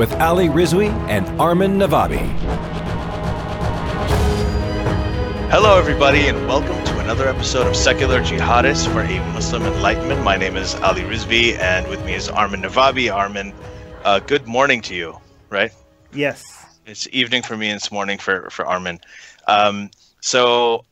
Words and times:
with 0.00 0.14
Ali 0.14 0.48
Rizvi 0.48 0.88
and 1.10 1.28
Armin 1.38 1.72
Navabi. 1.72 2.26
Hello, 5.50 5.78
everybody, 5.78 6.26
and 6.26 6.38
welcome 6.48 6.82
to 6.86 6.98
another 7.00 7.28
episode 7.28 7.66
of 7.66 7.76
Secular 7.76 8.22
Jihadists 8.22 8.90
for 8.90 9.02
a 9.02 9.18
Muslim 9.34 9.62
Enlightenment. 9.64 10.24
My 10.24 10.38
name 10.38 10.56
is 10.56 10.74
Ali 10.76 11.02
Rizvi, 11.02 11.58
and 11.58 11.86
with 11.86 12.02
me 12.06 12.14
is 12.14 12.30
Armin 12.30 12.62
Navabi. 12.62 13.14
Armin, 13.14 13.52
uh, 14.04 14.20
good 14.20 14.46
morning 14.46 14.80
to 14.80 14.94
you, 14.94 15.20
right? 15.50 15.70
Yes. 16.14 16.42
It's 16.86 17.06
evening 17.12 17.42
for 17.42 17.58
me, 17.58 17.68
and 17.68 17.76
it's 17.76 17.92
morning 17.92 18.16
for, 18.16 18.48
for 18.48 18.64
Armin. 18.64 19.00
Um, 19.48 19.90
so, 20.22 20.86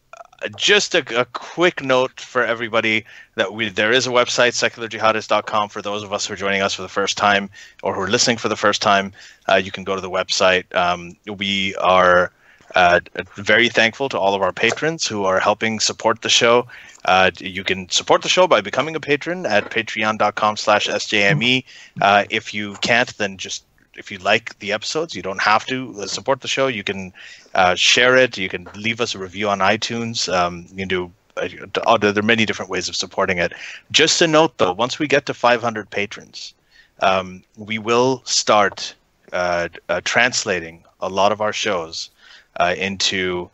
just 0.56 0.95
a, 0.95 1.20
a, 1.20 1.24
quick 1.24 1.83
note 1.83 2.20
for 2.20 2.45
everybody 2.45 3.05
that 3.34 3.52
we 3.52 3.69
there 3.69 3.91
is 3.92 4.06
a 4.06 4.10
website 4.10 4.52
secularjihadist.com 4.52 5.69
for 5.69 5.83
those 5.83 6.02
of 6.02 6.12
us 6.12 6.27
who 6.27 6.34
are 6.34 6.37
joining 6.37 6.62
us 6.62 6.74
for 6.74 6.83
the 6.83 6.88
first 6.88 7.16
time 7.16 7.51
or 7.83 7.95
who 7.95 8.01
are 8.01 8.09
listening 8.09 8.37
for 8.37 8.48
the 8.48 8.56
first 8.56 8.80
time 8.80 9.12
uh, 9.48 9.56
you 9.56 9.73
can 9.73 9.84
go 9.84 9.95
to 9.95 10.01
the 10.01 10.11
website. 10.11 10.73
Um, 10.74 11.16
we 11.27 11.74
are 11.77 12.30
uh, 12.75 13.00
very 13.34 13.69
thankful 13.69 14.08
to 14.11 14.19
all 14.19 14.34
of 14.34 14.42
our 14.42 14.53
patrons 14.53 15.06
who 15.06 15.25
are 15.25 15.41
helping 15.41 15.80
support 15.80 16.22
the 16.22 16.28
show. 16.28 16.67
Uh, 17.05 17.30
you 17.39 17.64
can 17.64 17.89
support 17.89 18.23
the 18.23 18.28
show 18.28 18.47
by 18.47 18.61
becoming 18.61 18.95
a 18.95 19.00
patron 19.00 19.47
at 19.47 19.70
patreon.com 19.70 20.56
slash 20.56 20.86
sjme 20.86 21.64
uh, 22.00 22.25
if 22.30 22.55
you 22.55 22.75
can't 22.75 23.17
then 23.19 23.39
just 23.39 23.64
if 23.98 24.12
you 24.12 24.19
like 24.19 24.58
the 24.61 24.73
episodes, 24.73 25.14
you 25.14 25.23
don't 25.23 25.41
have 25.41 25.67
to 25.67 26.06
support 26.06 26.41
the 26.41 26.48
show. 26.48 26.69
You 26.69 26.84
can 26.84 27.12
uh, 27.55 27.75
share 27.75 28.17
it. 28.17 28.37
You 28.39 28.49
can 28.49 28.69
leave 28.75 29.01
us 29.01 29.15
a 29.15 29.19
review 29.19 29.49
on 29.49 29.59
iTunes. 29.61 30.33
Um, 30.33 30.67
you 30.71 30.77
can 30.77 30.89
do. 30.89 31.13
Uh, 31.37 31.99
there 31.99 32.19
are 32.19 32.23
many 32.23 32.45
different 32.45 32.71
ways 32.71 32.89
of 32.89 32.97
supporting 32.97 33.39
it. 33.39 33.53
Just 33.93 34.21
a 34.21 34.27
note, 34.27 34.59
though, 34.59 34.73
once 34.73 34.99
we 34.99 35.07
get 35.07 35.27
to 35.27 35.35
500 35.35 35.89
patrons, 35.89 36.53
um, 37.01 37.45
we 37.57 37.79
will 37.79 38.23
start 38.25 38.95
uh, 39.33 39.69
uh, 39.89 40.01
translating 40.05 40.83
a 41.01 41.09
lot 41.09 41.33
of 41.33 41.41
our 41.41 41.53
shows 41.53 42.11
uh, 42.59 42.75
into 42.77 43.49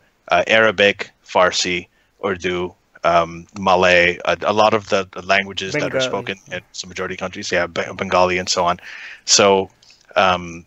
Arabic, 0.47 1.11
Farsi, 1.23 1.87
Urdu, 2.23 2.73
um, 3.03 3.45
Malay, 3.59 4.17
a, 4.25 4.37
a, 4.41 4.53
lot 4.53 4.73
of 4.73 4.89
the, 4.89 5.07
the 5.11 5.21
languages 5.21 5.73
Bengali. 5.73 5.91
that 5.91 5.97
are 5.97 6.01
spoken 6.01 6.37
in 6.51 6.61
some 6.71 6.87
majority 6.87 7.15
countries, 7.15 7.51
yeah, 7.51 7.67
Bengali 7.67 8.39
and 8.39 8.49
so 8.49 8.65
on. 8.65 8.79
So 9.25 9.69
um, 10.15 10.65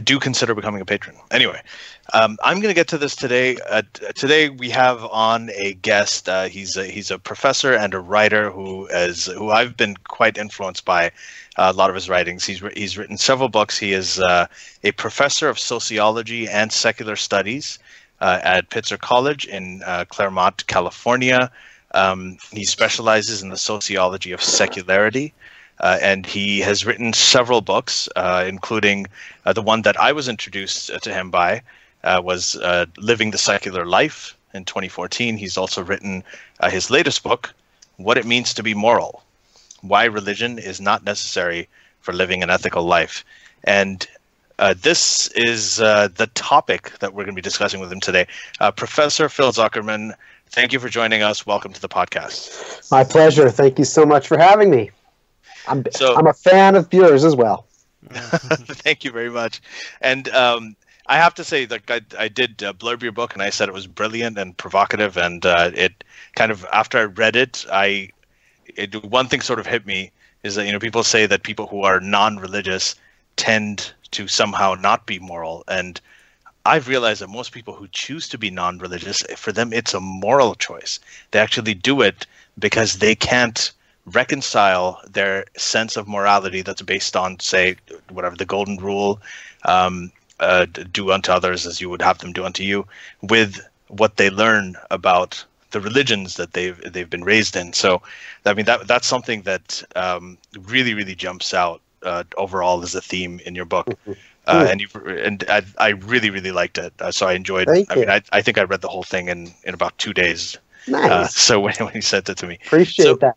do 0.00 0.18
consider 0.18 0.54
becoming 0.54 0.80
a 0.80 0.84
patron. 0.84 1.16
Anyway, 1.30 1.60
um, 2.12 2.36
I'm 2.42 2.60
going 2.60 2.70
to 2.70 2.74
get 2.74 2.88
to 2.88 2.98
this 2.98 3.16
today. 3.16 3.56
Uh, 3.68 3.82
today 4.14 4.50
we 4.50 4.68
have 4.70 5.02
on 5.04 5.50
a 5.54 5.74
guest. 5.74 6.28
Uh, 6.28 6.44
he's 6.44 6.76
a, 6.76 6.84
he's 6.84 7.10
a 7.10 7.18
professor 7.18 7.72
and 7.72 7.94
a 7.94 8.00
writer 8.00 8.50
who 8.50 8.86
is 8.86 9.26
who 9.26 9.50
I've 9.50 9.76
been 9.76 9.96
quite 9.96 10.36
influenced 10.36 10.84
by 10.84 11.06
uh, 11.56 11.72
a 11.72 11.72
lot 11.72 11.88
of 11.88 11.94
his 11.94 12.10
writings. 12.10 12.44
He's 12.44 12.62
he's 12.76 12.98
written 12.98 13.16
several 13.16 13.48
books. 13.48 13.78
He 13.78 13.92
is 13.94 14.20
uh, 14.20 14.46
a 14.84 14.92
professor 14.92 15.48
of 15.48 15.58
sociology 15.58 16.48
and 16.48 16.70
secular 16.70 17.16
studies 17.16 17.78
uh, 18.20 18.40
at 18.42 18.68
Pitzer 18.68 18.98
College 18.98 19.46
in 19.46 19.82
uh, 19.86 20.04
Claremont, 20.04 20.66
California. 20.66 21.50
Um, 21.94 22.36
he 22.50 22.64
specializes 22.64 23.42
in 23.42 23.48
the 23.48 23.56
sociology 23.56 24.32
of 24.32 24.42
secularity. 24.42 25.32
Uh, 25.80 25.98
and 26.00 26.26
he 26.26 26.60
has 26.60 26.86
written 26.86 27.12
several 27.12 27.60
books, 27.60 28.08
uh, 28.14 28.44
including 28.46 29.06
uh, 29.46 29.52
the 29.52 29.62
one 29.62 29.82
that 29.82 29.98
I 29.98 30.12
was 30.12 30.28
introduced 30.28 30.92
to 31.02 31.12
him 31.12 31.30
by 31.30 31.62
uh, 32.04 32.20
was 32.22 32.56
uh, 32.56 32.86
"Living 32.98 33.30
the 33.30 33.38
Secular 33.38 33.86
Life" 33.86 34.36
in 34.54 34.64
2014. 34.64 35.36
He's 35.36 35.56
also 35.56 35.82
written 35.82 36.22
uh, 36.60 36.70
his 36.70 36.90
latest 36.90 37.22
book, 37.22 37.54
"What 37.96 38.18
It 38.18 38.26
Means 38.26 38.54
to 38.54 38.62
Be 38.62 38.74
Moral: 38.74 39.22
Why 39.80 40.04
Religion 40.04 40.58
Is 40.58 40.80
Not 40.80 41.04
Necessary 41.04 41.68
for 42.00 42.12
Living 42.12 42.42
an 42.42 42.50
Ethical 42.50 42.84
Life." 42.84 43.24
And 43.64 44.06
this 44.76 45.28
is 45.28 45.76
the 45.76 46.30
topic 46.34 46.98
that 47.00 47.12
we're 47.12 47.24
going 47.24 47.34
to 47.34 47.42
be 47.42 47.42
discussing 47.42 47.80
with 47.80 47.92
him 47.92 48.00
today. 48.00 48.26
Professor 48.76 49.28
Phil 49.28 49.52
Zuckerman, 49.52 50.14
thank 50.50 50.72
you 50.72 50.78
for 50.78 50.88
joining 50.88 51.22
us. 51.22 51.46
Welcome 51.46 51.72
to 51.72 51.80
the 51.80 51.88
podcast. 51.88 52.90
My 52.90 53.04
pleasure. 53.04 53.50
Thank 53.50 53.78
you 53.78 53.84
so 53.84 54.04
much 54.06 54.28
for 54.28 54.38
having 54.38 54.70
me. 54.70 54.90
I'm 55.66 55.84
so, 55.92 56.16
I'm 56.16 56.26
a 56.26 56.32
fan 56.32 56.74
of 56.76 56.92
yours 56.92 57.24
as 57.24 57.36
well. 57.36 57.66
thank 58.10 59.04
you 59.04 59.10
very 59.10 59.30
much. 59.30 59.60
And 60.00 60.28
um, 60.30 60.76
I 61.12 61.16
have 61.16 61.34
to 61.34 61.44
say, 61.44 61.66
like 61.66 61.90
I, 61.90 62.00
I 62.18 62.28
did 62.28 62.62
uh, 62.62 62.72
blurb 62.72 63.02
your 63.02 63.12
book, 63.12 63.34
and 63.34 63.42
I 63.42 63.50
said 63.50 63.68
it 63.68 63.74
was 63.74 63.86
brilliant 63.86 64.38
and 64.38 64.56
provocative, 64.56 65.18
and 65.18 65.44
uh, 65.44 65.70
it 65.74 65.92
kind 66.36 66.50
of 66.50 66.64
after 66.72 66.96
I 66.96 67.04
read 67.04 67.36
it, 67.36 67.66
I 67.70 68.08
it, 68.64 69.04
one 69.04 69.28
thing 69.28 69.42
sort 69.42 69.58
of 69.58 69.66
hit 69.66 69.84
me 69.84 70.10
is 70.42 70.54
that 70.54 70.64
you 70.64 70.72
know 70.72 70.78
people 70.78 71.02
say 71.02 71.26
that 71.26 71.42
people 71.42 71.66
who 71.66 71.82
are 71.82 72.00
non-religious 72.00 72.94
tend 73.36 73.92
to 74.12 74.26
somehow 74.26 74.74
not 74.74 75.04
be 75.04 75.18
moral, 75.18 75.64
and 75.68 76.00
I've 76.64 76.88
realized 76.88 77.20
that 77.20 77.28
most 77.28 77.52
people 77.52 77.74
who 77.74 77.88
choose 77.88 78.26
to 78.30 78.38
be 78.38 78.48
non-religious, 78.48 79.20
for 79.36 79.52
them, 79.52 79.74
it's 79.74 79.92
a 79.92 80.00
moral 80.00 80.54
choice. 80.54 80.98
They 81.32 81.40
actually 81.40 81.74
do 81.74 82.00
it 82.00 82.26
because 82.58 83.00
they 83.00 83.14
can't 83.14 83.70
reconcile 84.06 84.98
their 85.06 85.44
sense 85.58 85.98
of 85.98 86.08
morality 86.08 86.62
that's 86.62 86.80
based 86.80 87.16
on, 87.16 87.38
say, 87.38 87.76
whatever 88.08 88.36
the 88.36 88.46
golden 88.46 88.78
rule, 88.78 89.20
um, 89.64 90.10
uh, 90.42 90.66
do 90.66 91.12
unto 91.12 91.32
others 91.32 91.66
as 91.66 91.80
you 91.80 91.88
would 91.88 92.02
have 92.02 92.18
them 92.18 92.32
do 92.32 92.44
unto 92.44 92.62
you, 92.62 92.86
with 93.22 93.60
what 93.88 94.16
they 94.16 94.28
learn 94.28 94.76
about 94.90 95.44
the 95.70 95.80
religions 95.80 96.36
that 96.36 96.52
they've 96.52 96.78
they've 96.92 97.08
been 97.08 97.24
raised 97.24 97.56
in. 97.56 97.72
So, 97.72 98.02
I 98.44 98.54
mean 98.54 98.66
that 98.66 98.86
that's 98.86 99.06
something 99.06 99.42
that 99.42 99.82
um, 99.96 100.36
really 100.58 100.94
really 100.94 101.14
jumps 101.14 101.54
out 101.54 101.80
uh, 102.02 102.24
overall 102.36 102.82
as 102.82 102.94
a 102.94 103.00
theme 103.00 103.40
in 103.46 103.54
your 103.54 103.64
book. 103.64 103.86
Mm-hmm. 103.86 104.12
Uh, 104.44 104.66
and 104.68 104.80
you 104.80 104.88
and 105.06 105.44
I, 105.48 105.62
I 105.78 105.88
really 105.90 106.30
really 106.30 106.50
liked 106.50 106.76
it. 106.76 106.92
Uh, 107.00 107.12
so 107.12 107.28
I 107.28 107.34
enjoyed. 107.34 107.68
Thank 107.68 107.92
I 107.92 107.94
you. 107.94 108.00
mean, 108.00 108.10
I, 108.10 108.22
I 108.32 108.42
think 108.42 108.58
I 108.58 108.64
read 108.64 108.80
the 108.80 108.88
whole 108.88 109.04
thing 109.04 109.28
in 109.28 109.54
in 109.64 109.72
about 109.72 109.96
two 109.98 110.12
days. 110.12 110.58
Uh, 110.88 110.90
nice. 110.90 111.36
so 111.48 111.60
when, 111.60 111.74
when 111.74 111.94
you 111.94 112.02
sent 112.02 112.28
it 112.28 112.38
to 112.38 112.46
me, 112.48 112.58
appreciate 112.66 113.04
so, 113.04 113.14
that 113.14 113.36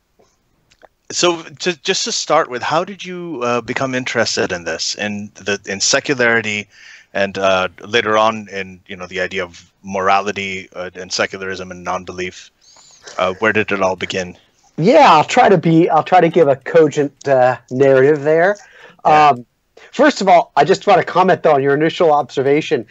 so 1.12 1.44
to, 1.44 1.80
just 1.82 2.06
to 2.06 2.12
start 2.12 2.50
with, 2.50 2.62
how 2.62 2.84
did 2.84 3.06
you 3.06 3.42
uh, 3.44 3.62
become 3.62 3.94
interested 3.94 4.52
in 4.52 4.64
this, 4.64 4.96
in 4.96 5.32
the 5.36 5.60
in 5.66 5.80
secularity, 5.80 6.68
and 7.14 7.38
uh, 7.38 7.70
later 7.82 8.18
on 8.18 8.48
in 8.50 8.82
you 8.88 8.96
know 8.96 9.08
the 9.08 9.20
idea 9.20 9.44
of 9.44 9.72
morality 9.84 10.70
uh, 10.76 10.90
and 10.96 11.12
secularism 11.12 11.72
and 11.72 11.84
non-belief? 11.84 12.50
Uh, 13.18 13.34
where 13.36 13.54
did 13.54 13.72
it 13.72 13.82
all 13.82 13.96
begin? 13.96 14.36
Yeah, 14.78 15.12
I'll 15.12 15.24
try 15.24 15.48
to 15.48 15.58
be. 15.58 15.90
I'll 15.90 16.04
try 16.04 16.22
to 16.22 16.30
give 16.30 16.48
a 16.48 16.56
cogent 16.56 17.28
uh, 17.28 17.58
narrative 17.70 18.24
there. 18.24 18.58
Yeah. 19.06 19.30
Um, 19.30 19.46
first 19.92 20.22
of 20.22 20.28
all, 20.28 20.52
I 20.56 20.66
just 20.66 20.88
want 20.88 21.00
to 21.00 21.06
comment 21.06 21.44
though 21.44 21.54
on 21.54 21.64
your 21.64 21.76
initial 21.76 22.12
observation. 22.12 22.86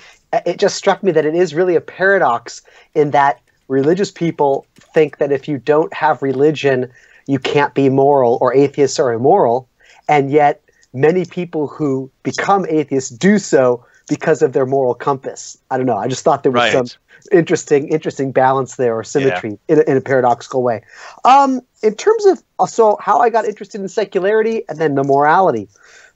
It 0.47 0.59
just 0.59 0.77
struck 0.77 1.03
me 1.03 1.13
that 1.13 1.27
it 1.27 1.35
is 1.35 1.55
really 1.55 1.77
a 1.77 1.81
paradox 1.81 2.63
in 2.95 3.11
that 3.11 3.41
religious 3.69 4.11
people 4.11 4.67
think 4.79 5.19
that 5.19 5.33
if 5.33 5.49
you 5.49 5.59
don't 5.59 5.93
have 5.95 6.23
religion 6.23 6.93
you 7.27 7.39
can't 7.39 7.75
be 7.75 7.89
moral 7.89 8.39
or 8.41 8.55
atheists 8.55 8.99
are 8.99 9.13
immoral. 9.13 9.69
And 10.09 10.31
yet, 10.31 10.63
many 10.93 11.25
people 11.25 11.67
who 11.67 12.11
become 12.23 12.67
atheists 12.69 13.11
do 13.11 13.39
so 13.39 13.85
because 14.09 14.43
of 14.43 14.53
their 14.53 14.67
moral 14.67 14.95
compass. 14.95 15.59
I 15.71 15.77
don't 15.77 15.87
know. 15.87 15.97
I 15.97 16.09
just 16.09 16.25
thought 16.25 16.43
there 16.43 16.53
was 16.53 16.75
right. 16.75 16.87
some 16.89 17.01
interesting, 17.33 17.89
interesting 17.89 18.33
balance 18.33 18.77
there 18.77 18.95
or 18.95 19.03
symmetry 19.03 19.51
yeah. 19.51 19.77
in, 19.77 19.79
a, 19.81 19.91
in, 19.91 19.97
a, 19.97 20.01
paradoxical 20.01 20.63
way. 20.63 20.83
Um, 21.25 21.61
in 21.83 21.95
terms 21.95 22.27
of 22.27 22.43
uh, 22.59 22.67
so 22.67 22.99
how 23.01 23.19
I 23.19 23.31
got 23.31 23.47
interested 23.47 23.81
in 23.81 23.89
secularity 23.89 24.63
and 24.69 24.79
then 24.79 24.95
the 24.95 25.05
morality, 25.05 25.69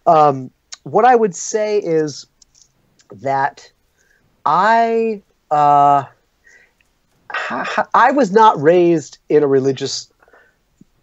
um, 0.06 0.50
what 0.82 1.04
I 1.04 1.14
would 1.14 1.34
say 1.34 1.78
is 1.78 2.26
that 3.10 3.70
I 4.44 5.22
uh, 5.50 6.04
I 7.94 8.10
was 8.12 8.32
not 8.32 8.60
raised 8.60 9.18
in 9.28 9.42
a 9.42 9.46
religious 9.46 10.10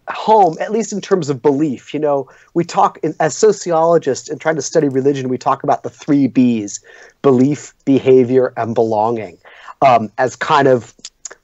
home, 0.08 0.56
at 0.60 0.72
least 0.72 0.92
in 0.92 1.00
terms 1.00 1.28
of 1.28 1.42
belief. 1.42 1.92
You 1.92 2.00
know, 2.00 2.28
we 2.54 2.64
talk 2.64 2.98
in, 3.02 3.14
as 3.20 3.36
sociologists 3.36 4.28
and 4.28 4.40
trying 4.40 4.56
to 4.56 4.62
study 4.62 4.88
religion, 4.88 5.28
we 5.28 5.38
talk 5.38 5.62
about 5.62 5.82
the 5.82 5.90
three 5.90 6.26
B's 6.26 6.80
belief, 7.22 7.74
behavior, 7.84 8.52
and 8.56 8.74
belonging 8.74 9.38
um, 9.82 10.10
as 10.18 10.36
kind 10.36 10.68
of 10.68 10.94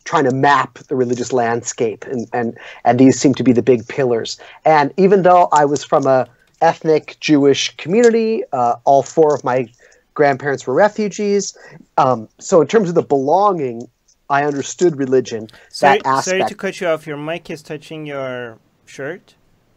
trying 0.04 0.24
to 0.24 0.34
map 0.34 0.78
the 0.78 0.96
religious 0.96 1.32
landscape. 1.32 2.04
And, 2.04 2.28
and, 2.32 2.58
and 2.84 2.98
these 2.98 3.18
seem 3.18 3.34
to 3.34 3.44
be 3.44 3.52
the 3.52 3.62
big 3.62 3.86
pillars. 3.88 4.38
And 4.64 4.92
even 4.96 5.22
though 5.22 5.48
I 5.52 5.64
was 5.64 5.84
from 5.84 6.06
a 6.06 6.28
ethnic 6.60 7.16
Jewish 7.20 7.76
community, 7.76 8.42
uh, 8.52 8.76
all 8.84 9.02
four 9.02 9.34
of 9.34 9.44
my 9.44 9.68
grandparents 10.14 10.66
were 10.66 10.74
refugees. 10.74 11.56
Um, 11.98 12.28
so 12.38 12.60
in 12.60 12.68
terms 12.68 12.88
of 12.88 12.94
the 12.94 13.02
belonging, 13.02 13.88
I 14.32 14.44
understood 14.44 14.96
religion. 14.96 15.48
Sorry, 15.68 15.98
that 15.98 16.06
aspect. 16.06 16.24
sorry 16.24 16.48
to 16.48 16.54
cut 16.54 16.80
you 16.80 16.86
off. 16.88 17.06
Your 17.06 17.18
mic 17.18 17.50
is 17.50 17.62
touching 17.62 18.06
your 18.06 18.58
shirt. 18.86 19.34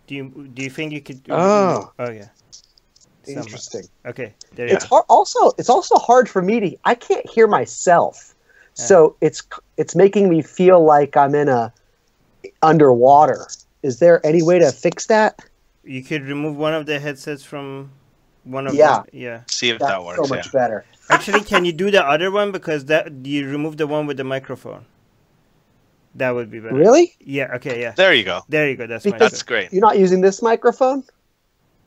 Do 0.07 0.15
you 0.15 0.49
do 0.53 0.63
you 0.63 0.69
think 0.69 0.93
you 0.93 1.01
could? 1.01 1.21
Oh. 1.29 1.91
oh 1.99 2.09
yeah. 2.09 2.29
Somehow. 3.23 3.41
Interesting. 3.41 3.83
Okay, 4.05 4.33
there 4.53 4.67
you 4.67 4.75
It's 4.75 4.85
hard, 4.85 5.03
also 5.09 5.51
it's 5.57 5.69
also 5.69 5.95
hard 5.95 6.29
for 6.29 6.41
me 6.41 6.59
to 6.61 6.77
I 6.85 6.95
can't 6.95 7.27
hear 7.29 7.47
myself, 7.47 8.33
so 8.75 9.17
it's 9.19 9.43
it's 9.77 9.95
making 9.95 10.29
me 10.29 10.41
feel 10.41 10.83
like 10.83 11.17
I'm 11.17 11.35
in 11.35 11.49
a 11.49 11.73
underwater. 12.61 13.47
Is 13.83 13.99
there 13.99 14.25
any 14.25 14.41
way 14.41 14.59
to 14.59 14.71
fix 14.71 15.07
that? 15.07 15.43
You 15.83 16.01
could 16.01 16.23
remove 16.23 16.55
one 16.55 16.73
of 16.73 16.85
the 16.85 16.99
headsets 16.99 17.43
from 17.43 17.91
one 18.45 18.67
of 18.67 18.73
Yeah. 18.73 19.03
the 19.11 19.17
yeah. 19.17 19.41
See 19.49 19.69
if 19.69 19.79
That's 19.79 19.91
that 19.91 20.03
works. 20.03 20.27
so 20.27 20.33
much 20.33 20.45
yeah. 20.47 20.51
better. 20.59 20.85
Actually, 21.09 21.41
can 21.41 21.65
you 21.65 21.71
do 21.73 21.91
the 21.91 22.03
other 22.03 22.31
one 22.31 22.51
because 22.51 22.85
that 22.85 23.11
you 23.25 23.47
remove 23.49 23.77
the 23.77 23.87
one 23.87 24.07
with 24.07 24.17
the 24.17 24.23
microphone? 24.23 24.85
That 26.15 26.31
would 26.31 26.49
be 26.49 26.59
better. 26.59 26.73
Really? 26.75 27.13
Yeah. 27.19 27.55
Okay. 27.55 27.81
Yeah. 27.81 27.91
There 27.95 28.13
you 28.13 28.23
go. 28.23 28.41
There 28.49 28.69
you 28.69 28.75
go. 28.77 28.87
That's 28.87 29.03
Because- 29.03 29.19
my. 29.19 29.25
That's 29.25 29.43
great. 29.43 29.71
You're 29.73 29.81
not 29.81 29.99
using 29.99 30.21
this 30.21 30.41
microphone? 30.41 31.03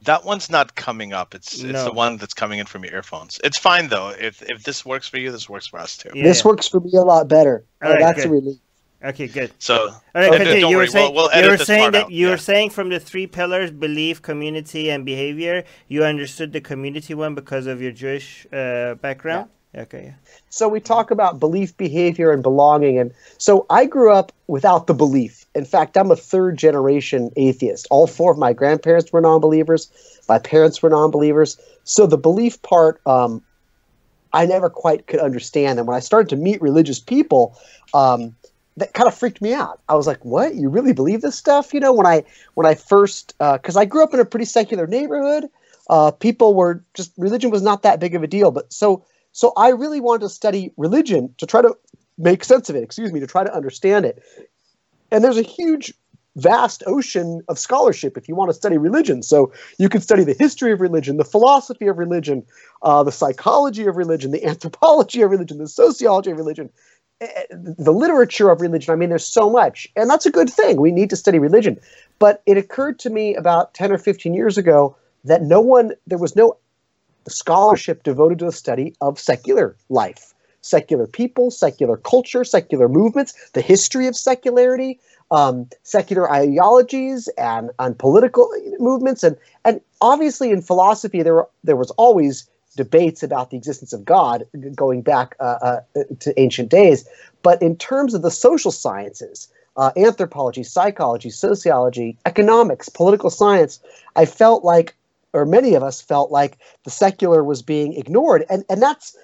That 0.02 0.24
one's 0.24 0.48
not 0.48 0.76
coming 0.76 1.12
up. 1.12 1.34
It's 1.34 1.54
it's 1.54 1.62
No. 1.72 1.84
the 1.86 1.92
one 1.92 2.18
that's 2.18 2.34
coming 2.34 2.60
in 2.60 2.66
from 2.66 2.84
your 2.84 2.94
earphones. 2.94 3.40
It's 3.42 3.58
fine 3.58 3.88
though. 3.88 4.10
If 4.10 4.42
if 4.42 4.62
this 4.62 4.84
works 4.86 5.08
for 5.08 5.18
you, 5.18 5.32
this 5.32 5.48
works 5.48 5.66
for 5.66 5.80
us 5.80 5.96
too. 5.96 6.10
Yeah, 6.14 6.22
this 6.22 6.40
yeah. 6.44 6.48
works 6.48 6.68
for 6.68 6.78
me 6.78 6.90
a 6.94 7.00
lot 7.00 7.26
better. 7.26 7.64
All 7.82 7.92
Oh, 7.92 7.96
that's 7.98 8.18
good. 8.22 8.26
a 8.26 8.30
relief. 8.30 8.58
Okay. 9.04 9.28
Good. 9.28 9.52
So 9.58 9.74
All 9.90 10.02
right, 10.14 10.28
Okay, 10.28 10.38
continue. 10.38 10.60
don't 10.62 10.70
you 10.70 10.76
were 10.76 10.80
worry, 10.82 10.88
saying, 10.88 11.14
we'll- 11.14 11.30
we'll 11.32 11.42
you 11.44 11.50
were 11.50 11.56
saying 11.56 11.92
that 11.92 12.04
out, 12.04 12.10
you 12.10 12.26
yeah. 12.26 12.32
were 12.32 12.38
saying 12.38 12.70
from 12.70 12.88
the 12.88 12.98
three 12.98 13.26
pillars: 13.26 13.70
belief, 13.70 14.20
community, 14.22 14.90
and 14.90 15.04
behavior. 15.04 15.64
You 15.86 16.04
understood 16.04 16.52
the 16.52 16.60
community 16.60 17.14
one 17.14 17.34
because 17.34 17.66
of 17.66 17.80
your 17.80 17.92
Jewish 17.92 18.46
uh, 18.52 18.94
background. 18.96 19.50
Okay. 19.76 20.04
Yeah. 20.06 20.12
So 20.48 20.66
we 20.68 20.80
talk 20.80 21.10
about 21.12 21.38
belief, 21.38 21.76
behavior, 21.76 22.32
and 22.32 22.42
belonging. 22.42 22.98
And 22.98 23.12
so 23.36 23.66
I 23.70 23.84
grew 23.84 24.10
up 24.12 24.32
without 24.48 24.86
the 24.86 24.94
belief. 24.94 25.44
In 25.54 25.64
fact, 25.64 25.96
I'm 25.96 26.10
a 26.10 26.16
third 26.16 26.56
generation 26.56 27.30
atheist. 27.36 27.86
All 27.90 28.06
four 28.06 28.32
of 28.32 28.38
my 28.38 28.52
grandparents 28.52 29.12
were 29.12 29.20
non 29.20 29.40
believers, 29.40 29.90
my 30.28 30.38
parents 30.38 30.82
were 30.82 30.90
non 30.90 31.10
believers. 31.12 31.56
So 31.84 32.06
the 32.06 32.18
belief 32.18 32.60
part, 32.62 33.00
um, 33.06 33.42
I 34.32 34.44
never 34.46 34.68
quite 34.68 35.06
could 35.06 35.20
understand. 35.20 35.78
And 35.78 35.86
when 35.86 35.96
I 35.96 36.00
started 36.00 36.28
to 36.30 36.36
meet 36.36 36.60
religious 36.60 36.98
people, 36.98 37.56
um, 37.94 38.34
that 38.78 38.94
kind 38.94 39.08
of 39.08 39.14
freaked 39.14 39.40
me 39.40 39.52
out. 39.52 39.80
I 39.88 39.94
was 39.94 40.06
like, 40.06 40.24
"What? 40.24 40.54
You 40.54 40.68
really 40.68 40.92
believe 40.92 41.20
this 41.20 41.36
stuff?" 41.36 41.74
You 41.74 41.80
know, 41.80 41.92
when 41.92 42.06
I 42.06 42.24
when 42.54 42.66
I 42.66 42.74
first 42.74 43.34
because 43.38 43.76
I 43.76 43.84
grew 43.84 44.02
up 44.02 44.14
in 44.14 44.20
a 44.20 44.24
pretty 44.24 44.46
secular 44.46 44.86
neighborhood, 44.86 45.48
uh, 45.90 46.10
people 46.10 46.54
were 46.54 46.84
just 46.94 47.12
religion 47.16 47.50
was 47.50 47.62
not 47.62 47.82
that 47.82 48.00
big 48.00 48.14
of 48.14 48.22
a 48.22 48.26
deal. 48.26 48.50
But 48.50 48.72
so 48.72 49.04
so 49.32 49.52
I 49.56 49.68
really 49.70 50.00
wanted 50.00 50.22
to 50.22 50.28
study 50.28 50.72
religion 50.76 51.34
to 51.38 51.46
try 51.46 51.62
to 51.62 51.76
make 52.16 52.44
sense 52.44 52.68
of 52.68 52.76
it. 52.76 52.82
Excuse 52.82 53.12
me, 53.12 53.20
to 53.20 53.26
try 53.26 53.44
to 53.44 53.54
understand 53.54 54.04
it. 54.04 54.22
And 55.10 55.24
there's 55.24 55.38
a 55.38 55.42
huge, 55.42 55.94
vast 56.38 56.82
ocean 56.86 57.42
of 57.48 57.58
scholarship 57.58 58.16
if 58.16 58.28
you 58.28 58.34
want 58.34 58.48
to 58.48 58.54
study 58.54 58.78
religion. 58.78 59.22
So 59.22 59.52
you 59.78 59.88
can 59.88 60.00
study 60.00 60.24
the 60.24 60.36
history 60.38 60.72
of 60.72 60.80
religion, 60.80 61.16
the 61.16 61.24
philosophy 61.24 61.86
of 61.86 61.98
religion, 61.98 62.44
uh, 62.82 63.02
the 63.02 63.12
psychology 63.12 63.86
of 63.86 63.96
religion, 63.96 64.30
the 64.30 64.44
anthropology 64.52 65.22
of 65.22 65.30
religion, 65.30 65.58
the 65.58 65.68
sociology 65.68 66.30
of 66.30 66.36
religion, 66.36 66.70
the 67.20 67.92
literature 67.92 68.50
of 68.50 68.60
religion. 68.60 68.92
I 68.92 68.96
mean, 68.96 69.08
there's 69.08 69.26
so 69.26 69.50
much, 69.50 69.88
and 69.96 70.08
that's 70.08 70.26
a 70.26 70.30
good 70.30 70.50
thing. 70.50 70.80
We 70.80 70.92
need 70.92 71.10
to 71.10 71.16
study 71.16 71.38
religion. 71.38 71.78
But 72.18 72.42
it 72.46 72.56
occurred 72.56 72.98
to 73.00 73.10
me 73.10 73.34
about 73.34 73.74
10 73.74 73.92
or 73.92 73.98
15 73.98 74.34
years 74.34 74.58
ago 74.58 74.96
that 75.24 75.42
no 75.42 75.60
one, 75.60 75.92
there 76.06 76.18
was 76.18 76.36
no 76.36 76.56
scholarship 77.28 78.02
devoted 78.02 78.38
to 78.38 78.46
the 78.46 78.52
study 78.52 78.94
of 79.00 79.18
secular 79.18 79.76
life, 79.88 80.32
secular 80.60 81.06
people, 81.06 81.50
secular 81.50 81.96
culture, 81.96 82.44
secular 82.44 82.88
movements, 82.88 83.34
the 83.52 83.60
history 83.60 84.06
of 84.06 84.16
secularity, 84.16 85.00
um, 85.30 85.68
secular 85.82 86.30
ideologies, 86.30 87.28
and, 87.36 87.70
and 87.78 87.98
political 87.98 88.50
movements, 88.78 89.22
and 89.22 89.36
and 89.64 89.80
obviously 90.00 90.50
in 90.50 90.62
philosophy 90.62 91.22
there 91.22 91.34
were, 91.34 91.48
there 91.64 91.76
was 91.76 91.90
always 91.92 92.48
debates 92.76 93.22
about 93.22 93.50
the 93.50 93.56
existence 93.56 93.92
of 93.92 94.04
God 94.04 94.44
going 94.74 95.02
back 95.02 95.34
uh, 95.40 95.58
uh, 95.62 95.80
to 96.20 96.38
ancient 96.40 96.68
days, 96.68 97.08
but 97.42 97.60
in 97.62 97.76
terms 97.76 98.14
of 98.14 98.22
the 98.22 98.30
social 98.30 98.72
sciences. 98.72 99.48
Uh, 99.76 99.92
anthropology, 99.96 100.64
psychology, 100.64 101.30
sociology, 101.30 102.18
economics, 102.26 102.88
political 102.88 103.30
science, 103.30 103.78
I 104.16 104.24
felt 104.24 104.64
like 104.64 104.96
or 105.32 105.44
many 105.44 105.74
of 105.74 105.82
us 105.82 106.00
felt 106.00 106.30
like 106.30 106.58
the 106.84 106.90
secular 106.90 107.44
was 107.44 107.62
being 107.62 107.94
ignored. 107.94 108.44
And 108.50 108.64
and 108.68 108.82
that's 108.82 109.16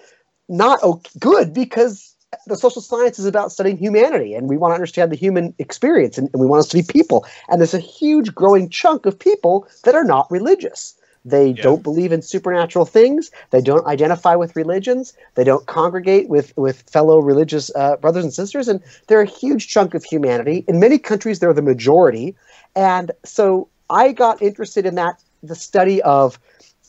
not 0.48 0.80
o- 0.82 1.02
good 1.18 1.52
because 1.52 2.14
the 2.46 2.56
social 2.56 2.82
science 2.82 3.18
is 3.18 3.26
about 3.26 3.52
studying 3.52 3.76
humanity 3.76 4.34
and 4.34 4.48
we 4.48 4.56
want 4.56 4.72
to 4.72 4.74
understand 4.74 5.12
the 5.12 5.16
human 5.16 5.54
experience 5.58 6.18
and, 6.18 6.28
and 6.32 6.40
we 6.40 6.46
want 6.46 6.60
us 6.60 6.68
to 6.68 6.76
be 6.76 6.82
people. 6.82 7.24
And 7.48 7.60
there's 7.60 7.74
a 7.74 7.78
huge 7.78 8.34
growing 8.34 8.68
chunk 8.68 9.06
of 9.06 9.18
people 9.18 9.68
that 9.84 9.94
are 9.94 10.04
not 10.04 10.30
religious 10.30 10.94
they 11.24 11.50
Yeah. 11.50 11.62
don't 11.62 11.82
believe 11.82 12.12
in 12.12 12.22
supernatural 12.22 12.84
things 12.84 13.30
they 13.50 13.60
don't 13.60 13.86
identify 13.86 14.34
with 14.34 14.54
religions 14.56 15.12
they 15.34 15.44
don't 15.44 15.66
congregate 15.66 16.28
with 16.28 16.52
with 16.56 16.82
fellow 16.90 17.18
religious 17.20 17.70
uh, 17.76 17.96
brothers 17.96 18.24
and 18.24 18.32
sisters 18.32 18.68
and 18.68 18.80
they're 19.08 19.22
a 19.22 19.26
huge 19.26 19.68
chunk 19.68 19.94
of 19.94 20.04
humanity 20.04 20.64
in 20.68 20.78
many 20.80 20.98
countries 20.98 21.38
they're 21.38 21.52
the 21.54 21.62
majority 21.62 22.34
and 22.76 23.10
so 23.24 23.68
i 23.90 24.12
got 24.12 24.40
interested 24.42 24.86
in 24.86 24.94
that 24.94 25.22
the 25.42 25.54
study 25.54 26.02
of 26.02 26.38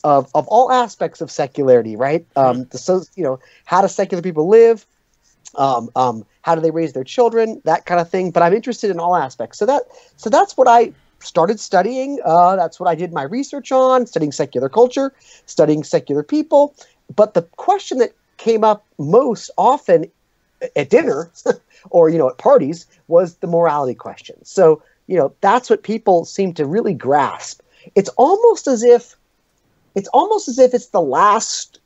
of 0.04 0.30
of 0.34 0.46
all 0.48 0.70
aspects 0.70 1.20
of 1.20 1.30
secularity, 1.30 1.96
right? 1.96 2.26
Um, 2.36 2.64
the 2.70 2.78
so 2.78 3.02
you 3.16 3.24
know 3.24 3.38
how 3.64 3.82
do 3.82 3.88
secular 3.88 4.22
people 4.22 4.48
live? 4.48 4.86
Um, 5.56 5.88
um, 5.96 6.24
how 6.42 6.54
do 6.54 6.60
they 6.60 6.70
raise 6.70 6.92
their 6.92 7.04
children? 7.04 7.60
That 7.64 7.86
kind 7.86 8.00
of 8.00 8.08
thing. 8.10 8.30
But 8.30 8.42
I'm 8.42 8.52
interested 8.54 8.90
in 8.90 9.00
all 9.00 9.16
aspects. 9.16 9.58
So 9.58 9.66
that 9.66 9.82
so 10.16 10.30
that's 10.30 10.56
what 10.56 10.68
I 10.68 10.92
started 11.20 11.60
studying. 11.60 12.18
Uh, 12.24 12.56
that's 12.56 12.78
what 12.78 12.88
I 12.88 12.94
did 12.94 13.12
my 13.12 13.22
research 13.22 13.72
on, 13.72 14.06
studying 14.06 14.32
secular 14.32 14.68
culture, 14.68 15.12
studying 15.46 15.84
secular 15.84 16.22
people. 16.22 16.74
But 17.14 17.34
the 17.34 17.42
question 17.42 17.98
that 17.98 18.12
came 18.36 18.64
up 18.64 18.86
most 18.98 19.50
often 19.56 20.10
at 20.74 20.90
dinner 20.90 21.30
or 21.90 22.08
you 22.08 22.18
know 22.18 22.28
at 22.28 22.38
parties 22.38 22.86
was 23.08 23.36
the 23.36 23.46
morality 23.46 23.94
question. 23.94 24.36
So 24.44 24.82
you 25.06 25.16
know 25.16 25.34
that's 25.40 25.70
what 25.70 25.82
people 25.82 26.24
seem 26.24 26.54
to 26.54 26.66
really 26.66 26.94
grasp. 26.94 27.60
It's 27.94 28.10
almost 28.10 28.66
as 28.66 28.82
if 28.82 29.16
it's 29.94 30.08
almost 30.08 30.48
as 30.48 30.58
if 30.58 30.74
it's 30.74 30.88
the 30.88 31.00
last 31.00 31.80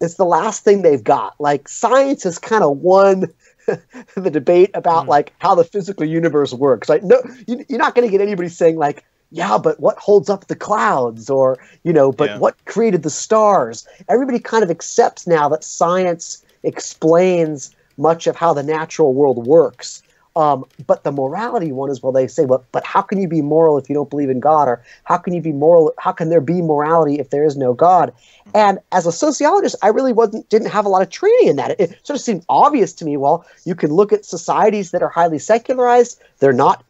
it's 0.00 0.14
the 0.14 0.24
last 0.24 0.62
thing 0.62 0.82
they've 0.82 1.02
got. 1.02 1.34
Like 1.40 1.68
science 1.68 2.24
has 2.24 2.38
kind 2.38 2.62
of 2.62 2.78
won 2.78 3.32
the 4.16 4.30
debate 4.30 4.70
about 4.74 5.04
Mm. 5.04 5.08
like 5.08 5.34
how 5.38 5.54
the 5.54 5.64
physical 5.64 6.06
universe 6.06 6.52
works. 6.52 6.88
Like 6.88 7.02
no, 7.02 7.22
you, 7.46 7.64
you're 7.68 7.78
not 7.78 7.94
going 7.94 8.06
to 8.06 8.10
get 8.10 8.20
anybody 8.20 8.48
saying 8.48 8.76
like, 8.76 9.04
yeah, 9.30 9.58
but 9.58 9.80
what 9.80 9.98
holds 9.98 10.30
up 10.30 10.46
the 10.46 10.56
clouds, 10.56 11.28
or 11.28 11.58
you 11.84 11.92
know, 11.92 12.12
but 12.12 12.30
Yeah. 12.30 12.38
what 12.38 12.64
created 12.64 13.02
the 13.02 13.10
stars? 13.10 13.86
Everybody 14.08 14.38
kind 14.38 14.62
of 14.62 14.70
accepts 14.70 15.26
now 15.26 15.48
that 15.48 15.64
science 15.64 16.44
explains 16.62 17.74
much 17.98 18.26
of 18.26 18.36
how 18.36 18.52
the 18.52 18.62
natural 18.62 19.14
world 19.14 19.46
works. 19.46 20.02
Um, 20.36 20.66
but 20.86 21.02
the 21.02 21.12
morality 21.12 21.72
one 21.72 21.90
is 21.90 22.02
well, 22.02 22.12
they 22.12 22.26
say, 22.28 22.44
well, 22.44 22.62
but 22.70 22.84
how 22.84 23.00
can 23.00 23.18
you 23.18 23.26
be 23.26 23.40
moral 23.40 23.78
if 23.78 23.88
you 23.88 23.94
don't 23.94 24.10
believe 24.10 24.28
in 24.28 24.38
God? 24.38 24.68
Or 24.68 24.82
how 25.04 25.16
can 25.16 25.32
you 25.32 25.40
be 25.40 25.52
moral? 25.52 25.94
How 25.98 26.12
can 26.12 26.28
there 26.28 26.42
be 26.42 26.60
morality 26.60 27.18
if 27.18 27.30
there 27.30 27.44
is 27.44 27.56
no 27.56 27.72
God? 27.72 28.12
And 28.54 28.78
as 28.92 29.06
a 29.06 29.12
sociologist, 29.12 29.76
I 29.82 29.88
really 29.88 30.12
wasn't 30.12 30.48
didn't 30.50 30.68
have 30.68 30.84
a 30.84 30.90
lot 30.90 31.00
of 31.00 31.08
training 31.08 31.48
in 31.48 31.56
that. 31.56 31.70
It, 31.70 31.80
it 31.80 32.06
sort 32.06 32.18
of 32.18 32.20
seemed 32.20 32.44
obvious 32.50 32.92
to 32.94 33.06
me. 33.06 33.16
Well, 33.16 33.46
you 33.64 33.74
can 33.74 33.90
look 33.90 34.12
at 34.12 34.26
societies 34.26 34.90
that 34.90 35.02
are 35.02 35.08
highly 35.08 35.38
secularized; 35.38 36.20
they're 36.38 36.52
not 36.52 36.84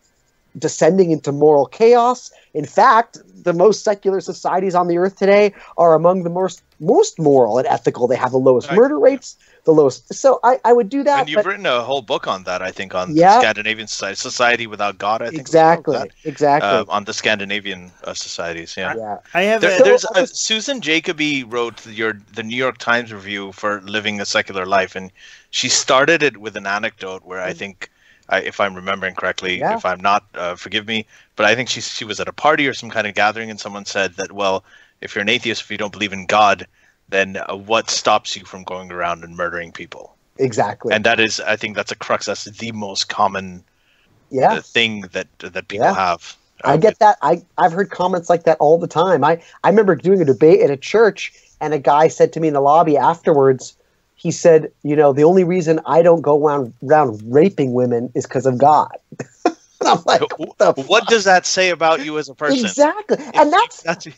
descending 0.59 1.11
into 1.11 1.33
moral 1.33 1.67
chaos. 1.67 2.33
In 2.55 2.65
fact, 2.65 3.19
the 3.45 3.53
most 3.53 3.85
secular 3.85 4.21
societies 4.21 4.75
on 4.75 4.89
the 4.89 4.99
earth 4.99 5.17
today 5.17 5.55
are 5.77 5.95
among 5.95 6.25
the 6.25 6.31
most 6.31 6.63
most 6.81 7.19
moral 7.19 7.59
and 7.59 7.67
ethical. 7.69 8.09
They 8.09 8.17
have 8.17 8.33
the 8.33 8.39
lowest 8.39 8.73
murder 8.73 8.99
rates, 8.99 9.37
the 9.67 9.73
lowest. 9.73 10.13
So 10.15 10.41
I, 10.43 10.59
I 10.65 10.73
would 10.73 10.89
do 10.89 11.03
that. 11.05 11.21
and 11.21 11.29
you've 11.29 11.37
but- 11.45 11.47
written 11.47 11.67
a 11.67 11.83
whole 11.83 12.01
book 12.03 12.27
on 12.27 12.45
that, 12.45 12.63
I 12.63 12.71
think, 12.71 12.95
on 12.95 13.15
Yeah. 13.15 13.39
Scandinavian 13.41 13.87
society, 13.89 14.17
society 14.17 14.67
without 14.67 14.97
God. 14.97 15.21
I 15.23 15.27
think 15.29 15.41
exactly, 15.41 16.11
exactly. 16.25 16.69
uh, 16.71 16.85
on 16.89 17.05
the 17.05 17.13
Scandinavian 17.13 17.93
uh, 18.05 18.15
societies. 18.15 18.75
Yeah. 18.77 18.95
yeah. 18.97 19.19
I 19.35 19.43
have 19.43 19.61
There, 19.61 19.79
a, 19.79 19.83
there's 19.85 20.03
So- 20.03 20.09
uh, 20.15 20.27
Susan 20.27 20.81
Jacoby 20.81 21.45
wrote 21.45 21.87
your 21.87 22.15
the 22.33 22.43
New 22.43 22.57
York 22.57 22.79
Times 22.79 23.13
review 23.13 23.53
for 23.53 23.81
living 23.83 24.21
a 24.21 24.25
secular 24.27 24.65
life, 24.65 24.97
and 24.97 25.11
she 25.51 25.69
started 25.69 26.23
it 26.23 26.37
with 26.39 26.57
an 26.57 26.67
anecdote 26.67 27.23
where 27.25 27.43
I 27.43 27.53
think, 27.53 27.91
I, 28.29 28.41
if 28.41 28.61
I'm 28.61 28.75
remembering 28.75 29.15
correctly, 29.15 29.59
Yeah. 29.59 29.77
if 29.77 29.85
I'm 29.85 30.01
not, 30.01 30.25
uh, 30.35 30.55
forgive 30.57 30.87
me, 30.87 31.07
but 31.37 31.45
I 31.47 31.55
think 31.55 31.69
she 31.69 31.81
she 31.81 32.05
was 32.05 32.19
at 32.21 32.29
a 32.29 32.33
party 32.33 32.67
or 32.69 32.75
some 32.75 32.91
kind 32.91 33.07
of 33.07 33.15
gathering, 33.15 33.51
and 33.51 33.61
someone 33.61 33.85
said 33.85 34.15
that, 34.15 34.33
well, 34.33 34.65
if 35.01 35.15
you're 35.15 35.23
an 35.23 35.29
atheist, 35.29 35.61
if 35.63 35.71
you 35.71 35.77
don't 35.77 35.93
believe 35.93 36.13
in 36.13 36.27
God, 36.27 36.67
then 37.09 37.37
uh, 37.37 37.57
what 37.57 37.91
stops 37.91 38.37
you 38.37 38.45
from 38.45 38.65
going 38.65 38.91
around 38.93 39.25
and 39.25 39.37
murdering 39.37 39.73
people? 39.73 40.17
Exactly. 40.39 40.93
And 40.93 41.05
that 41.05 41.21
is, 41.21 41.41
I 41.41 41.57
think, 41.57 41.77
that's 41.77 41.93
a 41.93 41.97
crux. 41.97 42.27
That's 42.27 42.45
the 42.45 42.73
most 42.73 43.09
common 43.09 43.65
yeah. 44.31 44.55
uh, 44.55 44.61
thing 44.61 45.03
that 45.13 45.29
that 45.39 45.69
people 45.69 45.87
Yeah. 45.87 45.95
have. 45.95 46.37
I 46.65 46.77
get 46.79 46.99
that. 47.01 47.19
I, 47.23 47.43
I've 47.59 47.73
heard 47.73 47.91
comments 47.91 48.31
like 48.31 48.45
that 48.45 48.57
all 48.61 48.79
the 48.79 48.87
time. 48.87 49.23
I, 49.23 49.43
I 49.63 49.69
remember 49.69 49.95
doing 49.95 50.23
a 50.23 50.25
debate 50.25 50.61
at 50.63 50.71
a 50.71 50.77
church, 50.77 51.33
and 51.61 51.75
a 51.75 51.79
guy 51.79 52.09
said 52.09 52.33
to 52.33 52.41
me 52.41 52.49
in 52.49 52.55
the 52.55 52.61
lobby 52.61 52.97
afterwards, 52.97 53.77
he 54.15 54.31
said, 54.31 54.73
you 54.83 54.97
know, 54.97 55.13
the 55.13 55.25
only 55.25 55.45
reason 55.45 55.81
I 55.87 56.03
don't 56.03 56.23
go 56.23 56.45
around, 56.45 56.73
around 56.83 57.21
raping 57.25 57.75
women 57.75 58.11
is 58.15 58.25
because 58.25 58.47
of 58.47 58.57
God. 58.57 58.91
I'm 59.85 60.03
like, 60.07 60.23
what, 60.39 60.79
what 60.89 61.07
does 61.07 61.25
that 61.25 61.45
say 61.45 61.71
about 61.71 62.05
you 62.05 62.19
as 62.19 62.29
a 62.31 62.35
person? 62.35 62.65
Exactly. 62.65 63.19
And 63.35 63.53
that's, 63.53 63.83
that's 63.83 64.09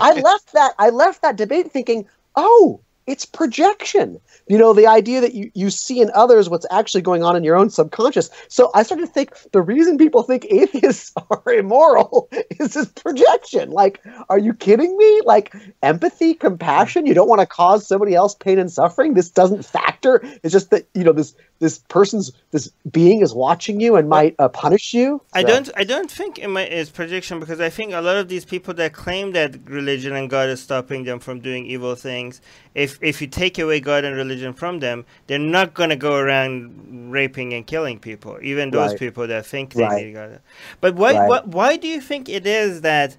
I 0.00 0.12
left 0.20 0.52
that 0.52 0.74
I 0.78 0.90
left 0.90 1.22
that 1.22 1.36
debate 1.36 1.70
thinking, 1.70 2.06
oh, 2.36 2.83
it's 3.06 3.26
projection. 3.26 4.20
You 4.48 4.58
know 4.58 4.72
the 4.72 4.86
idea 4.86 5.20
that 5.20 5.34
you, 5.34 5.50
you 5.54 5.70
see 5.70 6.00
in 6.00 6.10
others 6.14 6.48
what's 6.48 6.66
actually 6.70 7.02
going 7.02 7.22
on 7.22 7.36
in 7.36 7.44
your 7.44 7.56
own 7.56 7.70
subconscious. 7.70 8.30
So 8.48 8.70
i 8.74 8.82
started 8.82 9.06
to 9.06 9.12
think 9.12 9.30
the 9.52 9.62
reason 9.62 9.98
people 9.98 10.22
think 10.22 10.46
atheists 10.50 11.12
are 11.30 11.52
immoral 11.52 12.28
is 12.50 12.74
this 12.74 12.88
projection. 12.88 13.70
Like 13.70 14.02
are 14.28 14.38
you 14.38 14.54
kidding 14.54 14.96
me? 14.96 15.20
Like 15.24 15.54
empathy 15.82 16.34
compassion 16.34 17.06
you 17.06 17.14
don't 17.14 17.28
want 17.28 17.40
to 17.40 17.46
cause 17.46 17.86
somebody 17.86 18.14
else 18.14 18.34
pain 18.34 18.58
and 18.58 18.70
suffering? 18.70 19.14
This 19.14 19.30
doesn't 19.30 19.64
factor. 19.64 20.20
It's 20.42 20.52
just 20.52 20.70
that 20.70 20.86
you 20.94 21.04
know 21.04 21.12
this 21.12 21.34
this 21.58 21.78
person's 21.88 22.32
this 22.50 22.70
being 22.90 23.22
is 23.22 23.34
watching 23.34 23.80
you 23.80 23.96
and 23.96 24.08
might 24.08 24.34
uh, 24.38 24.48
punish 24.48 24.94
you. 24.94 25.20
So. 25.28 25.40
i 25.40 25.42
don't 25.42 25.70
i 25.76 25.84
don't 25.84 26.10
think 26.10 26.38
it 26.38 26.48
might, 26.48 26.72
it's 26.72 26.90
projection 26.90 27.40
because 27.40 27.60
i 27.60 27.70
think 27.70 27.92
a 27.92 28.00
lot 28.00 28.16
of 28.16 28.28
these 28.28 28.44
people 28.44 28.74
that 28.74 28.92
claim 28.92 29.32
that 29.32 29.68
religion 29.68 30.14
and 30.14 30.28
god 30.28 30.48
is 30.48 30.60
stopping 30.60 31.04
them 31.04 31.18
from 31.18 31.40
doing 31.40 31.66
evil 31.66 31.94
things 31.94 32.40
if 32.74 32.93
if 33.00 33.20
you 33.20 33.26
take 33.26 33.58
away 33.58 33.80
god 33.80 34.04
and 34.04 34.16
religion 34.16 34.52
from 34.52 34.80
them 34.80 35.04
they're 35.26 35.38
not 35.38 35.74
going 35.74 35.90
to 35.90 35.96
go 35.96 36.16
around 36.16 37.10
raping 37.10 37.52
and 37.52 37.66
killing 37.66 37.98
people 37.98 38.38
even 38.42 38.70
those 38.70 38.90
right. 38.90 38.98
people 38.98 39.26
that 39.26 39.44
think 39.46 39.72
they 39.74 39.82
right. 39.82 40.06
need 40.06 40.12
god 40.12 40.40
but 40.80 40.94
why, 40.94 41.12
right. 41.12 41.28
why 41.28 41.40
why 41.44 41.76
do 41.76 41.88
you 41.88 42.00
think 42.00 42.28
it 42.28 42.46
is 42.46 42.80
that 42.80 43.16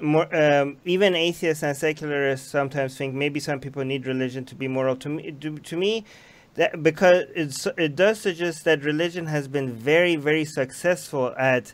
more 0.00 0.28
um, 0.36 0.76
even 0.84 1.14
atheists 1.14 1.62
and 1.62 1.76
secularists 1.76 2.50
sometimes 2.50 2.96
think 2.96 3.14
maybe 3.14 3.40
some 3.40 3.58
people 3.58 3.82
need 3.84 4.06
religion 4.06 4.44
to 4.44 4.54
be 4.54 4.68
moral 4.68 4.94
to 4.94 5.08
me 5.08 5.32
to, 5.32 5.58
to 5.58 5.76
me 5.76 6.04
that 6.56 6.82
because 6.82 7.24
it's, 7.34 7.66
it 7.78 7.94
does 7.94 8.20
suggest 8.20 8.64
that 8.64 8.82
religion 8.82 9.26
has 9.26 9.46
been 9.46 9.72
very, 9.72 10.16
very 10.16 10.44
successful 10.44 11.34
at 11.38 11.72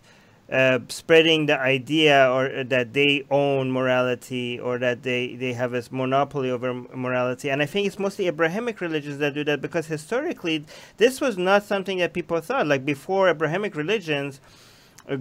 uh, 0.52 0.80
spreading 0.88 1.47
the 1.47 1.59
idea 1.59 2.30
or 2.30 2.44
uh, 2.54 2.62
that 2.64 2.92
they 2.92 3.25
own 3.30 3.73
morality 3.73 4.61
or 4.61 4.78
that 4.78 5.02
they, 5.02 5.35
they 5.35 5.54
have 5.54 5.73
a 5.73 5.82
monopoly 5.90 6.50
over 6.50 6.75
morality. 6.75 7.49
And 7.49 7.62
I 7.62 7.66
think 7.66 7.87
it's 7.87 7.99
mostly 7.99 8.26
Abrahamic 8.26 8.82
religions 8.82 9.16
that 9.18 9.32
do 9.32 9.44
that 9.44 9.62
because 9.62 9.87
historically 9.87 10.66
this 10.99 11.23
was 11.23 11.38
not 11.38 11.64
something 11.64 11.99
that 11.99 12.12
people 12.12 12.38
thought. 12.42 12.66
Like 12.66 12.85
before 12.85 13.30
Abrahamic 13.30 13.75
religions, 13.75 14.40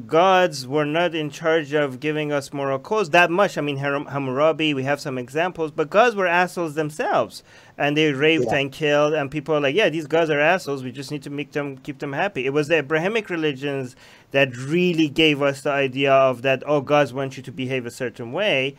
gods 0.05 0.67
were 0.67 0.85
not 0.85 1.15
in 1.15 1.29
charge 1.29 1.73
of 1.73 1.99
giving 1.99 2.31
us 2.31 2.53
moral 2.53 2.79
codes 2.79 3.09
that 3.09 3.31
much. 3.31 3.57
I 3.57 3.61
mean, 3.61 3.77
Hammurabi, 3.77 4.73
we 4.73 4.83
have 4.83 5.01
some 5.01 5.17
examples, 5.17 5.71
but 5.71 5.89
gods 5.89 6.15
were 6.15 6.27
assholes 6.27 6.75
themselves, 6.75 7.43
and 7.77 7.97
they 7.97 8.13
raped 8.13 8.45
yeah. 8.45 8.55
and 8.55 8.71
killed, 8.71 9.13
and 9.13 9.31
people 9.31 9.55
are 9.55 9.59
like, 9.59 9.75
yeah, 9.75 9.89
these 9.89 10.07
gods 10.07 10.29
are 10.29 10.39
assholes. 10.39 10.83
We 10.83 10.91
just 10.91 11.11
need 11.11 11.23
to 11.23 11.29
make 11.29 11.51
them 11.51 11.77
keep 11.77 11.99
them 11.99 12.13
happy. 12.13 12.45
It 12.45 12.53
was 12.53 12.67
the 12.67 12.77
Abrahamic 12.77 13.29
religions 13.29 13.95
that 14.31 14.55
really 14.55 15.09
gave 15.09 15.41
us 15.41 15.61
the 15.61 15.71
idea 15.71 16.13
of 16.13 16.43
that. 16.43 16.63
Oh, 16.65 16.81
gods 16.81 17.13
want 17.13 17.37
you 17.37 17.43
to 17.43 17.51
behave 17.51 17.85
a 17.85 17.91
certain 17.91 18.31
way. 18.31 18.75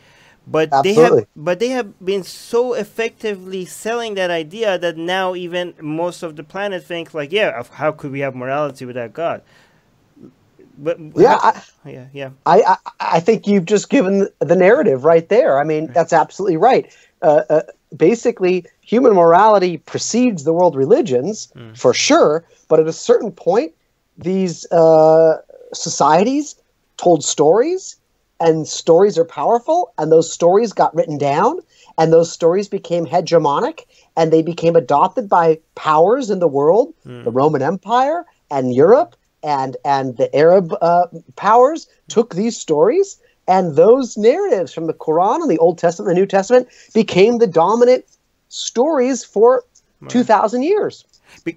But 0.47 0.73
Absolutely. 0.73 0.95
they 0.95 1.03
have, 1.03 1.29
but 1.37 1.59
they 1.61 1.69
have 1.69 2.05
been 2.05 2.25
so 2.25 2.75
effectively 2.75 3.65
selling 3.65 4.15
that 4.15 4.31
idea 4.31 4.77
that 4.77 4.97
now 4.97 5.37
even 5.37 5.75
most 5.81 6.25
of 6.25 6.35
the 6.35 6.43
planet 6.43 6.83
thinks 6.85 7.15
like, 7.15 7.31
yeah, 7.31 7.63
how 7.73 7.93
could 7.93 8.11
we 8.11 8.21
have 8.21 8.35
morality 8.35 8.85
without 8.85 9.13
God? 9.13 9.43
But 10.83 10.99
yeah, 11.17 11.39
I, 11.41 11.63
yeah, 11.87 12.07
yeah. 12.13 12.31
I, 12.45 12.63
I, 12.63 12.77
I 13.17 13.21
think 13.21 13.47
you've 13.47 13.67
just 13.67 13.89
given 13.89 14.29
the 14.41 14.57
narrative 14.57 15.05
right 15.05 15.29
there. 15.29 15.59
I 15.59 15.65
mean, 15.65 15.87
right. 15.87 15.95
that's 15.95 16.13
absolutely 16.13 16.57
right. 16.57 16.93
Uh, 17.23 17.43
uh, 17.49 17.63
basically, 17.97 18.67
human 18.81 19.15
morality 19.15 19.79
precedes 19.79 20.43
the 20.43 20.53
world 20.53 20.75
religions 20.75 21.53
mm. 21.55 21.79
for 21.79 21.95
sure. 21.95 22.45
But 22.69 22.81
at 22.81 22.89
a 22.89 22.93
certain 22.93 23.31
point, 23.31 23.73
these 24.19 24.71
uh, 24.73 25.41
societies 25.73 26.57
told 26.97 27.23
stories, 27.25 27.97
and 28.41 28.67
stories 28.67 29.17
are 29.17 29.25
powerful, 29.25 29.93
and 29.99 30.11
those 30.11 30.33
stories 30.33 30.73
got 30.73 30.95
written 30.97 31.17
down, 31.17 31.61
and 31.97 32.13
those 32.13 32.31
stories 32.33 32.69
became 32.69 33.07
hegemonic, 33.07 33.85
and 34.17 34.33
they 34.33 34.43
became 34.43 34.75
adopted 34.75 35.29
by 35.29 35.61
powers 35.77 36.29
in 36.29 36.41
the 36.41 36.49
world, 36.49 36.93
mm. 37.07 37.23
the 37.23 37.31
Roman 37.31 37.63
Empire 37.63 38.27
and 38.51 38.75
Europe 38.75 39.15
and 39.43 39.77
and 39.85 40.17
the 40.17 40.35
Arab 40.35 40.75
uh, 40.81 41.07
powers 41.37 41.89
took 42.09 42.35
these 42.35 42.57
stories 42.57 43.19
and 43.49 43.77
those 43.77 44.17
narratives 44.17 44.73
from 44.73 44.87
the 44.87 44.95
Quran 44.95 45.43
and 45.43 45.51
the 45.51 45.59
Old 45.59 45.79
Testament 45.79 46.11
and 46.11 46.17
the 46.17 46.21
New 46.21 46.27
Testament 46.27 46.69
became 46.95 47.39
the 47.39 47.47
dominant 47.47 48.05
stories 48.49 49.25
for 49.25 49.65
right. 50.01 50.11
2000 50.11 50.63
years. 50.63 51.05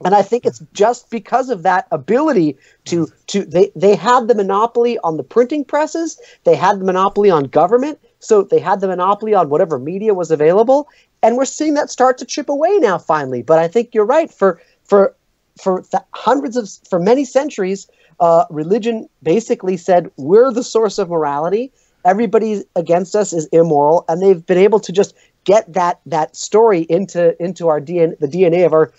and 0.06 0.16
I 0.16 0.22
think 0.22 0.46
it's 0.46 0.64
just 0.74 1.10
because 1.10 1.50
of 1.50 1.64
that 1.64 1.88
ability 1.92 2.58
to 2.86 3.08
to 3.28 3.44
they 3.44 3.72
they 3.76 3.96
had 3.96 4.28
the 4.28 4.36
monopoly 4.36 4.98
on 5.00 5.18
the 5.18 5.24
printing 5.24 5.66
presses, 5.66 6.20
they 6.46 6.56
had 6.56 6.80
the 6.80 6.86
monopoly 6.86 7.30
on 7.30 7.46
government, 7.46 8.00
so 8.20 8.44
they 8.44 8.60
had 8.60 8.80
the 8.80 8.88
monopoly 8.88 9.34
on 9.34 9.50
whatever 9.50 9.78
media 9.78 10.14
was 10.14 10.32
available, 10.32 10.88
and 11.22 11.38
we're 11.38 11.46
seeing 11.46 11.74
that 11.74 11.90
start 11.90 12.18
to 12.20 12.26
chip 12.26 12.50
away 12.50 12.78
now 12.78 12.98
finally. 12.98 13.42
But 13.42 13.60
I 13.60 13.68
think 13.68 13.94
you're 13.94 14.06
right 14.06 14.32
for 14.32 14.62
for 14.86 15.15
for 15.62 15.82
th- 15.82 16.04
hundreds 16.12 16.56
of 16.58 16.70
for 16.90 17.00
many 17.00 17.26
centuries, 17.26 17.88
uh, 18.20 18.46
religion 18.50 19.08
basically 19.24 19.78
said 19.78 20.10
we're 20.18 20.52
the 20.52 20.64
source 20.64 20.98
of 20.98 21.10
morality. 21.10 21.72
Everybody 22.04 22.64
against 22.76 23.16
us 23.16 23.34
is 23.34 23.48
immoral, 23.48 24.06
and 24.08 24.22
they've 24.22 24.46
been 24.46 24.60
able 24.60 24.80
to 24.82 24.92
just 24.92 25.16
get 25.44 25.72
that 25.74 26.02
that 26.06 26.36
story 26.36 26.82
into 26.82 27.42
into 27.42 27.68
our 27.68 27.82
DNA, 27.82 28.18
the 28.20 28.28
DNA 28.28 28.66
of 28.66 28.74
our 28.74 28.92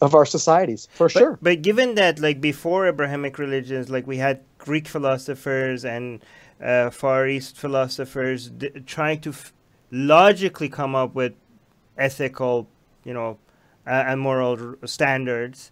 of 0.00 0.14
our 0.14 0.24
societies 0.24 0.88
for 0.94 1.06
but, 1.06 1.12
sure. 1.12 1.38
But 1.42 1.62
given 1.62 1.94
that, 1.96 2.18
like 2.18 2.40
before 2.40 2.86
Abrahamic 2.86 3.38
religions, 3.38 3.90
like 3.90 4.06
we 4.06 4.16
had 4.16 4.40
Greek 4.58 4.88
philosophers 4.88 5.84
and 5.84 6.24
uh, 6.62 6.90
Far 6.90 7.26
East 7.26 7.56
philosophers 7.56 8.48
d- 8.50 8.70
trying 8.86 9.20
to 9.22 9.30
f- 9.30 9.52
logically 9.90 10.68
come 10.68 10.94
up 10.94 11.14
with 11.14 11.34
ethical, 11.98 12.68
you 13.04 13.12
know, 13.12 13.38
and 13.86 14.20
moral 14.20 14.76
standards, 14.84 15.70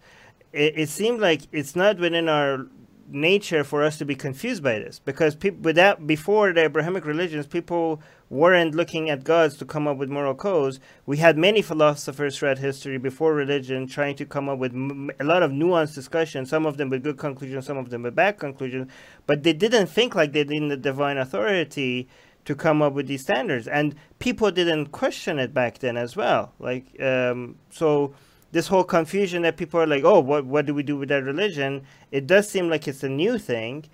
it, 0.53 0.75
it 0.77 0.89
seemed 0.89 1.21
like 1.21 1.43
it's 1.53 1.77
not 1.77 1.99
within 1.99 2.29
our 2.29 2.67
nature 3.11 3.65
for 3.65 3.83
us 3.83 3.97
to 3.99 4.05
be 4.05 4.15
confused 4.15 4.63
by 4.63 4.79
this 4.79 4.99
because 4.99 5.35
people 5.35 5.61
without 5.63 6.07
before 6.07 6.53
the 6.53 6.65
abrahamic 6.65 7.07
religions 7.07 7.47
people 7.47 8.01
weren't 8.29 8.75
looking 8.75 9.09
at 9.09 9.25
gods 9.25 9.57
to 9.57 9.65
come 9.65 9.89
up 9.89 9.97
with 9.97 10.11
moral 10.11 10.35
codes. 10.35 10.79
We 11.07 11.17
had 11.17 11.39
many 11.39 11.63
philosophers 11.63 12.37
throughout 12.37 12.59
history 12.59 12.99
before 12.99 13.33
religion 13.33 13.87
trying 13.87 14.17
to 14.17 14.27
come 14.27 14.51
up 14.51 14.59
with 14.59 14.75
a 14.75 15.25
lot 15.25 15.43
of 15.43 15.51
nuanced 15.51 15.95
discussion 15.95 16.45
some 16.45 16.67
of 16.67 16.77
them 16.77 16.91
with 16.91 17.03
good 17.03 17.17
conclusions 17.19 17.67
some 17.67 17.79
of 17.79 17.91
them 17.91 18.03
with 18.03 18.15
bad 18.15 18.39
conclusions 18.39 18.91
but 19.27 19.43
they 19.43 19.55
didn't 19.55 19.87
think 19.87 20.15
like 20.15 20.33
they 20.33 20.45
did 20.45 20.57
in 20.57 20.69
the 20.69 20.77
divine 20.77 21.17
authority 21.17 22.09
to 22.49 22.55
come 22.55 22.81
up 22.81 22.95
with 22.95 23.07
these 23.07 23.21
standards. 23.21 23.69
And 23.69 23.95
people 24.21 24.51
didn't 24.51 24.87
question 24.87 25.39
it 25.39 25.53
back 25.53 25.81
then 25.81 25.99
as 25.99 26.17
well. 26.17 26.55
Like 26.59 26.99
um, 26.99 27.57
so 27.69 28.15
this 28.53 28.69
whole 28.69 28.85
confusion 28.85 29.43
that 29.43 29.59
people 29.59 29.79
are 29.79 29.87
like 29.87 30.03
oh 30.03 30.21
what 30.21 30.47
what 30.47 30.65
do 30.65 30.73
we 30.73 30.83
do 30.83 30.97
with 30.97 31.11
that 31.11 31.25
religion? 31.25 31.85
It 32.11 32.27
does 32.27 32.49
seem 32.49 32.71
like 32.71 32.89
it's 32.89 33.03
a 33.03 33.09
new 33.11 33.37
thing. 33.37 33.85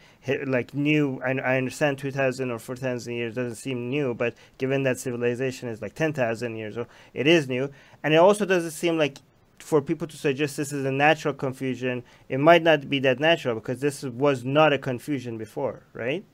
Like 0.46 0.72
new 0.72 1.20
i, 1.26 1.32
I 1.32 1.56
understand 1.56 1.98
2000 1.98 2.52
or 2.52 2.60
4000 2.60 3.12
years 3.12 3.34
doesn't 3.34 3.56
seem 3.56 3.90
new 3.90 4.14
but 4.14 4.34
given 4.56 4.84
that 4.84 5.00
civilization 5.00 5.68
is 5.68 5.82
like 5.82 5.96
10000 5.96 6.54
years 6.54 6.78
old 6.78 6.86
it 7.12 7.26
is 7.26 7.48
new. 7.48 7.72
And 8.04 8.14
it 8.14 8.18
also 8.18 8.44
doesn't 8.44 8.70
seem 8.70 8.96
like 8.96 9.18
for 9.58 9.82
people 9.82 10.06
to 10.06 10.16
suggest 10.16 10.56
this 10.56 10.72
is 10.72 10.84
a 10.84 10.92
natural 10.92 11.34
confusion 11.34 12.04
it 12.28 12.38
might 12.38 12.62
not 12.62 12.88
be 12.88 13.00
that 13.00 13.18
natural 13.18 13.56
because 13.56 13.80
this 13.80 14.04
was 14.04 14.44
not 14.44 14.72
a 14.72 14.78
confusion 14.78 15.38
before 15.38 15.82
right 15.92 16.24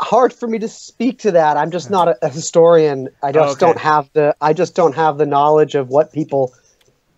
hard 0.00 0.32
for 0.32 0.46
me 0.46 0.58
to 0.58 0.68
speak 0.68 1.20
to 1.20 1.32
that. 1.32 1.56
I'm 1.56 1.70
just 1.70 1.90
not 1.90 2.08
a, 2.08 2.18
a 2.22 2.28
historian. 2.28 3.08
I 3.22 3.32
just 3.32 3.62
okay. 3.62 3.66
don't 3.66 3.78
have 3.78 4.10
the 4.12 4.36
I 4.40 4.52
just 4.52 4.74
don't 4.74 4.94
have 4.94 5.18
the 5.18 5.26
knowledge 5.26 5.74
of 5.74 5.88
what 5.88 6.12
people 6.12 6.54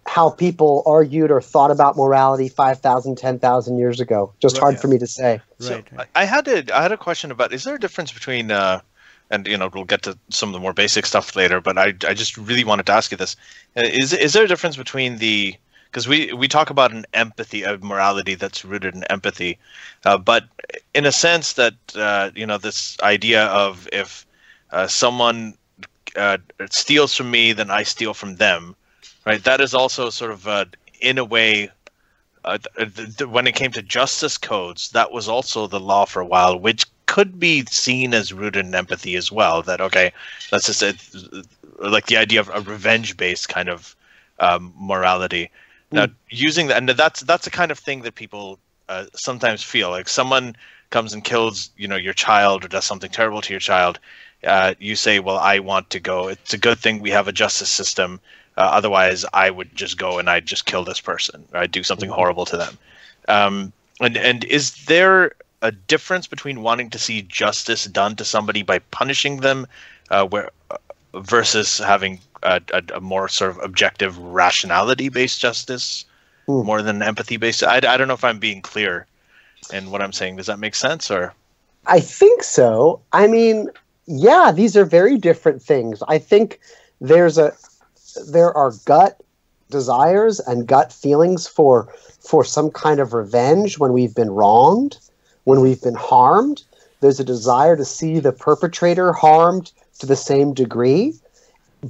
how 0.06 0.30
people 0.30 0.82
argued 0.86 1.30
or 1.30 1.40
thought 1.40 1.72
about 1.72 1.96
morality 1.96 2.48
5,000, 2.48 3.18
10,000 3.18 3.76
years 3.76 4.00
ago. 4.00 4.32
Just 4.40 4.56
right, 4.56 4.60
hard 4.60 4.74
yeah. 4.74 4.80
for 4.80 4.88
me 4.88 4.98
to 4.98 5.06
say. 5.06 5.40
So 5.58 5.82
right. 5.92 6.06
I 6.14 6.24
had 6.24 6.46
a 6.46 6.76
I 6.76 6.82
had 6.82 6.92
a 6.92 6.96
question 6.96 7.30
about 7.30 7.52
is 7.52 7.64
there 7.64 7.74
a 7.74 7.80
difference 7.80 8.12
between 8.12 8.50
uh, 8.50 8.80
and 9.30 9.46
you 9.46 9.56
know 9.56 9.70
we'll 9.72 9.84
get 9.84 10.02
to 10.02 10.16
some 10.30 10.48
of 10.48 10.52
the 10.52 10.60
more 10.60 10.72
basic 10.72 11.06
stuff 11.06 11.34
later, 11.34 11.60
but 11.60 11.78
I 11.78 11.88
I 12.06 12.14
just 12.14 12.36
really 12.36 12.64
wanted 12.64 12.86
to 12.86 12.92
ask 12.92 13.10
you 13.10 13.16
this. 13.16 13.36
Uh, 13.76 13.82
is 13.82 14.12
is 14.12 14.32
there 14.32 14.44
a 14.44 14.48
difference 14.48 14.76
between 14.76 15.18
the 15.18 15.56
because 15.96 16.06
we 16.06 16.30
we 16.34 16.46
talk 16.46 16.68
about 16.68 16.92
an 16.92 17.06
empathy 17.14 17.62
of 17.62 17.82
morality 17.82 18.34
that's 18.34 18.66
rooted 18.66 18.94
in 18.94 19.02
empathy, 19.04 19.56
uh, 20.04 20.18
but 20.18 20.44
in 20.92 21.06
a 21.06 21.10
sense 21.10 21.54
that 21.54 21.72
uh, 21.96 22.30
you 22.34 22.44
know 22.44 22.58
this 22.58 22.98
idea 23.00 23.46
of 23.46 23.88
if 23.94 24.26
uh, 24.72 24.86
someone 24.86 25.56
uh, 26.14 26.36
steals 26.68 27.14
from 27.14 27.30
me, 27.30 27.54
then 27.54 27.70
I 27.70 27.82
steal 27.82 28.12
from 28.12 28.36
them, 28.36 28.76
right? 29.24 29.42
That 29.42 29.62
is 29.62 29.72
also 29.72 30.10
sort 30.10 30.32
of 30.32 30.46
uh, 30.46 30.66
in 31.00 31.16
a 31.16 31.24
way. 31.24 31.70
Uh, 32.44 32.58
th- 32.76 33.16
th- 33.16 33.30
when 33.30 33.46
it 33.46 33.54
came 33.54 33.72
to 33.72 33.82
justice 33.82 34.36
codes, 34.36 34.90
that 34.90 35.10
was 35.10 35.28
also 35.30 35.66
the 35.66 35.80
law 35.80 36.04
for 36.04 36.20
a 36.20 36.26
while, 36.26 36.58
which 36.58 36.84
could 37.06 37.40
be 37.40 37.64
seen 37.70 38.12
as 38.12 38.34
rooted 38.34 38.66
in 38.66 38.74
empathy 38.74 39.16
as 39.16 39.32
well. 39.32 39.62
That 39.62 39.80
okay, 39.80 40.12
that's 40.50 40.66
just 40.66 40.82
it, 40.82 40.96
like 41.78 42.04
the 42.04 42.18
idea 42.18 42.40
of 42.40 42.50
a 42.52 42.60
revenge-based 42.60 43.48
kind 43.48 43.70
of 43.70 43.96
um, 44.38 44.74
morality. 44.76 45.50
Now, 45.92 46.08
using 46.28 46.66
that, 46.68 46.78
and 46.78 46.88
that's 46.88 47.20
that's 47.20 47.44
the 47.44 47.50
kind 47.50 47.70
of 47.70 47.78
thing 47.78 48.02
that 48.02 48.14
people 48.14 48.58
uh, 48.88 49.06
sometimes 49.14 49.62
feel 49.62 49.90
like 49.90 50.08
someone 50.08 50.56
comes 50.90 51.12
and 51.12 51.22
kills, 51.22 51.70
you 51.76 51.88
know, 51.88 51.96
your 51.96 52.12
child 52.12 52.64
or 52.64 52.68
does 52.68 52.84
something 52.84 53.10
terrible 53.10 53.40
to 53.42 53.52
your 53.52 53.60
child. 53.60 53.98
Uh, 54.44 54.74
you 54.78 54.96
say, 54.96 55.20
"Well, 55.20 55.38
I 55.38 55.60
want 55.60 55.90
to 55.90 56.00
go. 56.00 56.28
It's 56.28 56.52
a 56.52 56.58
good 56.58 56.78
thing 56.78 57.00
we 57.00 57.10
have 57.10 57.28
a 57.28 57.32
justice 57.32 57.70
system. 57.70 58.20
Uh, 58.56 58.62
otherwise, 58.72 59.24
I 59.32 59.50
would 59.50 59.74
just 59.76 59.98
go 59.98 60.18
and 60.18 60.28
I'd 60.28 60.46
just 60.46 60.66
kill 60.66 60.84
this 60.84 61.00
person. 61.00 61.46
Or 61.52 61.60
I'd 61.60 61.72
do 61.72 61.82
something 61.82 62.10
horrible 62.10 62.46
to 62.46 62.56
them." 62.56 62.78
Um, 63.28 63.72
and 64.00 64.16
and 64.16 64.44
is 64.44 64.84
there 64.86 65.32
a 65.62 65.72
difference 65.72 66.26
between 66.26 66.62
wanting 66.62 66.90
to 66.90 66.98
see 66.98 67.22
justice 67.22 67.84
done 67.86 68.16
to 68.16 68.24
somebody 68.24 68.62
by 68.62 68.78
punishing 68.78 69.38
them, 69.38 69.66
uh, 70.10 70.24
where 70.26 70.50
versus 71.20 71.78
having 71.78 72.20
a, 72.42 72.60
a, 72.72 72.82
a 72.96 73.00
more 73.00 73.28
sort 73.28 73.50
of 73.50 73.58
objective 73.62 74.18
rationality 74.18 75.08
based 75.08 75.40
justice 75.40 76.04
Hmm. 76.46 76.62
more 76.64 76.80
than 76.80 77.02
empathy 77.02 77.38
based 77.38 77.64
I, 77.64 77.78
I 77.78 77.96
don't 77.96 78.06
know 78.06 78.14
if 78.14 78.22
i'm 78.22 78.38
being 78.38 78.62
clear 78.62 79.06
in 79.72 79.90
what 79.90 80.00
i'm 80.00 80.12
saying 80.12 80.36
does 80.36 80.46
that 80.46 80.60
make 80.60 80.76
sense 80.76 81.10
or 81.10 81.34
I 81.86 82.00
think 82.00 82.42
so. 82.42 83.00
I 83.12 83.28
mean, 83.28 83.70
yeah, 84.06 84.50
these 84.52 84.76
are 84.76 84.84
very 84.84 85.18
different 85.18 85.62
things. 85.62 86.02
I 86.08 86.18
think 86.18 86.58
there's 87.00 87.38
a 87.38 87.52
there 88.28 88.52
are 88.56 88.72
gut 88.84 89.20
desires 89.70 90.40
and 90.40 90.66
gut 90.66 90.92
feelings 90.92 91.46
for 91.46 91.92
for 92.20 92.44
some 92.44 92.70
kind 92.70 92.98
of 92.98 93.12
revenge 93.12 93.78
when 93.78 93.92
we've 93.92 94.14
been 94.14 94.30
wronged, 94.30 94.98
when 95.44 95.60
we've 95.60 95.80
been 95.82 95.94
harmed. 95.94 96.64
There's 97.00 97.20
a 97.20 97.24
desire 97.24 97.76
to 97.76 97.84
see 97.84 98.18
the 98.18 98.32
perpetrator 98.32 99.12
harmed 99.12 99.70
to 99.98 100.06
the 100.06 100.16
same 100.16 100.54
degree. 100.54 101.14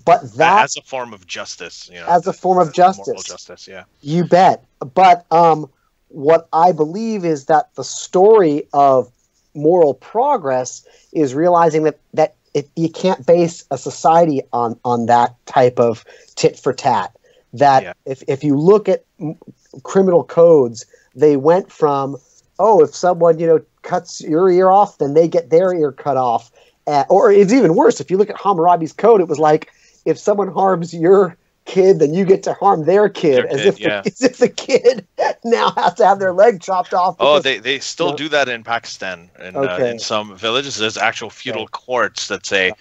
But 0.05 0.33
that 0.35 0.65
as 0.65 0.77
a 0.77 0.83
form 0.83 1.13
of 1.13 1.27
justice 1.27 1.89
you 1.93 2.01
know 2.01 2.07
as 2.09 2.27
a 2.27 2.33
form 2.33 2.59
of 2.59 2.67
moral 2.67 2.73
justice. 2.75 3.25
justice 3.25 3.69
yeah 3.69 3.85
You 4.03 4.25
bet. 4.25 4.65
But 4.95 5.25
um, 5.31 5.71
what 6.09 6.49
I 6.53 6.73
believe 6.73 7.25
is 7.25 7.47
that 7.47 7.75
the 7.75 7.85
story 7.85 8.69
of 8.73 9.11
moral 9.55 9.95
progress 9.95 10.87
is 11.13 11.35
realizing 11.35 11.85
that 11.85 11.99
that 12.15 12.35
it, 12.55 12.69
you 12.77 12.89
can't 12.89 13.25
base 13.27 13.65
a 13.71 13.79
society 13.79 14.43
on 14.53 14.79
on 14.85 15.07
that 15.07 15.35
type 15.47 15.79
of 15.79 16.05
tit 16.37 16.59
for 16.59 16.73
tat. 16.73 17.15
That 17.53 17.83
Yeah. 17.83 17.93
if 18.05 18.23
if 18.29 18.45
you 18.45 18.57
look 18.57 18.89
at 18.89 19.05
m- 19.21 19.39
criminal 19.83 20.25
codes, 20.25 20.85
they 21.15 21.37
went 21.37 21.71
from 21.71 22.17
oh, 22.59 22.83
if 22.83 22.95
someone 22.95 23.39
you 23.39 23.47
know 23.47 23.61
cuts 23.83 24.21
your 24.21 24.51
ear 24.51 24.69
off, 24.69 24.99
then 24.99 25.15
they 25.15 25.29
get 25.29 25.51
their 25.51 25.75
ear 25.75 25.93
cut 25.93 26.17
off. 26.17 26.51
Uh, 26.87 27.05
or 27.09 27.33
it's 27.33 27.53
even 27.53 27.75
worse. 27.75 28.01
If 28.01 28.11
you 28.11 28.17
look 28.17 28.31
at 28.31 28.37
Hammurabi's 28.37 28.93
code, 28.93 29.21
it 29.21 29.29
was 29.29 29.39
like 29.39 29.71
if 30.05 30.19
someone 30.19 30.49
harms 30.49 30.95
your 30.95 31.37
kid, 31.65 31.99
then 31.99 32.15
you 32.15 32.25
get 32.25 32.45
to 32.45 32.53
harm 32.53 32.85
their 32.85 33.09
kid, 33.09 33.39
Their 33.39 33.49
as 33.49 33.57
kid, 33.61 33.67
if 33.67 33.81
yeah. 33.81 34.01
the, 34.03 34.09
as 34.13 34.23
if 34.23 34.37
the 34.39 34.49
kid 34.49 35.07
now 35.45 35.71
has 35.73 35.95
to 35.95 36.07
have 36.07 36.21
their 36.21 36.33
leg 36.33 36.61
chopped 36.63 36.95
off. 36.95 37.17
Oh, 37.19 37.41
they, 37.41 37.59
they 37.59 37.81
still 37.81 38.11
Yeah. 38.11 38.17
do 38.17 38.29
that 38.29 38.49
in 38.49 38.63
Pakistan. 38.63 39.31
In, 39.43 39.57
uh, 39.57 39.77
in 39.79 39.99
some 39.99 40.37
villages, 40.37 40.77
there's 40.77 40.97
actual 40.97 41.29
feudal 41.31 41.63
Okay. 41.63 41.71
courts 41.73 42.29
that 42.29 42.47
say 42.47 42.73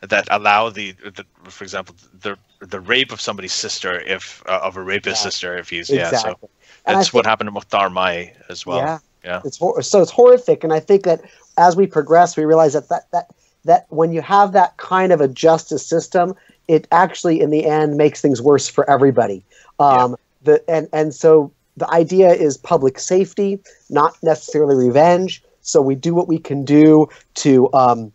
that 0.00 0.28
allow 0.30 0.68
the, 0.68 0.92
the, 0.92 1.24
for 1.48 1.64
example, 1.64 1.94
the 2.20 2.36
the 2.60 2.80
rape 2.80 3.12
of 3.12 3.20
somebody's 3.20 3.52
sister 3.52 4.00
if 4.00 4.42
uh, 4.46 4.60
of 4.62 4.76
a 4.76 4.82
rapist 4.82 5.20
Yeah. 5.20 5.30
sister 5.30 5.56
if 5.56 5.70
he's 5.70 5.88
yeah. 5.90 6.10
So 6.10 6.16
exactly. 6.16 6.48
And 6.86 6.96
I 6.96 6.98
that's 7.00 7.12
what 7.14 7.24
happened 7.26 7.48
to 7.48 7.52
Mukhtar 7.52 7.88
Mai 7.90 8.32
as 8.50 8.66
well. 8.66 8.78
yeah, 8.78 8.98
yeah. 9.24 9.40
It's 9.44 9.58
hor- 9.58 9.80
so 9.82 10.02
it's 10.02 10.10
horrific, 10.10 10.64
and 10.64 10.72
I 10.72 10.80
think 10.80 11.04
that 11.04 11.22
as 11.56 11.76
we 11.76 11.86
progress, 11.86 12.36
we 12.36 12.44
realize 12.44 12.72
that 12.74 12.88
that 12.90 13.10
that 13.12 13.26
that 13.64 13.86
when 13.88 14.12
you 14.12 14.22
have 14.22 14.52
that 14.52 14.76
kind 14.76 15.12
of 15.12 15.20
a 15.20 15.28
justice 15.28 15.86
system, 15.86 16.34
it 16.68 16.86
actually 16.90 17.40
in 17.40 17.50
the 17.50 17.64
end 17.66 17.96
makes 17.96 18.20
things 18.20 18.40
worse 18.40 18.68
for 18.68 18.88
everybody. 18.88 19.42
Um, 19.78 20.16
The 20.42 20.62
and 20.68 20.88
and 20.92 21.14
so 21.14 21.50
the 21.76 21.90
idea 21.90 22.28
is 22.32 22.56
public 22.56 22.98
safety, 22.98 23.58
not 23.88 24.16
necessarily 24.22 24.76
revenge. 24.86 25.42
So 25.62 25.80
we 25.80 25.94
do 25.94 26.14
what 26.14 26.28
we 26.28 26.38
can 26.38 26.64
do 26.64 27.08
to. 27.34 27.72
Um, 27.72 28.12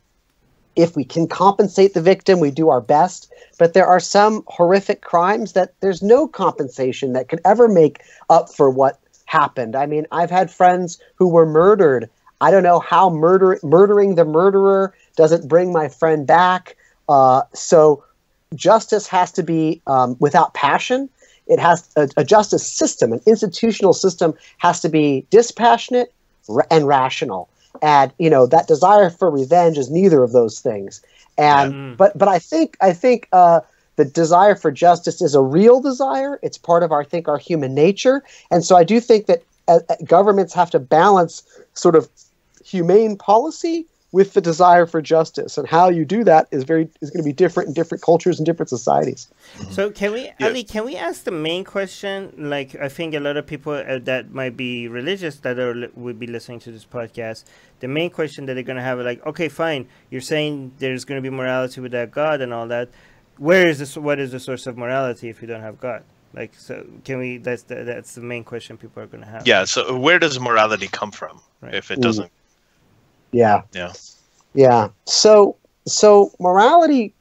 if 0.76 0.96
we 0.96 1.04
can 1.04 1.28
compensate 1.28 1.94
the 1.94 2.02
victim, 2.02 2.40
we 2.40 2.52
do 2.52 2.70
our 2.70 2.80
best. 2.80 3.34
But 3.58 3.74
there 3.74 3.88
are 3.88 4.00
some 4.00 4.44
horrific 4.48 5.02
crimes 5.02 5.54
that 5.54 5.74
there's 5.82 6.02
no 6.02 6.28
compensation 6.28 7.14
that 7.14 7.28
could 7.28 7.42
ever 7.44 7.68
make 7.68 8.02
up 8.30 8.50
for 8.50 8.70
what 8.70 9.00
happened. 9.26 9.76
I 9.76 9.86
mean, 9.88 10.06
I've 10.12 10.32
had 10.32 10.50
friends 10.50 10.98
who 11.16 11.28
were 11.28 11.46
murdered. 11.46 12.10
I 12.40 12.52
don't 12.52 12.64
know 12.64 12.80
how 12.80 13.10
murder 13.10 13.60
murdering 13.62 14.16
the 14.16 14.24
murderer 14.24 14.94
doesn't 15.20 15.50
bring 15.50 15.74
my 15.74 15.90
friend 15.90 16.26
back. 16.26 16.78
Uh, 17.10 17.42
so 17.54 18.02
justice 18.56 19.06
has 19.06 19.34
to 19.34 19.44
be 19.44 19.82
um, 19.86 20.16
without 20.20 20.54
passion. 20.54 21.10
It 21.46 21.60
has 21.60 21.90
a, 21.98 22.08
a 22.16 22.24
justice 22.24 22.66
system, 22.66 23.12
an 23.12 23.20
institutional 23.28 23.92
system, 23.92 24.34
has 24.60 24.80
to 24.80 24.88
be 24.88 25.26
dispassionate 25.30 26.14
and 26.72 26.88
rational. 26.88 27.50
And 27.82 28.14
you 28.18 28.30
know 28.30 28.48
that 28.48 28.68
desire 28.68 29.10
for 29.10 29.30
revenge 29.30 29.78
is 29.78 29.92
neither 29.92 30.24
of 30.24 30.32
those 30.32 30.62
things. 30.62 31.02
And 31.38 31.74
Mm. 31.74 31.98
but 31.98 32.18
but 32.18 32.30
I 32.30 32.40
think 32.40 32.78
I 32.90 32.94
think 32.94 33.28
uh, 33.34 33.60
the 33.98 34.06
desire 34.06 34.56
for 34.56 34.72
justice 34.72 35.22
is 35.22 35.36
a 35.36 35.42
real 35.42 35.82
desire. 35.82 36.40
It's 36.42 36.58
part 36.58 36.82
of 36.84 36.92
our 36.94 37.02
I 37.02 37.06
think 37.06 37.28
our 37.28 37.38
human 37.38 37.76
nature. 37.76 38.24
And 38.52 38.64
so 38.64 38.78
I 38.78 38.86
do 38.86 39.02
think 39.02 39.26
that 39.26 39.44
uh, 39.68 39.80
uh, 39.90 39.96
governments 40.06 40.54
have 40.54 40.70
to 40.72 40.80
balance 40.80 41.44
sort 41.74 41.96
of 41.96 42.08
humane 42.64 43.18
policy 43.18 43.86
with 44.12 44.34
the 44.34 44.42
desire 44.42 44.86
for 44.88 45.02
justice. 45.02 45.58
And 45.58 45.68
how 45.68 45.90
you 45.90 46.04
do 46.04 46.24
that 46.24 46.48
is 46.52 46.64
very 46.64 46.90
is 47.00 47.12
going 47.12 47.24
to 47.24 47.28
be 47.28 47.34
different 47.34 47.68
in 47.68 47.74
different 47.74 48.02
cultures 48.04 48.40
and 48.40 48.46
different 48.46 48.70
societies. 48.70 49.30
So 49.70 49.92
can 49.92 50.12
we, 50.14 50.22
Yeah. 50.40 50.48
Ali? 50.48 50.64
Can 50.64 50.84
we 50.86 50.96
ask 50.96 51.24
the 51.26 51.32
main 51.32 51.64
question? 51.64 52.34
Like, 52.38 52.76
I 52.76 52.90
think 52.90 53.14
a 53.14 53.20
lot 53.20 53.38
of 53.38 53.46
people 53.46 53.74
uh, 53.74 54.00
that 54.00 54.34
might 54.34 54.58
be 54.58 54.88
religious 54.88 55.36
that 55.38 55.60
are 55.60 55.90
would 55.96 56.20
be 56.20 56.26
listening 56.28 56.60
to 56.62 56.72
this 56.72 56.86
podcast. 56.86 57.44
The 57.82 57.88
main 57.88 58.10
question 58.10 58.46
that 58.48 58.56
they're 58.56 58.64
gonna 58.64 58.82
have, 58.82 58.98
are 59.00 59.04
like, 59.04 59.24
okay, 59.26 59.48
fine, 59.48 59.88
you're 60.10 60.22
saying 60.22 60.74
there's 60.80 61.06
gonna 61.06 61.22
be 61.22 61.30
morality 61.30 61.80
without 61.80 62.10
God 62.12 62.42
and 62.42 62.52
all 62.54 62.68
that. 62.68 62.90
Where 63.38 63.68
is 63.68 63.78
this? 63.80 63.96
What 63.96 64.20
is 64.20 64.32
the 64.32 64.40
source 64.40 64.66
of 64.68 64.76
morality 64.78 65.30
if 65.30 65.42
you 65.42 65.48
don't 65.48 65.62
have 65.62 65.80
God? 65.80 66.04
Like, 66.34 66.54
so 66.56 66.86
can 67.06 67.20
we? 67.20 67.38
That's 67.38 67.64
the, 67.64 67.76
that's 67.84 68.16
the 68.16 68.22
main 68.22 68.44
question 68.44 68.76
people 68.78 69.02
are 69.04 69.08
gonna 69.08 69.26
have. 69.28 69.48
Yeah. 69.48 69.66
So 69.66 69.96
where 69.98 70.20
does 70.20 70.40
morality 70.40 70.88
come 70.88 71.12
from 71.12 71.42
Right. 71.62 71.74
if 71.76 71.90
it 71.92 72.02
doesn't? 72.02 72.32
Yeah. 73.32 73.62
Yeah. 73.74 73.94
Yeah. 74.54 74.90
So 75.06 75.56
so 75.88 76.32
morality 76.40 77.14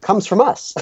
comes 0.00 0.26
from 0.26 0.40
us. 0.40 0.74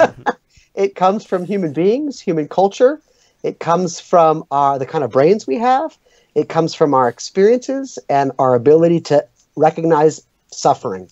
it 0.74 0.94
comes 0.94 1.24
from 1.24 1.44
human 1.44 1.72
beings, 1.72 2.20
human 2.20 2.48
culture. 2.48 3.00
It 3.42 3.60
comes 3.60 4.00
from 4.00 4.44
uh, 4.50 4.78
the 4.78 4.86
kind 4.86 5.04
of 5.04 5.10
brains 5.10 5.46
we 5.46 5.58
have. 5.58 5.96
It 6.34 6.48
comes 6.48 6.74
from 6.74 6.94
our 6.94 7.08
experiences 7.08 7.98
and 8.08 8.32
our 8.38 8.54
ability 8.54 9.00
to 9.02 9.26
recognize 9.56 10.24
suffering, 10.52 11.08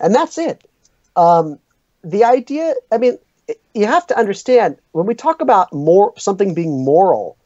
and 0.00 0.14
that's 0.14 0.38
it. 0.38 0.68
Um, 1.16 1.58
the 2.04 2.24
idea, 2.24 2.74
I 2.92 2.98
mean, 2.98 3.18
you 3.74 3.86
have 3.86 4.06
to 4.08 4.18
understand 4.18 4.76
when 4.92 5.06
we 5.06 5.14
talk 5.14 5.40
about 5.40 5.72
more 5.72 6.12
something 6.16 6.54
being 6.54 6.84
moral, 6.84 7.36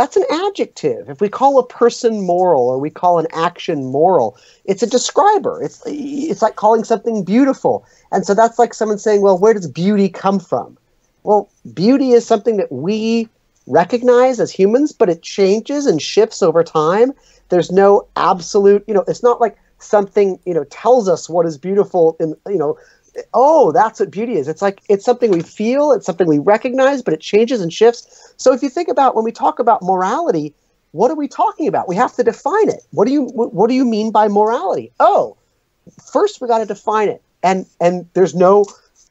that's 0.00 0.16
an 0.16 0.24
adjective. 0.46 1.10
If 1.10 1.20
we 1.20 1.28
call 1.28 1.58
a 1.58 1.66
person 1.66 2.22
moral 2.22 2.66
or 2.66 2.78
we 2.78 2.88
call 2.88 3.18
an 3.18 3.26
action 3.34 3.84
moral, 3.84 4.34
it's 4.64 4.82
a 4.82 4.86
describer. 4.86 5.62
It's 5.62 5.82
it's 5.84 6.40
like 6.40 6.56
calling 6.56 6.84
something 6.84 7.22
beautiful. 7.22 7.84
And 8.10 8.24
so 8.24 8.32
that's 8.32 8.58
like 8.58 8.72
someone 8.72 8.98
saying, 8.98 9.20
"Well, 9.20 9.36
where 9.36 9.52
does 9.52 9.66
beauty 9.68 10.08
come 10.08 10.40
from?" 10.40 10.78
Well, 11.22 11.50
beauty 11.74 12.12
is 12.12 12.26
something 12.26 12.56
that 12.56 12.72
we 12.72 13.28
recognize 13.66 14.40
as 14.40 14.50
humans, 14.50 14.90
but 14.90 15.10
it 15.10 15.20
changes 15.20 15.84
and 15.84 16.00
shifts 16.00 16.42
over 16.42 16.64
time. 16.64 17.12
There's 17.50 17.70
no 17.70 18.08
absolute, 18.16 18.82
you 18.88 18.94
know, 18.94 19.04
it's 19.06 19.22
not 19.22 19.38
like 19.38 19.58
something, 19.80 20.38
you 20.46 20.54
know, 20.54 20.64
tells 20.64 21.10
us 21.10 21.28
what 21.28 21.44
is 21.44 21.58
beautiful 21.58 22.16
in, 22.18 22.34
you 22.46 22.56
know, 22.56 22.78
oh, 23.34 23.72
that's 23.72 24.00
what 24.00 24.10
beauty 24.10 24.34
is. 24.34 24.48
It's 24.48 24.62
like 24.62 24.82
it's 24.88 25.04
something 25.04 25.30
we 25.30 25.42
feel, 25.42 25.92
it's 25.92 26.06
something 26.06 26.26
we 26.26 26.38
recognize, 26.38 27.02
but 27.02 27.14
it 27.14 27.20
changes 27.20 27.60
and 27.60 27.72
shifts. 27.72 28.34
So 28.36 28.52
if 28.52 28.62
you 28.62 28.68
think 28.68 28.88
about 28.88 29.14
when 29.14 29.24
we 29.24 29.32
talk 29.32 29.58
about 29.58 29.82
morality, 29.82 30.54
what 30.92 31.10
are 31.10 31.16
we 31.16 31.28
talking 31.28 31.68
about? 31.68 31.88
We 31.88 31.96
have 31.96 32.14
to 32.16 32.24
define 32.24 32.68
it. 32.68 32.82
What 32.90 33.06
do 33.06 33.12
you 33.12 33.24
what, 33.24 33.68
do 33.68 33.74
you 33.74 33.84
mean 33.84 34.10
by 34.10 34.28
morality? 34.28 34.92
Oh, 35.00 35.36
first 36.12 36.40
we 36.40 36.48
got 36.48 36.58
to 36.58 36.66
define 36.66 37.08
it. 37.08 37.22
And 37.42 37.66
and 37.80 38.08
there's 38.14 38.34
no 38.34 38.66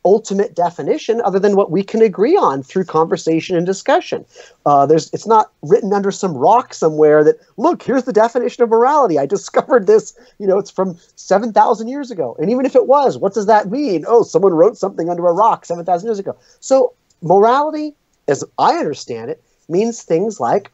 ultimate 0.06 0.56
definition 0.56 1.22
other 1.22 1.40
than 1.40 1.56
what 1.56 1.72
we 1.72 1.84
can 1.84 2.02
agree 2.02 2.38
on 2.38 2.64
through 2.64 2.86
conversation 2.86 3.56
and 3.56 3.66
discussion. 3.66 4.26
Uh, 4.66 4.86
there's 4.86 5.10
it's 5.14 5.28
not 5.28 5.52
written 5.62 5.92
under 5.94 6.12
some 6.12 6.36
rock 6.36 6.74
somewhere 6.74 7.24
that 7.24 7.36
look 7.58 7.84
here's 7.84 8.06
the 8.06 8.14
definition 8.14 8.64
of 8.64 8.70
morality. 8.70 9.20
I 9.20 9.26
discovered 9.38 9.88
this. 9.88 10.18
You 10.40 10.48
know, 10.48 10.58
it's 10.58 10.72
from 10.72 10.98
seven 11.16 11.52
thousand 11.52 11.88
years 11.90 12.12
ago. 12.12 12.36
And 12.40 12.50
even 12.50 12.66
if 12.66 12.76
it 12.76 12.88
was, 12.88 13.18
what 13.18 13.34
does 13.34 13.46
that 13.48 13.70
mean? 13.70 14.06
Oh, 14.08 14.24
someone 14.24 14.54
wrote 14.54 14.78
something 14.78 15.10
under 15.10 15.26
a 15.28 15.34
rock 15.34 15.66
seven 15.66 15.86
thousand 15.86 16.08
years 16.08 16.20
ago. 16.20 16.38
So 16.60 16.94
morality, 17.22 17.94
as 18.28 18.44
I 18.58 18.76
understand 18.76 19.32
it, 19.32 19.44
means 19.68 20.02
things 20.02 20.40
like 20.40 20.72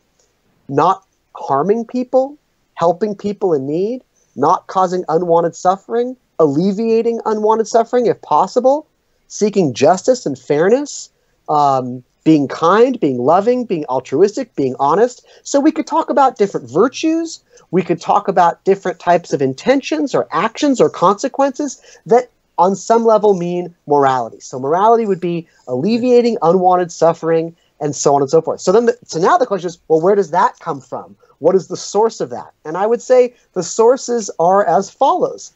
not 0.70 1.04
harming 1.36 1.86
people, 1.86 2.38
helping 2.76 3.16
people 3.16 3.54
in 3.54 3.66
need, 3.66 4.04
not 4.36 4.68
causing 4.68 5.04
unwanted 5.10 5.56
suffering, 5.56 6.16
alleviating 6.40 7.20
unwanted 7.26 7.68
suffering 7.68 8.06
if 8.06 8.22
possible, 8.22 8.88
seeking 9.36 9.74
justice 9.74 10.26
and 10.26 10.38
fairness, 10.40 11.10
um, 11.50 12.04
being 12.24 12.48
kind, 12.48 13.00
being 13.00 13.20
loving, 13.20 13.66
being 13.66 13.86
altruistic, 13.86 14.56
being 14.56 14.76
honest. 14.80 15.26
So 15.44 15.60
we 15.60 15.72
could 15.72 15.86
talk 15.86 16.10
about 16.10 16.38
different 16.38 16.70
virtues. 16.70 17.44
We 17.72 17.84
could 17.84 18.02
talk 18.02 18.28
about 18.28 18.64
different 18.64 19.00
types 19.00 19.34
of 19.34 19.42
intentions 19.42 20.16
or 20.16 20.28
actions 20.32 20.82
or 20.82 20.90
consequences 20.90 21.82
that 22.06 22.30
on 22.58 22.76
some 22.76 23.06
level 23.06 23.34
mean 23.34 23.76
morality. 23.86 24.40
So 24.40 24.60
morality 24.60 25.06
would 25.06 25.20
be 25.20 25.48
alleviating 25.68 26.38
unwanted 26.42 26.92
suffering 26.92 27.56
and 27.82 27.96
so 27.96 28.16
on 28.16 28.22
and 28.22 28.32
so 28.32 28.42
forth. 28.42 28.62
So 28.62 28.72
then, 28.72 28.86
the, 28.86 28.98
so 29.06 29.20
now 29.20 29.38
the 29.38 29.46
question 29.46 29.68
is, 29.68 29.78
well, 29.90 30.02
where 30.02 30.16
does 30.16 30.32
that 30.32 30.58
come 30.60 30.80
from? 30.80 31.16
What 31.40 31.56
is 31.56 31.68
the 31.68 31.78
source 31.78 32.22
of 32.22 32.30
that? 32.30 32.54
And 32.64 32.78
I 32.78 32.88
would 32.88 33.02
say 33.02 33.36
the 33.54 33.64
sources 33.64 34.32
are 34.40 34.66
as 34.66 34.90
follows. 34.90 35.54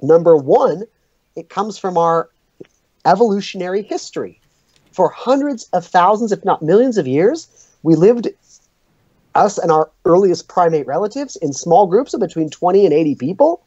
Number 0.00 0.34
one, 0.34 0.84
it 1.36 1.50
comes 1.50 1.78
from 1.78 1.98
our 1.98 2.30
evolutionary 3.04 3.82
history. 3.82 4.40
For 4.92 5.08
hundreds 5.08 5.64
of 5.72 5.86
thousands, 5.86 6.32
if 6.32 6.44
not 6.44 6.62
millions 6.62 6.98
of 6.98 7.06
years, 7.06 7.48
we 7.82 7.94
lived, 7.94 8.28
us 9.34 9.58
and 9.58 9.70
our 9.70 9.90
earliest 10.04 10.48
primate 10.48 10.86
relatives, 10.86 11.36
in 11.36 11.52
small 11.52 11.86
groups 11.86 12.12
of 12.12 12.20
between 12.20 12.50
20 12.50 12.84
and 12.84 12.94
80 12.94 13.14
people. 13.14 13.62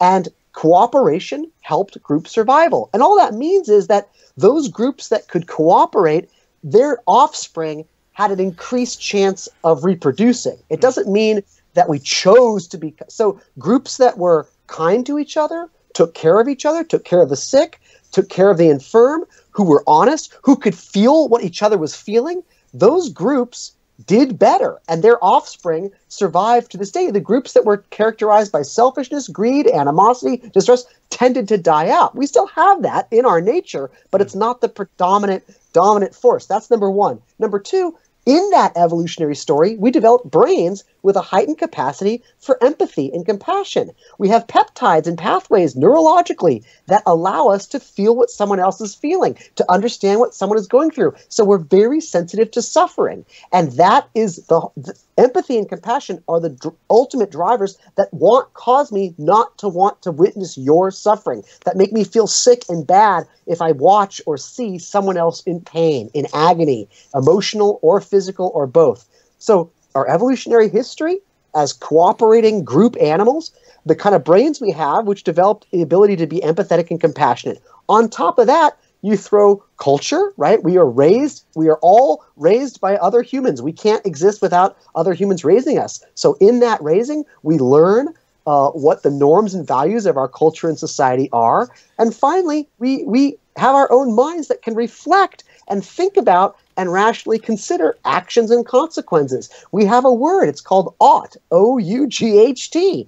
And 0.00 0.28
cooperation 0.52 1.50
helped 1.60 2.02
group 2.02 2.26
survival. 2.28 2.90
And 2.92 3.02
all 3.02 3.16
that 3.16 3.34
means 3.34 3.68
is 3.68 3.88
that 3.88 4.08
those 4.36 4.68
groups 4.68 5.08
that 5.08 5.28
could 5.28 5.46
cooperate, 5.46 6.30
their 6.62 6.98
offspring 7.06 7.84
had 8.12 8.30
an 8.30 8.40
increased 8.40 9.00
chance 9.00 9.48
of 9.62 9.84
reproducing. 9.84 10.58
It 10.70 10.80
doesn't 10.80 11.10
mean 11.10 11.42
that 11.74 11.88
we 11.88 12.00
chose 12.00 12.66
to 12.68 12.78
be 12.78 12.94
so 13.08 13.40
groups 13.58 13.98
that 13.98 14.18
were 14.18 14.48
kind 14.66 15.06
to 15.06 15.18
each 15.18 15.36
other, 15.36 15.68
took 15.94 16.14
care 16.14 16.40
of 16.40 16.48
each 16.48 16.66
other, 16.66 16.82
took 16.82 17.04
care 17.04 17.20
of 17.20 17.28
the 17.28 17.36
sick, 17.36 17.80
took 18.18 18.28
care 18.28 18.50
of 18.50 18.58
the 18.58 18.68
infirm, 18.68 19.24
who 19.52 19.62
were 19.62 19.84
honest, 19.86 20.36
who 20.42 20.56
could 20.56 20.74
feel 20.74 21.28
what 21.28 21.44
each 21.44 21.62
other 21.62 21.78
was 21.78 21.94
feeling, 21.94 22.42
those 22.74 23.08
groups 23.10 23.74
did 24.06 24.36
better 24.36 24.80
and 24.88 25.04
their 25.04 25.22
offspring 25.24 25.92
survived 26.08 26.68
to 26.72 26.76
this 26.76 26.90
day. 26.90 27.12
The 27.12 27.20
groups 27.20 27.52
that 27.52 27.64
were 27.64 27.76
characterized 27.90 28.50
by 28.50 28.62
selfishness, 28.62 29.28
greed, 29.28 29.68
animosity, 29.68 30.38
distrust 30.52 30.88
tended 31.10 31.46
to 31.46 31.58
die 31.58 31.90
out. 31.90 32.16
We 32.16 32.26
still 32.26 32.48
have 32.48 32.82
that 32.82 33.06
in 33.12 33.24
our 33.24 33.40
nature, 33.40 33.88
but 34.10 34.20
it's 34.20 34.34
not 34.34 34.62
the 34.62 34.68
predominant 34.68 35.44
dominant 35.72 36.12
force. 36.12 36.46
That's 36.46 36.72
number 36.72 36.90
1. 36.90 37.20
Number 37.38 37.60
2, 37.60 37.96
in 38.26 38.50
that 38.50 38.76
evolutionary 38.76 39.36
story, 39.36 39.76
we 39.76 39.92
developed 39.92 40.28
brains 40.28 40.82
with 41.02 41.16
a 41.16 41.20
heightened 41.20 41.58
capacity 41.58 42.22
for 42.38 42.62
empathy 42.62 43.10
and 43.12 43.24
compassion. 43.24 43.90
We 44.18 44.28
have 44.28 44.46
peptides 44.46 45.06
and 45.06 45.18
pathways 45.18 45.74
neurologically 45.74 46.64
that 46.86 47.02
allow 47.06 47.48
us 47.48 47.66
to 47.68 47.80
feel 47.80 48.16
what 48.16 48.30
someone 48.30 48.60
else 48.60 48.80
is 48.80 48.94
feeling, 48.94 49.38
to 49.56 49.70
understand 49.70 50.20
what 50.20 50.34
someone 50.34 50.58
is 50.58 50.66
going 50.66 50.90
through. 50.90 51.14
So 51.28 51.44
we're 51.44 51.58
very 51.58 52.00
sensitive 52.00 52.50
to 52.52 52.62
suffering. 52.62 53.24
And 53.52 53.72
that 53.72 54.08
is 54.14 54.36
the, 54.46 54.60
the 54.76 54.98
empathy 55.16 55.58
and 55.58 55.68
compassion 55.68 56.22
are 56.28 56.40
the 56.40 56.50
dr- 56.50 56.74
ultimate 56.90 57.30
drivers 57.30 57.78
that 57.96 58.12
want 58.12 58.52
cause 58.54 58.92
me 58.92 59.14
not 59.18 59.56
to 59.58 59.68
want 59.68 60.00
to 60.02 60.10
witness 60.10 60.56
your 60.58 60.90
suffering, 60.90 61.42
that 61.64 61.76
make 61.76 61.92
me 61.92 62.04
feel 62.04 62.26
sick 62.26 62.64
and 62.68 62.86
bad 62.86 63.24
if 63.46 63.60
I 63.62 63.72
watch 63.72 64.20
or 64.26 64.36
see 64.36 64.78
someone 64.78 65.16
else 65.16 65.42
in 65.44 65.60
pain, 65.60 66.10
in 66.14 66.26
agony, 66.34 66.88
emotional 67.14 67.78
or 67.82 68.00
physical 68.00 68.50
or 68.54 68.66
both. 68.66 69.06
So 69.38 69.70
our 69.98 70.08
evolutionary 70.08 70.68
history 70.68 71.18
as 71.54 71.72
cooperating 71.72 72.62
group 72.62 72.96
animals, 73.00 73.52
the 73.84 73.96
kind 73.96 74.14
of 74.14 74.22
brains 74.22 74.60
we 74.60 74.70
have, 74.70 75.06
which 75.06 75.24
developed 75.24 75.66
the 75.72 75.82
ability 75.82 76.14
to 76.16 76.26
be 76.26 76.40
empathetic 76.40 76.90
and 76.90 77.00
compassionate. 77.00 77.60
On 77.88 78.08
top 78.08 78.38
of 78.38 78.46
that, 78.46 78.78
you 79.02 79.16
throw 79.16 79.62
culture, 79.76 80.32
right? 80.36 80.62
We 80.62 80.76
are 80.76 80.88
raised, 80.88 81.44
we 81.56 81.68
are 81.68 81.78
all 81.82 82.24
raised 82.36 82.80
by 82.80 82.96
other 82.96 83.22
humans. 83.22 83.60
We 83.60 83.72
can't 83.72 84.04
exist 84.06 84.40
without 84.40 84.76
other 84.94 85.14
humans 85.14 85.44
raising 85.44 85.78
us. 85.78 86.04
So, 86.14 86.34
in 86.40 86.60
that 86.60 86.82
raising, 86.82 87.24
we 87.42 87.58
learn 87.58 88.14
uh, 88.46 88.70
what 88.70 89.02
the 89.02 89.10
norms 89.10 89.54
and 89.54 89.66
values 89.66 90.06
of 90.06 90.16
our 90.16 90.28
culture 90.28 90.68
and 90.68 90.78
society 90.78 91.28
are. 91.32 91.68
And 91.98 92.14
finally, 92.14 92.68
we, 92.78 93.04
we 93.04 93.36
have 93.56 93.74
our 93.74 93.90
own 93.92 94.14
minds 94.14 94.48
that 94.48 94.62
can 94.62 94.74
reflect 94.74 95.44
and 95.68 95.84
think 95.84 96.16
about 96.16 96.56
and 96.78 96.92
rationally 96.92 97.40
consider 97.40 97.98
actions 98.04 98.50
and 98.52 98.64
consequences. 98.64 99.50
We 99.72 99.84
have 99.84 100.04
a 100.06 100.12
word, 100.14 100.48
it's 100.48 100.62
called 100.62 100.94
ought, 101.00 101.36
O 101.50 101.76
U 101.76 102.06
G 102.06 102.38
H 102.38 102.70
T. 102.70 103.06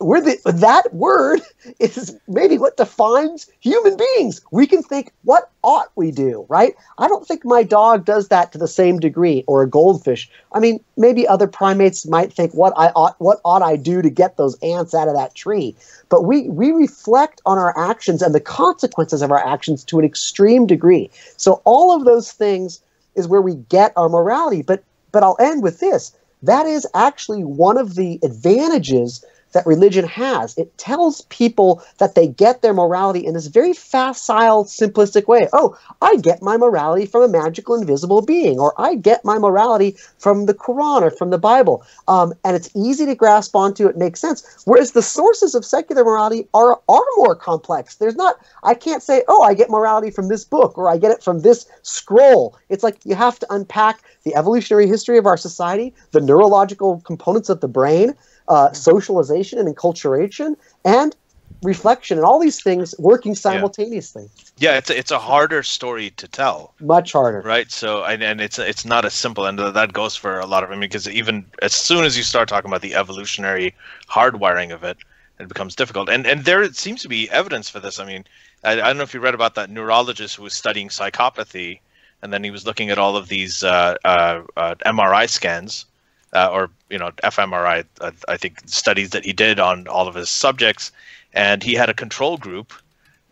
We're 0.00 0.20
the, 0.20 0.38
that 0.44 0.94
word 0.94 1.40
is 1.80 2.16
maybe 2.28 2.56
what 2.56 2.76
defines 2.76 3.50
human 3.58 3.96
beings. 3.96 4.40
We 4.52 4.68
can 4.68 4.84
think, 4.84 5.10
what 5.24 5.50
ought 5.64 5.90
we 5.96 6.12
do, 6.12 6.46
right? 6.48 6.76
I 6.98 7.08
don't 7.08 7.26
think 7.26 7.44
my 7.44 7.64
dog 7.64 8.04
does 8.04 8.28
that 8.28 8.52
to 8.52 8.58
the 8.58 8.68
same 8.68 9.00
degree, 9.00 9.42
or 9.48 9.62
a 9.62 9.68
goldfish. 9.68 10.30
I 10.52 10.60
mean, 10.60 10.78
maybe 10.96 11.26
other 11.26 11.48
primates 11.48 12.06
might 12.06 12.32
think, 12.32 12.54
what 12.54 12.72
I 12.76 12.90
ought, 12.94 13.16
what 13.18 13.40
ought 13.44 13.62
I 13.62 13.74
do 13.74 14.00
to 14.00 14.08
get 14.08 14.36
those 14.36 14.56
ants 14.62 14.94
out 14.94 15.08
of 15.08 15.16
that 15.16 15.34
tree? 15.34 15.74
But 16.08 16.22
we 16.22 16.48
we 16.48 16.70
reflect 16.70 17.42
on 17.44 17.58
our 17.58 17.76
actions 17.76 18.22
and 18.22 18.32
the 18.32 18.40
consequences 18.40 19.20
of 19.20 19.32
our 19.32 19.44
actions 19.44 19.82
to 19.86 19.98
an 19.98 20.04
extreme 20.04 20.64
degree. 20.64 21.10
So 21.36 21.60
all 21.64 21.96
of 21.96 22.04
those 22.04 22.30
things 22.30 22.80
is 23.18 23.28
where 23.28 23.42
we 23.42 23.56
get 23.56 23.92
our 23.96 24.08
morality. 24.08 24.62
But 24.62 24.82
but 25.12 25.22
I'll 25.22 25.36
end 25.40 25.62
with 25.62 25.80
this. 25.80 26.16
That 26.42 26.66
is 26.66 26.86
actually 26.94 27.42
one 27.42 27.76
of 27.78 27.96
the 27.96 28.18
advantages 28.22 29.24
that 29.52 29.66
religion 29.66 30.06
has. 30.06 30.56
It 30.58 30.76
tells 30.78 31.22
people 31.22 31.82
that 31.98 32.14
they 32.14 32.26
get 32.26 32.62
their 32.62 32.74
morality 32.74 33.24
in 33.24 33.34
this 33.34 33.46
very 33.46 33.72
facile, 33.72 34.64
simplistic 34.64 35.26
way. 35.26 35.48
Oh, 35.52 35.78
I 36.02 36.16
get 36.16 36.42
my 36.42 36.56
morality 36.56 37.06
from 37.06 37.22
a 37.22 37.28
magical, 37.28 37.74
invisible 37.74 38.22
being, 38.22 38.58
or 38.58 38.74
I 38.78 38.94
get 38.94 39.24
my 39.24 39.38
morality 39.38 39.96
from 40.18 40.46
the 40.46 40.54
Quran 40.54 41.02
or 41.02 41.10
from 41.10 41.30
the 41.30 41.38
Bible. 41.38 41.84
Um, 42.06 42.34
and 42.44 42.54
it's 42.56 42.70
easy 42.74 43.06
to 43.06 43.14
grasp 43.14 43.56
onto, 43.56 43.86
it 43.86 43.96
makes 43.96 44.20
sense. 44.20 44.62
Whereas 44.64 44.92
the 44.92 45.02
sources 45.02 45.54
of 45.54 45.64
secular 45.64 46.04
morality 46.04 46.48
are, 46.54 46.80
are 46.88 47.04
more 47.16 47.34
complex. 47.34 47.96
There's 47.96 48.16
not, 48.16 48.36
I 48.64 48.74
can't 48.74 49.02
say, 49.02 49.24
oh, 49.28 49.42
I 49.42 49.54
get 49.54 49.70
morality 49.70 50.10
from 50.10 50.28
this 50.28 50.44
book, 50.44 50.76
or 50.76 50.90
I 50.90 50.98
get 50.98 51.10
it 51.10 51.22
from 51.22 51.40
this 51.40 51.66
scroll. 51.82 52.56
It's 52.68 52.84
like 52.84 52.98
you 53.04 53.14
have 53.14 53.38
to 53.40 53.46
unpack 53.52 54.02
the 54.24 54.34
evolutionary 54.34 54.86
history 54.86 55.18
of 55.18 55.26
our 55.26 55.36
society, 55.36 55.94
the 56.10 56.20
neurological 56.20 57.00
components 57.00 57.48
of 57.48 57.60
the 57.60 57.68
brain, 57.68 58.14
uh, 58.48 58.72
socialization 58.72 59.58
and 59.58 59.74
enculturation, 59.74 60.56
and 60.84 61.14
reflection, 61.62 62.18
and 62.18 62.24
all 62.24 62.38
these 62.38 62.62
things 62.62 62.94
working 62.98 63.34
simultaneously. 63.34 64.28
Yeah, 64.58 64.76
it's 64.76 64.90
a, 64.90 64.98
it's 64.98 65.10
a 65.10 65.18
harder 65.18 65.62
story 65.62 66.10
to 66.10 66.28
tell. 66.28 66.74
Much 66.80 67.12
harder, 67.12 67.42
right? 67.42 67.70
So, 67.70 68.04
and, 68.04 68.22
and 68.22 68.40
it's 68.40 68.58
it's 68.58 68.84
not 68.84 69.04
as 69.04 69.14
simple, 69.14 69.46
and 69.46 69.58
that 69.58 69.92
goes 69.92 70.16
for 70.16 70.38
a 70.38 70.46
lot 70.46 70.64
of. 70.64 70.70
I 70.70 70.72
mean, 70.72 70.80
because 70.80 71.08
even 71.08 71.46
as 71.62 71.74
soon 71.74 72.04
as 72.04 72.16
you 72.16 72.22
start 72.22 72.48
talking 72.48 72.70
about 72.70 72.82
the 72.82 72.94
evolutionary 72.94 73.74
hardwiring 74.08 74.72
of 74.72 74.84
it, 74.84 74.98
it 75.38 75.48
becomes 75.48 75.74
difficult. 75.74 76.08
And 76.08 76.26
and 76.26 76.44
there 76.44 76.64
seems 76.72 77.02
to 77.02 77.08
be 77.08 77.30
evidence 77.30 77.68
for 77.68 77.80
this. 77.80 77.98
I 77.98 78.04
mean, 78.04 78.24
I, 78.64 78.72
I 78.72 78.76
don't 78.76 78.96
know 78.96 79.02
if 79.02 79.14
you 79.14 79.20
read 79.20 79.34
about 79.34 79.54
that 79.56 79.70
neurologist 79.70 80.36
who 80.36 80.42
was 80.42 80.54
studying 80.54 80.88
psychopathy, 80.88 81.80
and 82.22 82.32
then 82.32 82.44
he 82.44 82.50
was 82.50 82.66
looking 82.66 82.90
at 82.90 82.98
all 82.98 83.16
of 83.16 83.28
these 83.28 83.62
uh, 83.62 83.96
uh, 84.04 84.42
uh, 84.56 84.74
MRI 84.86 85.28
scans 85.28 85.86
uh, 86.34 86.48
or 86.50 86.70
you 86.90 86.98
know 86.98 87.10
fMRI, 87.22 87.84
uh, 88.00 88.10
I 88.28 88.36
think 88.36 88.60
studies 88.66 89.10
that 89.10 89.24
he 89.24 89.32
did 89.32 89.58
on 89.60 89.86
all 89.88 90.08
of 90.08 90.14
his 90.14 90.30
subjects, 90.30 90.92
and 91.32 91.62
he 91.62 91.74
had 91.74 91.88
a 91.88 91.94
control 91.94 92.36
group, 92.36 92.72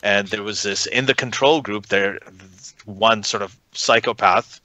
and 0.02 0.28
there 0.28 0.42
was 0.42 0.62
this 0.62 0.86
in 0.86 1.06
the 1.06 1.14
control 1.14 1.60
group 1.60 1.86
there, 1.86 2.18
one 2.84 3.22
sort 3.22 3.42
of 3.42 3.56
psychopath 3.72 4.60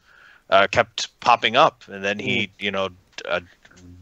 uh, 0.50 0.67
kept 0.67 1.20
popping 1.20 1.56
up, 1.56 1.84
and 1.88 2.04
then 2.04 2.20
he 2.20 2.48
mm. 2.48 2.50
you 2.60 2.72
know 2.72 2.89
uh, 3.28 3.39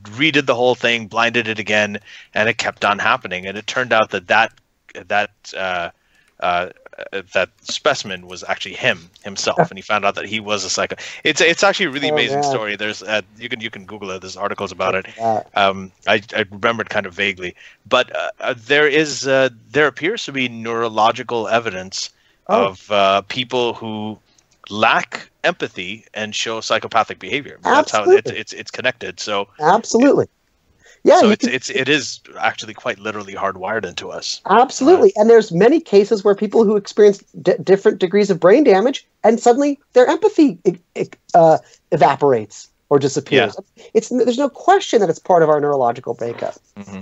redid 0.03 0.45
the 0.45 0.55
whole 0.55 0.75
thing, 0.75 1.07
blinded 1.07 1.47
it 1.47 1.59
again, 1.59 1.99
and 2.33 2.49
it 2.49 2.57
kept 2.57 2.83
on 2.83 2.99
happening, 2.99 3.45
and 3.45 3.57
it 3.57 3.67
turned 3.67 3.93
out 3.93 4.09
that 4.11 4.27
that 4.27 4.53
that 5.07 5.31
uh, 5.55 5.89
uh, 6.39 6.43
uh, 6.43 6.69
that 7.33 7.49
specimen 7.61 8.27
was 8.27 8.43
actually 8.43 8.75
him 8.75 9.09
himself, 9.23 9.69
and 9.69 9.77
he 9.77 9.81
found 9.81 10.05
out 10.05 10.15
that 10.15 10.25
he 10.25 10.39
was 10.39 10.63
a 10.63 10.69
psycho. 10.69 10.95
It's 11.23 11.41
it's 11.41 11.63
actually 11.63 11.87
a 11.87 11.91
really 11.91 12.09
oh, 12.09 12.13
amazing 12.13 12.43
yeah. 12.43 12.49
story. 12.49 12.75
There's 12.75 13.03
uh, 13.03 13.21
you 13.37 13.49
can 13.49 13.61
you 13.61 13.69
can 13.69 13.85
Google 13.85 14.11
it. 14.11 14.21
There's 14.21 14.37
articles 14.37 14.71
about 14.71 14.95
it. 14.95 15.07
Um, 15.55 15.91
I 16.07 16.21
I 16.35 16.45
remembered 16.51 16.89
kind 16.89 17.05
of 17.05 17.13
vaguely, 17.13 17.55
but 17.87 18.15
uh, 18.15 18.31
uh, 18.39 18.55
there 18.57 18.87
is 18.87 19.27
uh, 19.27 19.49
there 19.71 19.87
appears 19.87 20.23
to 20.25 20.31
be 20.31 20.49
neurological 20.49 21.47
evidence 21.47 22.09
oh. 22.47 22.67
of 22.67 22.91
uh, 22.91 23.21
people 23.23 23.73
who 23.73 24.17
lack 24.69 25.29
empathy 25.43 26.05
and 26.13 26.35
show 26.35 26.61
psychopathic 26.61 27.19
behavior. 27.19 27.59
Absolutely. 27.63 28.15
That's 28.15 28.29
how 28.29 28.35
it, 28.35 28.39
it's 28.39 28.53
it's 28.53 28.71
connected. 28.71 29.19
So 29.19 29.47
absolutely. 29.59 30.27
Yeah, 31.03 31.19
so 31.19 31.29
it's 31.29 31.45
can, 31.45 31.53
it's 31.53 31.69
it 31.69 31.87
is 31.87 32.19
actually 32.37 32.73
quite 32.73 32.99
literally 32.99 33.33
hardwired 33.33 33.85
into 33.85 34.09
us. 34.09 34.41
Absolutely, 34.49 35.09
uh, 35.15 35.21
and 35.21 35.29
there's 35.29 35.51
many 35.51 35.79
cases 35.79 36.23
where 36.23 36.35
people 36.35 36.63
who 36.65 36.75
experience 36.75 37.23
d- 37.41 37.55
different 37.63 37.99
degrees 37.99 38.29
of 38.29 38.39
brain 38.39 38.63
damage, 38.63 39.07
and 39.23 39.39
suddenly 39.39 39.79
their 39.93 40.07
empathy 40.07 40.59
uh, 41.33 41.57
evaporates 41.91 42.69
or 42.89 42.99
disappears. 42.99 43.55
Yeah. 43.75 43.83
It's 43.93 44.09
there's 44.09 44.37
no 44.37 44.49
question 44.49 44.99
that 44.99 45.09
it's 45.09 45.19
part 45.19 45.43
of 45.43 45.49
our 45.49 45.61
neurological 45.61 46.17
makeup. 46.19 46.55
Mm-hmm. 46.75 47.01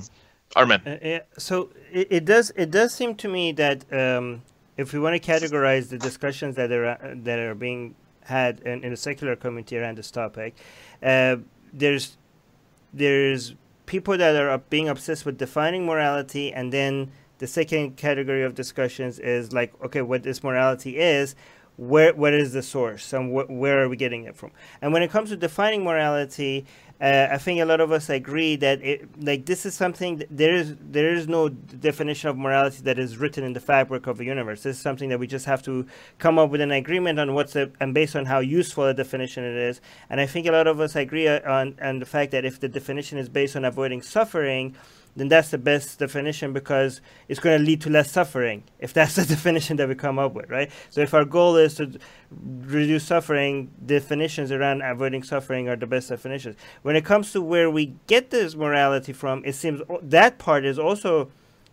Armin. 0.55 0.81
Uh, 0.85 0.97
yeah, 1.01 1.19
so 1.37 1.69
it, 1.91 2.07
it 2.09 2.25
does 2.25 2.51
it 2.55 2.71
does 2.71 2.93
seem 2.93 3.15
to 3.15 3.27
me 3.27 3.51
that 3.53 3.85
um, 3.91 4.41
if 4.77 4.93
we 4.93 4.99
want 4.99 5.21
to 5.21 5.31
categorize 5.31 5.89
the 5.89 5.97
discussions 5.97 6.55
that 6.55 6.71
are 6.71 6.97
that 7.23 7.39
are 7.39 7.55
being 7.55 7.95
had 8.25 8.59
in, 8.59 8.83
in 8.83 8.91
the 8.91 8.97
secular 8.97 9.35
community 9.35 9.77
around 9.77 9.97
this 9.97 10.11
topic, 10.11 10.55
uh, 11.01 11.37
there's 11.73 12.17
there's 12.93 13.55
people 13.87 14.17
that 14.17 14.35
are 14.35 14.57
being 14.69 14.87
obsessed 14.87 15.25
with 15.25 15.39
defining 15.39 15.87
morality, 15.87 16.53
and 16.53 16.71
then 16.71 17.11
the 17.39 17.47
second 17.47 17.97
category 17.97 18.43
of 18.43 18.53
discussions 18.53 19.17
is 19.17 19.51
like, 19.51 19.73
okay, 19.83 20.03
what 20.03 20.21
this 20.21 20.43
morality 20.43 20.97
is, 20.97 21.35
where 21.77 22.13
what 22.13 22.33
is 22.33 22.53
the 22.53 22.61
source, 22.61 23.13
and 23.13 23.31
wh- 23.31 23.49
where 23.49 23.83
are 23.83 23.89
we 23.89 23.95
getting 23.95 24.25
it 24.25 24.35
from? 24.35 24.51
And 24.81 24.93
when 24.93 25.03
it 25.03 25.09
comes 25.09 25.29
to 25.29 25.37
defining 25.37 25.83
morality, 25.83 26.65
uh, 26.99 27.27
I 27.31 27.37
think 27.37 27.59
a 27.61 27.65
lot 27.65 27.79
of 27.79 27.91
us 27.91 28.09
agree 28.09 28.55
that 28.55 28.81
it, 28.81 29.23
like 29.23 29.45
this 29.45 29.67
is 29.67 29.75
something 29.75 30.23
there 30.31 30.55
is 30.55 30.75
there 30.79 31.13
is 31.13 31.27
no 31.27 31.49
definition 31.49 32.29
of 32.29 32.37
morality 32.37 32.81
that 32.83 32.97
is 32.97 33.17
written 33.17 33.43
in 33.43 33.53
the 33.53 33.59
fabric 33.59 34.07
of 34.07 34.17
the 34.17 34.25
universe. 34.25 34.63
This 34.63 34.77
is 34.77 34.81
something 34.81 35.09
that 35.09 35.19
we 35.19 35.27
just 35.27 35.45
have 35.45 35.61
to 35.63 35.85
come 36.17 36.39
up 36.39 36.49
with 36.49 36.61
an 36.61 36.71
agreement 36.71 37.19
on 37.19 37.35
what's 37.35 37.55
a, 37.55 37.71
and 37.79 37.93
based 37.93 38.15
on 38.15 38.25
how 38.25 38.39
useful 38.39 38.85
a 38.85 38.95
definition 38.95 39.43
it 39.43 39.55
is. 39.55 39.79
And 40.09 40.19
I 40.19 40.25
think 40.25 40.47
a 40.47 40.51
lot 40.51 40.65
of 40.65 40.79
us 40.79 40.95
agree 40.95 41.27
on 41.27 41.75
on 41.81 41.99
the 41.99 42.05
fact 42.05 42.31
that 42.31 42.45
if 42.45 42.59
the 42.59 42.67
definition 42.67 43.19
is 43.19 43.29
based 43.29 43.55
on 43.55 43.63
avoiding 43.63 44.01
suffering, 44.01 44.75
then 45.17 45.27
that's 45.27 45.49
the 45.49 45.57
best 45.57 45.99
definition 45.99 46.53
because 46.53 47.01
it's 47.27 47.39
going 47.39 47.57
to 47.57 47.65
lead 47.65 47.81
to 47.81 47.89
less 47.89 48.11
suffering 48.11 48.63
if 48.79 48.93
that's 48.93 49.15
the 49.15 49.25
definition 49.35 49.77
that 49.77 49.89
we 49.89 49.95
come 49.95 50.19
up 50.19 50.33
with, 50.33 50.49
right? 50.49 50.71
So 50.89 51.01
if 51.01 51.13
our 51.13 51.25
goal 51.25 51.55
is 51.57 51.75
to 51.75 51.97
reduce 52.31 53.03
suffering, 53.03 53.71
definitions 53.85 54.51
around 54.51 54.81
avoiding 54.83 55.23
suffering 55.23 55.67
are 55.69 55.75
the 55.75 55.87
best 55.87 56.09
definitions. 56.09 56.55
When 56.83 56.95
it 56.95 57.03
comes 57.03 57.31
to 57.31 57.41
where 57.41 57.69
we 57.69 57.95
get 58.05 58.29
this 58.29 58.55
morality 58.55 59.11
from, 59.11 59.43
it 59.43 59.55
seems 59.55 59.81
that 60.03 60.37
part 60.37 60.65
is 60.65 60.77
also 60.77 61.31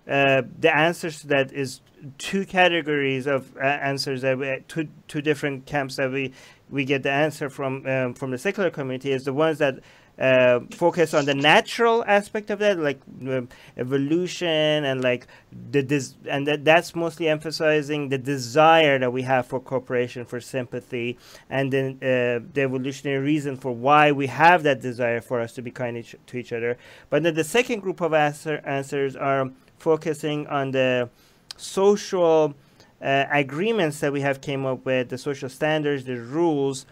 uh, 0.09 0.43
the 0.59 0.75
answers 0.75 1.21
to 1.21 1.27
that 1.29 1.53
is 1.53 1.81
two 2.19 2.45
categories 2.45 3.27
of 3.27 3.57
uh, 3.57 3.61
answers 3.61 4.23
that 4.23 4.39
we, 4.39 4.63
two 4.69 4.89
two 5.09 5.23
different 5.23 5.65
camps 5.65 5.97
that 5.97 6.11
we 6.11 6.33
we 6.69 6.85
get 6.85 7.03
the 7.03 7.11
answer 7.11 7.49
from 7.49 7.87
um, 7.87 8.13
from 8.13 8.31
the 8.31 8.39
secular 8.39 8.71
community 8.71 9.13
is 9.13 9.25
the 9.25 9.33
ones 9.33 9.59
that 9.59 9.81
uh, 10.19 10.61
focus 10.71 11.13
on 11.13 11.25
the 11.25 11.35
natural 11.35 12.05
aspect 12.07 12.51
of 12.51 12.61
that, 12.61 12.79
like 12.79 13.01
uh, 13.29 13.41
evolution 13.77 14.85
and 14.85 15.03
like 15.03 15.27
the 15.71 15.83
des- 15.83 16.15
and 16.29 16.47
that, 16.47 16.65
that's 16.65 16.95
mostly 16.95 17.29
emphasizing 17.29 18.09
the 18.11 18.19
desire 18.19 18.99
that 18.99 19.13
we 19.13 19.23
have 19.23 19.47
for 19.47 19.59
cooperation, 19.59 20.25
for 20.25 20.41
sympathy, 20.41 21.19
and 21.51 21.73
then 21.73 21.95
uh, 21.97 22.39
the 22.53 22.63
evolutionary 22.63 23.19
reason 23.19 23.57
for 23.57 23.73
why 23.73 24.13
we 24.13 24.29
have 24.29 24.63
that 24.63 24.81
desire 24.81 25.21
for 25.21 25.41
us 25.41 25.53
to 25.53 25.63
be 25.63 25.71
kind 25.71 25.97
each- 25.97 26.17
to 26.27 26.37
each 26.37 26.53
other. 26.53 26.79
But 27.11 27.25
then 27.25 27.35
the 27.35 27.45
second 27.45 27.81
group 27.81 28.01
of 28.01 28.15
answer- 28.15 28.63
answers 28.65 29.17
are 29.17 29.51
focusing 29.79 30.47
on 30.47 30.71
the 30.71 31.11
social 31.57 32.55
uh, 33.03 33.25
agreements 33.31 33.99
that 34.01 34.13
we 34.13 34.21
have 34.21 34.41
came 34.41 34.65
up 34.65 34.87
with, 34.87 35.09
the 35.09 35.19
social 35.19 35.49
standards, 35.49 36.05
the 36.05 36.17
rules. 36.17 36.87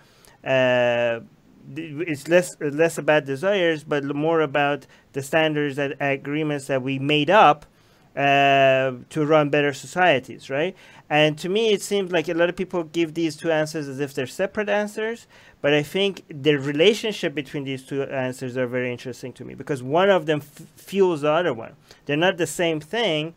It's 1.75 2.29
less 2.29 2.57
less 2.61 2.98
about 2.98 3.25
desires, 3.25 3.85
but 3.85 4.05
more 4.05 4.40
about 4.40 4.87
the 5.12 5.22
standards 5.22 5.79
and 5.79 5.94
agreements 6.01 6.66
that 6.66 6.83
we 6.83 6.98
made 6.98 7.31
up 7.31 7.66
uh, 8.16 8.92
to 9.09 9.25
run 9.25 9.48
better 9.48 9.72
societies, 9.72 10.51
right? 10.51 10.77
And 11.09 11.38
to 11.38 11.48
me, 11.48 11.72
it 11.72 11.83
seems 11.83 12.12
like 12.12 12.29
a 12.29 12.35
lot 12.35 12.48
of 12.48 12.57
people 12.57 12.85
give 12.85 13.14
these 13.14 13.37
two 13.37 13.51
answers 13.51 13.88
as 13.88 14.01
if 14.01 14.14
they're 14.14 14.27
separate 14.27 14.68
answers. 14.68 15.27
But 15.61 15.72
I 15.75 15.83
think 15.83 16.22
the 16.29 16.57
relationship 16.57 17.35
between 17.35 17.64
these 17.64 17.85
two 17.85 18.03
answers 18.03 18.57
are 18.57 18.66
very 18.66 18.90
interesting 18.90 19.33
to 19.35 19.44
me 19.44 19.55
because 19.55 19.83
one 19.83 20.11
of 20.11 20.27
them 20.27 20.40
f- 20.40 20.66
fuels 20.77 21.20
the 21.20 21.31
other 21.31 21.55
one. 21.55 21.77
They're 22.07 22.16
not 22.16 22.37
the 22.37 22.46
same 22.46 22.81
thing, 22.81 23.35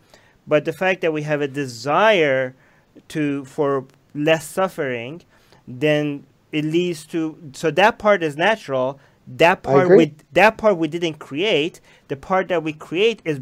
but 0.48 0.66
the 0.66 0.74
fact 0.74 1.02
that 1.02 1.14
we 1.14 1.22
have 1.24 1.42
a 1.42 1.48
desire 1.48 2.56
to 3.10 3.46
for 3.46 3.86
less 4.14 4.48
suffering, 4.48 5.22
then 5.68 6.26
it 6.56 6.64
leads 6.64 7.06
to 7.08 7.38
so 7.52 7.70
that 7.72 8.00
part 8.00 8.24
is 8.24 8.38
natural. 8.38 8.98
That 9.28 9.62
part 9.62 9.90
we 9.90 10.14
that 10.32 10.58
part 10.58 10.78
we 10.78 10.88
didn't 10.88 11.16
create. 11.16 11.82
The 12.08 12.16
part 12.16 12.48
that 12.48 12.64
we 12.64 12.72
create 12.72 13.22
is, 13.26 13.42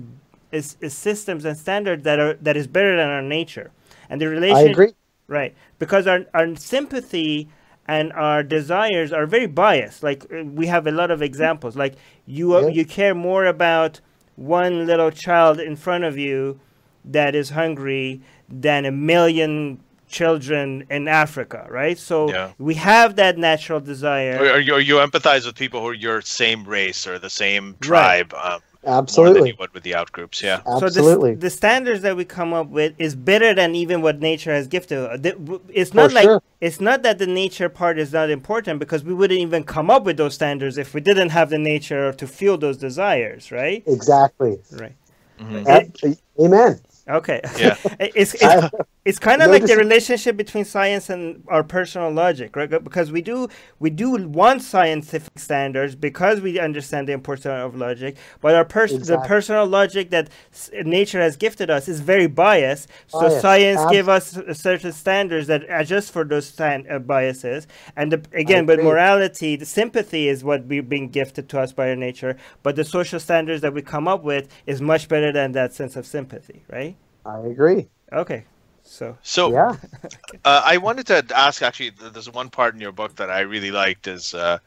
is 0.52 0.78
is 0.82 0.98
systems 0.98 1.46
and 1.46 1.56
standards 1.56 2.04
that 2.06 2.20
are 2.20 2.34
that 2.42 2.58
is 2.58 2.66
better 2.66 2.98
than 2.98 3.08
our 3.08 3.22
nature. 3.22 3.70
And 4.10 4.20
the 4.20 4.30
relation 4.30 4.68
I 4.68 4.72
agree. 4.72 4.94
right. 5.28 5.54
Because 5.78 6.08
our 6.08 6.26
our 6.34 6.56
sympathy 6.56 7.50
and 7.88 8.12
our 8.14 8.42
desires 8.42 9.14
are 9.14 9.28
very 9.28 9.46
biased. 9.46 10.02
Like 10.02 10.26
uh, 10.34 10.44
we 10.44 10.66
have 10.66 10.88
a 10.88 10.92
lot 10.92 11.12
of 11.12 11.22
examples. 11.22 11.76
Like 11.76 11.94
you 12.26 12.60
yeah. 12.60 12.68
you 12.68 12.84
care 12.84 13.14
more 13.14 13.46
about 13.46 14.02
one 14.36 14.88
little 14.88 15.12
child 15.12 15.60
in 15.60 15.76
front 15.76 16.04
of 16.04 16.18
you 16.18 16.60
that 17.06 17.36
is 17.36 17.52
hungry 17.52 18.22
than 18.50 18.86
a 18.86 18.92
million 18.92 19.78
children 20.14 20.86
in 20.90 21.08
Africa, 21.08 21.68
right? 21.70 21.98
So 21.98 22.30
yeah. 22.30 22.52
we 22.60 22.76
have 22.76 23.18
that 23.18 23.38
natural 23.38 23.82
desire. 23.82 24.38
Or, 24.40 24.52
or, 24.54 24.60
you, 24.60 24.74
or, 24.76 24.80
you, 24.80 24.96
empathize 24.96 25.46
with 25.46 25.56
people 25.56 25.82
who 25.82 25.88
are 25.88 25.94
your 25.94 26.22
same 26.22 26.64
race 26.64 27.06
or 27.06 27.20
the 27.20 27.30
same 27.30 27.76
tribe. 27.82 28.32
Right. 28.32 28.54
Um, 28.54 28.62
Absolutely. 28.86 29.34
More 29.34 29.40
than 29.40 29.48
you 29.48 29.56
would 29.60 29.74
with 29.74 29.84
the 29.84 29.92
outgroups, 29.92 30.42
yeah. 30.42 30.60
Absolutely. 30.68 31.32
So 31.32 31.36
the, 31.36 31.42
the, 31.42 31.50
standards 31.50 32.02
that 32.02 32.18
we 32.18 32.26
come 32.26 32.54
up 32.54 32.68
with 32.68 32.94
is 32.98 33.16
better 33.16 33.54
than 33.54 33.76
even 33.76 34.02
what 34.02 34.20
nature 34.20 34.54
has 34.54 34.68
gifted. 34.68 35.26
It's 35.70 35.94
not 35.94 36.10
For 36.10 36.16
like 36.16 36.24
sure. 36.26 36.44
it's 36.60 36.82
not 36.82 37.02
that 37.04 37.18
the 37.18 37.28
nature 37.28 37.70
part 37.70 37.98
is 37.98 38.12
not 38.12 38.30
important 38.30 38.80
because 38.80 39.04
we 39.04 39.14
wouldn't 39.14 39.40
even 39.40 39.64
come 39.64 39.90
up 39.90 40.04
with 40.04 40.18
those 40.18 40.34
standards 40.34 40.78
if 40.78 40.94
we 40.94 41.00
didn't 41.00 41.30
have 41.30 41.50
the 41.50 41.58
nature 41.58 42.12
to 42.12 42.28
feel 42.28 42.58
those 42.58 42.78
desires, 42.78 43.54
right? 43.54 43.84
Exactly. 43.88 44.60
Right. 44.74 44.96
Mm-hmm. 45.40 46.44
Amen. 46.44 46.82
Okay. 47.08 47.42
Yeah. 47.58 47.78
it's 48.00 48.34
it's, 48.36 48.72
it's 49.06 49.20
kind 49.20 49.42
of 49.42 49.52
like 49.52 49.66
the 49.66 49.76
relationship 49.76 50.38
between 50.38 50.64
science 50.64 51.10
and 51.10 51.44
our 51.50 51.62
personal 51.64 52.10
logic, 52.12 52.56
right? 52.56 52.70
Because 52.70 53.12
we 53.12 53.22
do 53.22 53.50
we 53.80 53.90
do 53.90 54.12
want 54.28 54.62
scientific 54.62 55.38
standards 55.38 55.94
because 55.94 56.40
we 56.40 56.58
understand 56.58 57.10
the 57.10 57.12
importance 57.14 57.46
of 57.48 57.76
logic, 57.76 58.16
but 58.40 58.56
our 58.56 58.64
pers- 58.64 58.94
exactly. 58.94 59.24
the 59.24 59.28
personal 59.28 59.66
logic 59.66 60.10
that 60.12 60.30
s- 60.54 60.70
nature 60.86 61.20
has 61.20 61.36
gifted 61.36 61.70
us 61.70 61.90
is 61.90 62.00
very 62.00 62.28
biased. 62.28 62.88
So 63.08 63.20
Bias. 63.20 63.42
science 63.42 63.80
Ab- 63.82 63.92
give 63.92 64.08
us 64.08 64.40
certain 64.54 64.94
standards 64.94 65.48
that 65.48 65.64
adjust 65.70 66.14
for 66.14 66.24
those 66.24 66.48
stand- 66.48 66.88
uh, 66.90 67.00
biases. 67.00 67.68
And 67.98 68.12
the, 68.14 68.24
again, 68.34 68.66
but 68.66 68.80
morality, 68.82 69.58
the 69.58 69.66
sympathy 69.66 70.30
is 70.30 70.46
what 70.46 70.66
we've 70.66 70.88
been 70.88 71.10
gifted 71.10 71.50
to 71.50 71.60
us 71.60 71.74
by 71.74 71.90
our 71.90 71.96
nature. 71.98 72.38
But 72.64 72.78
the 72.78 72.86
social 72.86 73.20
standards 73.20 73.62
that 73.64 73.74
we 73.74 73.82
come 73.82 74.08
up 74.08 74.24
with 74.24 74.48
is 74.66 74.82
much 74.82 75.10
better 75.10 75.34
than 75.34 75.52
that 75.54 75.74
sense 75.74 75.98
of 75.98 76.06
sympathy, 76.06 76.64
right? 76.72 76.96
I 77.26 77.40
agree. 77.40 77.90
Okay. 78.14 78.46
So, 78.94 79.18
so 79.24 79.52
yeah, 79.52 79.76
uh, 80.46 80.62
I 80.64 80.78
wanted 80.78 81.08
to 81.08 81.26
ask. 81.36 81.64
Actually, 81.64 81.90
there's 81.90 82.30
one 82.30 82.52
part 82.52 82.76
in 82.76 82.80
your 82.80 82.92
book 82.92 83.16
that 83.16 83.32
I 83.32 83.40
really 83.40 83.72
liked. 83.72 84.08
Is 84.08 84.36
uh, 84.36 84.60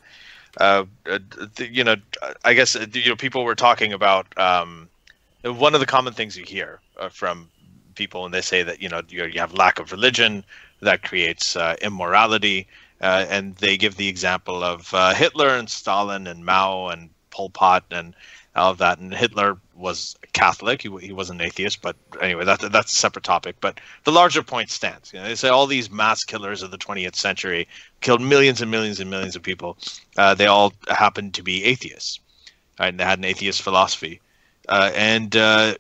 uh, 0.59 0.85
you 1.59 1.85
know, 1.85 1.95
I 2.45 2.55
guess 2.55 2.75
you 2.75 3.09
know, 3.09 3.15
people 3.15 3.45
were 3.45 3.55
talking 3.55 3.93
about 3.93 4.27
um, 4.37 4.89
one 5.45 5.75
of 5.75 5.81
the 5.81 5.87
common 5.87 6.13
things 6.13 6.37
you 6.37 6.45
hear 6.45 6.81
uh, 6.99 7.09
from 7.09 7.49
people, 7.95 8.25
and 8.25 8.35
they 8.35 8.41
say 8.41 8.65
that 8.65 8.83
you 8.83 8.89
know 8.89 9.01
you, 9.09 9.27
you 9.27 9.39
have 9.39 9.55
lack 9.55 9.79
of 9.79 9.93
religion 9.93 10.45
that 10.81 11.05
creates 11.05 11.55
uh, 11.55 11.77
immorality, 11.81 12.67
uh, 13.01 13.27
and 13.29 13.55
they 13.57 13.77
give 13.77 13.97
the 13.97 14.09
example 14.09 14.65
of 14.65 14.91
Hitler 15.17 15.51
and 15.51 15.71
Stalin 15.71 16.27
and 16.27 16.45
Mao 16.45 16.89
and 16.89 17.11
Pol 17.31 17.51
Pot 17.51 17.85
and 17.93 18.13
all 18.57 18.71
of 18.71 18.79
that. 18.79 18.99
And 18.99 19.15
Hitler 19.15 19.59
was 19.75 20.17
Catholic. 20.33 20.83
He, 20.83 20.91
he 20.99 21.13
was 21.13 21.31
an 21.31 21.41
atheist, 21.41 21.83
but 21.83 21.97
anyway, 22.21 22.45
that, 22.45 22.61
that's 22.73 22.93
a 22.93 22.97
separate 22.97 23.25
topic. 23.25 23.57
But 23.61 23.81
the 24.05 24.13
larger 24.13 24.43
point 24.43 24.71
stands. 24.71 25.13
You 25.13 25.21
know, 25.21 25.27
they 25.27 25.35
say 25.35 25.49
all 25.49 25.67
these 25.67 25.91
mass 25.91 26.25
killers 26.25 26.63
of 26.63 26.71
the 26.71 26.79
20th 26.79 27.15
century 27.15 27.69
killed 28.01 28.23
millions 28.23 28.61
and 28.61 28.71
millions 28.71 29.01
and 29.01 29.11
millions 29.11 29.37
of 29.37 29.43
people. 29.43 29.77
Uh, 30.17 30.35
they 30.35 30.47
all 30.47 30.73
happened 30.89 31.35
to 31.35 31.43
be 31.43 31.65
atheists, 31.65 32.21
right? 32.81 32.89
and 32.89 32.99
they 32.99 33.05
had 33.05 33.19
an 33.19 33.25
atheist 33.25 33.63
philosophy. 33.63 34.21
Uh, 34.69 34.91
and 34.95 35.37
uh, 35.37 35.75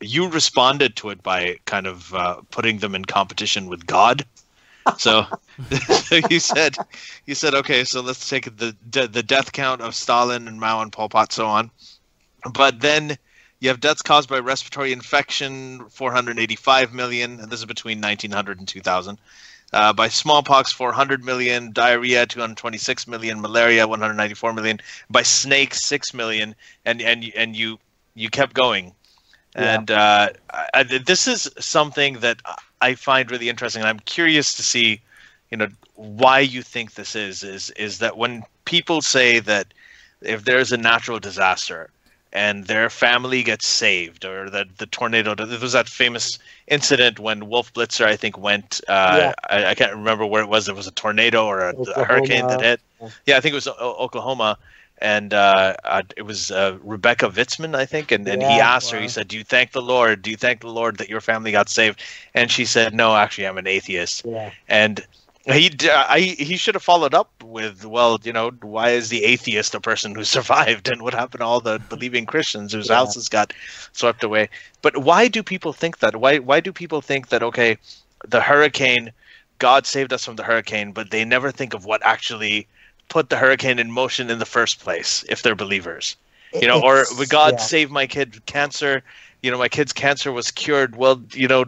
you 0.00 0.28
responded 0.28 0.96
to 0.96 1.10
it 1.10 1.22
by 1.22 1.58
kind 1.64 1.86
of 1.86 2.14
uh, 2.14 2.40
putting 2.50 2.78
them 2.78 2.94
in 2.94 3.04
competition 3.04 3.66
with 3.66 3.86
God. 3.86 4.24
So, 4.98 5.26
so 5.70 6.20
you 6.30 6.40
said, 6.40 6.76
you 7.26 7.34
said, 7.34 7.54
okay, 7.54 7.84
so 7.84 8.00
let's 8.00 8.28
take 8.28 8.56
the 8.56 8.74
the 8.90 9.22
death 9.22 9.52
count 9.52 9.82
of 9.82 9.94
Stalin 9.94 10.48
and 10.48 10.58
Mao 10.58 10.80
and 10.80 10.90
Pol 10.90 11.08
Pot, 11.08 11.32
so 11.32 11.46
on 11.46 11.70
but 12.52 12.80
then 12.80 13.18
you 13.60 13.68
have 13.68 13.80
deaths 13.80 14.02
caused 14.02 14.28
by 14.28 14.38
respiratory 14.38 14.92
infection, 14.92 15.84
485 15.90 16.94
million, 16.94 17.40
and 17.40 17.50
this 17.50 17.60
is 17.60 17.66
between 17.66 18.00
1900 18.00 18.58
and 18.58 18.66
2000. 18.66 19.18
Uh, 19.72 19.92
by 19.92 20.08
smallpox, 20.08 20.72
400 20.72 21.24
million, 21.24 21.70
diarrhea, 21.70 22.26
226 22.26 23.06
million, 23.06 23.40
malaria, 23.40 23.86
194 23.86 24.52
million, 24.52 24.80
by 25.10 25.22
snake, 25.22 25.74
6 25.74 26.12
million, 26.12 26.56
and 26.84 27.00
and 27.00 27.30
and 27.36 27.54
you 27.54 27.78
you 28.16 28.28
kept 28.28 28.54
going, 28.54 28.92
yeah. 29.54 29.74
and 29.76 29.90
uh, 29.92 30.30
I, 30.74 30.82
this 30.82 31.28
is 31.28 31.48
something 31.60 32.14
that 32.14 32.42
I 32.80 32.94
find 32.96 33.30
really 33.30 33.48
interesting, 33.48 33.82
and 33.82 33.88
I'm 33.88 34.00
curious 34.00 34.54
to 34.54 34.64
see, 34.64 35.00
you 35.52 35.58
know, 35.58 35.68
why 35.94 36.40
you 36.40 36.62
think 36.62 36.94
this 36.94 37.14
is. 37.14 37.44
Is 37.44 37.70
is 37.70 37.98
that 37.98 38.16
when 38.16 38.42
people 38.64 39.02
say 39.02 39.38
that 39.38 39.72
if 40.20 40.44
there's 40.44 40.72
a 40.72 40.76
natural 40.78 41.20
disaster, 41.20 41.90
and 42.32 42.64
their 42.66 42.88
family 42.90 43.42
gets 43.42 43.66
saved, 43.66 44.24
or 44.24 44.48
the 44.50 44.66
the 44.78 44.86
tornado. 44.86 45.34
There 45.34 45.58
was 45.58 45.72
that 45.72 45.88
famous 45.88 46.38
incident 46.66 47.18
when 47.18 47.48
Wolf 47.48 47.72
Blitzer, 47.72 48.04
I 48.06 48.16
think, 48.16 48.38
went. 48.38 48.80
Uh, 48.88 48.92
Yeah. 49.16 49.32
I, 49.48 49.66
I 49.66 49.74
can't 49.74 49.94
remember 49.94 50.26
where 50.26 50.42
it 50.42 50.48
was. 50.48 50.68
It 50.68 50.74
was 50.76 50.86
a 50.86 50.92
tornado 50.92 51.46
or 51.46 51.60
a, 51.60 51.74
a 51.96 52.04
hurricane 52.04 52.46
that 52.48 52.60
hit. 52.60 52.80
Yeah. 53.26 53.36
I 53.36 53.40
think 53.40 53.52
it 53.52 53.54
was 53.54 53.68
o- 53.68 53.96
Oklahoma, 53.98 54.58
and 54.98 55.32
uh, 55.32 55.74
uh, 55.84 56.02
it 56.16 56.22
was 56.22 56.50
uh, 56.50 56.76
Rebecca 56.82 57.28
Vitsmun, 57.28 57.74
I 57.74 57.86
think, 57.86 58.10
and, 58.12 58.26
and 58.28 58.42
he 58.42 58.58
Yeah, 58.58 58.60
asked 58.60 58.90
her. 58.90 58.98
He 59.00 59.08
said, 59.08 59.28
"Do 59.28 59.36
you 59.36 59.44
thank 59.44 59.72
the 59.72 59.82
Lord? 59.82 60.22
Do 60.22 60.30
you 60.30 60.36
thank 60.36 60.60
the 60.60 60.68
Lord 60.68 60.98
that 60.98 61.08
your 61.08 61.20
family 61.20 61.52
got 61.52 61.68
saved?" 61.68 62.02
And 62.34 62.50
she 62.50 62.64
said, 62.64 62.94
"No, 62.94 63.16
actually, 63.16 63.46
I'm 63.46 63.58
an 63.58 63.66
atheist." 63.66 64.24
Yeah. 64.24 64.50
And 64.68 65.00
he 65.46 65.68
d- 65.70 65.88
uh, 65.88 66.04
I, 66.08 66.20
he 66.20 66.56
should 66.56 66.74
have 66.74 66.82
followed 66.82 67.14
up 67.14 67.30
with, 67.42 67.84
"Well, 67.84 68.18
you 68.22 68.32
know, 68.32 68.50
why 68.62 68.90
is 68.90 69.08
the 69.08 69.24
atheist 69.24 69.74
a 69.74 69.80
person 69.80 70.14
who 70.14 70.24
survived, 70.36 70.88
and 70.88 71.02
what 71.02 71.14
happened 71.14 71.40
to 71.40 71.44
all 71.46 71.60
the 71.60 71.78
believing 71.88 72.26
Christians 72.26 72.72
whose 72.72 72.88
Yeah. 72.88 72.96
houses 72.96 73.28
got 73.28 73.52
swept 73.92 74.22
away?" 74.22 74.48
But 74.82 74.98
why 74.98 75.28
do 75.28 75.42
people 75.42 75.72
think 75.72 75.98
that? 75.98 76.16
Why 76.16 76.38
why 76.38 76.60
do 76.60 76.72
people 76.72 77.00
think 77.00 77.28
that? 77.28 77.42
Okay, 77.42 77.78
the 78.26 78.40
hurricane, 78.40 79.12
God 79.58 79.86
saved 79.86 80.12
us 80.12 80.24
from 80.24 80.36
the 80.36 80.42
hurricane, 80.44 80.92
but 80.92 81.10
they 81.10 81.24
never 81.24 81.50
think 81.50 81.74
of 81.74 81.84
what 81.84 82.02
actually 82.04 82.66
put 83.08 83.28
the 83.30 83.36
hurricane 83.36 83.78
in 83.78 83.90
motion 83.90 84.30
in 84.30 84.38
the 84.38 84.46
first 84.46 84.80
place 84.80 85.24
if 85.28 85.42
they're 85.42 85.56
believers 85.56 86.16
you 86.52 86.66
know 86.68 86.80
or 86.80 87.00
It's- 87.02 87.18
would 87.18 87.28
god 87.28 87.54
yeah. 87.54 87.58
save 87.58 87.90
my 87.90 88.06
kid 88.06 88.40
cancer 88.46 89.02
you 89.42 89.50
know 89.50 89.58
my 89.58 89.68
kid's 89.68 89.92
cancer 89.92 90.30
was 90.32 90.50
cured 90.52 90.94
well 90.96 91.20
you 91.32 91.48
know 91.48 91.64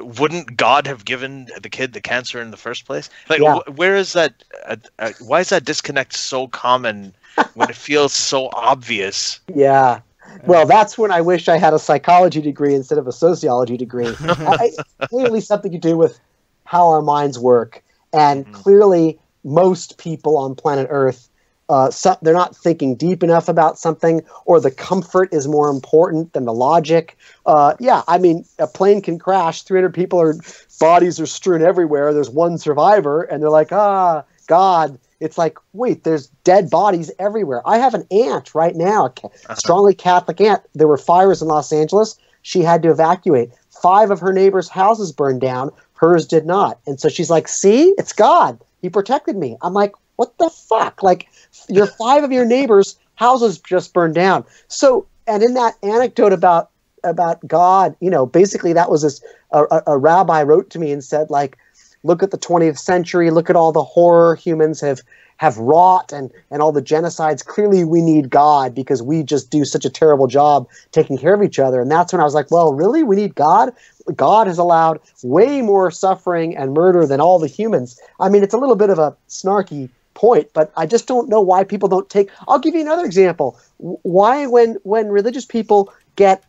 wouldn't 0.00 0.56
god 0.56 0.86
have 0.86 1.04
given 1.04 1.46
the 1.60 1.68
kid 1.70 1.92
the 1.92 2.00
cancer 2.00 2.40
in 2.40 2.50
the 2.50 2.56
first 2.56 2.86
place 2.86 3.08
like 3.28 3.42
Yeah. 3.42 3.46
wh- 3.46 3.76
where 3.78 3.96
is 3.96 4.12
that 4.12 4.42
uh, 4.66 4.76
uh, 4.98 5.12
why 5.18 5.40
is 5.40 5.48
that 5.50 5.64
disconnect 5.64 6.14
so 6.14 6.46
common 6.48 7.14
when 7.54 7.68
it 7.70 7.76
feels 7.76 8.12
so 8.14 8.48
obvious 8.52 9.40
Yeah. 9.54 10.00
Well, 10.44 10.66
that's 10.66 10.98
when 10.98 11.10
I 11.10 11.20
wish 11.20 11.48
I 11.48 11.56
had 11.56 11.74
a 11.74 11.78
psychology 11.78 12.40
degree 12.40 12.74
instead 12.74 12.98
of 12.98 13.06
a 13.06 13.12
sociology 13.12 13.76
degree. 13.76 14.20
I, 14.44 14.52
I- 14.58 14.70
clearly, 15.10 15.40
something 15.40 15.72
to 15.72 15.78
do 15.78 15.96
with 15.96 16.18
how 16.64 16.88
our 16.88 17.02
minds 17.02 17.38
work, 17.38 17.82
and 18.12 18.44
Mhm. 18.46 18.52
clearly, 18.52 19.20
most 19.44 19.98
people 19.98 20.36
on 20.36 20.54
planet 20.54 20.88
Earth, 20.90 21.28
uh, 21.68 21.90
so, 21.90 22.16
they're 22.22 22.34
not 22.34 22.56
thinking 22.56 22.94
deep 22.94 23.22
enough 23.22 23.48
about 23.48 23.78
something, 23.78 24.22
or 24.44 24.60
the 24.60 24.70
comfort 24.70 25.32
is 25.32 25.48
more 25.48 25.68
important 25.68 26.32
than 26.32 26.44
the 26.44 26.52
logic. 26.54 27.16
Uh, 27.44 27.74
yeah, 27.80 28.02
I 28.06 28.18
mean, 28.18 28.44
a 28.58 28.66
plane 28.66 29.02
can 29.02 29.18
crash. 29.18 29.62
Three 29.62 29.78
hundred 29.78 29.94
people 29.94 30.20
are 30.20 30.34
bodies 30.78 31.18
are 31.18 31.26
strewn 31.26 31.62
everywhere. 31.62 32.12
There's 32.12 32.30
one 32.30 32.58
survivor, 32.58 33.22
and 33.22 33.42
they're 33.42 33.50
like, 33.50 33.72
ah, 33.72 34.24
God. 34.46 34.98
It's 35.18 35.38
like, 35.38 35.56
wait, 35.72 36.04
there's 36.04 36.26
dead 36.44 36.68
bodies 36.68 37.10
everywhere. 37.18 37.62
I 37.66 37.78
have 37.78 37.94
an 37.94 38.06
aunt 38.10 38.54
right 38.54 38.76
now, 38.76 39.14
a 39.48 39.56
strongly 39.56 39.94
Catholic 39.94 40.42
aunt. 40.42 40.62
There 40.74 40.86
were 40.86 40.98
fires 40.98 41.40
in 41.40 41.48
Los 41.48 41.72
Angeles. 41.72 42.18
She 42.42 42.60
had 42.60 42.82
to 42.82 42.90
evacuate. 42.90 43.50
Five 43.82 44.10
of 44.10 44.20
her 44.20 44.32
neighbors' 44.34 44.68
houses 44.68 45.12
burned 45.12 45.40
down. 45.40 45.70
Hers 45.94 46.26
did 46.26 46.44
not. 46.44 46.78
And 46.86 47.00
so 47.00 47.08
she's 47.08 47.30
like, 47.30 47.48
see, 47.48 47.94
it's 47.96 48.12
God. 48.12 48.60
He 48.82 48.90
protected 48.90 49.36
me. 49.36 49.56
I'm 49.62 49.72
like, 49.72 49.94
what 50.16 50.36
the 50.36 50.50
fuck? 50.50 51.02
Like, 51.02 51.28
your 51.68 51.86
five 51.86 52.24
of 52.24 52.32
your 52.32 52.44
neighbors' 52.44 52.96
houses 53.14 53.58
just 53.58 53.92
burned 53.92 54.14
down. 54.14 54.44
So, 54.68 55.06
and 55.26 55.42
in 55.42 55.54
that 55.54 55.74
anecdote 55.82 56.32
about 56.32 56.70
about 57.04 57.46
God, 57.46 57.96
you 58.00 58.10
know, 58.10 58.26
basically 58.26 58.72
that 58.72 58.90
was 58.90 59.02
this 59.02 59.22
a, 59.52 59.82
a, 59.86 59.96
rabbi 59.96 60.42
wrote 60.42 60.70
to 60.70 60.78
me 60.78 60.92
and 60.92 61.04
said, 61.04 61.30
like, 61.30 61.56
look 62.02 62.22
at 62.22 62.30
the 62.30 62.38
20th 62.38 62.78
century, 62.78 63.30
look 63.30 63.48
at 63.48 63.56
all 63.56 63.72
the 63.72 63.84
horror 63.84 64.34
humans 64.34 64.80
have 64.80 65.00
have 65.38 65.58
wrought 65.58 66.12
and 66.12 66.32
and 66.50 66.62
all 66.62 66.72
the 66.72 66.82
genocides. 66.82 67.44
Clearly, 67.44 67.84
we 67.84 68.00
need 68.00 68.30
God 68.30 68.74
because 68.74 69.02
we 69.02 69.22
just 69.22 69.50
do 69.50 69.64
such 69.64 69.84
a 69.84 69.90
terrible 69.90 70.26
job 70.26 70.68
taking 70.92 71.18
care 71.18 71.34
of 71.34 71.42
each 71.42 71.58
other. 71.58 71.80
And 71.80 71.90
that's 71.90 72.12
when 72.12 72.20
I 72.20 72.24
was 72.24 72.34
like, 72.34 72.50
well, 72.50 72.72
really, 72.72 73.02
we 73.02 73.16
need 73.16 73.34
God. 73.34 73.72
God 74.14 74.46
has 74.46 74.58
allowed 74.58 75.00
way 75.22 75.62
more 75.62 75.90
suffering 75.90 76.56
and 76.56 76.74
murder 76.74 77.06
than 77.06 77.20
all 77.20 77.38
the 77.38 77.48
humans. 77.48 78.00
I 78.18 78.28
mean, 78.28 78.42
it's 78.42 78.54
a 78.54 78.58
little 78.58 78.76
bit 78.76 78.90
of 78.90 78.98
a 78.98 79.16
snarky 79.28 79.90
point, 80.16 80.48
but 80.52 80.72
I 80.76 80.86
just 80.86 81.06
don't 81.06 81.28
know 81.28 81.40
why 81.40 81.62
people 81.62 81.88
don't 81.88 82.10
take. 82.10 82.30
I'll 82.48 82.58
give 82.58 82.74
you 82.74 82.80
another 82.80 83.04
example. 83.04 83.58
Why, 83.78 84.46
when 84.46 84.76
when 84.82 85.08
religious 85.08 85.44
people 85.44 85.92
get 86.16 86.42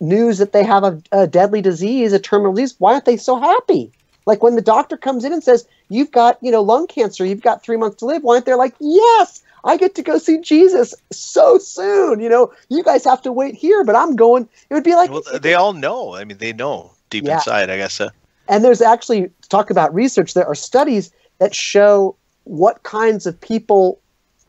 news 0.00 0.38
that 0.38 0.52
they 0.52 0.64
have 0.64 0.84
a, 0.84 1.00
a 1.12 1.26
deadly 1.26 1.62
disease, 1.62 2.12
a 2.12 2.18
terminal 2.18 2.52
disease, 2.52 2.74
why 2.78 2.92
aren't 2.92 3.06
they 3.06 3.16
so 3.16 3.40
happy? 3.40 3.90
Like 4.26 4.42
when 4.42 4.56
the 4.56 4.62
doctor 4.62 4.96
comes 4.96 5.24
in 5.24 5.32
and 5.32 5.42
says, 5.42 5.66
"You've 5.88 6.10
got, 6.12 6.38
you 6.42 6.50
know, 6.50 6.60
lung 6.60 6.86
cancer. 6.86 7.24
You've 7.24 7.40
got 7.40 7.62
three 7.62 7.76
months 7.78 7.96
to 7.96 8.06
live." 8.06 8.22
Why 8.22 8.34
aren't 8.34 8.46
they 8.46 8.54
like, 8.54 8.74
"Yes, 8.80 9.42
I 9.64 9.76
get 9.76 9.94
to 9.94 10.02
go 10.02 10.18
see 10.18 10.38
Jesus 10.40 10.94
so 11.10 11.58
soon"? 11.58 12.20
You 12.20 12.28
know, 12.28 12.52
you 12.68 12.82
guys 12.82 13.04
have 13.04 13.22
to 13.22 13.32
wait 13.32 13.54
here, 13.54 13.84
but 13.84 13.96
I'm 13.96 14.14
going. 14.16 14.48
It 14.68 14.74
would 14.74 14.84
be 14.84 14.94
like, 14.94 15.10
well 15.10 15.22
they 15.40 15.54
all 15.54 15.72
know 15.72 16.14
i 16.14 16.24
mean 16.24 16.38
they 16.38 16.52
know 16.52 16.92
deep 17.10 17.24
Yeah. 17.24 17.34
inside 17.34 17.70
i 17.70 17.76
guess 17.76 18.00
uh, 18.00 18.10
and 18.48 18.64
there's 18.64 18.82
actually 18.82 19.30
talk 19.48 19.70
about 19.70 19.94
research. 19.94 20.34
There 20.34 20.46
are 20.46 20.54
studies 20.54 21.12
that 21.38 21.54
show 21.54 22.16
what 22.44 22.82
kinds 22.82 23.26
of 23.26 23.40
people 23.40 24.00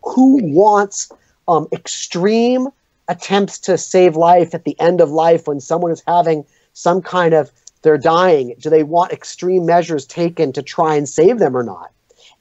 who 0.03 0.41
wants 0.43 1.12
um, 1.47 1.67
extreme 1.71 2.69
attempts 3.08 3.60
to 3.60 3.77
save 3.77 4.15
life 4.15 4.53
at 4.53 4.63
the 4.63 4.79
end 4.79 5.01
of 5.01 5.12
life 5.12 5.47
when 5.47 5.60
someone 5.60 5.91
is 5.91 6.01
having 6.08 6.45
some 6.73 7.01
kind 7.01 7.34
of 7.34 7.51
they're 7.82 7.97
dying. 7.97 8.56
Do 8.60 8.69
they 8.69 8.84
want 8.84 9.12
extreme 9.12 9.65
measures 9.65 10.06
taken 10.06 10.53
to 10.53 10.63
try 10.63 10.95
and 10.95 11.08
save 11.08 11.39
them 11.39 11.56
or 11.56 11.63
not? 11.63 11.91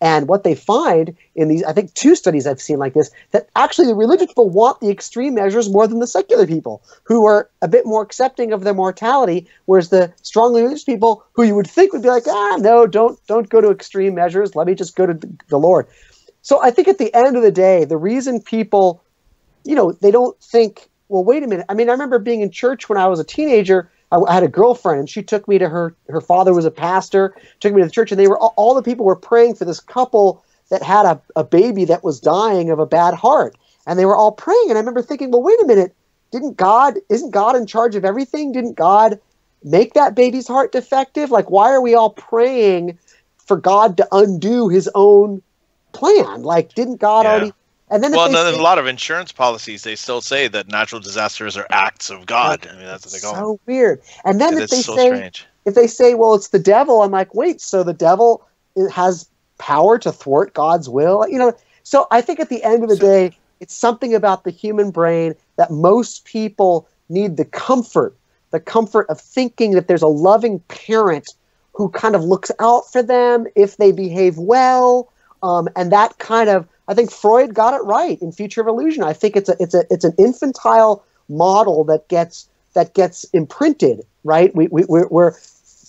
And 0.02 0.26
what 0.26 0.42
they 0.42 0.56
find 0.56 1.14
in 1.36 1.46
these, 1.46 1.62
I 1.62 1.72
think, 1.72 1.94
two 1.94 2.16
studies 2.16 2.44
I've 2.44 2.60
seen 2.60 2.78
like 2.78 2.92
this, 2.92 3.12
that 3.30 3.48
actually 3.54 3.86
the 3.86 3.94
religious 3.94 4.26
people 4.26 4.50
want 4.50 4.80
the 4.80 4.90
extreme 4.90 5.34
measures 5.34 5.70
more 5.70 5.86
than 5.86 6.00
the 6.00 6.08
secular 6.08 6.44
people, 6.44 6.82
who 7.04 7.24
are 7.24 7.48
a 7.62 7.68
bit 7.68 7.86
more 7.86 8.02
accepting 8.02 8.52
of 8.52 8.64
their 8.64 8.74
mortality, 8.74 9.46
whereas 9.66 9.90
the 9.90 10.12
strongly 10.22 10.62
religious 10.62 10.82
people, 10.82 11.24
who 11.34 11.44
you 11.44 11.54
would 11.54 11.70
think 11.70 11.92
would 11.92 12.02
be 12.02 12.08
like, 12.08 12.26
ah, 12.26 12.56
no, 12.60 12.84
don't 12.84 13.24
don't 13.28 13.48
go 13.48 13.60
to 13.60 13.70
extreme 13.70 14.16
measures. 14.16 14.56
Let 14.56 14.66
me 14.66 14.74
just 14.74 14.96
go 14.96 15.06
to 15.06 15.14
the 15.48 15.58
Lord. 15.58 15.86
So 16.42 16.60
I 16.60 16.72
think 16.72 16.88
at 16.88 16.98
the 16.98 17.14
end 17.14 17.36
of 17.36 17.44
the 17.44 17.52
day, 17.52 17.84
the 17.84 17.96
reason 17.96 18.40
people, 18.40 19.04
you 19.62 19.76
know, 19.76 19.92
they 19.92 20.10
don't 20.10 20.36
think, 20.42 20.90
well, 21.08 21.22
wait 21.22 21.44
a 21.44 21.46
minute. 21.46 21.66
I 21.68 21.74
mean, 21.74 21.88
I 21.88 21.92
remember 21.92 22.18
being 22.18 22.40
in 22.40 22.50
church 22.50 22.88
when 22.88 22.98
I 22.98 23.06
was 23.06 23.20
a 23.20 23.24
teenager. 23.24 23.88
I, 24.12 24.18
I 24.18 24.34
had 24.34 24.44
a 24.44 24.48
girlfriend, 24.48 25.00
and 25.00 25.10
she 25.10 25.22
took 25.22 25.48
me 25.48 25.58
to 25.58 25.68
her. 25.68 25.96
Her 26.08 26.20
father 26.20 26.54
was 26.54 26.66
a 26.66 26.70
pastor. 26.70 27.34
Took 27.60 27.72
me 27.74 27.80
to 27.80 27.86
the 27.86 27.92
church, 27.92 28.12
and 28.12 28.20
they 28.20 28.28
were 28.28 28.38
all, 28.38 28.54
all 28.56 28.74
the 28.74 28.82
people 28.82 29.06
were 29.06 29.16
praying 29.16 29.56
for 29.56 29.64
this 29.64 29.80
couple 29.80 30.44
that 30.70 30.82
had 30.82 31.06
a, 31.06 31.20
a 31.36 31.44
baby 31.44 31.84
that 31.86 32.04
was 32.04 32.20
dying 32.20 32.70
of 32.70 32.78
a 32.78 32.86
bad 32.86 33.14
heart, 33.14 33.56
and 33.86 33.98
they 33.98 34.06
were 34.06 34.16
all 34.16 34.32
praying. 34.32 34.66
And 34.68 34.78
I 34.78 34.80
remember 34.80 35.02
thinking, 35.02 35.30
well, 35.32 35.42
wait 35.42 35.60
a 35.62 35.66
minute. 35.66 35.96
Didn't 36.30 36.56
God? 36.56 36.98
Isn't 37.10 37.30
God 37.30 37.56
in 37.56 37.66
charge 37.66 37.94
of 37.94 38.04
everything? 38.04 38.52
Didn't 38.52 38.74
God 38.74 39.20
make 39.64 39.94
that 39.94 40.14
baby's 40.14 40.48
heart 40.48 40.72
defective? 40.72 41.30
Like, 41.30 41.50
why 41.50 41.70
are 41.72 41.82
we 41.82 41.94
all 41.94 42.10
praying 42.10 42.98
for 43.46 43.56
God 43.56 43.98
to 43.98 44.08
undo 44.12 44.68
His 44.68 44.88
own 44.94 45.42
plan? 45.92 46.42
Like, 46.42 46.74
didn't 46.74 46.96
God 46.96 47.26
Yeah. 47.26 47.32
already? 47.32 47.52
And 47.92 48.02
then 48.02 48.12
well 48.12 48.30
no, 48.30 48.42
there's 48.42 48.56
say- 48.56 48.60
a 48.60 48.64
lot 48.64 48.78
of 48.78 48.86
insurance 48.86 49.30
policies 49.30 49.82
they 49.84 49.94
still 49.96 50.20
say 50.20 50.48
that 50.48 50.68
natural 50.68 51.00
disasters 51.00 51.56
are 51.56 51.66
acts 51.70 52.10
of 52.10 52.26
god 52.26 52.66
i 52.66 52.74
mean 52.74 52.86
that's 52.86 53.04
what 53.04 53.12
they 53.12 53.20
call 53.20 53.34
so 53.34 53.60
weird. 53.66 54.00
And 54.24 54.40
then 54.40 54.56
if 54.56 54.70
they 54.70 54.80
so 54.82 54.96
say 54.96 55.08
strange 55.08 55.46
if 55.64 55.74
they 55.74 55.86
say, 55.86 56.14
well, 56.14 56.34
it's 56.34 56.48
the 56.48 56.58
devil, 56.58 57.02
I'm 57.02 57.12
like, 57.12 57.34
wait, 57.34 57.60
so 57.60 57.82
the 57.82 57.92
devil 57.92 58.44
has 58.92 59.28
power 59.58 59.98
to 59.98 60.10
thwart 60.10 60.54
God's 60.54 60.88
will? 60.88 61.26
You 61.28 61.38
know, 61.38 61.54
so 61.84 62.06
I 62.10 62.20
think 62.20 62.40
at 62.40 62.48
the 62.48 62.62
end 62.64 62.82
of 62.82 62.88
the 62.88 62.96
So- 62.96 63.06
day, 63.06 63.36
it's 63.60 63.74
something 63.74 64.12
about 64.14 64.42
the 64.42 64.50
human 64.50 64.90
brain 64.90 65.34
that 65.56 65.70
most 65.70 66.24
people 66.24 66.88
need 67.08 67.36
the 67.36 67.44
comfort, 67.44 68.16
the 68.50 68.58
comfort 68.58 69.06
of 69.08 69.20
thinking 69.20 69.72
that 69.72 69.86
there's 69.86 70.02
a 70.02 70.08
loving 70.08 70.58
parent 70.66 71.28
who 71.74 71.88
kind 71.90 72.16
of 72.16 72.24
looks 72.24 72.50
out 72.58 72.90
for 72.90 73.02
them 73.02 73.46
if 73.54 73.76
they 73.76 73.92
behave 73.92 74.38
well. 74.38 75.12
Um, 75.44 75.68
and 75.76 75.92
that 75.92 76.18
kind 76.18 76.48
of, 76.48 76.66
I 76.92 76.94
think 76.94 77.10
Freud 77.10 77.54
got 77.54 77.72
it 77.72 77.82
right 77.84 78.20
in 78.20 78.32
Future 78.32 78.60
of 78.60 78.66
Illusion. 78.66 79.02
I 79.02 79.14
think 79.14 79.34
it's 79.34 79.48
a, 79.48 79.56
it's 79.58 79.72
a, 79.72 79.84
it's 79.88 80.04
an 80.04 80.12
infantile 80.18 81.02
model 81.26 81.84
that 81.84 82.06
gets 82.08 82.46
that 82.74 82.92
gets 82.92 83.24
imprinted, 83.32 84.02
right? 84.24 84.54
We, 84.54 84.68
we, 84.68 84.84
we're, 84.84 85.08
we're 85.08 85.32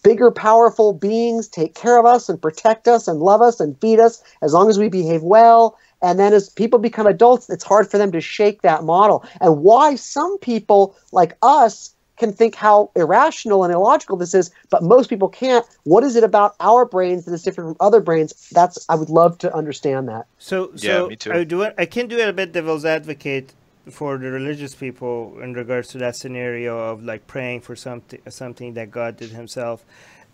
bigger, 0.02 0.32
powerful 0.32 0.94
beings 0.94 1.50
take 1.50 1.76
care 1.76 2.00
of 2.00 2.06
us 2.06 2.30
and 2.30 2.42
protect 2.42 2.88
us 2.88 3.10
and 3.10 3.20
love 3.20 3.42
us 3.42 3.60
and 3.60 3.80
feed 3.82 4.00
us 4.00 4.24
as 4.42 4.54
long 4.54 4.70
as 4.70 4.80
we 4.80 4.88
behave 4.88 5.24
well. 5.24 5.78
And 6.02 6.20
then 6.20 6.32
as 6.32 6.50
people 6.50 6.80
become 6.80 7.08
adults, 7.08 7.50
it's 7.50 7.66
hard 7.66 7.92
for 7.92 7.98
them 7.98 8.14
to 8.14 8.22
shake 8.22 8.62
that 8.62 8.86
model. 8.86 9.26
And 9.42 9.62
why 9.62 9.96
some 9.96 10.38
people 10.38 10.96
like 11.12 11.38
us 11.42 11.93
can 12.18 12.32
think 12.32 12.56
how 12.56 12.92
irrational 12.96 13.64
and 13.64 13.74
illogical 13.74 14.18
this 14.18 14.34
is, 14.34 14.52
but 14.70 14.84
most 14.84 15.10
people 15.10 15.30
can't. 15.30 15.66
What 15.84 16.04
is 16.04 16.16
it 16.16 16.24
about 16.24 16.56
our 16.60 16.86
brains 16.86 17.26
that 17.26 17.34
is 17.34 17.44
different 17.44 17.70
from 17.70 17.88
other 17.88 18.02
brains? 18.02 18.50
That's 18.52 18.86
I 18.90 18.96
would 18.96 19.10
love 19.10 19.38
to 19.40 19.54
understand 19.54 20.08
that. 20.10 20.26
So, 20.38 20.72
Yeah, 20.76 20.80
so 20.80 21.08
me 21.08 21.16
too. 21.16 21.34
I 21.34 21.44
do. 21.44 21.68
I 21.78 21.86
can 21.86 22.08
do 22.08 22.18
it 22.18 22.28
a 22.28 22.34
bit 22.34 22.52
devil's 22.52 22.86
advocate 22.86 23.54
for 23.90 24.18
the 24.18 24.32
religious 24.32 24.76
people 24.76 25.38
in 25.42 25.54
regards 25.54 25.90
to 25.90 25.98
that 25.98 26.16
scenario 26.16 26.78
of 26.78 27.04
like 27.04 27.28
praying 27.28 27.62
for 27.62 27.76
something, 27.76 28.20
something 28.30 28.74
that 28.76 28.92
God 28.92 29.18
did 29.18 29.32
Himself. 29.32 29.84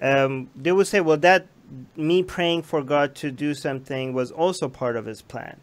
Um, 0.01 0.49
they 0.55 0.71
would 0.71 0.87
say, 0.87 1.01
well, 1.01 1.17
that 1.17 1.47
me 1.95 2.23
praying 2.23 2.63
for 2.63 2.83
God 2.83 3.15
to 3.15 3.31
do 3.31 3.53
something 3.53 4.13
was 4.13 4.31
also 4.31 4.69
part 4.69 4.95
of 4.95 5.05
His 5.05 5.21
plan, 5.21 5.59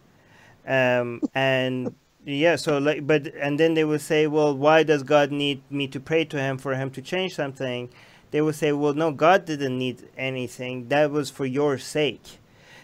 um, 0.66 1.20
and 1.34 1.94
Yeah, 2.28 2.56
so 2.56 2.78
like, 2.78 3.06
but 3.06 3.28
and 3.36 3.58
then 3.58 3.74
they 3.74 3.84
would 3.84 4.00
say, 4.00 4.26
well, 4.26 4.54
why 4.54 4.82
does 4.82 5.04
God 5.04 5.30
need 5.30 5.62
me 5.70 5.86
to 5.88 6.00
pray 6.00 6.24
to 6.24 6.38
Him 6.40 6.58
for 6.58 6.74
Him 6.74 6.90
to 6.90 7.00
change 7.00 7.36
something? 7.36 7.88
They 8.32 8.42
would 8.42 8.56
say, 8.56 8.72
well, 8.72 8.94
no, 8.94 9.12
God 9.12 9.44
didn't 9.44 9.78
need 9.78 10.08
anything. 10.18 10.88
That 10.88 11.12
was 11.12 11.30
for 11.30 11.46
your 11.46 11.78
sake. 11.78 12.38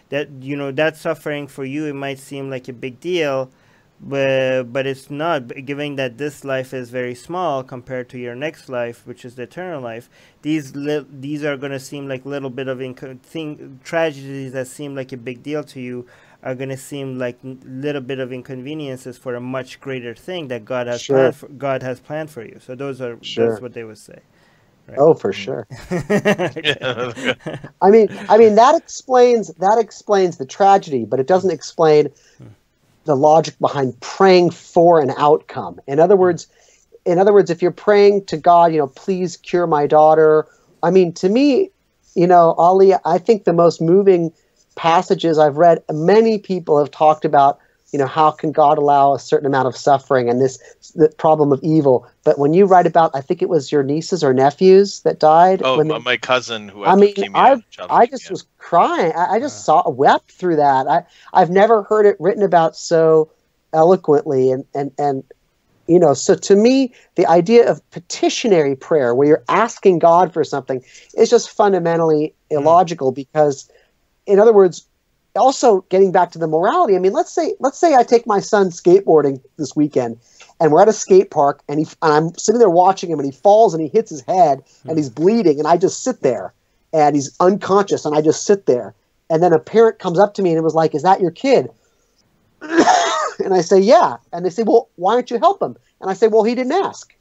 That 0.07 0.29
you 0.39 0.55
know 0.55 0.71
that 0.71 0.95
suffering 0.95 1.47
for 1.47 1.65
you, 1.65 1.85
it 1.87 1.93
might 1.93 2.19
seem 2.19 2.49
like 2.49 2.69
a 2.69 2.73
big 2.73 3.01
deal, 3.01 3.51
but 3.99 4.71
but 4.71 4.87
it's 4.87 5.11
not. 5.11 5.49
Given 5.65 5.97
that 5.97 6.17
this 6.17 6.45
life 6.45 6.73
is 6.73 6.89
very 6.89 7.15
small 7.15 7.63
compared 7.63 8.07
to 8.09 8.17
your 8.17 8.35
next 8.35 8.69
life, 8.69 9.05
which 9.05 9.25
is 9.25 9.35
the 9.35 9.43
eternal 9.43 9.81
life, 9.81 10.09
these 10.41 10.73
li- 10.73 11.05
these 11.11 11.43
are 11.43 11.57
gonna 11.57 11.81
seem 11.81 12.07
like 12.07 12.25
little 12.25 12.49
bit 12.49 12.69
of 12.69 12.77
inco- 12.77 13.19
thing 13.19 13.81
tragedies 13.83 14.53
that 14.53 14.67
seem 14.67 14.95
like 14.95 15.11
a 15.11 15.17
big 15.17 15.43
deal 15.43 15.65
to 15.65 15.81
you 15.81 16.05
are 16.43 16.55
going 16.55 16.69
to 16.69 16.77
seem 16.77 17.17
like 17.17 17.39
n- 17.43 17.59
little 17.65 18.01
bit 18.01 18.19
of 18.19 18.33
inconveniences 18.33 19.17
for 19.17 19.35
a 19.35 19.41
much 19.41 19.79
greater 19.79 20.13
thing 20.13 20.49
that 20.49 20.65
God 20.65 20.87
has 20.87 21.01
Sure. 21.01 21.17
planned 21.17 21.35
for, 21.35 21.47
God 21.47 21.83
has 21.83 21.99
planned 21.99 22.29
for 22.29 22.43
you. 22.43 22.59
So 22.59 22.75
those 22.75 23.01
are 23.01 23.17
Sure. 23.21 23.49
that's 23.49 23.61
what 23.61 23.73
they 23.73 23.83
would 23.83 23.97
say. 23.97 24.19
Oh, 24.97 25.13
for 25.13 25.31
sure. 25.31 25.65
I 27.81 27.89
mean, 27.89 28.09
I 28.29 28.37
mean 28.37 28.55
that 28.55 28.75
explains 28.75 29.47
that 29.55 29.77
explains 29.79 30.37
the 30.37 30.45
tragedy, 30.45 31.05
but 31.05 31.19
it 31.19 31.27
doesn't 31.27 31.51
explain 31.51 32.09
the 33.05 33.15
logic 33.15 33.57
behind 33.59 33.99
praying 34.01 34.51
for 34.51 34.99
an 35.01 35.11
outcome. 35.17 35.79
In 35.87 35.99
other 35.99 36.15
hmm. 36.15 36.21
words, 36.21 36.47
in 37.05 37.19
other 37.19 37.33
words, 37.33 37.49
if 37.49 37.61
you're 37.61 37.71
praying 37.71 38.25
to 38.25 38.37
God, 38.37 38.73
you 38.73 38.79
know, 38.79 38.87
please 38.87 39.37
cure 39.37 39.67
my 39.67 39.87
daughter. 39.87 40.47
I 40.81 40.91
mean, 40.91 41.13
to 41.15 41.29
me, 41.29 41.71
you 42.15 42.27
know, 42.27 42.53
Ali, 42.57 42.93
I 43.05 43.17
think 43.17 43.45
the 43.45 43.53
most 43.53 43.81
moving 43.81 44.31
passages 44.75 45.37
I've 45.37 45.57
read, 45.57 45.83
many 45.91 46.37
people 46.37 46.79
have 46.79 46.91
talked 46.91 47.25
about, 47.25 47.59
you 47.91 47.99
know, 47.99 48.07
how 48.07 48.31
can 48.31 48.51
God 48.51 48.77
allow 48.77 49.13
a 49.13 49.19
certain 49.19 49.45
amount 49.45 49.67
of 49.67 49.75
suffering 49.75 50.29
and 50.29 50.41
this 50.41 50.57
the 50.95 51.09
problem 51.09 51.51
of 51.51 51.59
evil. 51.63 52.07
But 52.23 52.39
when 52.39 52.53
you 52.53 52.65
write 52.65 52.87
about, 52.87 53.11
I 53.13 53.21
think 53.21 53.41
it 53.41 53.49
was 53.49 53.71
your 53.71 53.83
nieces 53.83 54.23
or 54.23 54.33
nephews 54.33 55.01
that 55.01 55.19
died. 55.19 55.61
oh, 55.63 55.77
when 55.77 55.87
my, 55.87 55.97
they- 55.97 56.03
my 56.03 56.17
cousin 56.17 56.69
who 56.69 56.83
I 56.83 56.95
mean, 56.95 57.13
I 57.33 57.61
I 57.89 58.05
just 58.05 58.29
was 58.29 58.45
crying. 58.57 59.11
I, 59.15 59.35
I 59.35 59.39
just 59.39 59.65
saw 59.65 59.87
wept 59.89 60.31
through 60.31 60.57
that. 60.57 60.87
I 60.87 61.03
I've 61.33 61.49
never 61.49 61.83
heard 61.83 62.05
it 62.05 62.17
written 62.19 62.43
about 62.43 62.75
so 62.75 63.31
eloquently 63.73 64.51
and 64.51 64.65
and 64.73 64.91
and 64.97 65.23
you 65.87 65.99
know. 65.99 66.13
So 66.13 66.35
to 66.35 66.55
me, 66.55 66.93
the 67.15 67.25
idea 67.25 67.69
of 67.69 67.87
petitionary 67.91 68.75
prayer, 68.75 69.13
where 69.13 69.27
you're 69.27 69.43
asking 69.49 69.99
God 69.99 70.33
for 70.33 70.43
something, 70.43 70.83
is 71.15 71.29
just 71.29 71.49
fundamentally 71.49 72.33
hmm. 72.49 72.57
illogical. 72.57 73.11
Because, 73.11 73.69
in 74.25 74.39
other 74.39 74.53
words, 74.53 74.85
also 75.35 75.81
getting 75.89 76.11
back 76.11 76.31
to 76.31 76.39
the 76.39 76.47
morality. 76.47 76.95
I 76.95 76.99
mean, 76.99 77.13
let's 77.13 77.31
say 77.31 77.55
let's 77.59 77.77
say 77.77 77.95
I 77.95 78.03
take 78.03 78.27
my 78.27 78.39
son 78.39 78.69
skateboarding 78.69 79.41
this 79.57 79.75
weekend. 79.75 80.17
And 80.59 80.71
we're 80.71 80.81
at 80.81 80.87
a 80.87 80.93
skate 80.93 81.31
park, 81.31 81.61
and 81.67 81.79
he 81.79 81.87
and 82.01 82.13
I'm 82.13 82.35
sitting 82.37 82.59
there 82.59 82.69
watching 82.69 83.09
him, 83.09 83.19
and 83.19 83.25
he 83.25 83.31
falls 83.37 83.73
and 83.73 83.81
he 83.81 83.89
hits 83.89 84.09
his 84.11 84.21
head, 84.21 84.63
and 84.87 84.97
he's 84.97 85.09
bleeding, 85.09 85.57
and 85.59 85.67
I 85.67 85.77
just 85.77 86.03
sit 86.03 86.21
there, 86.21 86.53
and 86.93 87.15
he's 87.15 87.35
unconscious, 87.39 88.05
and 88.05 88.15
I 88.15 88.21
just 88.21 88.45
sit 88.45 88.65
there. 88.65 88.93
And 89.29 89.41
then 89.41 89.51
a 89.51 89.59
parent 89.59 89.99
comes 89.99 90.19
up 90.19 90.35
to 90.35 90.41
me 90.43 90.51
and 90.51 90.57
it 90.57 90.63
was 90.63 90.75
like, 90.75 90.93
"Is 90.93 91.01
that 91.01 91.19
your 91.19 91.31
kid?" 91.31 91.69
and 92.61 93.53
I 93.53 93.61
say, 93.61 93.79
"Yeah." 93.79 94.17
And 94.31 94.45
they 94.45 94.49
say, 94.49 94.63
"Well, 94.63 94.89
why 94.95 95.15
don't 95.15 95.29
you 95.31 95.39
help 95.39 95.61
him?" 95.61 95.75
And 95.99 96.09
I 96.09 96.13
say, 96.13 96.27
"Well, 96.27 96.43
he 96.43 96.55
didn't 96.55 96.71
ask." 96.73 97.13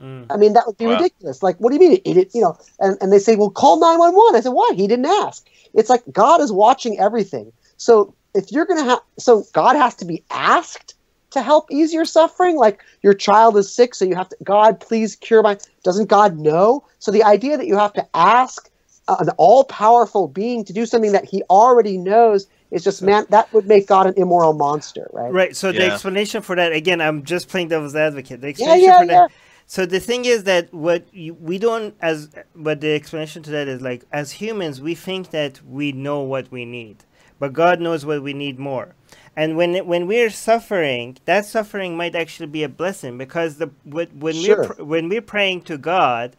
Mm. 0.00 0.26
I 0.30 0.36
mean, 0.36 0.52
that 0.54 0.66
would 0.66 0.78
be 0.78 0.86
Wow. 0.86 0.92
ridiculous. 0.92 1.42
Like, 1.42 1.56
what 1.58 1.70
do 1.70 1.74
you 1.74 1.90
mean? 1.90 2.00
He 2.04 2.14
did, 2.14 2.30
you 2.34 2.40
know? 2.40 2.56
And, 2.78 2.96
and 3.00 3.12
they 3.12 3.18
say, 3.18 3.36
"Well, 3.36 3.50
call 3.50 3.78
nine 3.78 3.98
one 3.98 4.14
one." 4.14 4.34
I 4.34 4.40
said, 4.40 4.50
"Why? 4.52 4.70
He 4.74 4.86
didn't 4.86 5.06
ask." 5.06 5.46
It's 5.74 5.90
like 5.90 6.02
God 6.12 6.40
is 6.40 6.52
watching 6.52 6.98
everything. 6.98 7.52
So 7.76 8.14
if 8.34 8.50
you're 8.52 8.66
gonna 8.66 8.84
have, 8.84 9.00
so 9.18 9.44
God 9.52 9.76
has 9.76 9.94
to 9.96 10.04
be 10.04 10.24
asked 10.30 10.94
to 11.30 11.42
help 11.42 11.70
ease 11.70 11.92
your 11.92 12.04
suffering. 12.04 12.56
Like 12.56 12.80
your 13.02 13.14
child 13.14 13.56
is 13.56 13.74
sick, 13.74 13.94
so 13.94 14.04
you 14.04 14.14
have 14.14 14.28
to, 14.30 14.36
God, 14.44 14.80
please 14.80 15.16
cure 15.16 15.42
my. 15.42 15.58
Doesn't 15.84 16.08
God 16.08 16.38
know? 16.38 16.86
So 16.98 17.10
the 17.10 17.24
idea 17.24 17.56
that 17.56 17.66
you 17.66 17.76
have 17.76 17.92
to 17.94 18.06
ask 18.14 18.70
uh, 19.08 19.16
an 19.20 19.30
all-powerful 19.38 20.28
being 20.28 20.64
to 20.64 20.72
do 20.72 20.86
something 20.86 21.12
that 21.12 21.24
He 21.24 21.42
already 21.44 21.98
knows 21.98 22.46
is 22.70 22.84
just 22.84 23.02
man. 23.02 23.26
That 23.30 23.52
would 23.52 23.66
make 23.66 23.86
God 23.86 24.06
an 24.06 24.14
immoral 24.16 24.52
monster, 24.52 25.08
right? 25.12 25.32
Right. 25.32 25.56
So 25.56 25.72
the 25.72 25.82
explanation 25.82 26.42
for 26.42 26.56
that 26.56 26.72
again, 26.72 27.00
I'm 27.00 27.24
just 27.24 27.48
playing 27.48 27.68
devil's 27.68 27.96
advocate. 27.96 28.40
The 28.40 28.48
Yeah, 28.48 28.74
explanation 28.74 28.84
yeah, 28.84 28.98
for 28.98 29.06
that. 29.06 29.30
So 29.70 29.84
the 29.84 30.00
thing 30.00 30.24
is 30.24 30.44
that 30.44 30.72
what 30.72 31.04
you, 31.12 31.34
we 31.34 31.58
don't 31.58 31.94
as 32.00 32.30
but 32.56 32.80
the 32.80 32.94
explanation 32.94 33.42
to 33.42 33.50
that 33.50 33.68
is 33.68 33.82
like 33.82 34.02
as 34.10 34.32
humans 34.32 34.80
we 34.80 34.94
think 34.94 35.30
that 35.30 35.60
we 35.62 35.92
know 35.92 36.20
what 36.22 36.50
we 36.50 36.64
need, 36.64 37.04
but 37.38 37.52
God 37.52 37.78
knows 37.78 38.06
what 38.06 38.22
we 38.22 38.32
need 38.32 38.58
more. 38.58 38.94
And 39.36 39.58
when 39.58 39.86
when 39.86 40.06
we're 40.06 40.30
suffering, 40.30 41.18
that 41.26 41.44
suffering 41.44 41.98
might 41.98 42.14
actually 42.14 42.46
be 42.46 42.62
a 42.62 42.68
blessing 42.70 43.18
because 43.18 43.58
the 43.58 43.70
when, 43.84 44.08
when 44.18 44.36
Sure. 44.36 44.56
we're 44.56 44.68
pr- 44.68 44.82
when 44.84 45.08
we're 45.10 45.20
praying 45.20 45.60
to 45.64 45.76
God, 45.76 46.34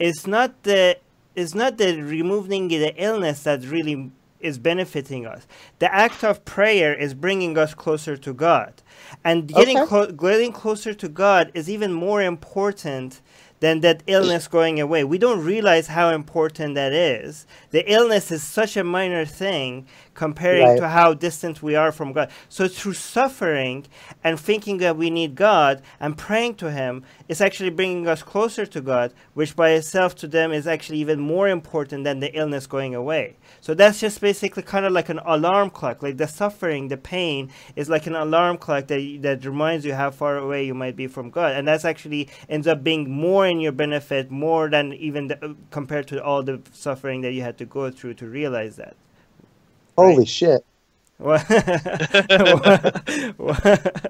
it's 0.00 0.26
not 0.26 0.64
the 0.64 0.98
it's 1.36 1.54
not 1.54 1.78
the 1.78 2.00
removing 2.02 2.66
the 2.66 2.92
illness 2.96 3.44
that 3.44 3.64
really 3.64 4.10
is 4.44 4.58
benefiting 4.58 5.26
us. 5.26 5.46
The 5.80 5.94
act 5.94 6.24
of 6.24 6.44
prayer 6.44 6.94
is 6.94 7.14
bringing 7.14 7.58
us 7.58 7.74
closer 7.74 8.16
to 8.18 8.34
God, 8.34 8.82
and 9.24 9.48
getting 9.48 9.78
Okay. 9.78 9.88
clo- 9.88 10.12
getting 10.12 10.52
closer 10.52 10.94
to 10.94 11.08
God 11.08 11.52
is 11.54 11.70
even 11.70 11.92
more 11.92 12.22
important 12.22 13.22
than 13.60 13.80
that 13.82 14.02
illness 14.08 14.48
going 14.48 14.80
away. 14.80 15.04
We 15.04 15.18
don't 15.18 15.44
realize 15.44 15.88
how 15.88 16.10
important 16.10 16.74
that 16.76 16.92
is. 16.92 17.46
The 17.70 17.90
illness 17.92 18.32
is 18.32 18.42
such 18.42 18.76
a 18.76 18.84
minor 18.84 19.26
thing 19.26 19.86
comparing 20.14 20.66
Right. 20.66 20.78
to 20.78 20.88
how 20.88 21.14
distant 21.14 21.62
we 21.62 21.74
are 21.74 21.92
from 21.92 22.12
God. 22.12 22.30
So 22.48 22.68
through 22.68 22.94
suffering 22.94 23.86
and 24.22 24.38
thinking 24.38 24.78
that 24.78 24.96
we 24.96 25.10
need 25.10 25.34
God 25.34 25.82
and 26.00 26.16
praying 26.16 26.54
to 26.56 26.70
Him, 26.70 27.04
it's 27.28 27.40
actually 27.40 27.70
bringing 27.70 28.06
us 28.08 28.22
closer 28.22 28.64
to 28.66 28.80
God, 28.80 29.12
which 29.34 29.56
by 29.56 29.70
itself 29.70 30.14
to 30.16 30.26
them 30.28 30.52
is 30.52 30.66
actually 30.66 30.98
even 30.98 31.20
more 31.20 31.48
important 31.48 32.04
than 32.04 32.20
the 32.20 32.36
illness 32.36 32.66
going 32.66 32.94
away. 32.94 33.36
So 33.60 33.74
that's 33.74 34.00
just 34.00 34.20
basically 34.20 34.62
kind 34.62 34.86
of 34.86 34.92
like 34.92 35.08
an 35.08 35.20
alarm 35.24 35.70
clock. 35.70 36.02
Like 36.02 36.16
the 36.16 36.28
suffering, 36.28 36.88
the 36.88 36.96
pain 36.96 37.50
is 37.76 37.88
like 37.88 38.06
an 38.06 38.14
alarm 38.14 38.58
clock 38.58 38.86
that 38.88 39.18
that 39.22 39.44
reminds 39.44 39.84
you 39.84 39.94
how 39.94 40.10
far 40.10 40.36
away 40.36 40.64
you 40.64 40.74
might 40.74 40.96
be 40.96 41.06
from 41.06 41.30
God, 41.30 41.52
and 41.56 41.66
that's 41.66 41.84
actually 41.84 42.28
ends 42.48 42.66
up 42.66 42.82
being 42.84 43.10
more 43.10 43.46
in 43.46 43.60
your 43.60 43.72
benefit, 43.72 44.30
more 44.30 44.68
than 44.70 44.92
even 44.92 45.28
the, 45.28 45.56
compared 45.70 46.06
to 46.08 46.22
all 46.22 46.42
the 46.42 46.60
suffering 46.72 47.22
that 47.22 47.32
you 47.32 47.42
had 47.42 47.58
to 47.58 47.64
go 47.64 47.90
through 47.90 48.14
to 48.14 48.26
realize 48.26 48.76
that. 48.76 48.96
Holy 49.96 50.18
Right. 50.18 50.28
shit! 50.28 50.64
What? 51.18 51.42
what? 53.38 54.02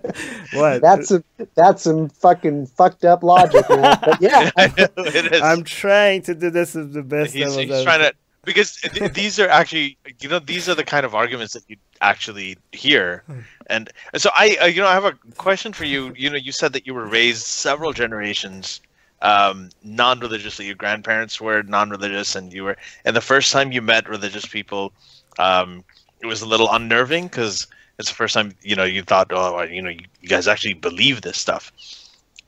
what? 0.52 0.82
That's 0.82 1.08
some 1.08 1.24
that's 1.54 1.82
some 1.82 2.08
fucking 2.08 2.66
fucked 2.66 3.04
up 3.04 3.22
logic, 3.22 3.68
man. 3.68 3.98
But 4.02 4.22
yeah, 4.22 4.50
it 4.56 5.32
is. 5.32 5.42
I'm 5.42 5.64
trying 5.64 6.22
to 6.22 6.34
do 6.34 6.50
this 6.50 6.74
as 6.74 6.92
the 6.92 7.02
best. 7.02 7.34
he's, 7.34 7.44
devil's 7.44 7.58
he's 7.58 7.82
trying 7.82 8.00
to 8.00 8.14
because 8.44 8.76
th- 8.76 9.12
these 9.12 9.38
are 9.38 9.48
actually 9.48 9.96
you 10.20 10.28
know 10.28 10.38
these 10.38 10.68
are 10.68 10.74
the 10.74 10.84
kind 10.84 11.04
of 11.04 11.14
arguments 11.14 11.52
that 11.54 11.62
you 11.68 11.76
actually 12.00 12.56
hear 12.72 13.22
and, 13.68 13.90
and 14.12 14.20
so 14.20 14.30
i 14.34 14.56
uh, 14.60 14.66
you 14.66 14.82
know 14.82 14.88
i 14.88 14.92
have 14.92 15.04
a 15.04 15.12
question 15.36 15.72
for 15.72 15.84
you 15.84 16.12
you 16.16 16.28
know 16.28 16.36
you 16.36 16.52
said 16.52 16.72
that 16.72 16.86
you 16.86 16.94
were 16.94 17.06
raised 17.06 17.46
several 17.46 17.92
generations 17.92 18.80
um, 19.22 19.70
non-religiously 19.82 20.66
your 20.66 20.74
grandparents 20.74 21.40
were 21.40 21.62
non-religious 21.62 22.36
and 22.36 22.52
you 22.52 22.64
were 22.64 22.76
and 23.06 23.16
the 23.16 23.22
first 23.22 23.52
time 23.52 23.72
you 23.72 23.80
met 23.80 24.08
religious 24.08 24.44
people 24.44 24.92
um, 25.38 25.84
it 26.20 26.26
was 26.26 26.42
a 26.42 26.46
little 26.46 26.70
unnerving 26.70 27.26
because 27.26 27.66
it's 27.98 28.08
the 28.08 28.14
first 28.14 28.34
time 28.34 28.54
you 28.62 28.76
know 28.76 28.84
you 28.84 29.02
thought 29.02 29.30
oh 29.32 29.62
you 29.62 29.82
know 29.82 29.90
you, 29.90 30.28
guys 30.28 30.48
actually 30.48 30.74
believe 30.74 31.22
this 31.22 31.38
stuff 31.38 31.72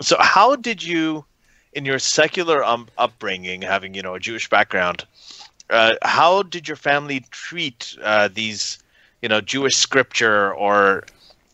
so 0.00 0.16
how 0.20 0.56
did 0.56 0.82
you 0.82 1.24
in 1.72 1.84
your 1.84 1.98
secular 1.98 2.64
um, 2.64 2.88
upbringing 2.98 3.62
having 3.62 3.94
you 3.94 4.02
know 4.02 4.14
a 4.14 4.20
jewish 4.20 4.48
background 4.48 5.04
uh, 5.70 5.94
how 6.02 6.42
did 6.42 6.68
your 6.68 6.76
family 6.76 7.24
treat 7.30 7.96
uh, 8.02 8.28
these, 8.32 8.78
you 9.22 9.28
know, 9.28 9.40
Jewish 9.40 9.76
scripture 9.76 10.54
or, 10.54 11.04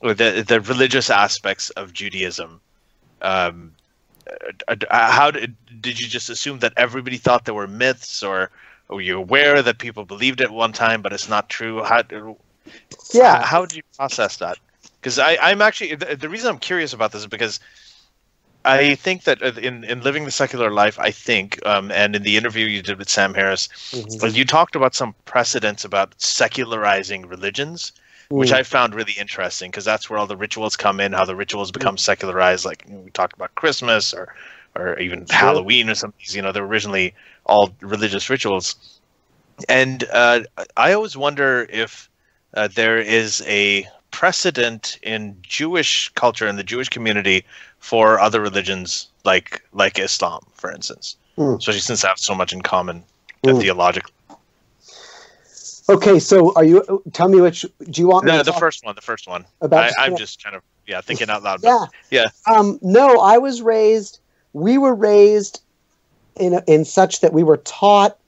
or 0.00 0.14
the 0.14 0.44
the 0.46 0.60
religious 0.60 1.10
aspects 1.10 1.70
of 1.70 1.92
Judaism? 1.92 2.60
Um, 3.22 3.72
uh, 4.68 4.76
uh, 4.90 5.12
how 5.12 5.30
did 5.30 5.54
did 5.80 6.00
you 6.00 6.08
just 6.08 6.28
assume 6.28 6.58
that 6.60 6.74
everybody 6.76 7.16
thought 7.16 7.44
there 7.44 7.54
were 7.54 7.66
myths, 7.66 8.22
or 8.22 8.50
were 8.94 9.00
you 9.00 9.18
aware 9.18 9.62
that 9.62 9.78
people 9.78 10.04
believed 10.04 10.40
it 10.40 10.50
one 10.52 10.72
time, 10.72 11.02
but 11.02 11.12
it's 11.12 11.28
not 11.28 11.48
true? 11.48 11.82
How 11.82 12.02
Yeah. 13.12 13.44
how, 13.44 13.66
did 13.66 13.76
you 13.76 13.82
process 13.96 14.36
that? 14.38 14.58
Because 15.00 15.18
I'm 15.18 15.62
actually 15.62 15.94
the, 15.96 16.16
the 16.16 16.28
reason 16.28 16.50
I'm 16.50 16.58
curious 16.58 16.92
about 16.92 17.12
this 17.12 17.22
is 17.22 17.26
because 17.28 17.60
I 18.64 18.94
think 18.94 19.24
that 19.24 19.42
in 19.42 19.84
in 19.84 20.00
living 20.02 20.24
the 20.24 20.30
secular 20.30 20.70
life, 20.70 20.98
I 20.98 21.10
think, 21.10 21.64
um, 21.66 21.90
and 21.90 22.14
in 22.14 22.22
the 22.22 22.36
interview 22.36 22.66
you 22.66 22.82
did 22.82 22.98
with 22.98 23.08
Sam 23.10 23.34
Harris, 23.34 23.68
Mhm. 23.92 24.34
you 24.36 24.44
talked 24.44 24.76
about 24.76 24.94
some 24.94 25.14
precedents 25.24 25.84
about 25.84 26.14
secularizing 26.20 27.26
religions, 27.26 27.92
which 28.34 28.52
Mm. 28.52 28.56
I 28.56 28.62
found 28.62 28.94
really 28.94 29.14
interesting 29.18 29.70
because 29.70 29.84
that's 29.84 30.08
where 30.08 30.18
all 30.18 30.26
the 30.26 30.36
rituals 30.36 30.76
come 30.76 31.00
in, 31.00 31.12
how 31.12 31.24
the 31.24 31.34
rituals 31.36 31.72
become 31.72 31.98
secularized. 31.98 32.64
Like 32.64 32.84
we 32.88 33.10
talked 33.10 33.34
about 33.34 33.54
Christmas 33.56 34.14
or 34.14 34.32
or 34.74 34.98
even 34.98 35.26
Sure. 35.26 35.36
Halloween 35.38 35.90
or 35.90 35.94
some 35.94 36.08
of 36.10 36.14
these, 36.18 36.34
you 36.34 36.42
know, 36.42 36.52
they're 36.52 36.64
originally 36.64 37.14
all 37.44 37.72
religious 37.80 38.28
rituals. 38.30 38.76
And 39.68 40.04
uh, 40.12 40.40
I 40.76 40.92
always 40.92 41.16
wonder 41.16 41.66
if 41.70 42.08
uh, 42.54 42.68
there 42.74 42.98
is 42.98 43.42
a 43.46 43.86
precedent 44.10 44.98
in 45.02 45.36
Jewish 45.42 46.08
culture 46.10 46.46
and 46.46 46.58
the 46.58 46.64
Jewish 46.64 46.88
community 46.88 47.44
for 47.78 48.18
other 48.20 48.40
religions 48.40 49.08
like 49.24 49.62
like 49.72 49.98
Islam, 49.98 50.44
for 50.54 50.70
instance. 50.72 51.16
Mm. 51.38 51.58
Especially 51.58 51.80
since 51.80 52.02
they 52.02 52.08
have 52.08 52.18
so 52.18 52.34
much 52.34 52.52
in 52.52 52.62
common 52.62 53.04
Mm. 53.44 53.60
theologically. 53.60 54.12
Okay, 55.88 56.20
so 56.20 56.52
are 56.54 56.62
you? 56.64 57.02
Tell 57.12 57.28
me 57.28 57.40
which. 57.40 57.62
Do 57.90 58.00
you 58.00 58.06
want 58.06 58.24
me 58.24 58.30
No, 58.30 58.42
the 58.44 58.52
first 58.52 58.84
one, 58.84 58.94
the 58.94 59.00
first 59.00 59.26
one. 59.26 59.44
about? 59.60 59.92
I, 59.98 60.04
I'm 60.06 60.12
yeah. 60.12 60.18
just 60.18 60.42
kind 60.42 60.54
of 60.54 60.62
yeah 60.86 61.00
thinking 61.00 61.28
out 61.28 61.42
loud. 61.42 61.60
But 61.60 61.68
Yeah. 61.68 61.86
yeah. 62.22 62.54
Um, 62.54 62.78
no, 62.82 63.18
I 63.18 63.38
was 63.38 63.62
raised. 63.62 64.20
We 64.52 64.78
were 64.78 64.94
raised 64.94 65.62
in 66.36 66.54
a, 66.54 66.62
in 66.66 66.84
such 66.84 67.20
that 67.20 67.32
we 67.32 67.42
were 67.42 67.58
taught 67.58 68.18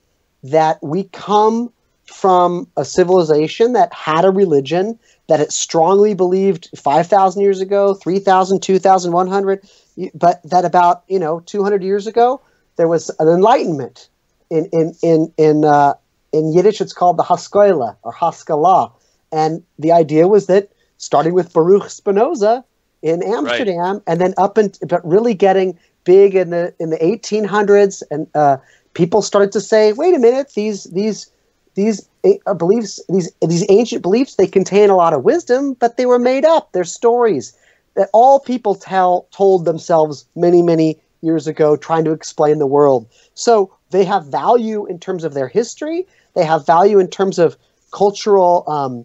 that 0.42 0.82
we 0.82 1.04
come 1.04 1.72
from 2.04 2.68
a 2.76 2.84
civilization 2.84 3.72
that 3.72 3.92
had 3.94 4.24
a 4.24 4.30
religion 4.30 4.98
that 5.28 5.40
it 5.40 5.50
strongly 5.50 6.12
believed 6.12 6.68
5000 6.76 7.40
years 7.40 7.62
ago 7.62 7.94
3000 7.94 8.60
2100 8.60 9.66
but 10.12 10.42
that 10.42 10.66
about 10.66 11.02
you 11.08 11.18
know 11.18 11.40
200 11.40 11.82
years 11.82 12.06
ago 12.06 12.42
there 12.76 12.88
was 12.88 13.10
an 13.18 13.28
enlightenment 13.28 14.08
in 14.50 14.66
in 14.66 14.94
in 15.02 15.32
in 15.36 15.64
uh, 15.64 15.94
in 16.32 16.52
Yiddish 16.52 16.80
it's 16.80 16.92
called 16.92 17.16
the 17.16 17.22
Haskalah 17.22 17.96
or 18.02 18.12
Haskalah. 18.12 18.92
And 19.32 19.62
the 19.78 19.92
idea 19.92 20.28
was 20.28 20.46
that 20.46 20.70
starting 20.98 21.34
with 21.34 21.52
Baruch 21.52 21.90
Spinoza 21.90 22.64
in 23.02 23.22
Amsterdam 23.22 24.02
and 24.06 24.20
then 24.20 24.34
up 24.36 24.56
and 24.56 24.76
but 24.88 25.06
really 25.06 25.34
getting 25.34 25.78
big 26.04 26.34
in 26.34 26.50
the 26.50 26.74
in 26.78 26.90
the 26.90 26.98
1800s 26.98 28.02
and 28.10 28.26
uh, 28.34 28.56
people 28.94 29.22
started 29.22 29.52
to 29.52 29.60
say 29.60 29.92
wait 29.92 30.14
a 30.14 30.18
minute 30.18 30.52
these 30.54 30.84
these 30.84 31.30
these 31.74 32.08
uh, 32.46 32.54
beliefs 32.54 33.00
these 33.08 33.30
these 33.42 33.66
ancient 33.68 34.02
beliefs 34.02 34.36
they 34.36 34.46
contain 34.46 34.90
a 34.90 34.96
lot 34.96 35.12
of 35.12 35.24
wisdom 35.24 35.74
but 35.74 35.96
they 35.96 36.06
were 36.06 36.18
made 36.18 36.44
up. 36.44 36.72
They're 36.72 36.84
stories 36.84 37.56
that 37.94 38.08
all 38.12 38.40
people 38.40 38.74
tell 38.74 39.26
told 39.30 39.64
themselves 39.64 40.26
many 40.34 40.62
many 40.62 41.00
years 41.20 41.46
ago 41.46 41.76
trying 41.76 42.04
to 42.04 42.12
explain 42.12 42.58
the 42.58 42.66
world. 42.66 43.06
So 43.34 43.74
they 43.90 44.04
have 44.04 44.26
value 44.26 44.86
in 44.86 44.98
terms 44.98 45.24
of 45.24 45.34
their 45.34 45.48
history. 45.48 46.06
They 46.34 46.44
have 46.44 46.66
value 46.66 46.98
in 46.98 47.08
terms 47.08 47.38
of 47.38 47.56
cultural 47.92 48.64
um, 48.68 49.04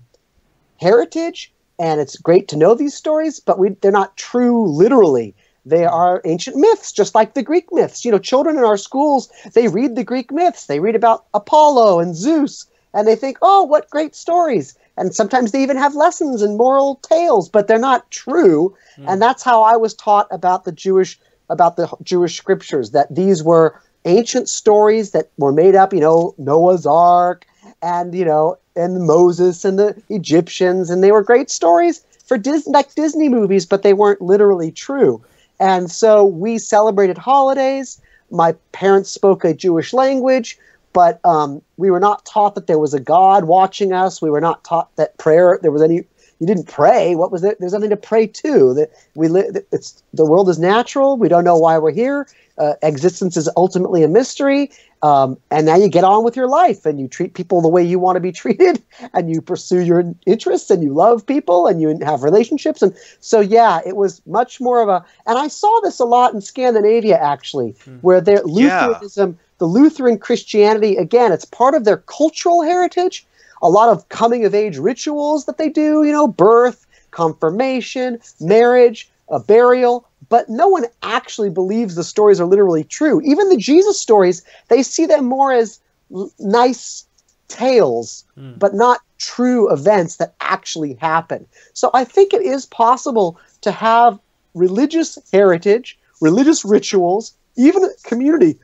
heritage 0.77 1.51
and 1.77 1.99
it's 2.01 2.17
great 2.17 2.47
to 2.47 2.57
know 2.57 2.73
these 2.73 2.93
stories 2.93 3.39
but 3.39 3.59
we, 3.59 3.69
they're 3.81 3.91
not 3.91 4.17
true 4.17 4.67
literally 4.67 5.35
they 5.65 5.85
are 5.85 6.21
ancient 6.25 6.55
myths 6.55 6.91
just 6.91 7.15
like 7.15 7.33
the 7.33 7.43
greek 7.43 7.67
myths. 7.71 8.05
You 8.05 8.11
know 8.11 8.19
children 8.19 8.57
in 8.57 8.63
our 8.63 8.77
schools 8.77 9.29
they 9.53 9.67
read 9.67 9.95
the 9.95 10.03
greek 10.03 10.31
myths. 10.31 10.67
They 10.67 10.79
read 10.79 10.95
about 10.95 11.25
apollo 11.33 11.99
and 11.99 12.15
zeus 12.15 12.65
and 12.93 13.07
they 13.07 13.15
think 13.15 13.37
oh 13.41 13.63
what 13.63 13.89
great 13.89 14.15
stories. 14.15 14.75
And 14.97 15.15
sometimes 15.15 15.51
they 15.51 15.63
even 15.63 15.77
have 15.77 15.95
lessons 15.95 16.41
and 16.41 16.57
moral 16.57 16.95
tales 16.97 17.49
but 17.49 17.67
they're 17.67 17.79
not 17.79 18.09
true. 18.11 18.75
Hmm. 18.95 19.09
And 19.09 19.21
that's 19.21 19.43
how 19.43 19.61
i 19.61 19.75
was 19.75 19.93
taught 19.93 20.27
about 20.31 20.65
the 20.65 20.71
jewish 20.71 21.19
about 21.49 21.75
the 21.77 21.91
jewish 22.03 22.37
scriptures 22.37 22.91
that 22.91 23.13
these 23.13 23.43
were 23.43 23.79
ancient 24.05 24.47
stories 24.47 25.11
that 25.11 25.29
were 25.37 25.51
made 25.51 25.75
up 25.75 25.93
you 25.93 25.99
know 25.99 26.33
noah's 26.37 26.85
ark 26.85 27.45
and 27.81 28.15
you 28.15 28.23
know 28.23 28.57
and 28.75 29.05
moses 29.05 29.65
and 29.65 29.77
the 29.77 30.01
egyptians 30.09 30.89
and 30.89 31.03
they 31.03 31.11
were 31.11 31.21
great 31.21 31.49
stories 31.49 32.03
for 32.25 32.37
disney 32.37 32.71
like 32.71 32.93
disney 32.95 33.27
movies 33.27 33.65
but 33.65 33.83
they 33.83 33.93
weren't 33.93 34.21
literally 34.21 34.71
true 34.71 35.21
and 35.59 35.91
so 35.91 36.25
we 36.25 36.57
celebrated 36.57 37.17
holidays. 37.17 38.01
My 38.31 38.53
parents 38.71 39.09
spoke 39.09 39.43
a 39.43 39.53
jewish 39.53 39.93
language 39.93 40.57
but 40.93 41.23
um, 41.25 41.61
we 41.77 41.91
were 41.91 41.99
not 41.99 42.25
taught 42.25 42.55
that 42.55 42.67
there 42.67 42.79
was 42.79 42.93
a 42.93 42.99
god 42.99 43.45
watching 43.45 43.93
us. 43.93 44.21
We 44.21 44.29
were 44.29 44.41
not 44.41 44.63
taught 44.63 44.95
that 44.95 45.17
prayer 45.17 45.59
there 45.61 45.71
was 45.71 45.81
any 45.81 46.03
you 46.39 46.47
didn't 46.47 46.67
pray. 46.67 47.15
What 47.15 47.31
was 47.31 47.41
there? 47.41 47.55
There's 47.59 47.73
nothing 47.73 47.89
to 47.89 47.97
pray 47.97 48.25
to. 48.27 48.73
That 48.73 48.91
we 49.15 49.27
li- 49.27 49.49
it's 49.71 50.01
the 50.13 50.25
world 50.25 50.49
is 50.49 50.57
natural. 50.57 51.17
We 51.17 51.27
don't 51.27 51.43
know 51.43 51.57
why 51.57 51.77
we're 51.77 51.91
here. 51.91 52.27
Uh, 52.57 52.73
existence 52.81 53.37
is 53.37 53.49
ultimately 53.57 54.03
a 54.03 54.07
mystery 54.07 54.71
um, 55.01 55.37
and 55.49 55.65
now 55.65 55.75
you 55.75 55.87
get 55.87 56.03
on 56.03 56.23
with 56.23 56.35
your 56.35 56.47
life 56.47 56.85
and 56.85 56.99
you 56.99 57.07
treat 57.07 57.33
people 57.33 57.61
the 57.61 57.69
way 57.69 57.83
you 57.83 57.99
want 57.99 58.15
to 58.15 58.19
be 58.19 58.31
treated 58.43 58.81
and 59.13 59.29
you 59.29 59.41
pursue 59.41 59.79
your 59.81 60.03
interests 60.25 60.69
and 60.69 60.83
you 60.83 60.93
love 60.93 61.25
people 61.25 61.67
and 61.67 61.81
you 61.81 61.97
have 62.03 62.23
relationships. 62.23 62.81
And 62.81 62.95
so 63.19 63.39
yeah 63.39 63.79
it 63.85 63.95
was 63.95 64.21
much 64.25 64.59
more 64.59 64.81
of 64.81 64.89
a 64.89 65.03
and 65.25 65.37
i 65.37 65.47
saw 65.47 65.79
this 65.83 65.99
a 65.99 66.05
lot 66.05 66.33
in 66.33 66.41
scandinavia 66.41 67.17
actually 67.17 67.75
where 68.01 68.21
their 68.21 68.41
Yeah. 68.45 68.87
lutheranism 68.87 69.37
the 69.57 69.65
lutheran 69.65 70.17
christianity 70.17 70.95
again 70.97 71.31
it's 71.31 71.45
part 71.45 71.75
of 71.75 71.83
their 71.85 71.97
cultural 71.97 72.61
heritage. 72.63 73.25
A 73.61 73.69
lot 73.69 73.89
of 73.89 74.07
coming 74.09 74.45
of 74.45 74.55
age 74.55 74.77
rituals 74.77 75.45
that 75.45 75.57
they 75.57 75.69
do 75.69 76.03
you 76.03 76.11
know 76.11 76.27
birth 76.27 76.85
confirmation 77.11 78.19
marriage 78.39 79.09
a 79.29 79.39
burial 79.39 80.07
but 80.27 80.47
no 80.49 80.67
one 80.67 80.85
actually 81.01 81.49
believes 81.49 81.95
the 81.95 82.03
stories 82.03 82.39
are 82.39 82.45
literally 82.45 82.83
true. 82.83 83.21
Even 83.23 83.49
the 83.49 83.57
jesus 83.57 83.99
stories 83.99 84.43
they 84.67 84.83
see 84.83 85.05
them 85.05 85.25
more 85.25 85.51
as 85.51 85.79
l- 86.13 86.31
nice 86.39 87.05
tales 87.47 88.25
hmm. 88.35 88.53
but 88.57 88.73
not 88.73 89.01
true 89.17 89.71
events 89.71 90.17
that 90.17 90.35
actually 90.41 90.93
happen. 90.95 91.45
So 91.73 91.89
i 91.93 92.03
think 92.03 92.33
it 92.33 92.41
is 92.41 92.65
possible 92.65 93.39
to 93.61 93.71
have 93.71 94.19
religious 94.53 95.17
heritage 95.31 95.97
religious 96.21 96.65
rituals 96.65 97.35
even 97.55 97.89
community 98.03 98.57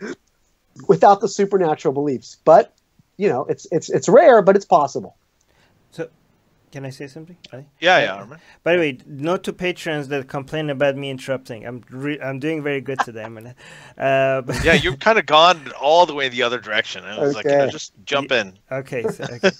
without 0.88 1.22
the 1.22 1.28
supernatural 1.28 1.94
beliefs. 1.94 2.38
But 2.46 2.74
you 3.18 3.30
know 3.30 3.46
it's 3.46 3.68
it's 3.72 3.90
it's 3.90 4.10
rare 4.10 4.42
but 4.42 4.56
it's 4.56 4.66
possible. 4.66 5.16
So, 5.92 6.10
can 6.76 6.84
I 6.86 6.90
say 6.90 7.08
something? 7.08 7.38
Ali? 7.54 7.66
Yeah, 7.80 8.00
yeah. 8.04 8.16
Armin. 8.16 8.40
By 8.66 8.74
the 8.74 8.80
way, 8.80 8.98
note 9.06 9.44
to 9.46 9.54
patrons 9.54 10.10
that 10.10 10.28
complain 10.28 10.70
about 10.70 10.98
me 10.98 11.10
interrupting. 11.10 11.66
I'm 11.66 11.82
re- 11.90 12.20
I'm 12.20 12.38
doing 12.38 12.62
very 12.64 12.82
good 12.82 13.00
today. 13.00 13.24
I'm 13.28 13.34
gonna, 13.36 13.56
uh, 13.98 14.42
but- 14.42 14.62
Yeah, 14.62 14.74
you've 14.84 15.00
kind 15.00 15.18
of 15.18 15.26
gone 15.26 15.72
all 15.80 16.06
the 16.06 16.14
way 16.14 16.28
the 16.28 16.44
other 16.44 16.60
direction. 16.60 17.06
I 17.06 17.18
was 17.18 17.34
like, 17.34 17.46
you 17.46 17.52
know, 17.52 17.62
Okay. 17.62 17.72
just 17.72 17.94
jump 18.06 18.34
in. 18.34 18.60
Okay. 18.70 19.04
So, 19.04 19.24
okay. 19.36 19.52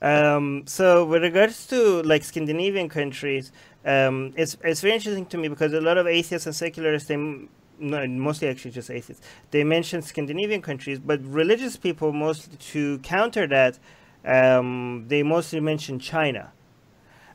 um, 0.00 0.62
so 0.66 1.04
with 1.04 1.22
regards 1.22 1.66
to 1.66 2.02
like 2.04 2.24
Scandinavian 2.24 2.88
countries, 2.88 3.52
um, 3.84 4.32
it's 4.38 4.56
it's 4.64 4.80
very 4.80 4.94
interesting 4.94 5.26
to 5.26 5.36
me 5.36 5.48
because 5.48 5.74
a 5.74 5.80
lot 5.82 5.98
of 5.98 6.06
atheists 6.06 6.46
and 6.46 6.56
secularists, 6.56 7.08
they 7.08 7.16
no, 7.16 8.06
mostly 8.06 8.48
actually 8.48 8.70
just 8.70 8.90
atheists, 8.90 9.22
they 9.50 9.62
mention 9.62 10.00
Scandinavian 10.00 10.62
countries, 10.62 10.98
but 10.98 11.20
religious 11.26 11.76
people 11.76 12.14
mostly 12.14 12.56
to 12.72 12.98
counter 13.00 13.46
that, 13.48 13.78
um, 14.24 15.04
they 15.08 15.22
mostly 15.22 15.60
mention 15.60 15.98
China. 15.98 16.52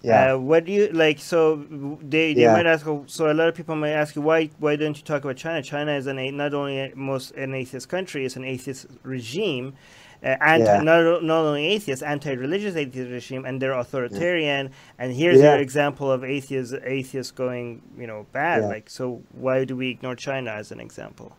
Uh, 0.07 0.35
what 0.37 0.65
do 0.65 0.71
you 0.73 0.89
like? 0.89 1.19
So 1.19 1.65
they, 2.01 2.33
they 2.35 2.43
Yeah. 2.43 2.53
might 2.53 2.65
ask. 2.67 2.85
So 3.07 3.31
a 3.31 3.33
lot 3.33 3.49
of 3.49 3.55
people 3.55 3.75
might 3.75 3.91
ask 3.91 4.15
you 4.15 4.21
why 4.23 4.49
why 4.59 4.75
don't 4.75 4.97
you 4.97 5.03
talk 5.03 5.23
about 5.23 5.37
China? 5.37 5.61
China 5.63 5.93
is 5.93 6.07
an 6.07 6.19
a, 6.19 6.31
not 6.31 6.53
only 6.53 6.79
a, 6.79 6.95
most 6.95 7.31
an 7.33 7.53
atheist 7.55 7.89
country, 7.89 8.25
it's 8.25 8.35
an 8.37 8.45
atheist 8.45 8.87
regime, 9.03 9.75
uh, 10.23 10.37
anti 10.41 10.65
Yeah. 10.65 10.81
not 10.81 11.23
not 11.23 11.45
only 11.45 11.67
atheist, 11.67 12.03
anti-religious 12.03 12.75
atheist 12.75 13.11
regime, 13.11 13.45
and 13.45 13.61
they're 13.61 13.73
authoritarian. 13.73 14.71
And 14.99 15.13
here's 15.13 15.41
Yeah. 15.41 15.43
your 15.43 15.57
example 15.57 16.11
of 16.11 16.23
atheists 16.23 16.73
atheists 16.85 17.31
going 17.31 17.81
you 17.97 18.07
know 18.07 18.27
bad. 18.33 18.63
Yeah. 18.63 18.69
Like 18.69 18.89
so, 18.89 19.21
why 19.33 19.65
do 19.65 19.75
we 19.77 19.89
ignore 19.89 20.15
China 20.15 20.51
as 20.51 20.71
an 20.71 20.79
example? 20.81 21.33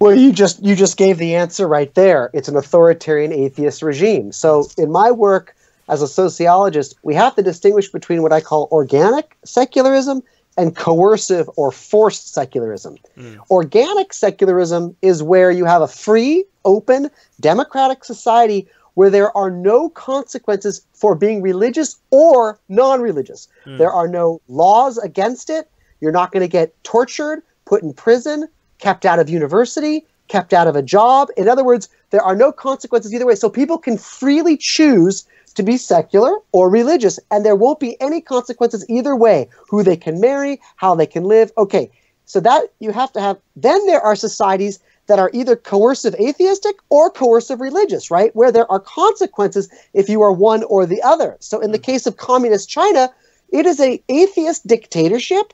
Well, 0.00 0.14
you 0.14 0.32
just 0.32 0.62
you 0.64 0.76
just 0.76 0.96
gave 0.98 1.18
the 1.18 1.36
answer 1.36 1.68
right 1.68 1.94
there. 1.94 2.30
It's 2.34 2.48
an 2.48 2.56
authoritarian 2.56 3.32
atheist 3.32 3.82
regime. 3.82 4.32
So, 4.32 4.68
in 4.78 4.92
my 4.92 5.10
work 5.10 5.56
as 5.88 6.02
a 6.02 6.08
sociologist, 6.08 6.94
we 7.02 7.14
have 7.14 7.34
to 7.36 7.42
distinguish 7.42 7.90
between 7.90 8.22
what 8.22 8.32
I 8.32 8.40
call 8.40 8.68
organic 8.70 9.36
secularism 9.44 10.22
and 10.56 10.76
coercive 10.76 11.48
or 11.56 11.72
forced 11.72 12.34
secularism. 12.34 12.96
Mm. 13.16 13.38
Organic 13.50 14.12
secularism 14.12 14.96
is 15.02 15.22
where 15.22 15.50
you 15.50 15.64
have 15.64 15.82
a 15.82 15.88
free, 15.88 16.44
open, 16.64 17.10
democratic 17.40 18.04
society 18.04 18.68
where 18.94 19.10
there 19.10 19.34
are 19.36 19.50
no 19.50 19.88
consequences 19.88 20.84
for 20.92 21.14
being 21.14 21.40
religious 21.40 21.96
or 22.10 22.58
non-religious. 22.68 23.48
Mm. 23.64 23.78
There 23.78 23.90
are 23.90 24.06
no 24.06 24.40
laws 24.48 24.98
against 24.98 25.48
it. 25.48 25.70
You're 26.00 26.12
not 26.12 26.32
going 26.32 26.42
to 26.42 26.48
get 26.48 26.74
tortured, 26.84 27.42
put 27.64 27.82
in 27.82 27.94
prison, 27.94 28.48
kept 28.78 29.06
out 29.06 29.18
of 29.18 29.30
university, 29.30 30.04
kept 30.28 30.52
out 30.52 30.66
of 30.66 30.76
a 30.76 30.82
job. 30.82 31.28
In 31.36 31.48
other 31.48 31.64
words, 31.64 31.88
there 32.10 32.22
are 32.22 32.36
no 32.36 32.52
consequences 32.52 33.14
either 33.14 33.26
way. 33.26 33.34
So 33.34 33.48
people 33.48 33.78
can 33.78 33.96
freely 33.96 34.56
choose 34.56 35.24
to 35.54 35.62
be 35.62 35.76
secular 35.76 36.34
or 36.52 36.70
religious, 36.70 37.18
and 37.30 37.44
there 37.44 37.56
won't 37.56 37.80
be 37.80 38.00
any 38.00 38.20
consequences 38.20 38.84
either 38.88 39.16
way 39.16 39.48
who 39.68 39.82
they 39.82 39.96
can 39.96 40.20
marry, 40.20 40.60
how 40.76 40.94
they 40.94 41.06
can 41.06 41.24
live. 41.24 41.52
Okay, 41.58 41.90
so 42.24 42.40
that 42.40 42.72
you 42.80 42.92
have 42.92 43.12
to 43.12 43.20
have. 43.20 43.38
Then 43.56 43.84
there 43.86 44.00
are 44.00 44.16
societies 44.16 44.78
that 45.06 45.18
are 45.18 45.30
either 45.34 45.56
coercive 45.56 46.14
atheistic 46.14 46.76
or 46.88 47.10
coercive 47.10 47.60
religious, 47.60 48.10
right? 48.10 48.34
Where 48.36 48.52
there 48.52 48.70
are 48.70 48.80
consequences 48.80 49.68
if 49.94 50.08
you 50.08 50.22
are 50.22 50.32
one 50.32 50.62
or 50.64 50.86
the 50.86 51.02
other. 51.02 51.36
So 51.40 51.60
in 51.60 51.72
the 51.72 51.78
mm-hmm. 51.78 51.92
case 51.92 52.06
of 52.06 52.16
communist 52.16 52.68
China, 52.68 53.10
it 53.50 53.66
is 53.66 53.80
a 53.80 54.02
atheist 54.08 54.66
dictatorship 54.66 55.52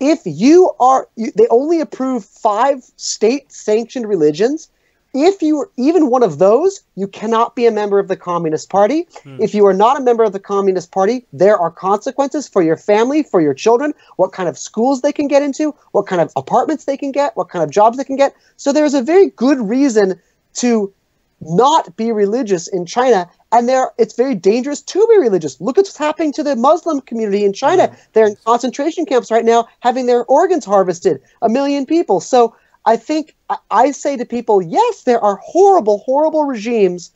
if 0.00 0.20
you 0.24 0.70
are 0.78 1.08
you, 1.16 1.32
they 1.32 1.46
only 1.48 1.80
approve 1.80 2.24
five 2.24 2.84
state 2.96 3.50
sanctioned 3.50 4.08
religions 4.08 4.68
if 5.16 5.42
you 5.42 5.60
are 5.60 5.70
even 5.76 6.10
one 6.10 6.22
of 6.22 6.38
those, 6.38 6.82
you 6.94 7.08
cannot 7.08 7.56
be 7.56 7.66
a 7.66 7.70
member 7.70 7.98
of 7.98 8.08
the 8.08 8.16
Communist 8.16 8.70
Party. 8.70 9.06
Hmm. 9.22 9.36
If 9.40 9.54
you 9.54 9.66
are 9.66 9.74
not 9.74 9.98
a 9.98 10.02
member 10.02 10.24
of 10.24 10.32
the 10.32 10.40
Communist 10.40 10.92
Party, 10.92 11.26
there 11.32 11.58
are 11.58 11.70
consequences 11.70 12.48
for 12.48 12.62
your 12.62 12.76
family, 12.76 13.22
for 13.22 13.40
your 13.40 13.54
children, 13.54 13.94
what 14.16 14.32
kind 14.32 14.48
of 14.48 14.58
schools 14.58 15.02
they 15.02 15.12
can 15.12 15.28
get 15.28 15.42
into, 15.42 15.74
what 15.92 16.06
kind 16.06 16.20
of 16.20 16.32
apartments 16.36 16.84
they 16.84 16.96
can 16.96 17.12
get, 17.12 17.36
what 17.36 17.48
kind 17.48 17.62
of 17.62 17.70
jobs 17.70 17.98
they 17.98 18.04
can 18.04 18.16
get. 18.16 18.34
So 18.56 18.72
there's 18.72 18.94
a 18.94 19.02
very 19.02 19.30
good 19.30 19.60
reason 19.60 20.20
to 20.54 20.92
not 21.40 21.94
be 21.96 22.12
religious 22.12 22.66
in 22.68 22.86
China. 22.86 23.28
And 23.52 23.68
there, 23.68 23.90
it's 23.98 24.16
very 24.16 24.34
dangerous 24.34 24.82
to 24.82 25.06
be 25.08 25.18
religious. 25.18 25.60
Look 25.60 25.78
at 25.78 25.82
what's 25.82 25.96
happening 25.96 26.32
to 26.34 26.42
the 26.42 26.56
Muslim 26.56 27.00
community 27.00 27.44
in 27.44 27.52
China. 27.52 27.88
Mm. 27.88 27.96
They're 28.12 28.26
in 28.26 28.36
concentration 28.44 29.06
camps 29.06 29.30
right 29.30 29.44
now, 29.44 29.68
having 29.80 30.06
their 30.06 30.24
organs 30.24 30.64
harvested. 30.64 31.20
A 31.42 31.48
million 31.48 31.86
people. 31.86 32.20
So 32.20 32.56
I 32.86 32.96
think 32.96 33.34
I 33.70 33.90
say 33.90 34.16
to 34.16 34.24
people, 34.24 34.62
yes, 34.62 35.02
there 35.02 35.20
are 35.20 35.36
horrible, 35.42 35.98
horrible 35.98 36.44
regimes 36.44 37.10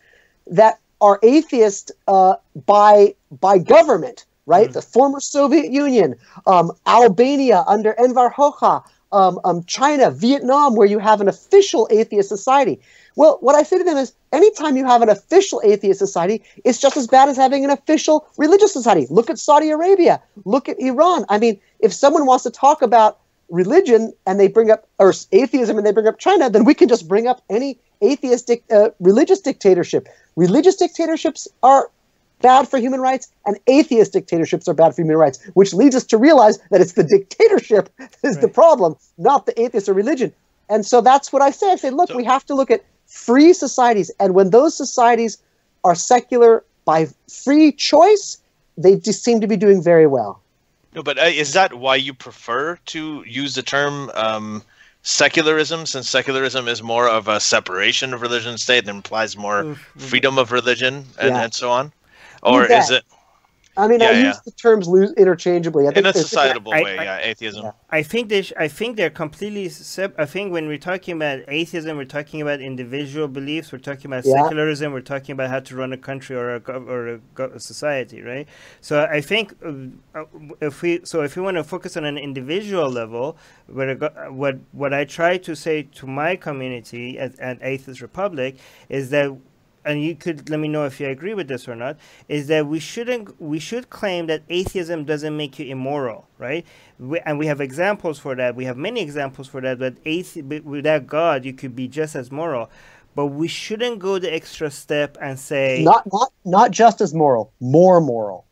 that 0.48 0.80
are 1.00 1.18
atheist 1.22 1.92
uh, 2.08 2.34
by 2.66 3.14
by 3.40 3.58
government, 3.58 4.26
right? 4.46 4.68
Mm. 4.68 4.72
The 4.72 4.82
former 4.82 5.20
Soviet 5.20 5.70
Union, 5.72 6.16
um, 6.46 6.72
Albania 6.86 7.64
under 7.66 7.94
Enver 7.98 8.30
Hoxha, 8.30 8.84
um, 9.12 9.40
um, 9.44 9.64
China, 9.64 10.10
Vietnam, 10.10 10.74
where 10.74 10.86
you 10.86 10.98
have 10.98 11.20
an 11.20 11.28
official 11.28 11.88
atheist 11.90 12.28
society. 12.28 12.80
Well, 13.16 13.38
what 13.40 13.54
I 13.54 13.62
say 13.62 13.78
to 13.78 13.84
them 13.84 13.96
is 13.96 14.12
anytime 14.32 14.76
you 14.76 14.86
have 14.86 15.02
an 15.02 15.08
official 15.08 15.60
atheist 15.64 15.98
society, 15.98 16.42
it's 16.64 16.80
just 16.80 16.96
as 16.96 17.06
bad 17.06 17.28
as 17.28 17.36
having 17.36 17.64
an 17.64 17.70
official 17.70 18.26
religious 18.36 18.72
society. 18.72 19.06
Look 19.10 19.30
at 19.30 19.38
Saudi 19.38 19.70
Arabia, 19.70 20.20
look 20.44 20.68
at 20.68 20.78
Iran. 20.80 21.24
I 21.28 21.38
mean, 21.38 21.60
if 21.80 21.92
someone 21.92 22.26
wants 22.26 22.44
to 22.44 22.50
talk 22.50 22.82
about 22.82 23.18
religion 23.50 24.12
and 24.26 24.38
they 24.38 24.48
bring 24.48 24.70
up 24.70 24.88
or 24.98 25.12
atheism 25.32 25.76
and 25.76 25.86
they 25.86 25.92
bring 25.92 26.06
up 26.06 26.18
China, 26.18 26.48
then 26.48 26.64
we 26.64 26.74
can 26.74 26.88
just 26.88 27.08
bring 27.08 27.26
up 27.26 27.42
any 27.50 27.78
atheistic 28.02 28.62
uh, 28.70 28.90
religious 29.00 29.40
dictatorship. 29.40 30.08
Religious 30.36 30.76
dictatorships 30.76 31.48
are 31.62 31.90
bad 32.40 32.68
for 32.68 32.78
human 32.78 33.00
rights, 33.00 33.30
and 33.44 33.58
atheist 33.66 34.12
dictatorships 34.12 34.66
are 34.68 34.74
bad 34.74 34.94
for 34.94 35.02
human 35.02 35.16
rights, 35.16 35.44
which 35.54 35.74
leads 35.74 35.94
us 35.94 36.04
to 36.04 36.16
realize 36.16 36.58
that 36.70 36.80
it's 36.80 36.92
the 36.92 37.04
dictatorship 37.04 37.90
is 37.98 38.36
right. 38.36 38.40
the 38.40 38.48
problem, 38.48 38.96
not 39.18 39.46
the 39.46 39.60
atheist 39.60 39.88
or 39.88 39.94
religion. 39.94 40.32
And 40.68 40.86
so 40.86 41.00
that's 41.00 41.32
what 41.32 41.42
I 41.42 41.50
say. 41.50 41.70
I 41.72 41.76
say, 41.76 41.90
look, 41.90 42.08
so, 42.08 42.16
we 42.16 42.24
have 42.24 42.46
to 42.46 42.54
look 42.54 42.70
at 42.70 42.84
free 43.06 43.52
societies, 43.52 44.10
and 44.20 44.34
when 44.34 44.50
those 44.50 44.74
societies 44.74 45.38
are 45.84 45.94
secular 45.94 46.64
by 46.84 47.08
free 47.28 47.72
choice, 47.72 48.38
they 48.76 48.96
just 48.96 49.22
seem 49.22 49.40
to 49.40 49.46
be 49.46 49.56
doing 49.56 49.82
very 49.82 50.06
well. 50.06 50.40
No, 50.94 51.02
but 51.02 51.18
uh, 51.18 51.22
is 51.22 51.52
that 51.52 51.74
why 51.74 51.96
you 51.96 52.12
prefer 52.12 52.76
to 52.86 53.24
use 53.26 53.54
the 53.54 53.62
term 53.62 54.10
um, 54.14 54.62
secularism, 55.02 55.86
since 55.86 56.08
secularism 56.08 56.66
is 56.68 56.82
more 56.82 57.08
of 57.08 57.28
a 57.28 57.38
separation 57.38 58.12
of 58.12 58.22
religion 58.22 58.50
and 58.50 58.60
state 58.60 58.80
and 58.80 58.88
implies 58.88 59.36
more 59.36 59.62
mm-hmm. 59.62 60.00
freedom 60.00 60.38
of 60.38 60.52
religion 60.52 61.06
and, 61.18 61.34
yeah. 61.34 61.42
and 61.42 61.54
so 61.54 61.70
on? 61.70 61.92
Or 62.42 62.64
is 62.64 62.90
it 62.90 63.04
I 63.80 63.88
mean, 63.88 64.00
yeah, 64.00 64.08
I 64.08 64.12
yeah. 64.12 64.26
use 64.28 64.40
the 64.40 64.50
terms 64.50 64.86
interchangeably. 65.16 65.88
I 65.88 65.92
think 65.92 65.98
In 65.98 66.06
a 66.06 66.12
societal 66.12 66.70
way, 66.70 66.98
I, 66.98 67.04
yeah, 67.04 67.18
atheism. 67.18 67.72
I 67.88 68.02
think 68.02 68.28
they. 68.28 68.42
Sh- 68.42 68.52
I 68.58 68.68
think 68.68 68.96
they're 68.96 69.08
completely. 69.08 69.70
Sep- 69.70 70.14
I 70.18 70.26
think 70.26 70.52
when 70.52 70.66
we're 70.66 70.76
talking 70.76 71.16
about 71.16 71.40
atheism, 71.48 71.96
we're 71.96 72.04
talking 72.04 72.42
about 72.42 72.60
individual 72.60 73.26
beliefs. 73.26 73.72
We're 73.72 73.78
talking 73.78 74.06
about 74.06 74.24
secularism. 74.24 74.92
We're 74.92 75.00
talking 75.00 75.32
about 75.32 75.48
how 75.48 75.60
to 75.60 75.76
run 75.76 75.92
a 75.94 75.96
country 75.96 76.36
or 76.36 76.56
a 76.56 76.60
or 76.60 77.20
a, 77.38 77.42
a 77.42 77.60
society, 77.60 78.20
right? 78.20 78.46
So 78.82 79.08
I 79.10 79.22
think 79.22 79.54
uh, 79.64 80.24
if 80.60 80.82
we 80.82 81.00
so 81.04 81.22
if 81.22 81.36
we 81.36 81.42
want 81.42 81.56
to 81.56 81.64
focus 81.64 81.96
on 81.96 82.04
an 82.04 82.18
individual 82.18 82.90
level, 82.90 83.38
what 83.66 84.32
what 84.32 84.58
what 84.72 84.92
I 84.92 85.04
try 85.04 85.38
to 85.38 85.56
say 85.56 85.84
to 85.94 86.06
my 86.06 86.36
community 86.36 87.18
at, 87.18 87.38
at 87.40 87.58
Atheist 87.62 88.02
Republic 88.02 88.56
is 88.90 89.08
that 89.10 89.34
and 89.84 90.02
you 90.02 90.14
could 90.14 90.50
let 90.50 90.60
me 90.60 90.68
know 90.68 90.84
if 90.84 91.00
you 91.00 91.08
agree 91.08 91.34
with 91.34 91.48
this 91.48 91.68
or 91.68 91.74
not, 91.74 91.96
is 92.28 92.48
that 92.48 92.66
we 92.66 92.78
shouldn't 92.78 93.40
we 93.40 93.58
should 93.58 93.90
claim 93.90 94.26
that 94.26 94.42
atheism 94.48 95.04
doesn't 95.04 95.36
make 95.36 95.58
you 95.58 95.66
immoral, 95.66 96.28
right? 96.38 96.66
We, 96.98 97.18
and 97.20 97.38
we 97.38 97.46
have 97.46 97.60
examples 97.60 98.18
for 98.18 98.34
that. 98.34 98.54
We 98.54 98.64
have 98.66 98.76
many 98.76 99.00
examples 99.00 99.48
for 99.48 99.60
that. 99.62 99.78
But 99.78 100.02
athe- 100.04 100.62
without 100.64 101.06
God, 101.06 101.44
you 101.44 101.52
could 101.52 101.74
be 101.74 101.88
just 101.88 102.14
as 102.14 102.30
moral. 102.30 102.70
But 103.14 103.26
we 103.26 103.48
shouldn't 103.48 103.98
go 103.98 104.18
the 104.18 104.32
extra 104.32 104.70
step 104.70 105.16
and 105.20 105.38
say 105.38 105.82
not 105.82 106.10
not 106.12 106.32
not 106.44 106.70
just 106.70 107.00
as 107.00 107.14
moral, 107.14 107.52
more 107.60 108.00
moral. 108.00 108.46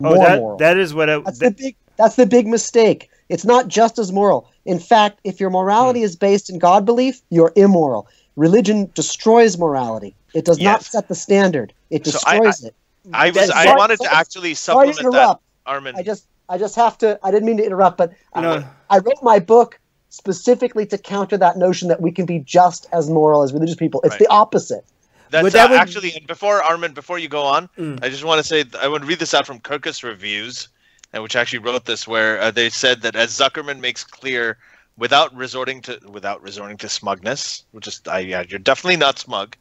Oh, 0.00 0.04
more 0.04 0.16
oh, 0.16 0.20
that, 0.20 0.38
moral. 0.38 0.56
that 0.58 0.76
is 0.78 0.94
what 0.94 1.10
I, 1.10 1.18
that's 1.18 1.38
that, 1.40 1.56
the 1.56 1.62
big 1.64 1.76
that's 1.96 2.16
the 2.16 2.26
big 2.26 2.46
mistake. 2.46 3.10
It's 3.28 3.44
not 3.44 3.68
just 3.68 3.98
as 3.98 4.10
moral. 4.12 4.50
In 4.64 4.78
fact, 4.78 5.20
if 5.24 5.40
your 5.40 5.50
morality 5.50 6.00
hmm. 6.00 6.04
is 6.06 6.16
based 6.16 6.48
in 6.48 6.58
God 6.58 6.86
belief, 6.86 7.20
you're 7.30 7.52
immoral. 7.56 8.08
Religion 8.38 8.88
destroys 8.94 9.58
morality. 9.58 10.14
It 10.32 10.44
does 10.44 10.60
yes. 10.60 10.64
not 10.64 10.82
set 10.84 11.08
the 11.08 11.14
standard. 11.16 11.72
It 11.90 12.04
destroys 12.04 12.60
so 12.60 12.66
I, 12.66 12.68
it. 12.68 12.74
I 13.12 13.30
was 13.30 13.50
I 13.50 13.74
wanted 13.74 13.98
to 14.00 14.14
actually 14.14 14.54
supplement 14.54 14.98
to 14.98 15.10
that, 15.10 15.40
Armin. 15.66 15.96
I 15.96 16.02
just 16.04 16.26
I 16.48 16.56
just 16.56 16.76
have 16.76 16.96
to. 16.98 17.18
I 17.24 17.32
didn't 17.32 17.46
mean 17.46 17.56
to 17.56 17.64
interrupt, 17.64 17.98
but 17.98 18.12
I, 18.34 18.64
I 18.90 18.98
wrote 18.98 19.22
my 19.22 19.40
book 19.40 19.80
specifically 20.10 20.86
to 20.86 20.98
counter 20.98 21.36
that 21.36 21.58
notion 21.58 21.88
that 21.88 22.00
we 22.00 22.12
can 22.12 22.26
be 22.26 22.38
just 22.38 22.86
as 22.92 23.10
moral 23.10 23.42
as 23.42 23.52
religious 23.52 23.74
people. 23.74 24.00
It's 24.04 24.12
right. 24.12 24.20
the 24.20 24.28
opposite. 24.28 24.84
That's 25.30 25.52
that 25.52 25.66
uh, 25.66 25.72
would... 25.72 25.80
actually, 25.80 26.14
and 26.14 26.26
before 26.26 26.62
Armin, 26.62 26.92
before 26.94 27.18
you 27.18 27.28
go 27.28 27.42
on, 27.42 27.68
mm. 27.76 27.98
I 28.04 28.08
just 28.08 28.24
want 28.24 28.38
to 28.40 28.46
say 28.46 28.64
I 28.80 28.86
want 28.86 29.02
to 29.02 29.08
read 29.08 29.18
this 29.18 29.34
out 29.34 29.46
from 29.46 29.58
Kirkus 29.58 30.04
Reviews, 30.04 30.68
and 31.12 31.24
which 31.24 31.34
actually 31.34 31.58
wrote 31.58 31.86
this, 31.86 32.06
where 32.06 32.40
uh, 32.40 32.52
they 32.52 32.70
said 32.70 33.02
that 33.02 33.16
as 33.16 33.30
Zuckerman 33.30 33.80
makes 33.80 34.04
clear, 34.04 34.58
without 34.98 35.34
resorting 35.34 35.80
to 35.82 35.98
without 36.10 36.42
resorting 36.42 36.76
to 36.78 36.88
smugness, 36.88 37.64
which 37.70 37.86
is 37.86 38.02
I, 38.06 38.20
yeah, 38.20 38.44
you're 38.46 38.58
definitely 38.58 38.96
not 38.98 39.18
smug. 39.18 39.56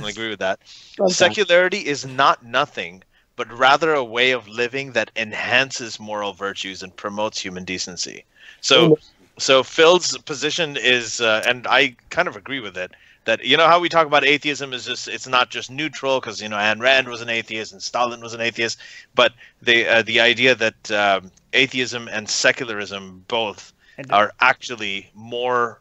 I 0.00 0.10
agree 0.10 0.28
with 0.28 0.40
that. 0.40 0.60
Okay. 1.00 1.12
Secularity 1.12 1.86
is 1.86 2.06
not 2.06 2.44
nothing, 2.44 3.02
but 3.36 3.50
rather 3.50 3.94
a 3.94 4.04
way 4.04 4.32
of 4.32 4.46
living 4.46 4.92
that 4.92 5.10
enhances 5.16 5.98
moral 5.98 6.32
virtues 6.34 6.82
and 6.82 6.94
promotes 6.94 7.38
human 7.40 7.64
decency. 7.64 8.24
So, 8.60 8.94
so 9.38 9.62
Phil's 9.62 10.16
position 10.18 10.76
is, 10.76 11.20
uh, 11.20 11.42
and 11.46 11.66
I 11.66 11.96
kind 12.10 12.28
of 12.28 12.36
agree 12.36 12.60
with 12.60 12.76
it. 12.76 12.92
That 13.24 13.44
you 13.44 13.56
know 13.56 13.66
how 13.66 13.80
we 13.80 13.88
talk 13.88 14.06
about 14.06 14.24
atheism 14.24 14.72
is 14.72 14.84
just 14.84 15.08
it's 15.08 15.26
not 15.26 15.50
just 15.50 15.70
neutral 15.70 16.20
because 16.20 16.42
you 16.42 16.48
know 16.48 16.56
Ayn 16.56 16.80
Rand 16.80 17.08
was 17.08 17.20
an 17.22 17.28
atheist 17.30 17.72
and 17.72 17.82
Stalin 17.82 18.20
was 18.20 18.34
an 18.34 18.40
atheist, 18.40 18.78
but 19.14 19.32
the 19.62 19.86
uh, 19.86 20.02
the 20.02 20.20
idea 20.20 20.54
that 20.56 20.90
um, 20.90 21.30
atheism 21.52 22.08
and 22.08 22.28
secularism 22.28 23.24
both 23.28 23.72
are 24.10 24.32
actually 24.40 25.10
more 25.14 25.80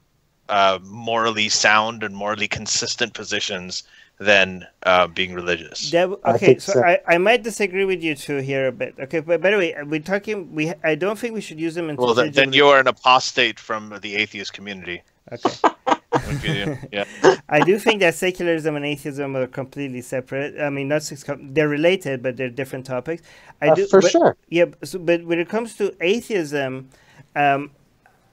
uh, 0.49 0.79
morally 0.83 1.49
sound 1.49 2.03
and 2.03 2.15
morally 2.15 2.47
consistent 2.47 3.13
positions 3.13 3.83
than 4.19 4.67
uh, 4.83 5.07
being 5.07 5.33
religious. 5.33 5.89
That, 5.91 6.09
okay, 6.09 6.55
I 6.55 6.57
so, 6.57 6.73
so, 6.73 6.83
I, 6.83 6.99
I 7.07 7.17
might 7.17 7.41
disagree 7.41 7.85
with 7.85 8.03
you 8.03 8.13
two 8.15 8.37
here 8.37 8.67
a 8.67 8.71
bit. 8.71 8.93
Okay, 8.99 9.19
but 9.19 9.41
by 9.41 9.51
the 9.51 9.57
way, 9.57 9.75
we're 9.83 9.99
talking. 9.99 10.53
We 10.53 10.73
I 10.83 10.95
don't 10.95 11.17
think 11.17 11.33
we 11.33 11.41
should 11.41 11.59
use 11.59 11.73
them 11.75 11.89
in. 11.89 11.95
Well, 11.95 12.13
then, 12.13 12.31
then 12.31 12.53
you 12.53 12.67
are 12.67 12.79
an 12.79 12.87
apostate 12.87 13.59
from 13.59 13.97
the 14.01 14.15
atheist 14.15 14.53
community. 14.53 15.01
Okay. 15.31 16.77
yeah. 16.91 17.05
I 17.49 17.61
do 17.61 17.79
think 17.79 18.01
that 18.01 18.15
secularism 18.15 18.75
and 18.75 18.85
atheism 18.85 19.35
are 19.35 19.47
completely 19.47 20.01
separate. 20.01 20.59
I 20.59 20.69
mean, 20.69 20.87
not 20.87 21.09
they're 21.39 21.69
related, 21.69 22.21
but 22.21 22.37
they're 22.37 22.49
different 22.49 22.85
topics. 22.85 23.23
I 23.61 23.69
uh, 23.69 23.75
do 23.75 23.87
for 23.87 24.01
but, 24.01 24.11
sure. 24.11 24.37
Yeah, 24.49 24.65
so, 24.83 24.99
but 24.99 25.23
when 25.23 25.39
it 25.39 25.47
comes 25.49 25.75
to 25.77 25.95
atheism, 26.01 26.89
um, 27.35 27.71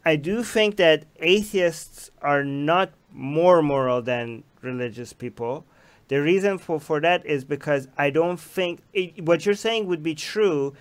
I 0.05 0.17
do 0.17 0.43
think 0.43 0.77
that 0.77 1.05
atheists 1.21 2.11
are 2.23 2.45
not 2.45 2.91
more 3.13 3.63
moral 3.63 4.03
than 4.03 4.45
religious 4.63 5.13
people. 5.13 5.65
The 6.09 6.23
reason 6.23 6.59
for, 6.59 6.81
for 6.81 7.01
that 7.01 7.25
is 7.27 7.45
because 7.45 7.89
I 7.99 8.11
don't 8.11 8.39
think 8.41 8.81
it, 8.95 9.23
what 9.23 9.45
you're 9.45 9.55
saying 9.55 9.87
would 9.87 10.03
be 10.03 10.15
true 10.15 10.75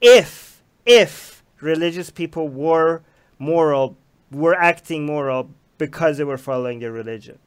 if 0.00 0.62
if 0.84 1.42
religious 1.60 2.10
people 2.10 2.48
were 2.48 3.00
moral, 3.38 3.96
were 4.30 4.54
acting 4.54 5.06
moral 5.06 5.48
because 5.78 6.18
they 6.18 6.24
were 6.24 6.36
following 6.36 6.80
their 6.80 6.92
religion. 6.92 7.38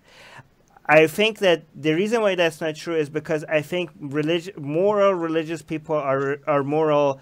I 0.86 1.08
think 1.08 1.40
that 1.40 1.64
the 1.76 1.94
reason 1.94 2.22
why 2.22 2.36
that's 2.36 2.62
not 2.62 2.76
true 2.76 2.96
is 2.96 3.10
because 3.10 3.44
I 3.46 3.62
think 3.62 3.90
relig- 4.00 4.58
moral 4.58 5.14
religious 5.14 5.62
people 5.62 5.96
are 5.96 6.40
are 6.48 6.64
moral 6.64 7.20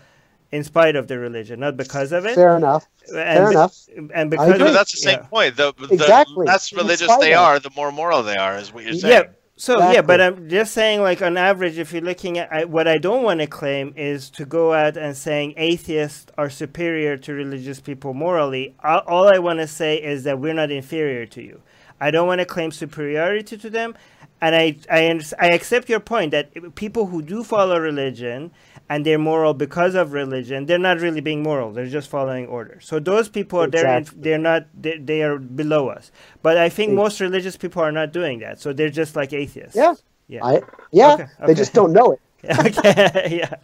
in 0.52 0.64
spite 0.64 0.96
of 0.96 1.08
their 1.08 1.20
religion, 1.20 1.60
not 1.60 1.78
because 1.78 2.12
of 2.12 2.26
it. 2.26 2.36
Fair 2.36 2.56
enough. 2.56 2.88
And 3.08 3.38
Fair 3.38 3.52
enough. 3.52 3.78
And 4.14 4.30
because 4.32 4.62
of, 4.62 4.74
that's 4.74 4.92
the 4.92 4.98
same 4.98 5.20
yeah. 5.22 5.28
point. 5.28 5.56
The, 5.56 5.74
the 5.78 5.94
exactly. 5.94 6.46
less 6.46 6.74
religious 6.74 7.16
they 7.18 7.34
are, 7.34 7.60
the 7.60 7.72
more 7.76 7.92
moral 7.92 8.24
they 8.24 8.38
are, 8.38 8.58
is 8.58 8.74
what 8.74 8.84
you're 8.84 8.94
saying. 8.94 9.24
Yeah. 9.26 9.32
So 9.58 9.76
exactly. 9.76 9.96
yeah, 9.96 10.02
but 10.02 10.20
I'm 10.20 10.50
just 10.50 10.74
saying, 10.74 11.02
like 11.02 11.22
on 11.22 11.38
average, 11.38 11.78
if 11.78 11.94
you're 11.94 12.02
looking 12.02 12.38
at 12.38 12.52
I, 12.52 12.66
what 12.66 12.90
I 12.90 12.98
don't 12.98 13.24
want 13.24 13.40
to 13.40 13.48
claim 13.48 13.94
is 13.96 14.30
to 14.32 14.46
go 14.46 14.74
out 14.74 14.98
and 14.98 15.16
saying 15.16 15.54
atheists 15.56 16.30
are 16.38 16.50
superior 16.50 17.16
to 17.16 17.34
religious 17.34 17.80
people 17.80 18.14
morally. 18.14 18.76
All, 18.84 19.00
all 19.08 19.34
I 19.34 19.40
want 19.40 19.60
to 19.60 19.68
say 19.68 19.96
is 19.96 20.26
that 20.26 20.40
we're 20.40 20.54
not 20.54 20.72
inferior 20.72 21.26
to 21.28 21.42
you. 21.42 21.62
I 22.02 22.12
don't 22.12 22.28
want 22.28 22.40
to 22.40 22.46
claim 22.46 22.72
superiority 22.72 23.56
to 23.56 23.70
them, 23.70 23.96
and 24.42 24.56
I 24.56 24.76
I 24.90 25.20
I 25.40 25.48
accept 25.52 25.90
your 25.90 26.00
point 26.00 26.32
that 26.32 26.76
people 26.76 27.08
who 27.08 27.22
do 27.22 27.44
follow 27.44 27.80
religion 27.80 28.52
and 28.90 29.06
they're 29.06 29.18
moral 29.18 29.54
because 29.54 29.96
of 29.96 30.14
religion, 30.14 30.66
they're 30.66 30.78
not 30.78 31.00
really 31.00 31.22
being 31.22 31.42
moral. 31.42 31.72
They're 31.72 31.88
just 31.88 32.10
following 32.10 32.48
order. 32.48 32.80
So 32.82 33.00
those 33.00 33.30
people, 33.30 33.64
exactly. 33.64 34.22
they're 34.22 34.24
they're 34.24 34.38
not 34.38 34.68
they, 34.80 34.98
they 34.98 35.24
are 35.24 35.38
below 35.38 35.90
us. 35.90 36.12
But 36.42 36.58
I 36.58 36.70
think 36.70 36.94
most 36.94 37.20
religious 37.20 37.58
people 37.58 37.82
are 37.82 37.92
not 37.92 38.12
doing 38.12 38.40
that. 38.40 38.60
So 38.60 38.74
they're 38.74 38.90
just 38.90 39.16
like 39.16 39.34
atheists. 39.34 39.76
Yeah. 39.76 39.96
Yeah. 40.28 40.44
I, 40.44 40.62
yeah. 40.92 41.14
Okay, 41.14 41.24
okay. 41.24 41.32
They 41.48 41.54
just 41.54 41.74
don't 41.74 41.94
know 41.94 42.12
it. 42.14 42.20
okay. 42.60 43.38
yeah. 43.38 43.56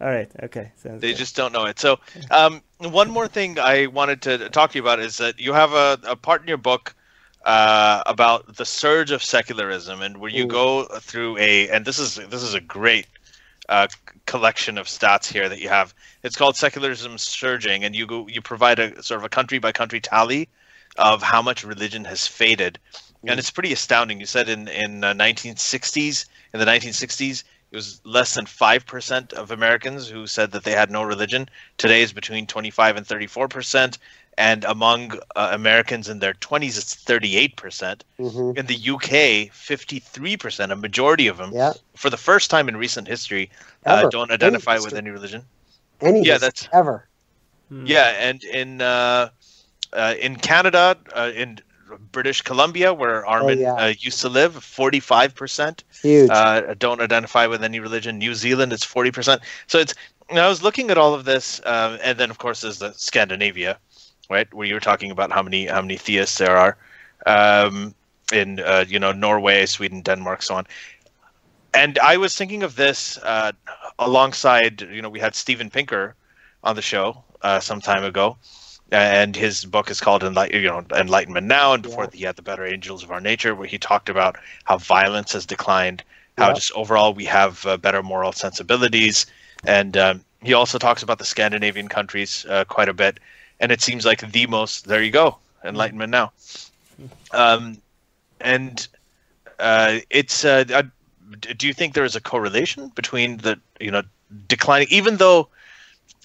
All 0.00 0.08
right. 0.08 0.30
Okay. 0.42 0.72
Sounds 0.76 1.00
they 1.00 1.10
good. 1.10 1.18
just 1.18 1.36
don't 1.36 1.52
know 1.52 1.66
it. 1.66 1.78
So, 1.78 1.98
um, 2.30 2.62
one 2.78 3.10
more 3.10 3.28
thing 3.28 3.58
I 3.58 3.86
wanted 3.86 4.22
to 4.22 4.48
talk 4.50 4.72
to 4.72 4.78
you 4.78 4.82
about 4.82 5.00
is 5.00 5.18
that 5.18 5.38
you 5.38 5.52
have 5.52 5.72
a, 5.72 5.98
a 6.04 6.16
part 6.16 6.42
in 6.42 6.48
your 6.48 6.56
book 6.56 6.94
uh, 7.44 8.02
about 8.06 8.56
the 8.56 8.64
surge 8.64 9.10
of 9.10 9.22
secularism, 9.22 10.02
and 10.02 10.18
where 10.18 10.30
you 10.30 10.44
Ooh. 10.44 10.48
go 10.48 10.84
through 11.00 11.36
a, 11.38 11.68
and 11.68 11.84
this 11.84 11.98
is 11.98 12.16
this 12.16 12.42
is 12.42 12.54
a 12.54 12.60
great 12.60 13.06
uh, 13.68 13.86
collection 14.26 14.78
of 14.78 14.86
stats 14.86 15.30
here 15.30 15.48
that 15.48 15.60
you 15.60 15.68
have. 15.68 15.94
It's 16.22 16.36
called 16.36 16.56
secularism 16.56 17.18
surging, 17.18 17.84
and 17.84 17.94
you 17.94 18.06
go 18.06 18.26
you 18.28 18.40
provide 18.40 18.78
a 18.78 19.02
sort 19.02 19.20
of 19.20 19.24
a 19.24 19.28
country 19.28 19.58
by 19.58 19.72
country 19.72 20.00
tally 20.00 20.48
of 20.96 21.22
how 21.22 21.42
much 21.42 21.64
religion 21.64 22.04
has 22.04 22.26
faded, 22.26 22.78
and 23.26 23.38
it's 23.38 23.50
pretty 23.50 23.72
astounding. 23.72 24.20
You 24.20 24.26
said 24.26 24.48
in 24.48 24.68
in 24.68 25.04
uh, 25.04 25.12
1960s, 25.12 26.26
in 26.54 26.60
the 26.60 26.66
1960s, 26.66 27.44
it 27.74 27.76
was 27.76 28.00
less 28.04 28.34
than 28.34 28.46
5% 28.46 29.32
of 29.32 29.50
Americans 29.50 30.08
who 30.08 30.28
said 30.28 30.52
that 30.52 30.62
they 30.62 30.70
had 30.70 30.92
no 30.92 31.02
religion. 31.02 31.48
Today 31.76 32.02
is 32.02 32.12
between 32.12 32.46
25 32.46 32.96
and 32.96 33.04
34%. 33.04 33.98
And 34.36 34.64
among 34.64 35.18
uh, 35.36 35.50
Americans 35.52 36.08
in 36.08 36.18
their 36.18 36.34
20s, 36.34 36.76
it's 36.78 36.96
38%. 36.96 37.54
mm-hmm. 38.18 38.58
In 38.58 38.66
the 38.66 38.74
UK, 38.74 39.52
53%, 39.52 40.70
a 40.70 40.76
majority 40.76 41.28
of 41.28 41.36
them, 41.36 41.52
yeah. 41.52 41.72
for 41.94 42.10
the 42.10 42.16
first 42.16 42.50
time 42.50 42.68
in 42.68 42.76
recent 42.76 43.06
history, 43.06 43.50
uh, 43.86 44.08
don't 44.08 44.30
identify 44.30 44.74
any 44.74 44.84
with 44.84 44.94
any 44.94 45.10
religion. 45.10 45.44
Any 46.00 46.22
yeah, 46.22 46.38
that's 46.38 46.68
ever. 46.72 47.06
Hmm. 47.68 47.86
Yeah, 47.86 48.14
and 48.18 48.42
in 48.44 48.82
uh, 48.82 49.30
uh 49.92 50.14
in 50.20 50.36
Canada, 50.36 50.96
uh, 51.14 51.30
in 51.34 51.60
British 52.12 52.42
Columbia, 52.42 52.92
where 52.92 53.26
Armin 53.26 53.58
oh, 53.58 53.62
yeah. 53.62 53.74
uh, 53.74 53.92
used 53.98 54.20
to 54.20 54.28
live, 54.28 54.54
45%. 54.54 55.82
Uh, 56.30 56.74
don't 56.78 57.00
identify 57.00 57.46
with 57.46 57.62
any 57.62 57.80
religion. 57.80 58.18
New 58.18 58.34
Zealand, 58.34 58.72
it's 58.72 58.84
40%. 58.84 59.40
So 59.66 59.78
it's, 59.78 59.94
I 60.30 60.48
was 60.48 60.62
looking 60.62 60.90
at 60.90 60.98
all 60.98 61.14
of 61.14 61.24
this, 61.24 61.60
uh, 61.60 61.98
and 62.02 62.18
then 62.18 62.30
of 62.30 62.38
course 62.38 62.62
there's 62.62 62.78
the 62.78 62.92
Scandinavia, 62.92 63.78
right, 64.30 64.52
where 64.52 64.66
you 64.66 64.74
were 64.74 64.80
talking 64.80 65.10
about 65.10 65.32
how 65.32 65.42
many 65.42 65.66
how 65.66 65.82
many 65.82 65.96
theists 65.96 66.38
there 66.38 66.56
are 66.56 66.76
um, 67.26 67.94
in 68.32 68.60
uh, 68.60 68.84
you 68.88 68.98
know 68.98 69.12
Norway, 69.12 69.66
Sweden, 69.66 70.02
Denmark, 70.02 70.42
so 70.42 70.54
on. 70.56 70.66
And 71.74 71.98
I 71.98 72.16
was 72.16 72.36
thinking 72.36 72.62
of 72.62 72.76
this 72.76 73.18
uh, 73.18 73.50
alongside, 73.98 74.82
you 74.82 75.02
know, 75.02 75.08
we 75.08 75.18
had 75.18 75.34
Steven 75.34 75.70
Pinker 75.70 76.14
on 76.62 76.76
the 76.76 76.82
show 76.82 77.24
uh, 77.42 77.58
some 77.58 77.80
time 77.80 78.04
ago, 78.04 78.36
and 78.92 79.34
his 79.34 79.64
book 79.64 79.90
is 79.90 80.00
called 80.00 80.22
Enlight- 80.22 80.54
you 80.54 80.68
know, 80.68 80.84
Enlightenment 80.94 81.48
Now. 81.48 81.72
And 81.72 81.82
before 81.82 82.04
yeah. 82.04 82.10
he 82.12 82.24
had 82.24 82.36
The 82.36 82.42
Better 82.42 82.64
Angels 82.64 83.02
of 83.02 83.10
Our 83.10 83.20
Nature, 83.20 83.56
where 83.56 83.66
he 83.66 83.78
talked 83.78 84.08
about 84.08 84.36
how 84.64 84.78
violence 84.78 85.32
has 85.32 85.46
declined, 85.46 86.04
how 86.38 86.48
yeah. 86.48 86.54
just 86.54 86.72
overall 86.72 87.12
we 87.12 87.24
have 87.24 87.66
uh, 87.66 87.76
better 87.76 88.02
moral 88.04 88.32
sensibilities. 88.32 89.26
And 89.66 89.96
um, 89.96 90.24
he 90.42 90.52
also 90.52 90.78
talks 90.78 91.02
about 91.02 91.18
the 91.18 91.24
Scandinavian 91.24 91.88
countries 91.88 92.46
uh, 92.48 92.64
quite 92.64 92.88
a 92.88 92.94
bit. 92.94 93.18
And 93.64 93.72
it 93.72 93.80
seems 93.80 94.04
like 94.04 94.20
the 94.30 94.46
most, 94.46 94.84
there 94.84 95.02
you 95.02 95.10
go, 95.10 95.38
Enlightenment 95.64 96.10
Now. 96.10 96.32
Um, 97.32 97.78
and 98.42 98.86
uh, 99.58 100.00
it's, 100.10 100.44
uh, 100.44 100.82
do 101.56 101.66
you 101.66 101.72
think 101.72 101.94
there 101.94 102.04
is 102.04 102.14
a 102.14 102.20
correlation 102.20 102.92
between 102.94 103.38
the, 103.38 103.58
you 103.80 103.90
know, 103.90 104.02
declining, 104.48 104.88
even 104.90 105.16
though 105.16 105.48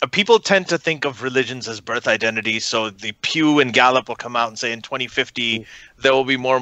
uh, 0.01 0.07
people 0.07 0.39
tend 0.39 0.67
to 0.67 0.77
think 0.77 1.05
of 1.05 1.23
religions 1.23 1.69
as 1.69 1.79
birth 1.79 2.09
identity. 2.09 2.59
So 2.59 2.89
the 2.89 3.13
Pew 3.21 3.61
and 3.61 3.71
Gallup 3.71 4.09
will 4.09 4.17
come 4.17 4.35
out 4.35 4.49
and 4.49 4.59
say 4.59 4.73
in 4.73 4.81
2050 4.81 5.65
there 5.97 6.13
will 6.13 6.25
be 6.25 6.35
more 6.35 6.59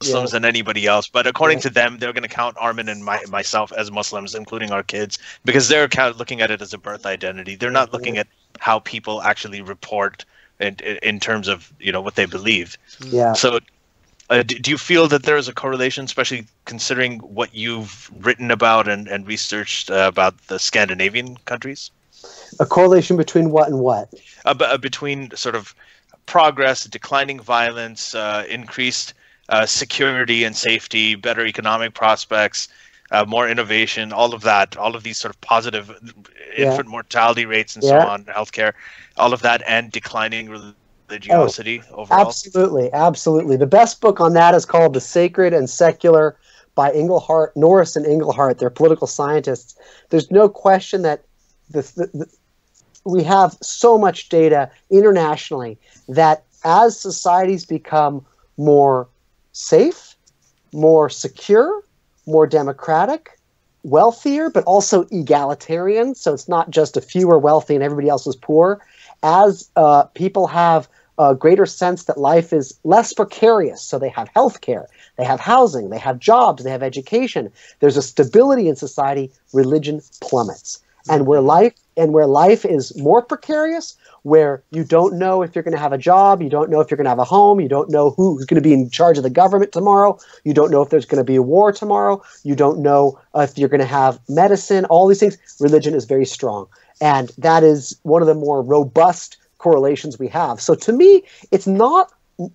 Muslims 0.00 0.30
yeah. 0.30 0.38
than 0.38 0.44
anybody 0.44 0.86
else. 0.86 1.08
But 1.08 1.26
according 1.26 1.58
yeah. 1.58 1.62
to 1.62 1.70
them, 1.70 1.98
they're 1.98 2.12
going 2.12 2.22
to 2.22 2.28
count 2.28 2.56
Armin 2.58 2.88
and 2.88 3.04
my, 3.04 3.20
myself 3.28 3.72
as 3.72 3.90
Muslims, 3.90 4.34
including 4.34 4.70
our 4.70 4.82
kids, 4.82 5.18
because 5.44 5.68
they're 5.68 5.88
looking 6.12 6.40
at 6.40 6.50
it 6.50 6.62
as 6.62 6.72
a 6.72 6.78
birth 6.78 7.06
identity. 7.06 7.56
They're 7.56 7.70
not 7.70 7.92
looking 7.92 8.18
at 8.18 8.26
how 8.58 8.80
people 8.80 9.22
actually 9.22 9.62
report 9.62 10.24
in, 10.60 10.74
in 11.02 11.20
terms 11.20 11.48
of 11.48 11.72
you 11.78 11.92
know 11.92 12.00
what 12.00 12.14
they 12.14 12.26
believe. 12.26 12.76
Yeah. 13.00 13.32
So. 13.32 13.60
Uh, 14.30 14.42
do 14.42 14.70
you 14.70 14.76
feel 14.76 15.08
that 15.08 15.22
there 15.22 15.38
is 15.38 15.48
a 15.48 15.54
correlation, 15.54 16.04
especially 16.04 16.46
considering 16.66 17.18
what 17.20 17.54
you've 17.54 18.10
written 18.22 18.50
about 18.50 18.86
and, 18.86 19.08
and 19.08 19.26
researched 19.26 19.90
uh, 19.90 20.04
about 20.06 20.36
the 20.48 20.58
Scandinavian 20.58 21.38
countries? 21.46 21.90
A 22.60 22.66
correlation 22.66 23.16
between 23.16 23.50
what 23.50 23.68
and 23.68 23.78
what? 23.78 24.12
Uh, 24.44 24.52
b- 24.52 24.66
uh, 24.66 24.76
between 24.76 25.34
sort 25.34 25.54
of 25.54 25.74
progress, 26.26 26.84
declining 26.84 27.40
violence, 27.40 28.14
uh, 28.14 28.44
increased 28.48 29.14
uh, 29.48 29.66
security 29.66 30.44
and 30.44 30.56
safety, 30.56 31.14
better 31.14 31.46
economic 31.46 31.94
prospects, 31.94 32.68
uh, 33.10 33.24
more 33.26 33.48
innovation, 33.48 34.12
all 34.12 34.34
of 34.34 34.42
that, 34.42 34.76
all 34.76 34.94
of 34.94 35.02
these 35.02 35.16
sort 35.16 35.34
of 35.34 35.40
positive 35.40 35.90
yeah. 36.56 36.70
infant 36.70 36.88
mortality 36.88 37.46
rates 37.46 37.74
and 37.74 37.84
yeah. 37.84 38.02
so 38.02 38.08
on, 38.08 38.24
healthcare, 38.24 38.72
all 39.16 39.32
of 39.32 39.42
that, 39.42 39.62
and 39.66 39.90
declining 39.90 40.50
religiosity 41.08 41.82
oh, 41.90 42.02
overall. 42.02 42.26
Absolutely, 42.26 42.92
absolutely. 42.92 43.56
The 43.56 43.66
best 43.66 44.00
book 44.00 44.20
on 44.20 44.34
that 44.34 44.54
is 44.54 44.66
called 44.66 44.92
The 44.92 45.00
Sacred 45.00 45.54
and 45.54 45.68
Secular 45.70 46.36
by 46.74 46.92
Inglehart, 46.92 47.56
Norris 47.56 47.96
and 47.96 48.06
Inglehart. 48.06 48.58
They're 48.58 48.70
political 48.70 49.06
scientists. 49.06 49.76
There's 50.10 50.30
no 50.30 50.48
question 50.48 51.02
that 51.02 51.24
the, 51.70 51.82
the, 52.12 52.26
we 53.04 53.22
have 53.24 53.56
so 53.62 53.96
much 53.98 54.28
data 54.28 54.70
internationally 54.90 55.78
that 56.08 56.44
as 56.64 57.00
societies 57.00 57.64
become 57.64 58.24
more 58.58 59.08
safe, 59.58 60.14
more 60.72 61.10
secure, 61.10 61.82
more 62.26 62.46
democratic, 62.46 63.38
wealthier, 63.82 64.50
but 64.50 64.64
also 64.64 65.04
egalitarian. 65.10 66.14
So 66.14 66.32
it's 66.32 66.48
not 66.48 66.70
just 66.70 66.96
a 66.96 67.00
few 67.00 67.28
are 67.30 67.38
wealthy 67.38 67.74
and 67.74 67.82
everybody 67.82 68.08
else 68.08 68.26
is 68.26 68.36
poor. 68.36 68.80
As 69.22 69.68
uh, 69.74 70.04
people 70.14 70.46
have 70.46 70.88
a 71.18 71.34
greater 71.34 71.66
sense 71.66 72.04
that 72.04 72.18
life 72.18 72.52
is 72.52 72.78
less 72.84 73.12
precarious, 73.12 73.82
so 73.82 73.98
they 73.98 74.10
have 74.10 74.28
health 74.28 74.60
care, 74.60 74.86
they 75.16 75.24
have 75.24 75.40
housing, 75.40 75.90
they 75.90 75.98
have 75.98 76.20
jobs, 76.20 76.62
they 76.62 76.70
have 76.70 76.82
education, 76.84 77.50
there's 77.80 77.96
a 77.96 78.02
stability 78.02 78.68
in 78.68 78.76
society, 78.76 79.32
religion 79.52 80.00
plummets 80.20 80.80
and 81.08 81.26
where 81.26 81.40
life 81.40 81.72
and 81.98 82.12
where 82.12 82.26
life 82.26 82.64
is 82.64 82.96
more 82.96 83.20
precarious 83.20 83.96
where 84.22 84.62
you 84.70 84.84
don't 84.84 85.18
know 85.18 85.42
if 85.42 85.54
you're 85.54 85.64
going 85.64 85.74
to 85.74 85.80
have 85.80 85.92
a 85.92 85.98
job 85.98 86.40
you 86.40 86.48
don't 86.48 86.70
know 86.70 86.80
if 86.80 86.90
you're 86.90 86.96
going 86.96 87.04
to 87.04 87.10
have 87.10 87.18
a 87.18 87.24
home 87.24 87.60
you 87.60 87.68
don't 87.68 87.90
know 87.90 88.10
who's 88.10 88.46
going 88.46 88.62
to 88.62 88.66
be 88.66 88.72
in 88.72 88.88
charge 88.88 89.18
of 89.18 89.24
the 89.24 89.30
government 89.30 89.72
tomorrow 89.72 90.16
you 90.44 90.54
don't 90.54 90.70
know 90.70 90.80
if 90.80 90.88
there's 90.88 91.04
going 91.04 91.18
to 91.18 91.24
be 91.24 91.36
a 91.36 91.42
war 91.42 91.72
tomorrow 91.72 92.22
you 92.44 92.54
don't 92.54 92.78
know 92.78 93.20
if 93.34 93.58
you're 93.58 93.68
going 93.68 93.80
to 93.80 93.86
have 93.86 94.18
medicine 94.28 94.84
all 94.86 95.06
these 95.06 95.20
things. 95.20 95.36
Religion 95.60 95.94
is 95.94 96.04
very 96.04 96.24
strong 96.24 96.66
and 97.00 97.32
that 97.36 97.62
is 97.62 97.98
one 98.02 98.22
of 98.22 98.28
the 98.28 98.34
more 98.34 98.62
robust 98.62 99.36
correlations 99.58 100.18
we 100.18 100.28
have. 100.28 100.60
So 100.60 100.74
to 100.76 100.92
me 100.92 101.24
it's 101.50 101.66
not 101.66 102.12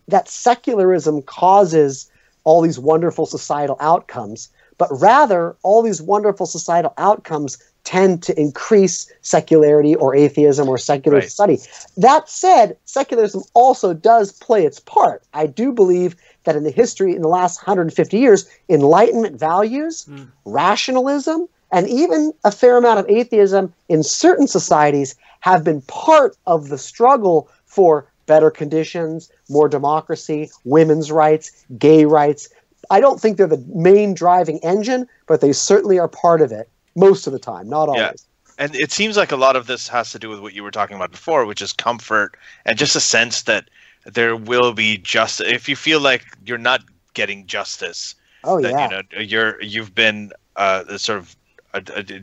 that 0.07 0.29
secularism 0.29 1.21
causes 1.23 2.09
all 2.45 2.61
these 2.61 2.79
wonderful 2.79 3.25
societal 3.25 3.75
outcomes 3.81 4.49
but 4.77 4.89
rather 4.99 5.55
all 5.63 5.81
these 5.81 6.01
wonderful 6.01 6.45
societal 6.45 6.93
outcomes 6.97 7.57
tend 7.83 8.23
to 8.23 8.39
increase 8.39 9.11
secularity 9.21 9.95
or 9.95 10.15
atheism 10.15 10.69
or 10.69 10.77
secular 10.77 11.19
right. 11.19 11.29
study. 11.29 11.59
That 11.97 12.29
said, 12.29 12.77
secularism 12.85 13.43
also 13.53 13.93
does 13.93 14.31
play 14.31 14.65
its 14.65 14.79
part. 14.79 15.23
I 15.33 15.47
do 15.47 15.71
believe 15.71 16.15
that 16.45 16.55
in 16.55 16.63
the 16.63 16.71
history 16.71 17.15
in 17.15 17.21
the 17.21 17.27
last 17.27 17.65
150 17.65 18.17
years, 18.17 18.49
enlightenment 18.69 19.39
values, 19.39 20.05
mm. 20.05 20.27
rationalism, 20.45 21.47
and 21.71 21.89
even 21.89 22.33
a 22.43 22.51
fair 22.51 22.77
amount 22.77 22.99
of 22.99 23.09
atheism 23.09 23.73
in 23.89 24.03
certain 24.03 24.47
societies 24.47 25.15
have 25.39 25.63
been 25.63 25.81
part 25.81 26.37
of 26.45 26.69
the 26.69 26.77
struggle 26.77 27.49
for 27.65 28.07
better 28.25 28.51
conditions, 28.51 29.29
more 29.49 29.67
democracy, 29.67 30.49
women's 30.63 31.11
rights, 31.11 31.65
gay 31.77 32.05
rights. 32.05 32.47
I 32.89 32.99
don't 33.01 33.19
think 33.19 33.37
they're 33.37 33.47
the 33.47 33.63
main 33.73 34.13
driving 34.13 34.59
engine, 34.59 35.07
but 35.27 35.41
they 35.41 35.51
certainly 35.51 35.99
are 35.99 36.07
part 36.07 36.41
of 36.41 36.51
it 36.51 36.69
most 36.95 37.27
of 37.27 37.33
the 37.33 37.39
time, 37.39 37.69
not 37.69 37.89
always. 37.89 37.99
Yeah. 37.99 38.11
And 38.59 38.75
it 38.75 38.91
seems 38.91 39.17
like 39.17 39.31
a 39.31 39.35
lot 39.35 39.55
of 39.55 39.65
this 39.65 39.87
has 39.87 40.11
to 40.11 40.19
do 40.19 40.29
with 40.29 40.39
what 40.39 40.53
you 40.53 40.63
were 40.63 40.71
talking 40.71 40.95
about 40.95 41.11
before, 41.11 41.45
which 41.45 41.61
is 41.61 41.73
comfort 41.73 42.37
and 42.65 42.77
just 42.77 42.95
a 42.95 42.99
sense 42.99 43.43
that 43.43 43.69
there 44.05 44.35
will 44.35 44.73
be 44.73 44.97
justice. 44.97 45.47
If 45.51 45.67
you 45.67 45.75
feel 45.75 45.99
like 45.99 46.25
you're 46.45 46.59
not 46.59 46.83
getting 47.13 47.47
justice, 47.47 48.15
oh 48.43 48.61
that, 48.61 48.71
yeah, 48.71 48.83
you 48.83 48.89
know, 48.89 49.21
you're 49.21 49.61
you've 49.61 49.95
been 49.95 50.31
uh, 50.55 50.97
sort 50.97 51.17
of 51.17 51.35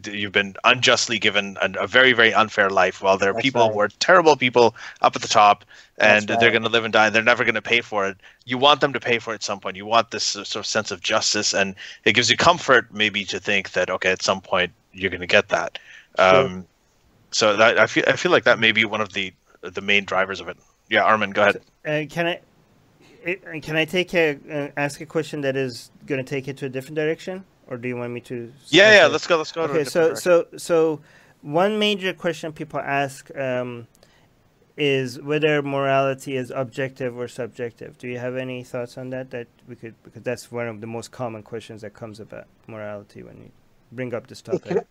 you've 0.07 0.33
been 0.33 0.55
unjustly 0.65 1.19
given 1.19 1.57
a, 1.61 1.71
a, 1.81 1.87
very 1.87 2.13
very 2.13 2.33
unfair 2.33 2.71
life 2.71 3.03
while 3.03 3.19
there 3.19 3.31
are 3.31 3.33
That's 3.33 3.43
people 3.43 3.63
right. 3.63 3.73
who 3.73 3.81
are 3.81 3.89
terrible 3.89 4.37
people 4.37 4.75
up 5.03 5.17
at 5.17 5.23
the 5.23 5.29
top 5.29 5.65
and 5.99 6.29
right. 6.31 6.39
they're 6.39 6.51
going 6.51 6.63
to 6.63 6.69
live 6.69 6.85
and 6.85 6.93
die 6.93 7.07
and 7.07 7.15
they're 7.15 7.23
never 7.23 7.45
going 7.45 7.57
to 7.57 7.63
pay 7.63 7.81
for 7.81 8.07
it 8.07 8.17
you 8.45 8.59
want 8.59 8.81
them 8.81 8.93
to 8.93 9.01
pay 9.01 9.19
for 9.19 9.33
it 9.33 9.37
at 9.37 9.43
some 9.43 9.59
point 9.59 9.77
you 9.77 9.87
want 9.87 10.11
this 10.13 10.25
sort 10.25 10.57
of 10.57 10.67
sense 10.67 10.91
of 10.91 11.01
justice 11.01 11.53
and 11.53 11.75
it 12.05 12.13
gives 12.13 12.31
you 12.31 12.37
comfort 12.37 12.93
maybe 12.93 13.25
to 13.25 13.41
think 13.41 13.73
that 13.73 13.91
okay 13.91 14.13
at 14.13 14.23
some 14.23 14.41
point 14.41 14.73
you're 14.93 15.11
going 15.11 15.21
to 15.21 15.27
get 15.27 15.49
that 15.49 15.79
Um, 16.19 16.67
so 17.31 17.57
that 17.57 17.79
I 17.79 17.87
feel 17.87 18.05
I 18.07 18.17
feel 18.17 18.33
like 18.33 18.45
that 18.45 18.59
may 18.59 18.73
be 18.73 18.85
one 18.85 19.01
of 19.01 19.13
the 19.13 19.33
the 19.63 19.81
main 19.81 20.05
drivers 20.05 20.41
of 20.41 20.49
it. 20.49 20.57
Yeah, 20.89 21.05
Armin, 21.05 21.31
go 21.31 21.43
ahead. 21.43 21.61
Uh, 21.85 22.03
can 22.09 22.27
I? 22.27 22.41
Can 23.61 23.77
I 23.77 23.85
take 23.85 24.15
a 24.15 24.39
uh, 24.51 24.69
ask 24.77 25.01
a 25.01 25.07
question 25.07 25.43
that 25.43 25.57
is 25.57 25.91
going 26.07 26.25
to 26.25 26.29
take 26.29 26.49
it 26.49 26.57
to 26.59 26.67
a 26.67 26.69
different 26.69 26.97
direction, 26.97 27.45
or 27.71 27.79
do 27.79 27.89
you 27.89 27.97
want 27.97 28.13
me 28.13 28.21
to? 28.23 28.53
Yeah, 28.69 28.93
yeah. 29.03 29.07
okay. 29.07 29.13
Let's 29.13 29.27
go. 29.27 29.39
Let's 29.39 29.53
go. 29.53 29.67
to 29.69 29.73
Okay, 29.75 29.85
so 29.85 30.01
direction. 30.09 30.17
so 30.17 30.47
so 30.59 31.01
one 31.43 31.79
major 31.79 32.15
question 32.15 32.53
people 32.53 32.81
ask 32.81 33.35
um, 33.37 33.89
is 34.77 35.21
whether 35.21 35.63
morality 35.63 36.37
is 36.37 36.51
objective 36.51 37.19
or 37.19 37.29
subjective. 37.29 37.99
Do 37.99 38.09
you 38.09 38.19
have 38.19 38.37
any 38.37 38.65
thoughts 38.65 38.99
on 38.99 39.11
that? 39.11 39.31
That 39.31 39.49
we 39.69 39.77
could 39.77 39.95
because 40.05 40.23
that's 40.23 40.53
one 40.53 40.69
of 40.69 40.81
the 40.81 40.89
most 40.89 41.13
common 41.13 41.43
questions 41.43 41.83
that 41.83 41.95
comes 41.95 42.21
about 42.21 42.47
morality 42.69 43.23
when 43.23 43.39
you 43.39 43.53
bring 43.93 44.15
up 44.15 44.29
this 44.29 44.43
It 44.53 44.63
topic. 44.63 44.65
can, 44.65 44.85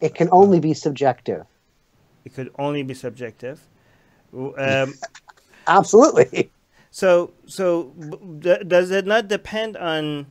it 0.00 0.14
can 0.14 0.28
only 0.32 0.60
be 0.60 0.74
subjective. 0.74 1.46
It 2.24 2.34
could 2.34 2.50
only 2.58 2.82
be 2.84 2.94
subjective. 2.94 3.60
Um, 4.58 5.00
Absolutely. 5.66 6.52
So, 6.90 7.34
so 7.46 7.84
b- 7.84 8.18
d- 8.40 8.64
does 8.66 8.90
it 8.90 9.06
not 9.06 9.28
depend 9.28 9.76
on 9.76 10.26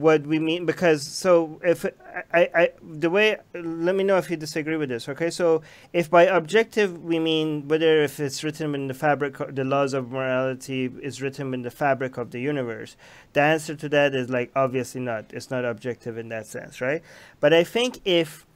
what 0.00 0.26
we 0.26 0.38
mean? 0.38 0.66
Because 0.66 1.02
so 1.02 1.60
if 1.64 1.84
I, 2.32 2.50
I, 2.54 2.70
the 2.82 3.10
way, 3.10 3.36
let 3.54 3.94
me 3.94 4.04
know 4.04 4.16
if 4.16 4.30
you 4.30 4.36
disagree 4.36 4.76
with 4.76 4.88
this. 4.88 5.08
Okay, 5.08 5.30
so 5.30 5.62
if 5.92 6.10
by 6.10 6.24
objective 6.24 7.02
we 7.02 7.18
mean 7.18 7.68
whether 7.68 8.02
if 8.02 8.20
it's 8.20 8.42
written 8.44 8.74
in 8.74 8.88
the 8.88 8.94
fabric, 8.94 9.36
the 9.54 9.64
laws 9.64 9.94
of 9.94 10.10
morality 10.10 10.92
is 11.02 11.22
written 11.22 11.54
in 11.54 11.62
the 11.62 11.70
fabric 11.70 12.16
of 12.16 12.30
the 12.30 12.40
universe, 12.40 12.96
the 13.32 13.40
answer 13.40 13.74
to 13.74 13.88
that 13.88 14.14
is 14.14 14.28
like 14.30 14.50
obviously 14.56 15.00
not. 15.00 15.32
It's 15.32 15.50
not 15.50 15.64
objective 15.64 16.18
in 16.18 16.28
that 16.30 16.46
sense, 16.46 16.80
right? 16.80 17.02
But 17.40 17.52
I 17.52 17.64
think 17.64 18.00
if 18.04 18.46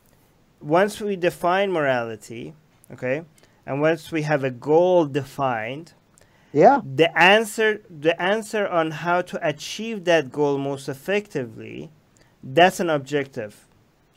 once 0.61 1.01
we 1.01 1.17
define 1.17 1.73
morality, 1.73 2.55
okay, 2.93 3.23
and 3.67 3.81
once 3.81 4.11
we 4.11 4.23
have 4.23 4.45
a 4.45 4.51
goal 4.51 5.07
defined 5.07 5.93
Yeah. 6.53 6.83
the 6.83 7.17
answer 7.19 7.83
the 7.91 8.21
answer 8.21 8.67
on 8.69 8.91
how 8.93 9.23
to 9.23 9.49
achieve 9.49 10.05
that 10.05 10.33
goal 10.33 10.59
most 10.59 10.89
effectively 10.89 11.91
that's 12.43 12.81
an 12.81 12.91
objective 12.91 13.67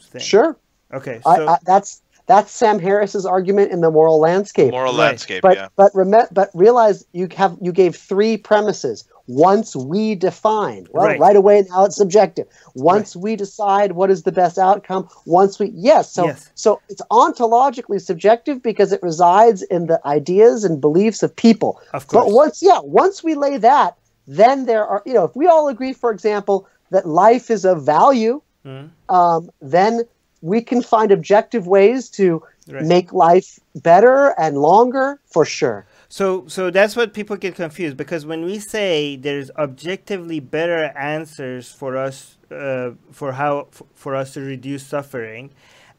thing 0.01 0.21
Sure. 0.21 0.57
okay 0.93 1.21
I, 1.25 1.35
so 1.35 1.47
I, 1.47 1.57
that's 1.65 2.01
that's 2.27 2.51
Sam 2.51 2.79
Harris's 2.79 3.25
argument 3.25 3.71
in 3.71 3.81
the 3.81 3.91
moral 3.91 4.19
landscape. 4.19 4.71
moral 4.71 4.93
Right. 4.97 5.11
landscape. 5.11 5.41
but 5.41 5.57
yeah. 5.57 5.67
but 5.75 5.91
rem- 5.95 6.27
but 6.31 6.49
realize 6.53 7.05
you 7.13 7.27
have 7.35 7.57
you 7.61 7.71
gave 7.73 7.95
three 7.95 8.37
premises. 8.37 9.05
Once 9.27 9.75
we 9.75 10.15
define, 10.15 10.87
well, 10.91 11.07
Right. 11.07 11.19
right, 11.19 11.35
away 11.35 11.65
now 11.69 11.85
it's 11.85 11.95
subjective. 11.95 12.47
Once 12.75 13.15
we 13.15 13.35
decide 13.35 13.93
what 13.93 14.09
is 14.09 14.23
the 14.23 14.31
best 14.31 14.57
outcome, 14.57 15.07
once 15.25 15.59
we 15.59 15.71
yes, 15.75 16.11
so 16.11 16.25
Yes. 16.27 16.49
so 16.55 16.81
it's 16.89 17.01
ontologically 17.11 18.01
subjective 18.01 18.61
because 18.61 18.91
it 18.91 19.01
resides 19.03 19.61
in 19.63 19.87
the 19.87 19.99
ideas 20.05 20.63
and 20.63 20.81
beliefs 20.81 21.23
of 21.23 21.35
people. 21.35 21.79
Of 21.93 22.07
course. 22.07 22.25
But 22.25 22.33
once 22.33 22.61
yeah, 22.61 22.79
once 22.83 23.23
we 23.23 23.35
lay 23.35 23.57
that, 23.57 23.95
then 24.27 24.65
there 24.65 24.85
are 24.87 25.01
you 25.05 25.13
know 25.13 25.23
if 25.25 25.35
we 25.35 25.47
all 25.47 25.67
agree, 25.67 25.93
for 25.93 26.11
example, 26.11 26.67
that 26.89 27.07
life 27.07 27.49
is 27.49 27.63
of 27.65 27.83
value, 27.83 28.41
Mhm. 28.65 28.89
um, 29.09 29.49
then 29.61 30.03
we 30.41 30.61
can 30.61 30.81
find 30.81 31.11
objective 31.11 31.67
ways 31.67 32.09
to 32.09 32.41
Right. 32.71 32.83
make 32.85 33.13
life 33.13 33.59
better 33.75 34.33
and 34.39 34.57
longer 34.57 35.19
for 35.25 35.45
sure. 35.45 35.85
So, 36.11 36.45
so 36.47 36.69
that's 36.71 36.97
what 36.97 37.13
people 37.13 37.37
get 37.37 37.55
confused 37.55 37.95
because 37.95 38.25
when 38.25 38.43
we 38.43 38.59
say 38.59 39.15
there's 39.15 39.49
objectively 39.51 40.41
better 40.41 40.91
answers 40.97 41.71
for 41.71 41.95
us, 41.95 42.37
uh, 42.51 42.91
for 43.13 43.31
how 43.31 43.69
f- 43.71 43.83
for 43.95 44.13
us 44.13 44.33
to 44.33 44.41
reduce 44.41 44.85
suffering, 44.85 45.51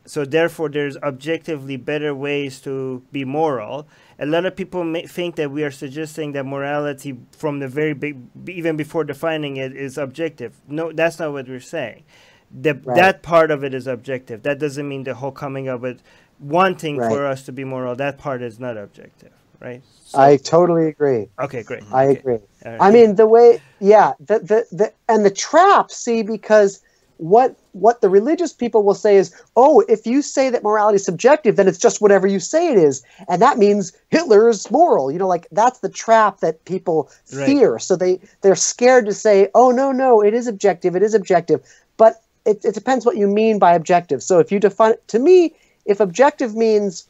so 0.04 0.26
therefore 0.26 0.68
there's 0.68 0.98
objectively 0.98 1.78
better 1.78 2.14
ways 2.14 2.60
to 2.60 3.02
be 3.10 3.24
moral. 3.24 3.88
A 4.18 4.26
lot 4.26 4.44
of 4.44 4.54
people 4.54 4.84
may 4.84 5.06
think 5.06 5.36
that 5.36 5.50
we 5.50 5.64
are 5.64 5.70
suggesting 5.70 6.32
that 6.32 6.44
morality, 6.44 7.16
from 7.30 7.60
the 7.60 7.68
very 7.68 7.94
big, 7.94 8.18
even 8.46 8.76
before 8.76 9.04
defining 9.04 9.56
it, 9.56 9.74
is 9.74 9.96
objective. 9.96 10.60
No, 10.68 10.92
that's 10.92 11.18
not 11.20 11.32
what 11.32 11.48
we're 11.48 11.58
saying. 11.60 12.02
The, 12.50 12.74
Right. 12.74 12.96
That 12.96 13.22
part 13.22 13.50
of 13.50 13.64
it 13.64 13.72
is 13.72 13.86
objective. 13.86 14.42
That 14.42 14.58
doesn't 14.58 14.86
mean 14.86 15.04
the 15.04 15.14
whole 15.14 15.32
coming 15.32 15.70
up 15.70 15.80
with 15.80 16.02
wanting 16.38 16.98
Right. 16.98 17.10
for 17.10 17.24
us 17.26 17.44
to 17.44 17.52
be 17.52 17.64
moral. 17.64 17.96
That 17.96 18.18
part 18.18 18.42
is 18.42 18.60
not 18.60 18.76
objective, 18.76 19.32
right? 19.62 19.82
So- 20.04 20.18
I 20.20 20.36
totally 20.36 20.88
agree. 20.88 21.28
Okay, 21.40 21.62
great. 21.62 21.82
I 21.92 22.06
Okay. 22.06 22.20
agree. 22.20 22.38
Right. 22.64 22.76
I 22.80 22.90
mean, 22.90 23.16
the 23.16 23.26
way, 23.26 23.60
yeah, 23.80 24.12
the, 24.20 24.38
the, 24.40 24.66
the, 24.72 24.92
and 25.08 25.24
the 25.24 25.30
trap, 25.30 25.90
see, 25.90 26.22
because 26.22 26.80
what, 27.18 27.56
what 27.72 28.00
the 28.00 28.08
religious 28.08 28.52
people 28.52 28.82
will 28.82 28.94
say 28.94 29.16
is, 29.16 29.34
oh, 29.56 29.80
if 29.88 30.06
you 30.06 30.22
say 30.22 30.50
that 30.50 30.62
morality 30.64 30.96
is 30.96 31.04
subjective, 31.04 31.56
then 31.56 31.68
it's 31.68 31.78
just 31.78 32.00
whatever 32.00 32.26
you 32.26 32.40
say 32.40 32.68
it 32.70 32.76
is. 32.78 33.02
And 33.28 33.40
that 33.40 33.58
means 33.58 33.92
Hitler 34.10 34.48
is 34.48 34.70
moral. 34.70 35.10
You 35.12 35.18
know, 35.18 35.28
like 35.28 35.46
that's 35.52 35.78
the 35.80 35.88
trap 35.88 36.40
that 36.40 36.64
people 36.64 37.10
Right. 37.34 37.46
fear. 37.46 37.78
So 37.78 37.96
they, 37.96 38.20
they're 38.42 38.56
scared 38.56 39.06
to 39.06 39.14
say, 39.14 39.48
oh, 39.54 39.70
no, 39.70 39.92
no, 39.92 40.20
it 40.22 40.34
is 40.34 40.46
objective. 40.46 40.96
It 40.96 41.02
is 41.02 41.14
objective. 41.14 41.60
But 41.96 42.22
it, 42.44 42.64
it 42.64 42.74
depends 42.74 43.06
what 43.06 43.16
you 43.16 43.28
mean 43.28 43.58
by 43.58 43.74
objective. 43.74 44.22
So 44.22 44.40
if 44.40 44.50
you 44.50 44.58
define, 44.58 44.94
to 45.08 45.18
me, 45.18 45.54
if 45.86 46.00
objective 46.00 46.54
means 46.56 47.06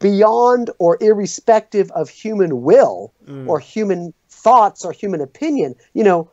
beyond 0.00 0.70
or 0.78 0.98
irrespective 1.00 1.90
of 1.92 2.08
human 2.08 2.62
will 2.62 3.12
Mm. 3.28 3.48
or 3.48 3.60
human 3.60 4.12
thoughts 4.28 4.84
or 4.84 4.92
human 4.92 5.20
opinion. 5.20 5.74
You 5.94 6.04
know, 6.04 6.30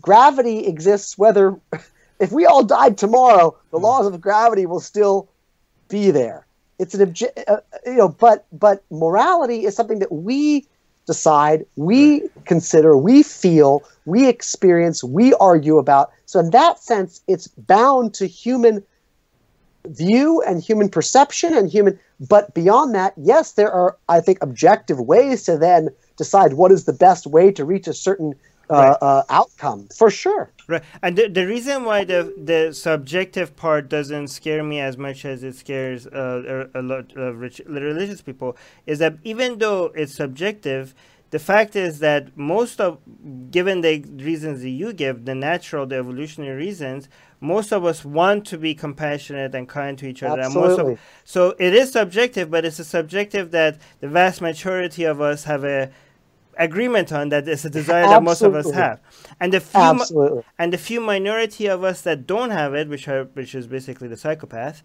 gravity 0.00 0.66
exists 0.66 1.16
whether 1.16 1.56
if 2.20 2.32
we 2.32 2.44
all 2.46 2.64
died 2.64 2.98
tomorrow, 2.98 3.56
the 3.70 3.78
laws 3.78 4.06
of 4.06 4.20
gravity 4.20 4.66
will 4.66 4.80
still 4.80 5.28
be 5.88 6.10
there. 6.10 6.46
It's 6.78 6.94
an 6.94 7.08
obje- 7.08 7.44
uh, 7.48 7.58
you 7.86 7.96
know, 7.96 8.08
but 8.08 8.46
but 8.52 8.84
morality 8.90 9.64
is 9.64 9.74
something 9.74 10.00
that 10.00 10.12
we 10.12 10.66
decide, 11.06 11.64
we 11.76 12.28
consider, 12.44 12.96
we 12.96 13.22
feel, 13.22 13.82
we 14.04 14.28
experience, 14.28 15.02
we 15.02 15.32
argue 15.34 15.78
about. 15.78 16.10
So 16.26 16.38
in 16.40 16.50
that 16.50 16.78
sense, 16.82 17.22
it's 17.26 17.48
bound 17.48 18.12
to 18.14 18.26
human 18.26 18.84
view 19.86 20.42
and 20.42 20.62
human 20.62 20.88
perception 20.88 21.54
and 21.54 21.70
human 21.70 21.98
but 22.20 22.52
beyond 22.54 22.94
that 22.94 23.14
yes 23.16 23.52
there 23.52 23.70
are 23.72 23.96
i 24.08 24.20
think 24.20 24.38
objective 24.42 24.98
ways 25.00 25.44
to 25.44 25.56
then 25.56 25.88
decide 26.16 26.54
what 26.54 26.70
is 26.72 26.84
the 26.84 26.92
best 26.92 27.26
way 27.26 27.50
to 27.52 27.64
reach 27.64 27.86
a 27.86 27.94
certain 27.94 28.34
uh, 28.70 28.74
Right. 28.76 28.96
uh, 29.00 29.22
outcome 29.30 29.88
for 29.96 30.10
sure 30.10 30.52
Right, 30.68 30.82
and 31.02 31.16
the, 31.16 31.28
the 31.28 31.46
reason 31.46 31.84
why 31.84 32.04
the 32.04 32.34
the 32.36 32.72
subjective 32.72 33.56
part 33.56 33.88
doesn't 33.88 34.28
scare 34.28 34.62
me 34.62 34.80
as 34.80 34.96
much 34.96 35.24
as 35.24 35.42
it 35.42 35.54
scares 35.56 36.06
uh, 36.06 36.68
a, 36.74 36.80
a 36.80 36.82
lot 36.82 37.12
of 37.16 37.38
rich, 37.40 37.60
religious 37.66 38.20
people 38.22 38.56
is 38.86 38.98
that 38.98 39.18
even 39.24 39.58
though 39.58 39.86
it's 39.94 40.14
subjective, 40.14 40.94
the 41.30 41.38
fact 41.38 41.76
is 41.76 42.00
that 42.00 42.36
most 42.36 42.80
of, 42.80 42.98
given 43.50 43.80
the 43.80 44.00
reasons 44.16 44.60
that 44.62 44.70
you 44.70 44.92
give, 44.92 45.24
the 45.24 45.34
natural, 45.34 45.86
the 45.86 45.96
evolutionary 45.96 46.56
reasons, 46.56 47.08
most 47.40 47.72
of 47.72 47.84
us 47.84 48.04
want 48.04 48.46
to 48.46 48.58
be 48.58 48.74
compassionate 48.74 49.54
and 49.54 49.68
kind 49.68 49.96
to 49.98 50.06
each 50.08 50.22
other. 50.22 50.42
And 50.42 50.54
most 50.54 50.70
Absolutely. 50.70 50.92
of, 50.94 51.00
so 51.24 51.54
it 51.58 51.74
is 51.74 51.92
subjective, 51.92 52.50
but 52.50 52.64
it's 52.64 52.78
a 52.78 52.84
subjective 52.84 53.50
that 53.52 53.78
the 54.00 54.08
vast 54.08 54.40
majority 54.40 55.04
of 55.04 55.20
us 55.20 55.44
have 55.44 55.64
a 55.64 55.90
agreement 56.58 57.12
on 57.12 57.28
that 57.28 57.46
it's 57.46 57.64
a 57.64 57.70
desire 57.70 58.02
that 58.02 58.20
most 58.20 58.42
of 58.42 58.52
us 58.52 58.68
have 58.72 59.00
and 59.38 59.52
the 59.52 59.60
few 59.60 59.80
absolutely 59.80 60.42
and 60.58 60.72
the 60.72 60.78
few 60.78 61.00
minority 61.00 61.66
of 61.66 61.84
us 61.84 62.00
that 62.00 62.26
don't 62.26 62.50
have 62.50 62.74
it, 62.74 62.88
which 62.88 63.06
are 63.06 63.24
which 63.34 63.54
is 63.54 63.68
basically 63.68 64.08
the 64.08 64.16
psychopath, 64.16 64.82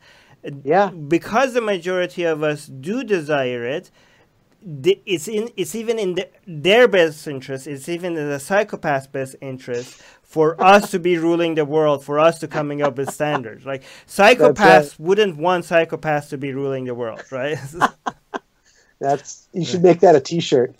Yeah. 0.64 0.92
because 0.92 1.54
the 1.56 1.62
majority 1.62 2.26
of 2.26 2.44
us 2.44 2.68
do 2.68 3.04
desire 3.04 3.66
it, 3.66 3.90
the, 4.66 5.00
it's 5.06 5.28
in 5.28 5.50
it's 5.58 5.76
even 5.76 6.00
in 6.00 6.16
the, 6.16 6.30
their 6.48 6.88
best 6.88 7.28
interest. 7.28 7.68
It's 7.68 7.90
even 7.90 8.18
in 8.18 8.30
the 8.30 8.38
psychopath's 8.38 9.08
best 9.08 9.36
interest 9.42 10.02
for 10.24 10.62
us 10.64 10.92
to 10.92 11.00
be 11.00 11.18
ruling 11.28 11.56
the 11.56 11.66
world, 11.66 12.04
for 12.04 12.20
us 12.20 12.40
to 12.40 12.48
coming 12.48 12.82
up 12.82 12.98
with 12.98 13.12
standards. 13.12 13.66
Like 13.66 13.84
psychopaths 14.08 14.98
wouldn't 15.00 15.38
want 15.38 15.66
psychopaths 15.66 16.30
to 16.30 16.38
be 16.38 16.54
ruling 16.54 16.86
the 16.86 16.96
world, 16.96 17.24
right? 17.32 17.58
that's 19.00 19.48
you 19.52 19.66
should 19.66 19.84
make 19.84 20.00
that 20.00 20.16
a 20.16 20.22
t-shirt 20.22 20.76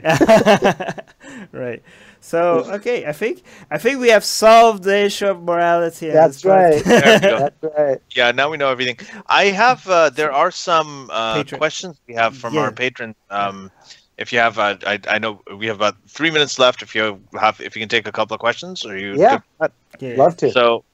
right. 1.52 1.84
So 2.24 2.64
okay, 2.80 3.06
I 3.06 3.12
think 3.12 3.44
I 3.70 3.78
think 3.78 4.00
we 4.00 4.08
have 4.10 4.24
solved 4.24 4.84
the 4.84 4.98
issue 5.06 5.28
of 5.28 5.44
morality. 5.44 6.08
in 6.08 6.14
that's 6.14 6.46
right 6.46 6.82
There 6.84 7.20
we 7.20 7.28
go. 7.28 7.38
that's 7.40 7.64
right 7.78 8.02
Yeah, 8.16 8.32
now 8.32 8.50
we 8.50 8.58
know 8.58 8.70
everything. 8.70 8.98
I 9.28 9.46
have. 9.46 9.88
Uh, 9.88 10.10
there 10.10 10.32
are 10.32 10.50
some 10.52 11.10
uh, 11.12 11.44
questions 11.44 12.00
we 12.08 12.14
have 12.16 12.34
from 12.36 12.54
Yeah. 12.54 12.62
our 12.62 12.72
patrons. 12.72 13.16
Um, 13.30 13.72
if 14.18 14.32
you 14.32 14.40
have, 14.40 14.58
uh, 14.58 14.78
I, 14.88 15.00
I 15.10 15.18
know 15.20 15.42
we 15.58 15.68
have 15.68 15.76
about 15.76 15.96
three 16.08 16.32
minutes 16.32 16.60
left. 16.60 16.82
If 16.82 16.96
you 16.96 17.20
have, 17.40 17.60
if 17.60 17.76
you 17.76 17.82
can 17.82 17.90
take 17.90 18.08
a 18.08 18.12
couple 18.12 18.36
of 18.36 18.40
questions, 18.40 18.86
or 18.86 18.98
you. 18.98 19.16
Yeah. 19.18 19.40
Yeah. 20.00 20.16
love 20.18 20.38
to 20.38 20.50
So, 20.52 20.86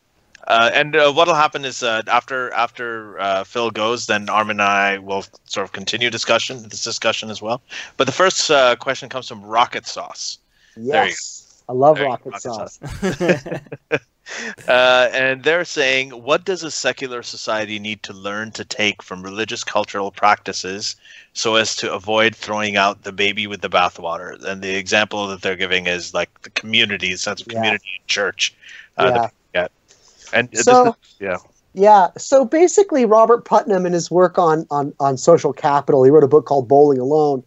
uh, 0.47 0.71
and 0.73 0.95
uh, 0.95 1.11
what'll 1.11 1.35
happen 1.35 1.63
is 1.63 1.83
uh, 1.83 2.01
after 2.07 2.51
after 2.53 3.19
uh, 3.19 3.43
Phil 3.43 3.69
goes, 3.69 4.07
then 4.07 4.29
Armin 4.29 4.59
and 4.59 4.61
I 4.63 4.97
will 4.97 5.23
sort 5.45 5.65
of 5.65 5.73
continue 5.73 6.09
discussion 6.09 6.63
this 6.69 6.83
discussion 6.83 7.29
as 7.29 7.39
well. 7.41 7.61
But 7.97 8.07
the 8.07 8.13
first 8.13 8.49
uh, 8.49 8.75
question 8.77 9.09
comes 9.09 9.27
from 9.27 9.43
Rocket 9.43 9.85
Sauce. 9.85 10.39
There 10.87 11.03
you 11.05 11.09
yes 11.09 11.63
i 11.69 11.73
love 11.73 11.97
There 11.97 12.05
rocket 12.05 12.31
rocket 12.31 12.41
sauce 12.41 12.79
uh, 14.67 15.09
and 15.11 15.43
they're 15.43 15.65
saying, 15.65 16.11
what 16.11 16.45
does 16.45 16.63
a 16.63 16.71
secular 16.71 17.23
society 17.23 17.79
need 17.79 18.03
to 18.03 18.13
learn 18.13 18.51
to 18.51 18.63
take 18.63 19.01
from 19.01 19.23
religious 19.23 19.63
cultural 19.63 20.11
practices 20.11 20.95
so 21.33 21.55
as 21.55 21.75
to 21.77 21.91
avoid 21.93 22.35
throwing 22.35 22.77
out 22.77 23.03
the 23.03 23.11
baby 23.11 23.47
with 23.47 23.61
the 23.61 23.69
bathwater? 23.69 24.41
And 24.43 24.61
the 24.61 24.75
example 24.75 25.27
that 25.27 25.41
they're 25.41 25.55
giving 25.55 25.87
is 25.87 26.13
like 26.13 26.29
the 26.43 26.51
community, 26.51 27.11
the 27.11 27.17
sense 27.17 27.41
of 27.41 27.47
Yeah. 27.47 27.55
community 27.55 27.89
in 27.99 28.05
church. 28.07 28.53
Uh, 28.97 29.03
Yeah. 29.05 29.11
that- 29.11 29.33
yeah. 29.55 29.67
And 30.33 30.51
this 30.51 30.65
So- 30.65 30.89
is- 30.89 30.93
yeah. 31.19 31.37
Yeah. 31.73 32.07
So 32.17 32.45
basically, 32.45 33.05
Robert 33.05 33.45
Putnam, 33.45 33.85
in 33.85 33.93
his 33.93 34.09
work 34.11 34.37
on 34.37 34.65
on 34.71 34.93
on 34.99 35.17
social 35.17 35.53
capital, 35.53 36.03
he 36.03 36.09
wrote 36.11 36.23
a 36.23 36.27
book 36.27 36.45
called 36.45 36.67
Bowling 36.67 36.99
Alone. 36.99 37.43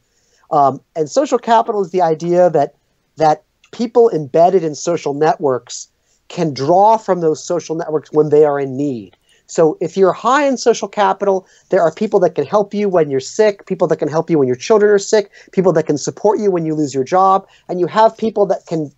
Um, 0.51 0.80
and 0.97 1.11
social 1.11 1.39
capital 1.39 1.83
is 1.83 1.91
the 1.91 2.03
idea 2.03 2.49
that 2.51 2.74
that 3.17 3.43
people 3.73 4.11
embedded 4.11 4.65
in 4.65 4.75
social 4.75 5.15
networks 5.15 5.89
can 6.29 6.55
draw 6.55 6.97
from 6.97 7.21
those 7.21 7.45
social 7.45 7.77
networks 7.77 8.13
when 8.13 8.31
they 8.31 8.45
are 8.45 8.59
in 8.59 8.77
need. 8.77 9.17
So 9.47 9.77
if 9.81 9.99
you're 9.99 10.15
high 10.15 10.47
in 10.47 10.57
social 10.57 10.89
capital, 10.89 11.47
there 11.69 11.83
are 11.83 11.93
people 11.93 12.19
that 12.21 12.35
can 12.35 12.47
help 12.47 12.73
you 12.73 12.89
when 12.89 13.11
you're 13.11 13.21
sick, 13.21 13.67
people 13.67 13.87
that 13.89 13.99
can 13.99 14.09
help 14.09 14.31
you 14.31 14.39
when 14.39 14.49
your 14.49 14.57
children 14.57 14.91
are 14.91 14.99
sick, 14.99 15.31
people 15.53 15.73
that 15.75 15.87
can 15.87 15.99
support 15.99 16.39
you 16.39 16.51
when 16.51 16.65
you 16.65 16.75
lose 16.75 16.95
your 16.95 17.05
job, 17.05 17.47
and 17.69 17.79
you 17.79 17.87
have 17.87 18.17
people 18.17 18.47
that 18.47 18.65
can 18.67 18.91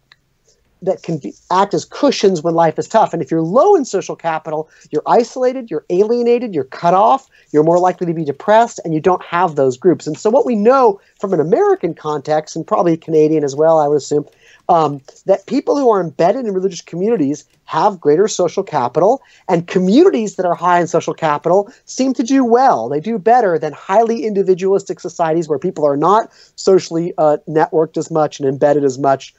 that 0.84 1.02
can 1.02 1.18
be, 1.18 1.34
act 1.50 1.74
as 1.74 1.84
cushions 1.84 2.42
when 2.42 2.54
life 2.54 2.78
is 2.78 2.88
tough. 2.88 3.12
And 3.12 3.22
if 3.22 3.30
you're 3.30 3.42
low 3.42 3.74
in 3.74 3.84
social 3.84 4.16
capital, 4.16 4.68
you're 4.90 5.02
isolated, 5.06 5.70
you're 5.70 5.84
alienated, 5.90 6.54
you're 6.54 6.64
cut 6.64 6.94
off, 6.94 7.28
you're 7.52 7.64
more 7.64 7.78
likely 7.78 8.06
to 8.06 8.14
be 8.14 8.24
depressed, 8.24 8.80
and 8.84 8.94
you 8.94 9.00
don't 9.00 9.24
have 9.24 9.56
those 9.56 9.76
groups. 9.76 10.06
And 10.06 10.18
so, 10.18 10.30
what 10.30 10.46
we 10.46 10.54
know 10.54 11.00
from 11.20 11.32
an 11.32 11.40
American 11.40 11.94
context, 11.94 12.56
and 12.56 12.66
probably 12.66 12.96
Canadian 12.96 13.44
as 13.44 13.56
well, 13.56 13.78
I 13.78 13.88
would 13.88 13.98
assume, 13.98 14.26
um, 14.68 15.00
that 15.26 15.46
people 15.46 15.76
who 15.76 15.90
are 15.90 16.00
embedded 16.00 16.46
in 16.46 16.54
religious 16.54 16.80
communities 16.80 17.44
have 17.66 18.00
greater 18.00 18.28
social 18.28 18.62
capital, 18.62 19.22
and 19.48 19.66
communities 19.66 20.36
that 20.36 20.46
are 20.46 20.54
high 20.54 20.80
in 20.80 20.86
social 20.86 21.14
capital 21.14 21.70
seem 21.86 22.14
to 22.14 22.22
do 22.22 22.44
well. 22.44 22.88
They 22.88 23.00
do 23.00 23.18
better 23.18 23.58
than 23.58 23.72
highly 23.72 24.24
individualistic 24.24 25.00
societies 25.00 25.48
where 25.48 25.58
people 25.58 25.86
are 25.86 25.96
not 25.96 26.30
socially 26.56 27.14
uh, 27.18 27.38
networked 27.48 27.96
as 27.96 28.10
much 28.10 28.38
and 28.38 28.48
embedded 28.48 28.84
as 28.84 28.98
much. 28.98 29.34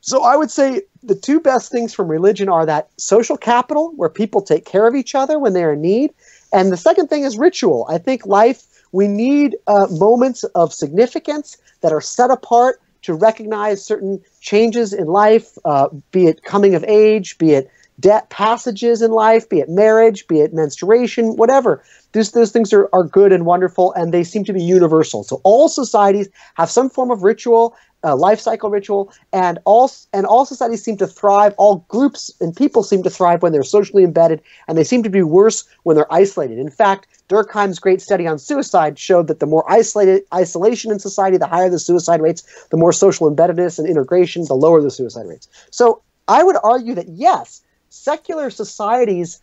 So 0.00 0.22
I 0.22 0.36
would 0.36 0.50
say 0.50 0.82
the 1.02 1.14
two 1.14 1.40
best 1.40 1.70
things 1.70 1.92
from 1.94 2.08
religion 2.08 2.48
are 2.48 2.66
that 2.66 2.88
social 2.96 3.36
capital, 3.36 3.92
where 3.96 4.08
people 4.08 4.42
take 4.42 4.64
care 4.64 4.86
of 4.86 4.94
each 4.94 5.14
other 5.14 5.38
when 5.38 5.52
they're 5.52 5.72
in 5.72 5.80
need, 5.80 6.12
and 6.52 6.72
the 6.72 6.76
second 6.76 7.08
thing 7.08 7.24
is 7.24 7.36
ritual. 7.36 7.86
I 7.90 7.98
think 7.98 8.26
life, 8.26 8.64
we 8.92 9.06
need 9.08 9.56
uh, 9.66 9.86
moments 9.90 10.44
of 10.44 10.72
significance 10.72 11.58
that 11.82 11.92
are 11.92 12.00
set 12.00 12.30
apart 12.30 12.80
to 13.02 13.14
recognize 13.14 13.84
certain 13.84 14.20
changes 14.40 14.92
in 14.92 15.06
life, 15.06 15.56
uh, 15.64 15.88
be 16.10 16.26
it 16.26 16.42
coming 16.42 16.74
of 16.74 16.84
age, 16.84 17.38
be 17.38 17.52
it 17.52 17.70
debt 18.00 18.30
passages 18.30 19.02
in 19.02 19.10
life, 19.10 19.48
be 19.48 19.58
it 19.58 19.68
marriage, 19.68 20.26
be 20.28 20.40
it 20.40 20.54
menstruation, 20.54 21.36
whatever. 21.36 21.82
Those, 22.12 22.32
those 22.32 22.52
things 22.52 22.72
are, 22.72 22.88
are 22.92 23.02
good 23.02 23.32
and 23.32 23.44
wonderful, 23.44 23.92
and 23.94 24.14
they 24.14 24.24
seem 24.24 24.44
to 24.44 24.52
be 24.52 24.62
universal. 24.62 25.24
So 25.24 25.40
all 25.44 25.68
societies 25.68 26.28
have 26.54 26.70
some 26.70 26.88
form 26.88 27.10
of 27.10 27.22
ritual, 27.22 27.76
uh, 28.04 28.14
life 28.16 28.40
cycle 28.40 28.70
ritual, 28.70 29.12
and 29.32 29.58
all 29.64 29.90
and 30.12 30.26
all 30.26 30.44
societies 30.44 30.82
seem 30.82 30.96
to 30.98 31.06
thrive. 31.06 31.54
All 31.58 31.84
groups 31.88 32.32
and 32.40 32.54
people 32.54 32.82
seem 32.82 33.02
to 33.02 33.10
thrive 33.10 33.42
when 33.42 33.52
they're 33.52 33.62
socially 33.62 34.04
embedded, 34.04 34.40
and 34.66 34.78
they 34.78 34.84
seem 34.84 35.02
to 35.02 35.10
be 35.10 35.22
worse 35.22 35.64
when 35.82 35.96
they're 35.96 36.12
isolated. 36.12 36.58
In 36.58 36.70
fact, 36.70 37.06
Durkheim's 37.28 37.78
great 37.78 38.00
study 38.00 38.26
on 38.26 38.38
suicide 38.38 38.98
showed 38.98 39.26
that 39.28 39.40
the 39.40 39.46
more 39.46 39.70
isolated 39.70 40.22
isolation 40.32 40.90
in 40.90 40.98
society, 40.98 41.36
the 41.36 41.46
higher 41.46 41.68
the 41.68 41.78
suicide 41.78 42.20
rates, 42.20 42.66
the 42.70 42.76
more 42.76 42.92
social 42.92 43.30
embeddedness 43.30 43.78
and 43.78 43.88
integration, 43.88 44.44
the 44.44 44.54
lower 44.54 44.80
the 44.80 44.90
suicide 44.90 45.26
rates. 45.26 45.48
So 45.70 46.02
I 46.28 46.42
would 46.42 46.56
argue 46.62 46.94
that 46.94 47.08
yes, 47.08 47.62
secular 47.88 48.50
societies 48.50 49.40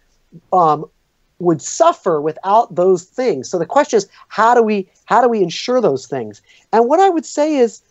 um, 0.53 0.85
would 1.39 1.61
suffer 1.61 2.21
without 2.21 2.73
those 2.73 3.03
things. 3.03 3.49
So 3.49 3.59
the 3.59 3.65
question 3.65 3.97
is, 3.97 4.07
how 4.29 4.53
do 4.55 4.63
we 4.63 4.89
how 5.05 5.21
do 5.21 5.27
we 5.27 5.41
ensure 5.41 5.81
those 5.81 6.07
things? 6.07 6.41
And 6.71 6.87
what 6.87 6.99
I 6.99 7.09
would 7.09 7.25
say 7.25 7.55
is, 7.55 7.81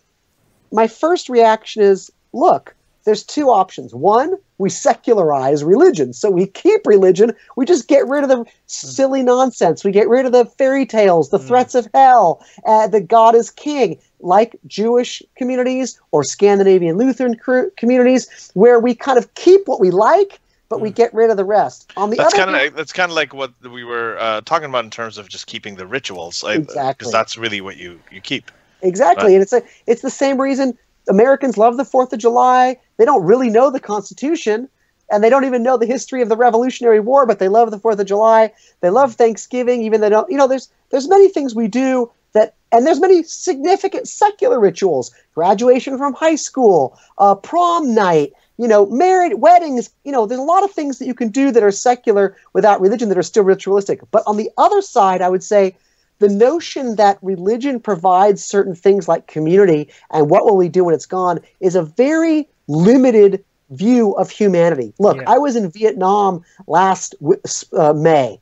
my 0.75 0.87
first 0.87 1.29
reaction 1.29 1.81
is, 1.81 2.11
look, 2.33 2.75
there's 3.05 3.23
two 3.23 3.49
options. 3.49 3.93
One, 3.93 4.35
we 4.57 4.69
secularize 4.69 5.63
religion. 5.63 6.11
So 6.13 6.29
we 6.29 6.47
keep 6.47 6.85
religion, 6.87 7.33
we 7.55 7.65
just 7.65 7.87
get 7.87 8.07
rid 8.07 8.23
of 8.23 8.29
the 8.29 8.45
silly 8.65 9.21
nonsense. 9.21 9.83
We 9.83 9.91
get 9.91 10.09
rid 10.09 10.25
of 10.25 10.31
the 10.31 10.45
fairy 10.45 10.85
tales, 10.85 11.29
the 11.29 11.39
threats 11.39 11.75
of 11.75 11.87
hell, 11.93 12.43
uh, 12.65 12.87
the 12.87 13.01
God 13.01 13.35
is 13.35 13.51
king, 13.51 13.99
like 14.21 14.55
Jewish 14.65 15.21
communities 15.35 15.99
or 16.11 16.23
Scandinavian 16.23 16.97
Lutheran 16.97 17.39
communities, 17.77 18.51
where 18.53 18.79
we 18.79 18.95
kind 18.95 19.17
of 19.17 19.33
keep 19.35 19.67
what 19.67 19.79
we 19.79 19.91
like, 19.91 20.39
but 20.67 20.81
we 20.81 20.89
get 20.89 21.13
rid 21.13 21.29
of 21.29 21.37
the 21.37 21.45
rest. 21.45 21.91
On 21.95 22.09
the 22.09 22.17
That's 22.17 22.33
other 22.33 22.43
kind 22.43 22.49
of 22.49 22.55
hand- 22.55 22.65
like, 22.65 22.75
that's 22.75 22.91
kind 22.93 23.11
of 23.11 23.15
like 23.15 23.33
what 23.35 23.53
we 23.61 23.83
were 23.83 24.17
uh, 24.19 24.41
talking 24.41 24.67
about 24.67 24.83
in 24.83 24.89
terms 24.89 25.19
of 25.19 25.29
just 25.29 25.45
keeping 25.45 25.75
the 25.75 25.85
rituals, 25.85 26.43
Exactly. 26.43 26.93
Because 26.97 27.11
that's 27.11 27.37
really 27.37 27.61
what 27.61 27.77
you 27.77 27.99
you 28.11 28.19
keep. 28.19 28.51
Exactly, 28.85 29.27
Right. 29.27 29.33
and 29.33 29.41
it's 29.41 29.53
a, 29.53 29.63
it's 29.87 30.01
the 30.01 30.09
same 30.09 30.39
reason 30.39 30.77
Americans 31.09 31.57
love 31.57 31.77
the 31.77 31.85
Fourth 31.85 32.13
of 32.13 32.19
July. 32.19 32.77
They 32.97 33.05
don't 33.05 33.23
really 33.23 33.49
know 33.49 33.69
the 33.71 33.79
Constitution, 33.79 34.69
and 35.11 35.23
they 35.23 35.29
don't 35.29 35.45
even 35.45 35.63
know 35.63 35.77
the 35.77 35.85
history 35.85 36.21
of 36.21 36.29
the 36.29 36.37
Revolutionary 36.37 36.99
War, 36.99 37.25
but 37.25 37.39
they 37.39 37.47
love 37.47 37.71
the 37.71 37.79
Fourth 37.79 37.99
of 37.99 38.07
July. 38.07 38.51
They 38.81 38.89
love 38.89 39.13
Thanksgiving, 39.15 39.81
even 39.83 40.01
though 40.01 40.09
they 40.09 40.15
don't. 40.15 40.31
You 40.31 40.37
know, 40.37 40.47
there's 40.47 40.69
there's 40.89 41.07
many 41.07 41.29
things 41.29 41.53
we 41.53 41.67
do 41.67 42.11
that, 42.33 42.55
and 42.71 42.85
there's 42.85 42.99
many 42.99 43.23
significant 43.23 44.07
secular 44.07 44.59
rituals: 44.59 45.11
graduation 45.33 45.97
from 45.97 46.13
high 46.13 46.35
school, 46.35 46.97
uh, 47.17 47.35
prom 47.35 47.93
night. 47.93 48.33
You 48.57 48.69
know, 48.69 48.85
married 48.85 49.33
weddings. 49.35 49.89
You 50.05 50.13
know, 50.13 50.25
there's 50.25 50.39
a 50.39 50.43
lot 50.43 50.63
of 50.63 50.71
things 50.71 50.97
that 50.99 51.07
you 51.07 51.13
can 51.13 51.27
do 51.27 51.51
that 51.51 51.61
are 51.61 51.71
secular 51.71 52.37
without 52.53 52.79
religion 52.79 53.09
that 53.09 53.17
are 53.17 53.23
still 53.23 53.43
ritualistic. 53.43 53.99
But 54.11 54.23
on 54.25 54.37
the 54.37 54.49
other 54.57 54.81
side, 54.81 55.21
I 55.21 55.27
would 55.29 55.43
say 55.43 55.75
the 56.19 56.29
notion 56.29 56.95
that 56.95 57.17
religion 57.21 57.79
provides 57.79 58.43
certain 58.43 58.75
things 58.75 59.07
like 59.07 59.27
community 59.27 59.89
and 60.11 60.29
what 60.29 60.45
will 60.45 60.57
we 60.57 60.69
do 60.69 60.85
when 60.85 60.95
it's 60.95 61.05
gone 61.05 61.39
is 61.59 61.75
a 61.75 61.83
very 61.83 62.47
limited 62.67 63.43
view 63.71 64.13
of 64.13 64.29
humanity. 64.29 64.93
Look, 64.99 65.17
Yeah. 65.17 65.23
I 65.27 65.37
was 65.37 65.55
in 65.55 65.69
Vietnam 65.71 66.43
last 66.67 67.15
uh, 67.73 67.93
May. 67.93 68.39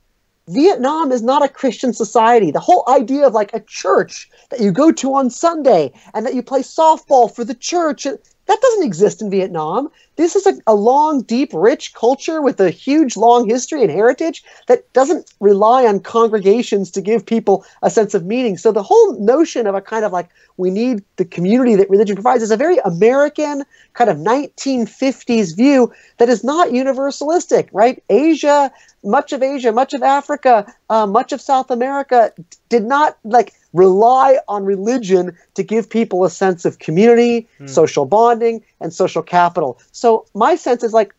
Vietnam 0.48 1.10
is 1.10 1.22
not 1.22 1.42
a 1.42 1.48
Christian 1.48 1.94
society. 1.94 2.50
The 2.50 2.60
whole 2.60 2.84
idea 2.88 3.26
of 3.26 3.32
like 3.32 3.54
a 3.54 3.60
church 3.60 4.28
that 4.50 4.60
you 4.60 4.72
go 4.72 4.92
to 4.92 5.14
on 5.14 5.30
Sunday 5.30 5.92
and 6.12 6.26
that 6.26 6.34
you 6.34 6.42
play 6.42 6.60
softball 6.60 7.34
for 7.34 7.44
the 7.44 7.54
church, 7.54 8.04
that 8.04 8.60
doesn't 8.60 8.84
exist 8.84 9.22
in 9.22 9.30
Vietnam. 9.30 9.88
This 10.16 10.36
is 10.36 10.46
a, 10.46 10.54
a 10.66 10.74
long, 10.74 11.22
deep, 11.22 11.50
rich 11.52 11.94
culture 11.94 12.40
with 12.40 12.60
a 12.60 12.70
huge, 12.70 13.16
long 13.16 13.48
history 13.48 13.82
and 13.82 13.90
heritage 13.90 14.44
that 14.68 14.90
doesn't 14.92 15.32
rely 15.40 15.86
on 15.86 16.00
congregations 16.00 16.90
to 16.92 17.00
give 17.00 17.26
people 17.26 17.64
a 17.82 17.90
sense 17.90 18.14
of 18.14 18.24
meaning. 18.24 18.56
So 18.56 18.72
the 18.72 18.82
whole 18.82 19.18
notion 19.18 19.66
of 19.66 19.74
a 19.74 19.80
kind 19.80 20.04
of 20.04 20.12
like 20.12 20.28
we 20.56 20.70
need 20.70 21.02
the 21.16 21.24
community 21.24 21.74
that 21.76 21.90
religion 21.90 22.14
provides 22.14 22.42
is 22.42 22.50
a 22.50 22.56
very 22.56 22.78
American 22.84 23.64
kind 23.94 24.10
of 24.10 24.18
1950s 24.18 25.56
view 25.56 25.92
that 26.18 26.28
is 26.28 26.44
not 26.44 26.68
universalistic, 26.68 27.68
right? 27.72 28.02
Asia, 28.08 28.70
much 29.02 29.32
of 29.32 29.42
Asia, 29.42 29.72
much 29.72 29.94
of 29.94 30.02
Africa, 30.02 30.72
uh, 30.90 31.06
much 31.06 31.32
of 31.32 31.40
South 31.40 31.70
America 31.70 32.32
did 32.68 32.84
not 32.84 33.18
like 33.24 33.54
rely 33.72 34.38
on 34.46 34.64
religion 34.64 35.36
to 35.54 35.62
give 35.62 35.90
people 35.90 36.24
a 36.24 36.30
sense 36.30 36.64
of 36.64 36.78
community, 36.78 37.48
social 37.66 38.06
bonding, 38.06 38.62
and 38.80 38.92
social 38.92 39.22
capital. 39.22 39.78
So 39.90 40.03
my 40.34 40.54
sense 40.56 40.82
is 40.82 40.92
like 40.92 41.14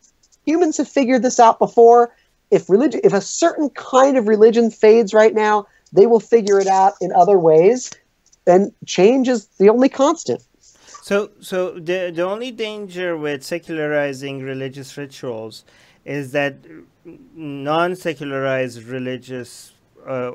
humans 0.45 0.77
have 0.77 0.87
figured 0.87 1.21
this 1.23 1.39
out 1.39 1.59
before. 1.59 2.13
If 2.51 2.69
religion, 2.69 3.01
if 3.03 3.13
a 3.13 3.21
certain 3.21 3.69
kind 3.71 4.17
of 4.17 4.27
religion 4.27 4.69
fades 4.71 5.13
right 5.13 5.33
now, 5.33 5.67
they 5.91 6.07
will 6.07 6.19
figure 6.19 6.59
it 6.59 6.67
out 6.67 6.93
in 7.01 7.11
other 7.11 7.37
ways. 7.39 7.91
And 8.47 8.71
change 8.85 9.27
is 9.27 9.47
the 9.57 9.69
only 9.69 9.89
constant. 9.89 10.41
So, 11.01 11.29
so 11.39 11.57
the 11.89 12.11
the 12.15 12.23
only 12.23 12.51
danger 12.51 13.17
with 13.17 13.43
secularizing 13.43 14.41
religious 14.41 14.97
rituals 14.97 15.63
is 16.03 16.31
that 16.31 16.55
non-secularized 17.35 18.83
religious 18.83 19.73
uh, 20.07 20.31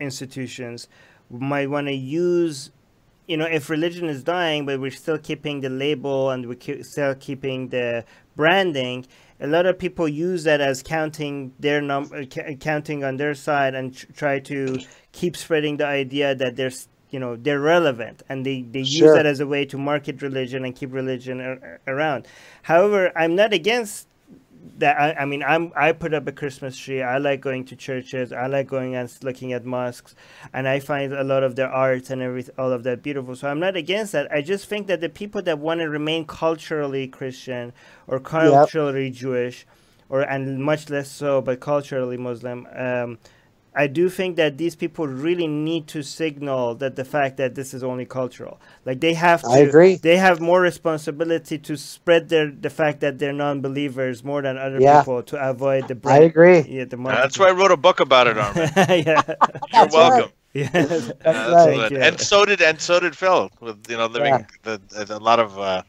institutions 0.00 0.88
might 1.30 1.68
want 1.70 1.86
to 1.86 1.94
use, 1.94 2.70
you 3.30 3.36
know, 3.36 3.46
if 3.46 3.70
religion 3.70 4.06
is 4.08 4.24
dying, 4.24 4.66
but 4.66 4.80
we're 4.80 4.90
still 5.04 5.18
keeping 5.18 5.60
the 5.60 5.70
label 5.70 6.30
and 6.30 6.40
we're 6.48 6.82
still 6.82 7.14
keeping 7.14 7.68
the 7.68 8.04
branding. 8.34 9.06
A 9.40 9.46
lot 9.46 9.66
of 9.66 9.78
people 9.78 10.08
use 10.08 10.42
that 10.44 10.60
as 10.60 10.82
counting 10.82 11.52
their 11.58 11.80
number, 11.80 12.16
uh, 12.22 12.52
counting 12.58 13.04
on 13.04 13.16
their 13.18 13.34
side 13.34 13.74
and 13.78 13.94
tr- 13.96 14.06
try 14.12 14.40
to 14.40 14.80
keep 15.12 15.36
spreading 15.36 15.76
the 15.76 15.86
idea 15.86 16.34
that 16.34 16.56
there's 16.56 16.88
you 17.10 17.18
know 17.18 17.36
they're 17.36 17.60
relevant 17.76 18.22
and 18.28 18.46
they, 18.46 18.62
they 18.62 18.80
use 18.80 18.88
Sure. 19.04 19.14
that 19.16 19.26
as 19.26 19.40
a 19.40 19.46
way 19.54 19.64
to 19.64 19.76
market 19.78 20.22
religion 20.22 20.64
and 20.64 20.76
keep 20.76 20.92
religion 20.92 21.40
ar- 21.40 21.80
around 21.88 22.28
however 22.62 23.10
i'm 23.16 23.34
not 23.34 23.52
against 23.52 24.06
that 24.78 24.98
I, 24.98 25.22
I 25.22 25.24
mean 25.24 25.42
I'm 25.42 25.72
I 25.76 25.92
put 25.92 26.14
up 26.14 26.26
a 26.26 26.32
Christmas 26.32 26.76
tree. 26.76 27.02
I 27.02 27.18
like 27.18 27.40
going 27.40 27.64
to 27.66 27.76
churches. 27.76 28.32
I 28.32 28.46
like 28.46 28.66
going 28.66 28.94
and 28.94 29.12
looking 29.22 29.52
at 29.52 29.64
mosques, 29.64 30.14
and 30.52 30.68
I 30.68 30.80
find 30.80 31.12
a 31.12 31.24
lot 31.24 31.42
of 31.42 31.56
their 31.56 31.68
art 31.68 32.10
and 32.10 32.22
everything, 32.22 32.54
all 32.58 32.72
of 32.72 32.82
that 32.84 33.02
beautiful. 33.02 33.34
So 33.36 33.48
I'm 33.48 33.60
not 33.60 33.76
against 33.76 34.12
that. 34.12 34.30
I 34.32 34.42
just 34.42 34.66
think 34.66 34.86
that 34.88 35.00
the 35.00 35.08
people 35.08 35.42
that 35.42 35.58
want 35.58 35.80
to 35.80 35.88
remain 35.88 36.24
culturally 36.26 37.08
Christian 37.08 37.72
or 38.06 38.20
culturally 38.20 39.06
yep. 39.06 39.14
Jewish, 39.14 39.66
or 40.08 40.22
and 40.22 40.62
much 40.62 40.90
less 40.90 41.10
so, 41.10 41.40
but 41.40 41.60
culturally 41.60 42.16
Muslim. 42.16 42.66
Um, 42.74 43.18
I 43.74 43.86
do 43.86 44.08
think 44.08 44.36
that 44.36 44.58
these 44.58 44.74
people 44.74 45.06
really 45.06 45.46
need 45.46 45.86
to 45.88 46.02
signal 46.02 46.74
that 46.76 46.96
the 46.96 47.04
fact 47.04 47.36
that 47.36 47.54
this 47.54 47.72
is 47.72 47.84
only 47.84 48.04
cultural. 48.04 48.60
Like 48.84 49.00
they 49.00 49.14
have 49.14 49.42
to 49.42 49.48
I 49.48 49.58
agree. 49.58 49.96
they 49.96 50.16
have 50.16 50.40
more 50.40 50.60
responsibility 50.60 51.56
to 51.58 51.76
spread 51.76 52.28
their 52.28 52.50
the 52.50 52.70
fact 52.70 53.00
that 53.00 53.18
they're 53.18 53.32
non-believers 53.32 54.24
more 54.24 54.42
than 54.42 54.58
other 54.58 54.80
yeah. 54.80 55.00
people 55.00 55.22
to 55.22 55.48
avoid 55.48 55.86
the 55.88 55.98
I 56.04 56.18
agree. 56.18 56.62
Yeah, 56.62 56.84
the 56.84 56.96
That's 56.96 57.38
why 57.38 57.48
I 57.48 57.52
wrote 57.52 57.70
a 57.70 57.76
book 57.76 58.00
about 58.00 58.26
it, 58.26 58.38
Armin. 58.38 58.70
yeah. 58.76 59.22
You're 59.72 59.86
welcome. 59.88 60.20
Right. 60.20 60.32
Yeah, 60.52 60.68
that's, 60.70 61.14
right. 61.24 61.92
And 61.92 62.20
so 62.20 62.44
did 62.44 62.60
and 62.60 62.80
so 62.80 62.98
did 62.98 63.16
Phil 63.16 63.50
with 63.60 63.88
you 63.88 63.96
know 63.96 64.06
living 64.06 64.34
yeah. 64.34 64.46
the, 64.64 64.80
the, 64.88 65.16
a 65.16 65.18
lot 65.18 65.38
of 65.38 65.56
uh, 65.56 65.82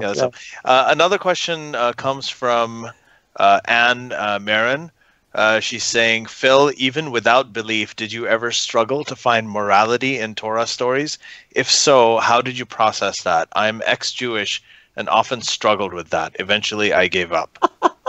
yeah, 0.00 0.12
so, 0.12 0.32
uh, 0.64 0.86
another 0.88 1.18
question 1.18 1.74
uh, 1.74 1.92
comes 1.92 2.28
from 2.28 2.90
uh, 3.36 3.60
Anne 3.66 4.12
uh, 4.12 4.38
Marin. 4.40 4.90
Uh, 5.34 5.60
she's 5.60 5.84
saying, 5.84 6.26
Phil, 6.26 6.72
even 6.76 7.10
without 7.10 7.52
belief, 7.52 7.94
did 7.94 8.12
you 8.12 8.26
ever 8.26 8.50
struggle 8.50 9.04
to 9.04 9.14
find 9.14 9.48
morality 9.48 10.18
in 10.18 10.34
Torah 10.34 10.66
stories? 10.66 11.18
If 11.52 11.70
so, 11.70 12.18
how 12.18 12.42
did 12.42 12.58
you 12.58 12.66
process 12.66 13.22
that? 13.22 13.48
I'm 13.54 13.80
ex 13.86 14.12
Jewish 14.12 14.62
and 14.96 15.08
often 15.08 15.40
struggled 15.40 15.94
with 15.94 16.10
that. 16.10 16.34
Eventually, 16.40 16.92
I 16.92 17.06
gave 17.06 17.32
up. 17.32 17.58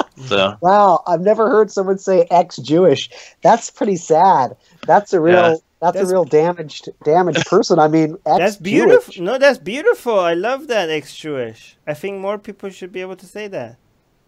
so. 0.17 0.57
Wow, 0.61 1.03
I've 1.05 1.21
never 1.21 1.49
heard 1.49 1.71
someone 1.71 1.99
say 1.99 2.25
ex 2.31 2.57
Jewish. 2.57 3.09
That's 3.41 3.69
pretty 3.69 3.97
sad. 3.97 4.55
That's 4.87 5.13
a 5.13 5.21
real. 5.21 5.35
Yeah. 5.35 5.55
That's, 5.81 5.97
that's, 5.97 6.11
a 6.11 6.13
real 6.13 6.25
damaged 6.25 6.89
damaged 7.03 7.43
person. 7.47 7.79
I 7.79 7.87
mean, 7.87 8.15
that's 8.25 8.57
beautiful. 8.57 9.23
No, 9.23 9.39
that's 9.39 9.57
beautiful. 9.57 10.19
I 10.19 10.35
love 10.35 10.67
that 10.67 10.91
ex-Jewish. 10.91 11.75
I 11.87 11.95
think 11.95 12.19
more 12.19 12.37
people 12.37 12.69
should 12.69 12.91
be 12.91 13.01
able 13.01 13.15
to 13.15 13.25
say 13.25 13.47
that. 13.47 13.77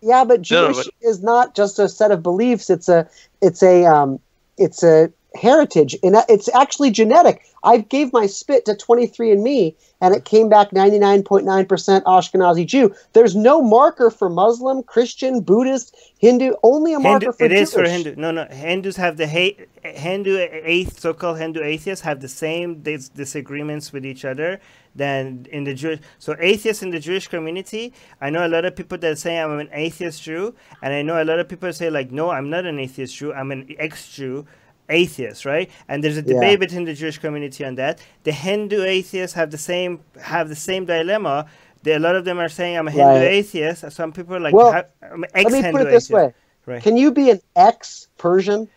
Yeah, 0.04 0.26
but 0.26 0.42
Jewish 0.42 0.78
no, 0.78 0.84
but... 0.84 1.08
is 1.08 1.24
not 1.24 1.56
just 1.56 1.80
a 1.80 1.88
set 1.88 2.12
of 2.12 2.22
beliefs. 2.22 2.70
It's 2.70 2.90
a 2.90 3.10
it's 3.42 3.64
a 3.64 3.86
um, 3.86 4.20
it's 4.58 4.84
a 4.84 5.12
heritage, 5.36 5.96
and 6.04 6.16
it's 6.30 6.48
actually 6.54 6.92
genetic. 6.92 7.44
I 7.64 7.78
gave 7.78 8.12
my 8.12 8.26
spit 8.28 8.66
to 8.66 8.74
23andMe, 8.74 9.76
and 10.02 10.14
it 10.14 10.26
came 10.26 10.50
back 10.50 10.72
99.9% 10.72 12.04
Ashkenazi 12.04 12.66
Jew. 12.66 12.94
There's 13.14 13.36
no 13.36 13.62
marker 13.62 14.10
for 14.10 14.30
Muslim, 14.30 14.84
Christian, 14.84 15.42
Buddhist, 15.42 15.96
Hindu. 16.18 16.54
Only 16.62 16.94
a 16.94 17.00
marker 17.00 17.28
Hindu, 17.28 17.38
for 17.38 17.46
It 17.46 17.50
Jewish. 17.50 17.62
is 17.62 17.74
for 17.74 17.84
Hindu. 17.88 18.16
No, 18.18 18.32
no. 18.32 18.46
Hindus 18.46 18.98
have 18.98 19.16
the 19.18 19.28
hate. 19.28 19.70
Hindu 19.84 20.38
ath- 20.40 21.00
so-called 21.00 21.38
Hindu 21.38 21.62
atheists 21.64 22.04
have 22.04 22.20
the 22.20 22.28
same 22.28 22.82
dis- 22.82 23.10
disagreements 23.10 23.94
with 23.94 24.06
each 24.06 24.26
other 24.26 24.60
than 24.96 25.48
in 25.52 25.64
the 25.64 25.74
Jewish. 25.74 26.00
So 26.20 26.36
atheists 26.40 26.84
in 26.84 26.92
the 26.92 27.00
Jewish 27.00 27.28
community, 27.28 27.94
I 28.22 28.30
know 28.30 28.46
a 28.46 28.50
lot 28.50 28.66
of 28.66 28.76
people 28.76 28.98
that 29.00 29.18
say 29.18 29.40
I'm 29.40 29.58
an 29.60 29.70
atheist 29.72 30.22
Jew, 30.22 30.54
and 30.82 30.94
I 30.94 31.02
know 31.02 31.22
a 31.22 31.26
lot 31.26 31.40
of 31.40 31.48
people 31.48 31.72
say 31.74 31.90
like, 31.90 32.12
no, 32.12 32.30
I'm 32.30 32.50
not 32.50 32.66
an 32.66 32.78
atheist 32.80 33.16
Jew. 33.16 33.34
I'm 33.34 33.52
an 33.52 33.74
ex-Jew 33.80 34.46
atheists, 34.94 35.46
right? 35.46 35.70
And 35.88 36.04
there's 36.04 36.18
a 36.18 36.22
debate 36.22 36.52
yeah. 36.52 36.66
between 36.66 36.86
the 36.86 36.94
Jewish 36.94 37.18
community 37.18 37.66
on 37.66 37.76
that. 37.76 38.00
The 38.24 38.32
Hindu 38.32 38.84
atheists 38.84 39.36
have 39.36 39.52
the 39.52 39.58
same 39.58 40.00
have 40.22 40.50
the 40.50 40.56
same 40.56 40.86
dilemma. 40.86 41.48
a 41.86 42.00
lot 42.00 42.16
of 42.16 42.24
them 42.26 42.40
are 42.40 42.50
saying 42.50 42.78
I'm 42.78 42.88
a 42.88 42.92
Hindu 42.92 43.08
right. 43.08 43.40
atheist. 43.40 43.92
Some 43.92 44.12
people 44.14 44.36
are 44.36 44.40
like 44.40 44.54
well, 44.54 44.86
I'm 45.02 45.26
ex 45.34 45.52
Let 45.52 45.64
me 45.66 45.72
put 45.72 45.82
it 45.82 45.92
this 45.92 46.10
way. 46.10 46.34
Right. 46.66 46.82
Can 46.82 46.96
you 46.96 47.12
be 47.12 47.30
an 47.30 47.42
ex 47.56 48.08
Persian? 48.18 48.70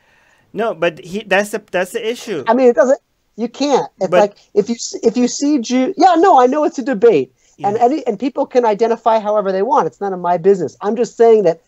No, 0.53 0.75
but 0.75 0.99
he, 1.05 1.23
that's 1.23 1.51
the 1.51 1.63
that's 1.71 1.93
the 1.93 2.11
issue. 2.11 2.43
I 2.49 2.55
mean, 2.55 2.69
it 2.69 2.77
doesn't. 2.77 3.01
You 3.37 3.49
can't. 3.49 3.91
It's 4.01 4.11
but, 4.11 4.21
like 4.21 4.37
if 4.55 4.69
you 4.69 4.77
if 5.03 5.17
you 5.17 5.29
see 5.29 5.59
Jew. 5.59 5.95
Yeah, 5.97 6.15
no, 6.17 6.41
I 6.41 6.47
know 6.47 6.65
it's 6.65 6.79
a 6.79 6.83
debate, 6.83 7.35
yeah. 7.59 7.69
and 7.69 7.77
any, 7.77 8.07
and 8.07 8.19
people 8.19 8.47
can 8.47 8.65
identify 8.65 9.19
however 9.19 9.53
they 9.53 9.63
want. 9.63 9.87
It's 9.87 10.01
none 10.01 10.15
of 10.15 10.21
my 10.21 10.39
business. 10.39 10.77
I'm 10.81 10.97
just 10.97 11.17
saying 11.17 11.43
that 11.45 11.61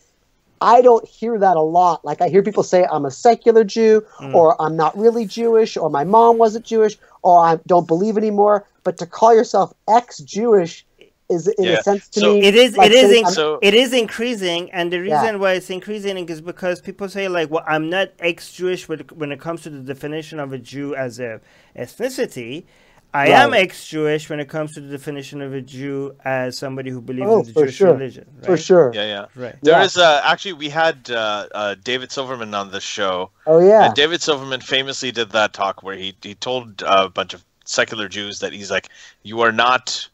I 0.61 0.81
don't 0.81 1.07
hear 1.07 1.37
that 1.37 1.57
a 1.57 1.61
lot. 1.61 2.03
Like 2.03 2.21
I 2.21 2.29
hear 2.29 2.43
people 2.43 2.63
say 2.63 2.85
I'm 2.85 3.05
a 3.05 3.11
secular 3.11 3.63
Jew, 3.63 4.05
mm. 4.19 4.33
or 4.33 4.61
I'm 4.61 4.75
not 4.75 4.97
really 4.97 5.25
Jewish, 5.25 5.77
or 5.77 5.89
my 5.89 6.03
mom 6.03 6.37
wasn't 6.37 6.65
Jewish, 6.65 6.97
or 7.21 7.39
I 7.39 7.59
don't 7.67 7.87
believe 7.87 8.17
anymore. 8.17 8.65
But 8.83 8.97
to 8.97 9.05
call 9.05 9.35
yourself 9.35 9.73
ex-Jewish 9.87 10.85
is, 11.29 11.47
in 11.47 11.65
yeah. 11.65 11.77
a 11.77 11.83
sense, 11.83 12.09
to 12.09 12.19
so 12.19 12.33
me, 12.33 12.41
it 12.41 12.55
is. 12.55 12.75
Like 12.75 12.91
it 12.91 12.95
is. 12.95 13.11
In, 13.11 13.25
so, 13.27 13.59
it 13.61 13.73
is 13.73 13.93
increasing, 13.93 14.71
and 14.71 14.91
the 14.91 14.99
reason 14.99 15.23
yeah. 15.23 15.35
why 15.35 15.53
it's 15.53 15.69
increasing 15.69 16.27
is 16.27 16.41
because 16.41 16.81
people 16.81 17.07
say 17.07 17.27
like, 17.27 17.49
"Well, 17.49 17.63
I'm 17.67 17.89
not 17.89 18.09
ex-Jewish 18.19 18.89
when 18.89 19.31
it 19.31 19.39
comes 19.39 19.61
to 19.63 19.69
the 19.69 19.79
definition 19.79 20.39
of 20.39 20.53
a 20.53 20.57
Jew 20.57 20.95
as 20.95 21.19
a 21.19 21.39
ethnicity." 21.75 22.65
I 23.11 23.23
right. 23.23 23.29
am 23.31 23.53
ex-Jewish 23.55 24.29
when 24.29 24.39
it 24.39 24.49
comes 24.49 24.75
to 24.75 24.81
the 24.81 24.89
definition 24.89 25.41
of 25.41 25.53
a 25.53 25.61
Jew 25.61 26.15
as 26.23 26.57
somebody 26.57 26.91
who 26.91 27.01
believes 27.01 27.27
oh, 27.27 27.39
in 27.39 27.45
the 27.45 27.53
Jewish 27.53 27.75
sure. 27.75 27.93
religion. 27.93 28.25
Right? 28.35 28.45
For 28.45 28.57
sure. 28.57 28.91
Yeah, 28.93 29.05
yeah. 29.05 29.25
Right. 29.35 29.55
There 29.63 29.79
yeah. 29.79 29.83
is 29.83 29.97
uh, 29.97 30.21
actually 30.23 30.53
we 30.53 30.69
had 30.69 31.09
uh, 31.09 31.47
uh, 31.53 31.75
David 31.83 32.11
Silverman 32.11 32.53
on 32.53 32.69
the 32.69 32.79
show. 32.79 33.31
Oh 33.47 33.59
yeah. 33.59 33.85
And 33.85 33.95
David 33.95 34.21
Silverman 34.21 34.61
famously 34.61 35.11
did 35.11 35.31
that 35.31 35.53
talk 35.53 35.81
where 35.81 35.95
he 35.95 36.15
he 36.21 36.35
told 36.35 36.83
a 36.85 37.09
bunch 37.09 37.33
of 37.33 37.43
secular 37.65 38.07
Jews 38.07 38.39
that 38.39 38.53
he's 38.53 38.69
like, 38.69 38.89
"You 39.23 39.41
are 39.41 39.51
not 39.51 40.07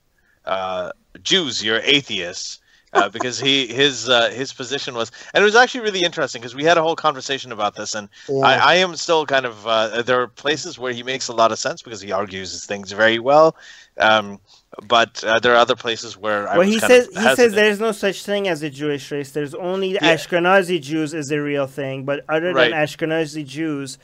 uh, 0.45 0.91
Jews, 1.21 1.63
you're 1.63 1.81
atheists." 1.81 2.59
Uh, 2.95 3.09
because 3.09 3.39
he 3.39 3.67
his 3.67 4.09
uh, 4.09 4.29
his 4.29 4.53
position 4.53 4.95
was, 4.95 5.11
and 5.33 5.41
it 5.41 5.45
was 5.45 5.55
actually 5.55 5.81
really 5.81 6.01
interesting 6.01 6.41
because 6.41 6.55
we 6.55 6.63
had 6.63 6.77
a 6.77 6.81
whole 6.81 6.95
conversation 6.95 7.51
about 7.51 7.75
this, 7.75 7.93
and 7.93 8.09
yeah. 8.29 8.39
I, 8.39 8.53
I, 8.55 8.75
am 8.75 8.95
still 8.95 9.25
kind 9.25 9.45
of 9.45 9.67
uh, 9.67 10.01
there 10.01 10.21
are 10.21 10.27
places 10.27 10.79
where 10.79 10.93
he 10.93 11.03
makes 11.03 11.27
a 11.27 11.33
lot 11.33 11.51
of 11.51 11.59
sense 11.59 11.81
because 11.81 12.01
he 12.01 12.11
argues 12.11 12.65
things 12.65 12.91
very 12.91 13.19
well. 13.19 13.55
Um, 13.97 14.39
but 14.87 15.23
uh, 15.23 15.39
there 15.39 15.53
are 15.53 15.57
other 15.57 15.75
places 15.75 16.17
where 16.17 16.45
well, 16.45 16.61
he 16.61 16.79
says 16.79 17.07
he 17.07 17.35
says 17.35 17.53
there's 17.53 17.79
no 17.79 17.91
such 17.91 18.23
thing 18.23 18.47
as 18.47 18.63
a 18.63 18.69
Jewish 18.69 19.11
race. 19.11 19.31
There's 19.31 19.53
only 19.53 19.93
yeah. 19.93 20.15
Ashkenazi 20.15 20.81
Jews 20.81 21.13
is 21.13 21.27
the 21.27 21.41
real 21.41 21.67
thing, 21.67 22.05
but 22.05 22.23
other 22.29 22.53
right. 22.53 22.71
than 22.71 22.79
Ashkenazi 22.79 23.45
Jews, 23.45 23.97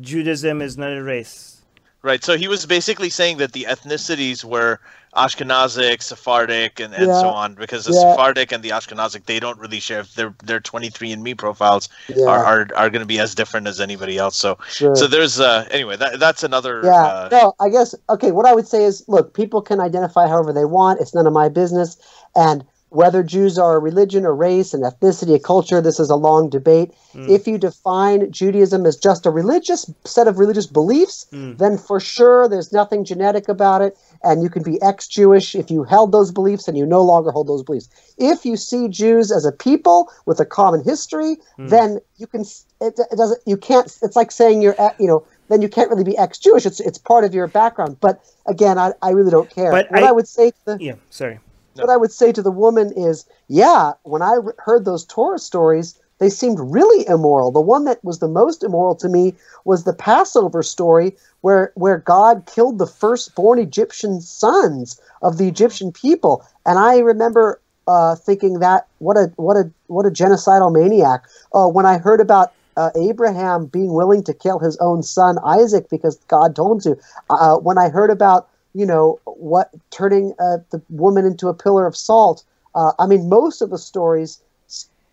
Judaism 0.00 0.62
is 0.62 0.78
not 0.78 0.92
a 0.92 1.02
race. 1.02 1.62
Right. 2.02 2.22
So 2.22 2.36
he 2.36 2.46
was 2.46 2.66
basically 2.66 3.10
saying 3.10 3.38
that 3.38 3.52
the 3.52 3.66
ethnicities 3.68 4.44
were 4.44 4.78
Ashkenazic, 5.16 6.02
Sephardic, 6.02 6.78
and, 6.80 6.94
and 6.94 7.06
yeah. 7.06 7.20
so 7.20 7.28
on, 7.28 7.54
because 7.54 7.84
the 7.86 7.92
yeah. 7.92 8.10
Sephardic 8.10 8.52
and 8.52 8.62
the 8.62 8.70
Ashkenazic 8.70 9.24
they 9.24 9.40
don't 9.40 9.58
really 9.58 9.80
share. 9.80 10.02
Their 10.02 10.34
their 10.44 10.60
23andMe 10.60 11.36
profiles 11.36 11.88
yeah. 12.08 12.26
are 12.26 12.44
are, 12.44 12.68
are 12.76 12.90
going 12.90 13.00
to 13.00 13.06
be 13.06 13.18
as 13.18 13.34
different 13.34 13.66
as 13.66 13.80
anybody 13.80 14.18
else. 14.18 14.36
So 14.36 14.58
sure. 14.68 14.94
so 14.94 15.06
there's 15.06 15.40
uh 15.40 15.66
anyway 15.70 15.96
that 15.96 16.20
that's 16.20 16.42
another. 16.42 16.82
Yeah. 16.84 16.92
Uh, 16.92 17.28
no, 17.32 17.54
I 17.58 17.68
guess 17.70 17.94
okay. 18.10 18.30
What 18.30 18.46
I 18.46 18.54
would 18.54 18.68
say 18.68 18.84
is, 18.84 19.04
look, 19.08 19.34
people 19.34 19.62
can 19.62 19.80
identify 19.80 20.28
however 20.28 20.52
they 20.52 20.64
want. 20.64 21.00
It's 21.00 21.14
none 21.14 21.26
of 21.26 21.32
my 21.32 21.48
business, 21.48 21.96
and 22.34 22.64
whether 22.90 23.22
Jews 23.22 23.58
are 23.58 23.76
a 23.76 23.78
religion, 23.78 24.24
a 24.24 24.32
race, 24.32 24.72
an 24.72 24.82
ethnicity, 24.82 25.34
a 25.34 25.38
culture, 25.38 25.80
this 25.80 25.98
is 25.98 26.08
a 26.08 26.16
long 26.16 26.48
debate. 26.48 26.92
Mm. 27.14 27.28
If 27.28 27.46
you 27.46 27.58
define 27.58 28.30
Judaism 28.30 28.86
as 28.86 28.96
just 28.96 29.26
a 29.26 29.30
religious 29.30 29.90
set 30.04 30.28
of 30.28 30.38
religious 30.38 30.66
beliefs, 30.66 31.26
mm. 31.32 31.58
then 31.58 31.78
for 31.78 31.98
sure 31.98 32.48
there's 32.48 32.72
nothing 32.72 33.04
genetic 33.04 33.48
about 33.48 33.82
it, 33.82 33.98
and 34.22 34.42
you 34.42 34.48
can 34.48 34.62
be 34.62 34.80
ex 34.82 35.06
Jewish 35.08 35.54
if 35.54 35.70
you 35.70 35.84
held 35.84 36.12
those 36.12 36.30
beliefs 36.30 36.68
and 36.68 36.76
you 36.76 36.86
no 36.86 37.02
longer 37.02 37.30
hold 37.30 37.48
those 37.48 37.62
beliefs. 37.62 37.88
If 38.18 38.44
you 38.44 38.56
see 38.56 38.88
Jews 38.88 39.30
as 39.30 39.44
a 39.44 39.52
people 39.52 40.10
with 40.26 40.40
a 40.40 40.46
common 40.46 40.82
history, 40.84 41.36
mm. 41.58 41.68
then 41.68 42.00
you 42.16 42.26
can, 42.26 42.42
it, 42.80 42.98
it, 42.98 43.16
doesn't, 43.16 43.40
you 43.46 43.56
can't, 43.56 43.86
it's 44.02 44.16
like 44.16 44.30
saying 44.30 44.62
you're, 44.62 44.76
you 44.98 45.06
know, 45.06 45.24
then 45.48 45.62
you 45.62 45.68
can't 45.68 45.90
really 45.90 46.04
be 46.04 46.16
ex 46.18 46.38
Jewish. 46.38 46.66
It's, 46.66 46.80
it's 46.80 46.98
part 46.98 47.24
of 47.24 47.34
your 47.34 47.46
background. 47.46 47.98
But 48.00 48.20
again, 48.46 48.78
I, 48.78 48.92
I 49.02 49.10
really 49.10 49.30
don't 49.30 49.50
care. 49.50 49.70
But 49.70 49.90
what 49.90 50.02
I, 50.02 50.08
I 50.08 50.12
would 50.12 50.28
say, 50.28 50.52
the, 50.64 50.78
yeah, 50.80 50.94
sorry 51.10 51.38
no. 51.76 51.84
What 51.84 51.92
I 51.92 51.96
would 51.96 52.12
say 52.12 52.32
to 52.32 52.42
the 52.42 52.50
woman 52.50 52.92
is, 52.96 53.26
yeah, 53.48 53.92
when 54.02 54.22
I 54.22 54.36
heard 54.58 54.84
those 54.84 55.04
Torah 55.04 55.38
stories, 55.38 55.98
they 56.18 56.30
seemed 56.30 56.58
really 56.60 57.06
immoral. 57.08 57.50
The 57.50 57.60
one 57.60 57.84
that 57.84 58.02
was 58.04 58.18
the 58.18 58.28
most 58.28 58.62
immoral 58.62 58.94
to 58.96 59.08
me 59.08 59.34
was 59.64 59.84
the 59.84 59.92
Passover 59.92 60.62
story 60.62 61.16
where 61.42 61.72
where 61.74 61.98
God 61.98 62.46
killed 62.46 62.78
the 62.78 62.86
firstborn 62.86 63.58
Egyptian 63.58 64.20
sons 64.20 65.00
of 65.22 65.38
the 65.38 65.48
Egyptian 65.48 65.92
people. 65.92 66.44
And 66.64 66.78
I 66.78 66.98
remember 66.98 67.60
uh, 67.86 68.16
thinking 68.16 68.60
that 68.60 68.86
what 68.98 69.16
a 69.16 69.32
what 69.36 69.56
a 69.56 69.70
what 69.88 70.06
a 70.06 70.10
genocidal 70.10 70.72
maniac. 70.72 71.24
Uh, 71.52 71.68
when 71.68 71.86
I 71.86 71.98
heard 71.98 72.20
about 72.20 72.52
uh, 72.76 72.90
Abraham 72.96 73.66
being 73.66 73.92
willing 73.92 74.22
to 74.24 74.34
kill 74.34 74.58
his 74.58 74.76
own 74.78 75.02
son 75.02 75.38
Isaac 75.44 75.88
because 75.90 76.16
God 76.28 76.56
told 76.56 76.84
him 76.84 76.94
to. 76.94 77.02
Uh, 77.30 77.56
when 77.56 77.78
I 77.78 77.88
heard 77.88 78.10
about 78.10 78.48
you 78.74 78.86
know 78.86 79.18
what 79.24 79.70
turning 79.90 80.34
uh, 80.38 80.58
the 80.70 80.80
woman 80.90 81.24
into 81.24 81.48
a 81.48 81.54
pillar 81.54 81.86
of 81.86 81.96
salt. 81.96 82.44
Uh, 82.74 82.92
I 82.98 83.06
mean, 83.06 83.30
most 83.30 83.62
of 83.62 83.70
the 83.70 83.78
stories 83.78 84.38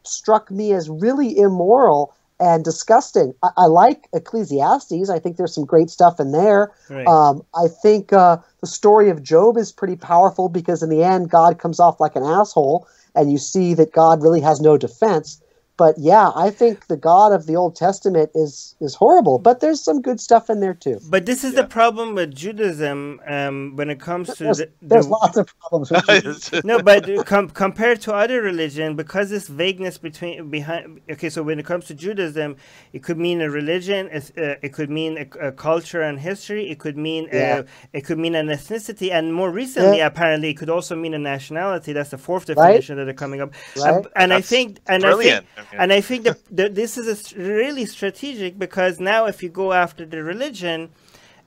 struck 0.06 0.52
me 0.52 0.74
as 0.74 0.90
really 0.90 1.38
immoral 1.38 2.14
and 2.40 2.64
disgusting. 2.64 3.34
I, 3.44 3.50
I, 3.58 3.66
like 3.66 4.08
Ecclesiastes. 4.14 5.10
I 5.10 5.20
think 5.20 5.38
there's 5.38 5.54
some 5.54 5.66
great 5.66 5.90
stuff 5.90 6.20
in 6.20 6.32
there. 6.32 6.72
Right. 6.90 7.08
Um, 7.08 7.44
I 7.56 7.68
think 7.68 8.12
uh, 8.12 8.38
the 8.62 8.68
story 8.68 9.10
of 9.10 9.24
Job 9.24 9.58
is 9.58 9.72
pretty 9.72 9.96
powerful 9.96 10.50
because 10.50 10.84
in 10.84 10.90
the 10.90 11.04
end, 11.04 11.30
God 11.30 11.60
comes 11.60 11.80
off 11.80 12.00
like 12.00 12.16
an 12.16 12.24
asshole, 12.24 12.88
and 13.16 13.32
you 13.32 13.38
see 13.38 13.74
that 13.76 13.94
God 13.94 14.22
really 14.22 14.42
has 14.42 14.60
no 14.60 14.78
defense. 14.78 15.42
But 15.84 15.96
yeah, 15.98 16.28
I 16.46 16.50
think 16.60 16.76
the 16.94 16.96
God 17.12 17.30
of 17.38 17.42
the 17.50 17.56
Old 17.62 17.74
Testament 17.86 18.30
is 18.44 18.54
is 18.86 18.94
horrible, 19.04 19.38
but 19.48 19.56
there's 19.62 19.82
some 19.90 20.00
good 20.10 20.20
stuff 20.28 20.46
in 20.54 20.58
there 20.66 20.78
too. 20.86 20.98
But 21.16 21.26
this 21.30 21.44
is 21.48 21.54
the 21.62 21.68
problem 21.80 22.08
with 22.20 22.30
Judaism 22.44 22.98
um, 23.36 23.56
when 23.78 23.90
it 23.96 24.00
comes 24.10 24.28
to 24.38 24.44
There's, 24.46 24.60
the, 24.64 24.70
there's 24.92 25.08
the 25.08 25.12
lots 25.20 25.36
of 25.42 25.46
problems 25.60 25.88
with 25.92 26.06
Judaism. 26.10 26.62
no, 26.72 26.76
but 26.92 27.02
com- 27.34 27.50
compared 27.66 28.00
to 28.06 28.10
other 28.24 28.40
religion, 28.52 28.88
because 29.04 29.26
this 29.36 29.48
vagueness 29.64 29.98
between 29.98 30.50
behind. 30.58 31.02
Okay, 31.16 31.30
so 31.36 31.40
when 31.50 31.58
it 31.60 31.66
comes 31.72 31.84
to 31.92 31.94
Judaism, 32.06 32.50
it 32.96 33.02
could 33.06 33.20
mean 33.28 33.38
a 33.42 33.50
religion. 33.62 34.02
It's, 34.18 34.30
uh, 34.38 34.56
it 34.66 34.72
could 34.78 34.92
mean 35.00 35.14
a, 35.24 35.48
a 35.50 35.52
culture 35.68 36.02
and 36.10 36.16
history. 36.30 36.64
It 36.74 36.80
could 36.84 36.98
mean 37.08 37.24
Yeah. 37.34 37.58
uh, 37.60 37.98
it 37.98 38.02
could 38.08 38.20
mean 38.26 38.36
an 38.42 38.48
ethnicity, 38.58 39.10
and 39.18 39.34
more 39.42 39.52
recently, 39.64 39.98
Yeah. 39.98 40.08
apparently, 40.12 40.48
it 40.54 40.58
could 40.62 40.70
also 40.78 40.94
mean 41.04 41.14
a 41.14 41.20
nationality. 41.36 41.92
That's 41.98 42.12
the 42.16 42.18
fourth 42.30 42.46
Right. 42.48 42.56
definition 42.56 42.94
that 43.00 43.08
are 43.14 43.20
coming 43.26 43.42
up. 43.44 43.50
Right. 43.76 43.96
And, 43.96 44.08
and 44.22 44.30
I 44.40 44.42
think, 44.52 44.70
and 44.88 45.02
brilliant. 45.04 45.46
I 45.58 45.62
think, 45.62 45.73
Okay. 45.74 45.84
and 45.84 45.94
I 45.94 46.02
think 46.02 46.24
that, 46.26 46.40
that 46.52 46.76
this 46.76 46.98
is 46.98 47.08
a 47.08 47.12
s 47.14 47.34
really 47.34 47.86
strategic 47.86 48.60
because 48.60 49.00
now, 49.00 49.26
if 49.26 49.44
you 49.44 49.50
go 49.50 49.74
after 49.74 50.06
the 50.06 50.24
religion. 50.24 50.90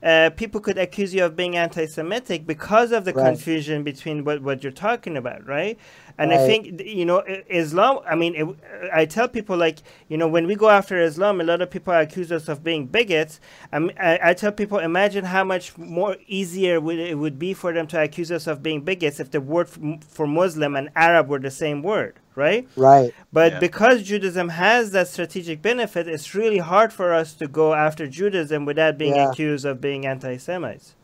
Uh, 0.03 0.31
people 0.31 0.61
could 0.61 0.79
accuse 0.79 1.15
you 1.15 1.25
of 1.25 1.35
being 1.37 1.57
anti-Semitic 1.57 2.47
because 2.47 2.93
of 2.93 3.05
the 3.05 3.15
Right. 3.15 3.25
confusion 3.27 3.83
between 3.83 4.25
what, 4.25 4.43
what 4.43 4.63
you're 4.63 4.73
talking 4.73 5.17
about, 5.17 5.47
right? 5.47 5.79
And 6.19 6.33
I 6.33 6.39
think 6.47 6.81
you 6.83 7.05
know 7.05 7.23
Islam. 7.49 7.99
I 8.09 8.15
mean, 8.15 8.35
it, 8.35 8.47
I 8.93 9.05
tell 9.05 9.29
people 9.29 9.57
like 9.57 9.79
you 10.09 10.17
know 10.17 10.29
when 10.29 10.47
we 10.47 10.55
go 10.55 10.71
after 10.71 10.99
Islam, 11.01 11.41
a 11.41 11.45
lot 11.45 11.61
of 11.61 11.71
people 11.71 11.93
accuse 11.93 12.33
us 12.33 12.49
of 12.49 12.65
being 12.65 12.87
bigots. 12.87 13.39
Um, 13.73 13.91
i 14.01 14.19
i 14.31 14.35
tell 14.35 14.53
people, 14.53 14.79
imagine 14.79 15.25
how 15.27 15.45
much 15.45 15.77
more 15.77 16.17
easier 16.27 16.81
would 16.81 16.99
it 16.99 17.19
would 17.19 17.39
be 17.39 17.53
for 17.55 17.73
them 17.73 17.87
to 17.89 18.03
accuse 18.03 18.33
us 18.33 18.47
of 18.47 18.63
being 18.63 18.81
bigots 18.81 19.21
if 19.21 19.31
the 19.31 19.41
word 19.41 19.69
for 20.09 20.27
Muslim 20.27 20.75
and 20.77 20.89
Arab 20.97 21.29
were 21.29 21.39
the 21.39 21.51
same 21.51 21.83
word, 21.83 22.15
right? 22.35 22.67
Right. 22.77 23.13
But 23.33 23.53
Yeah. 23.53 23.59
because 23.61 24.03
Judaism 24.03 24.49
has 24.51 24.93
that 24.93 25.09
strategic 25.09 25.61
benefit, 25.61 26.09
it's 26.09 26.35
really 26.35 26.59
hard 26.59 26.93
for 26.93 27.13
us 27.13 27.35
to 27.35 27.47
go 27.47 27.75
after 27.75 28.07
Judaism 28.07 28.65
without 28.65 28.97
being 28.97 29.17
Yeah. 29.17 29.31
accused 29.31 29.65
of 29.67 29.81
being 29.81 30.07
anti-Semites. 30.07 30.95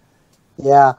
Yeah, 0.56 0.92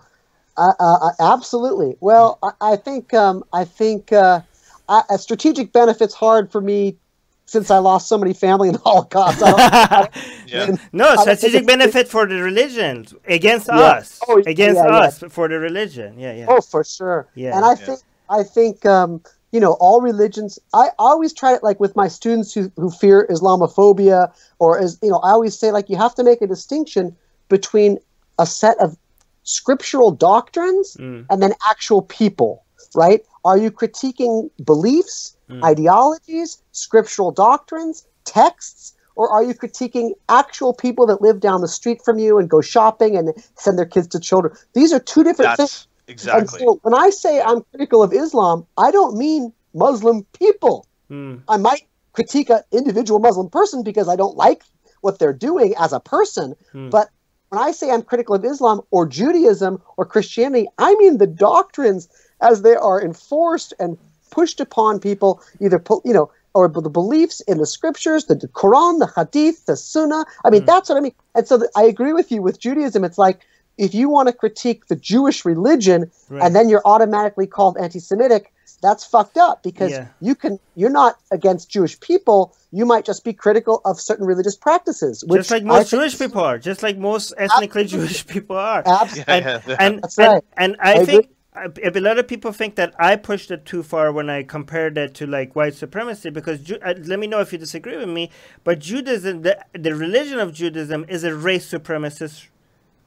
uh, 0.58 0.72
uh, 0.80 1.10
absolutely. 1.20 1.96
Well, 2.00 2.40
I, 2.44 2.74
I 2.74 2.76
think 2.76 3.14
um, 3.14 3.44
I 3.54 3.66
think 3.66 4.12
uh, 4.12 4.42
I, 4.90 5.04
a 5.10 5.18
strategic 5.18 5.72
benefit's 5.74 6.14
hard 6.14 6.52
for 6.52 6.62
me 6.62 6.98
since 7.46 7.70
I 7.70 7.78
lost 7.80 8.08
so 8.08 8.18
many 8.18 8.34
family 8.34 8.70
in 8.70 8.74
the 8.76 8.80
Holocaust. 8.84 9.42
I 9.44 9.52
don't, 9.52 10.10
Yeah. 10.48 10.76
No, 10.92 11.10
I 11.10 11.16
don't 11.16 11.26
think 11.26 11.38
strategic 11.40 11.68
benefit 11.68 12.08
for 12.08 12.26
the 12.26 12.42
religion 12.42 13.06
against 13.28 13.68
Yeah. 13.68 13.80
us. 13.80 14.20
Oh, 14.28 14.38
against 14.46 14.82
yeah, 14.82 14.88
yeah. 14.88 15.00
us 15.08 15.24
for 15.30 15.48
the 15.50 15.60
religion. 15.60 16.18
Yeah, 16.20 16.34
yeah. 16.34 16.46
oh, 16.48 16.62
for 16.62 16.84
sure. 16.84 17.28
Yeah. 17.36 17.56
and 17.56 17.66
I 17.66 17.72
Yeah. 17.72 17.76
think 17.86 18.00
I 18.30 18.44
think 18.44 18.86
um, 18.86 19.22
you 19.52 19.60
know 19.60 19.74
all 19.80 20.02
religions. 20.02 20.58
I, 20.74 20.88
I 20.88 20.90
always 21.00 21.34
try 21.34 21.54
it 21.54 21.64
like 21.64 21.80
with 21.80 21.96
my 21.96 22.08
students 22.08 22.54
who, 22.54 22.72
who 22.78 22.90
fear 22.90 23.28
Islamophobia 23.30 24.32
or 24.60 24.80
as 24.80 24.98
you 25.02 25.10
know 25.10 25.18
I 25.20 25.32
always 25.32 25.58
say 25.58 25.72
like 25.72 25.90
you 25.90 25.98
have 25.98 26.16
to 26.16 26.24
make 26.24 26.42
a 26.42 26.48
distinction 26.48 27.16
between 27.50 27.98
a 28.40 28.46
set 28.46 28.78
of 28.80 28.98
scriptural 29.44 30.12
doctrines 30.12 30.96
Mm. 31.00 31.26
and 31.30 31.42
then 31.42 31.54
actual 31.70 32.02
people, 32.02 32.64
right? 32.96 33.22
Are 33.46 33.58
you 33.58 33.72
critiquing 33.72 34.50
beliefs, 34.64 35.36
Mm. 35.50 35.64
ideologies, 35.64 36.62
scriptural 36.72 37.32
doctrines, 37.32 38.06
texts, 38.26 38.94
or 39.16 39.30
are 39.30 39.44
you 39.44 39.54
critiquing 39.54 40.12
actual 40.30 40.74
people 40.74 41.06
that 41.06 41.22
live 41.22 41.40
down 41.40 41.62
the 41.62 41.68
street 41.68 42.02
from 42.04 42.18
you 42.18 42.40
and 42.40 42.50
go 42.50 42.62
shopping 42.62 43.16
and 43.16 43.34
send 43.56 43.78
their 43.78 43.86
kids 43.86 44.08
to 44.08 44.20
children? 44.20 44.54
These 44.74 44.92
are 44.94 45.00
two 45.00 45.24
different 45.24 45.56
things. 45.58 45.58
That's 45.58 45.88
And 46.08 46.14
exactly. 46.14 46.60
so 46.60 46.80
when 46.82 46.94
I 46.94 47.10
say 47.12 47.42
I'm 47.42 47.62
critical 47.72 48.02
of 48.04 48.12
Islam, 48.12 48.66
I 48.78 48.92
don't 48.92 49.18
mean 49.18 49.54
Muslim 49.74 50.26
people. 50.34 50.86
Mm. 51.12 51.42
I 51.48 51.58
might 51.58 51.84
critique 52.14 52.50
an 52.50 52.62
individual 52.72 53.20
Muslim 53.20 53.50
person 53.50 53.84
because 53.84 54.08
I 54.08 54.16
don't 54.16 54.36
like 54.36 54.64
what 55.02 55.20
they're 55.20 55.34
doing 55.34 55.76
as 55.80 55.92
a 55.94 56.00
person. 56.00 56.56
Hmm. 56.72 56.90
But 56.90 57.10
when 57.54 57.64
I 57.64 57.72
say 57.72 57.92
I'm 57.92 58.02
critical 58.02 58.34
of 58.34 58.44
Islam 58.44 58.82
or 58.90 59.06
Judaism 59.06 59.80
or 59.98 60.06
Christianity, 60.06 60.68
I 60.80 60.96
mean 60.96 61.20
the 61.20 61.28
doctrines 61.28 62.10
as 62.42 62.64
they 62.64 62.76
are 62.76 63.00
enforced 63.00 63.76
and 63.80 63.96
pushed 64.32 64.60
upon 64.60 65.00
people, 65.00 65.40
either 65.62 65.82
you 66.04 66.14
know, 66.14 66.32
or 66.56 66.68
the 66.68 66.90
beliefs 66.90 67.42
in 67.42 67.60
the 67.60 67.68
scriptures, 67.68 68.26
the 68.26 68.36
Quran, 68.36 68.98
the 68.98 69.12
Hadith, 69.16 69.68
the 69.68 69.78
Sunnah. 69.78 70.26
I 70.44 70.50
mean, 70.50 70.62
hmm. 70.62 70.66
that's 70.66 70.90
what 70.90 70.98
I 70.98 71.02
mean. 71.02 71.14
And 71.36 71.48
so 71.48 71.60
th- 71.60 71.70
I 71.76 71.84
agree 71.84 72.14
with 72.14 72.32
you 72.32 72.42
with 72.42 72.60
Judaism. 72.60 73.04
It's 73.04 73.20
like 73.20 73.42
if 73.78 73.94
you 73.94 74.10
want 74.10 74.28
to 74.28 74.34
critique 74.34 74.88
the 74.88 74.96
Jewish 74.96 75.46
religion 75.46 76.12
Right. 76.30 76.44
and 76.44 76.56
then 76.56 76.70
you're 76.70 76.82
automatically 76.86 77.48
called 77.48 77.78
anti-Semitic, 77.78 78.52
that's 78.82 79.06
fucked 79.06 79.38
up 79.38 79.64
because 79.64 79.92
Yeah. 79.92 80.08
you 80.20 80.36
can 80.36 80.60
you're 80.76 80.90
not 80.90 81.18
against 81.32 81.70
Jewish 81.70 82.00
people. 82.00 82.54
You 82.72 82.86
might 82.86 83.06
just 83.06 83.24
be 83.24 83.34
critical 83.34 83.82
of 83.86 84.00
certain 84.00 84.26
religious 84.26 84.56
practices, 84.56 85.24
which 85.26 85.40
just 85.40 85.52
like 85.52 85.64
most 85.64 85.90
Jewish 85.92 86.18
people 86.18 86.42
are, 86.42 86.58
just 86.58 86.84
like 86.84 86.98
most 86.98 87.34
ethnically 87.38 87.86
Jewish 87.86 88.26
people 88.28 88.58
are. 88.58 88.84
abs- 88.86 89.18
Yeah, 89.18 89.24
and, 89.28 89.46
yeah. 89.46 89.76
and, 89.80 90.02
That's 90.04 90.18
and, 90.18 90.28
right. 90.34 90.44
and 90.58 90.76
I, 90.80 90.94
I 90.96 91.06
think 91.06 91.30
uh, 91.56 91.70
if 91.82 91.96
a 91.96 92.00
lot 92.00 92.18
of 92.18 92.28
people 92.28 92.52
think 92.52 92.76
that 92.76 92.94
I 92.98 93.16
pushed 93.16 93.52
it 93.52 93.64
too 93.64 93.84
far 93.84 94.12
when 94.12 94.28
I 94.30 94.42
compared 94.44 94.98
it 94.98 95.14
to 95.16 95.28
like 95.28 95.56
white 95.56 95.76
supremacy, 95.76 96.30
because 96.32 96.60
Ju- 96.60 96.80
uh, 96.84 96.96
let 97.06 97.20
me 97.20 97.28
know 97.28 97.40
if 97.42 97.54
you 97.54 97.60
disagree 97.60 97.96
with 97.96 98.10
me. 98.10 98.32
But 98.64 98.80
Judaism, 98.80 99.44
the 99.44 99.64
the 99.74 99.94
religion 99.96 100.40
of 100.40 100.52
Judaism, 100.54 101.06
is 101.08 101.24
a 101.24 101.34
race 101.36 101.72
supremacist 101.72 102.48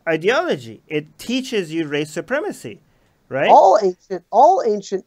ideology. 0.09 0.83
It 0.89 1.19
teaches 1.19 1.73
you 1.73 1.87
race 1.87 2.11
supremacy, 2.11 2.81
right? 3.29 3.49
all 3.49 3.79
ancient 3.83 4.25
all 4.31 4.63
ancient 4.67 5.05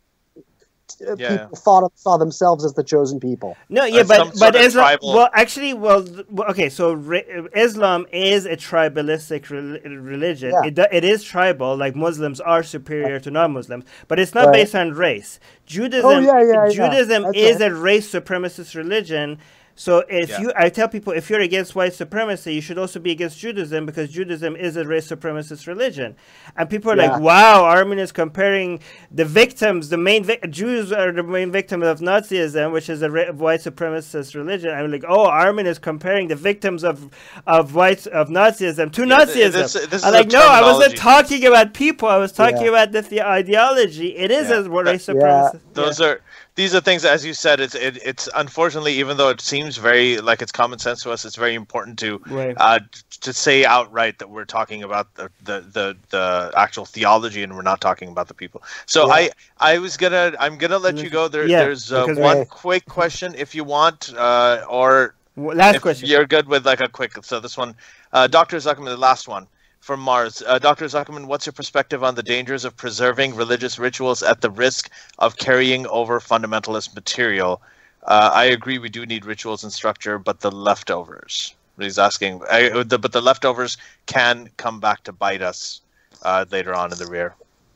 uh, 1.08 1.16
Yeah. 1.18 1.38
people 1.38 1.56
thought 1.56 1.84
of, 1.84 1.92
saw 1.96 2.18
themselves 2.18 2.66
as 2.66 2.74
the 2.74 2.84
chosen 2.84 3.20
people. 3.20 3.56
No, 3.70 3.86
yeah, 3.86 4.02
Uh, 4.02 4.06
but 4.06 4.40
but 4.40 4.56
of 4.56 4.62
Islam. 4.62 4.86
tribal- 4.86 5.14
Well, 5.14 5.30
actually, 5.34 5.74
well, 5.76 6.04
okay. 6.50 6.68
So 6.70 6.94
re- 6.94 7.26
Islam 7.56 8.08
is 8.12 8.46
a 8.48 8.58
tribalistic 8.58 9.50
rel- 9.52 9.80
religion. 10.02 10.52
Yeah. 10.52 10.66
It 10.70 10.80
it 10.92 11.04
is 11.04 11.24
tribal. 11.24 11.78
Like 11.78 11.96
Muslims 11.96 12.40
are 12.42 12.64
superior 12.64 13.20
to 13.20 13.30
non-Muslims, 13.32 13.86
but 14.08 14.20
it's 14.20 14.34
not 14.34 14.48
Right. 14.48 14.54
based 14.64 14.76
on 14.76 14.92
race. 14.94 15.40
Judaism. 15.68 16.10
Oh, 16.10 16.20
yeah, 16.20 16.42
yeah, 16.42 16.66
yeah. 16.66 16.70
Judaism 16.70 17.24
That's 17.24 17.38
is 17.38 17.60
right. 17.62 17.72
a 17.72 17.76
race 17.76 18.12
supremacist 18.12 18.76
religion. 18.76 19.38
So 19.80 20.04
if 20.10 20.28
Yeah. 20.30 20.42
you, 20.42 20.52
I 20.58 20.68
tell 20.68 20.90
people, 20.90 21.14
if 21.14 21.30
you're 21.30 21.40
against 21.40 21.74
white 21.74 21.94
supremacy, 21.94 22.54
you 22.54 22.60
should 22.60 22.78
also 22.78 23.00
be 23.00 23.12
against 23.12 23.40
Judaism 23.40 23.86
because 23.86 24.10
Judaism 24.10 24.58
is 24.58 24.76
a 24.76 24.84
race 24.86 25.08
supremacist 25.08 25.68
religion. 25.68 26.18
And 26.58 26.70
people 26.70 26.92
are 26.92 26.98
Yeah. 26.98 27.12
like, 27.14 27.22
"Wow, 27.22 27.64
Armin 27.64 27.98
is 27.98 28.12
comparing 28.12 28.82
the 29.10 29.24
victims, 29.24 29.88
the 29.88 29.96
main 29.96 30.26
vic- 30.26 30.52
Jews 30.52 30.92
are 30.92 31.14
the 31.14 31.24
main 31.24 31.50
victims 31.50 31.86
of 31.86 32.02
Nazism, 32.02 32.74
which 32.74 32.90
is 32.90 33.02
a 33.02 33.10
ra- 33.10 33.32
white 33.32 33.62
supremacist 33.62 34.36
religion." 34.36 34.70
I'm 34.72 34.92
like, 34.92 35.06
"Oh, 35.08 35.24
Armin 35.28 35.66
is 35.66 35.80
comparing 35.80 36.28
the 36.28 36.36
victims 36.36 36.84
of 36.84 37.08
of 37.48 37.74
white 37.74 38.06
of 38.08 38.28
Nazism 38.28 38.92
to 38.92 39.08
Yeah, 39.08 39.20
Nazism." 39.20 39.52
this- 39.54 39.88
this 39.92 40.04
I'm 40.04 40.12
like, 40.14 40.30
"No, 40.30 40.42
I 40.42 40.62
wasn't 40.62 40.98
talking 40.98 41.46
about 41.46 41.74
people. 41.74 42.10
I 42.10 42.18
was 42.18 42.34
talking 42.34 42.68
about 42.68 42.92
the, 42.92 43.02
the 43.04 43.22
ideology. 43.22 44.10
It 44.18 44.30
is 44.30 44.52
a 44.52 44.70
race 44.70 45.06
supremacist." 45.08 45.62
Those 45.74 46.02
are 46.02 46.20
these 46.60 46.76
are 46.76 46.82
things 46.82 47.06
as 47.06 47.26
you 47.26 47.34
said. 47.34 47.62
It's 47.62 47.74
it, 47.74 47.98
it's 48.04 48.28
unfortunately 48.36 48.94
even 49.00 49.16
though 49.16 49.30
it 49.30 49.40
seems 49.40 49.78
very 49.78 50.20
like 50.20 50.42
it's 50.42 50.52
common 50.52 50.78
sense 50.78 51.02
to 51.04 51.12
us, 51.12 51.24
it's 51.24 51.38
very 51.38 51.56
important 51.56 51.98
to 52.00 52.22
Right. 52.28 52.54
uh, 52.58 52.80
to 53.22 53.32
say 53.32 53.64
outright 53.64 54.20
that 54.20 54.30
we're 54.30 54.44
talking 54.58 54.84
about 54.84 55.06
the, 55.16 55.32
the 55.46 55.58
the 55.78 55.98
the 56.10 56.52
actual 56.58 56.86
theology 56.86 57.44
and 57.44 57.56
we're 57.56 57.70
not 57.74 57.80
talking 57.80 58.10
about 58.10 58.28
the 58.28 58.34
people. 58.34 58.62
So 58.88 59.08
Yeah. 59.08 59.14
I 59.20 59.30
I 59.74 59.78
was 59.80 59.96
gonna 59.96 60.34
I'm 60.38 60.58
gonna 60.58 60.80
let 60.88 60.98
you 61.02 61.10
go. 61.10 61.30
There 61.30 61.48
Yeah, 61.48 61.62
there's 61.64 61.94
uh, 61.94 62.08
one 62.18 62.46
quick 62.48 62.86
question 62.86 63.36
if 63.38 63.56
you 63.56 63.64
want, 63.64 64.14
uh, 64.18 64.66
or 64.68 65.16
Last 65.38 65.80
question. 65.80 66.10
you're 66.10 66.26
good 66.26 66.48
with 66.50 66.66
like 66.66 66.82
a 66.82 66.90
quick. 66.90 67.14
So 67.24 67.40
this 67.40 67.58
one, 67.58 67.74
uh, 68.12 68.28
Dr. 68.28 68.58
Zuckerman, 68.58 68.92
the 68.98 68.98
last 68.98 69.30
one 69.30 69.48
from 69.80 70.00
Mars. 70.00 70.44
Uh, 70.46 70.60
Dr. 70.60 70.86
Zuckerman, 70.86 71.26
what's 71.26 71.46
your 71.46 71.54
perspective 71.54 72.04
on 72.04 72.16
the 72.16 72.24
dangers 72.24 72.66
of 72.66 72.76
preserving 72.76 73.36
religious 73.36 73.80
rituals 73.80 74.22
at 74.22 74.42
the 74.42 74.50
risk 74.50 74.90
of 75.18 75.38
carrying 75.38 75.88
over 75.88 76.20
fundamentalist 76.20 76.94
material? 76.96 77.62
Uh, 78.04 78.32
I 78.34 78.46
agree, 78.46 78.78
we 78.78 78.90
do 78.90 79.06
need 79.06 79.26
rituals 79.26 79.64
and 79.64 79.72
structure, 79.72 80.18
but 80.18 80.40
the 80.42 80.52
leftovers. 80.52 81.56
He's 81.78 81.98
asking, 81.98 82.42
I, 82.52 82.84
the, 82.84 83.00
but 83.00 83.14
the 83.14 83.22
leftovers 83.22 83.78
can 84.06 84.50
come 84.58 84.80
back 84.80 85.04
to 85.06 85.14
bite 85.14 85.42
us 85.42 85.82
uh, 86.24 86.46
later 86.52 86.74
on 86.74 86.92
in 86.92 86.98
the 86.98 87.08
rear. 87.08 87.36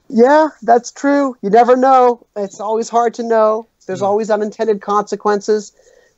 Yeah, 0.09 0.49
that's 0.61 0.91
true. 0.91 1.35
You 1.41 1.49
never 1.49 1.75
know. 1.75 2.25
It's 2.35 2.59
always 2.59 2.89
hard 2.89 3.13
to 3.15 3.23
know. 3.23 3.67
There's 3.85 4.01
always 4.01 4.29
unintended 4.29 4.81
consequences. 4.81 5.73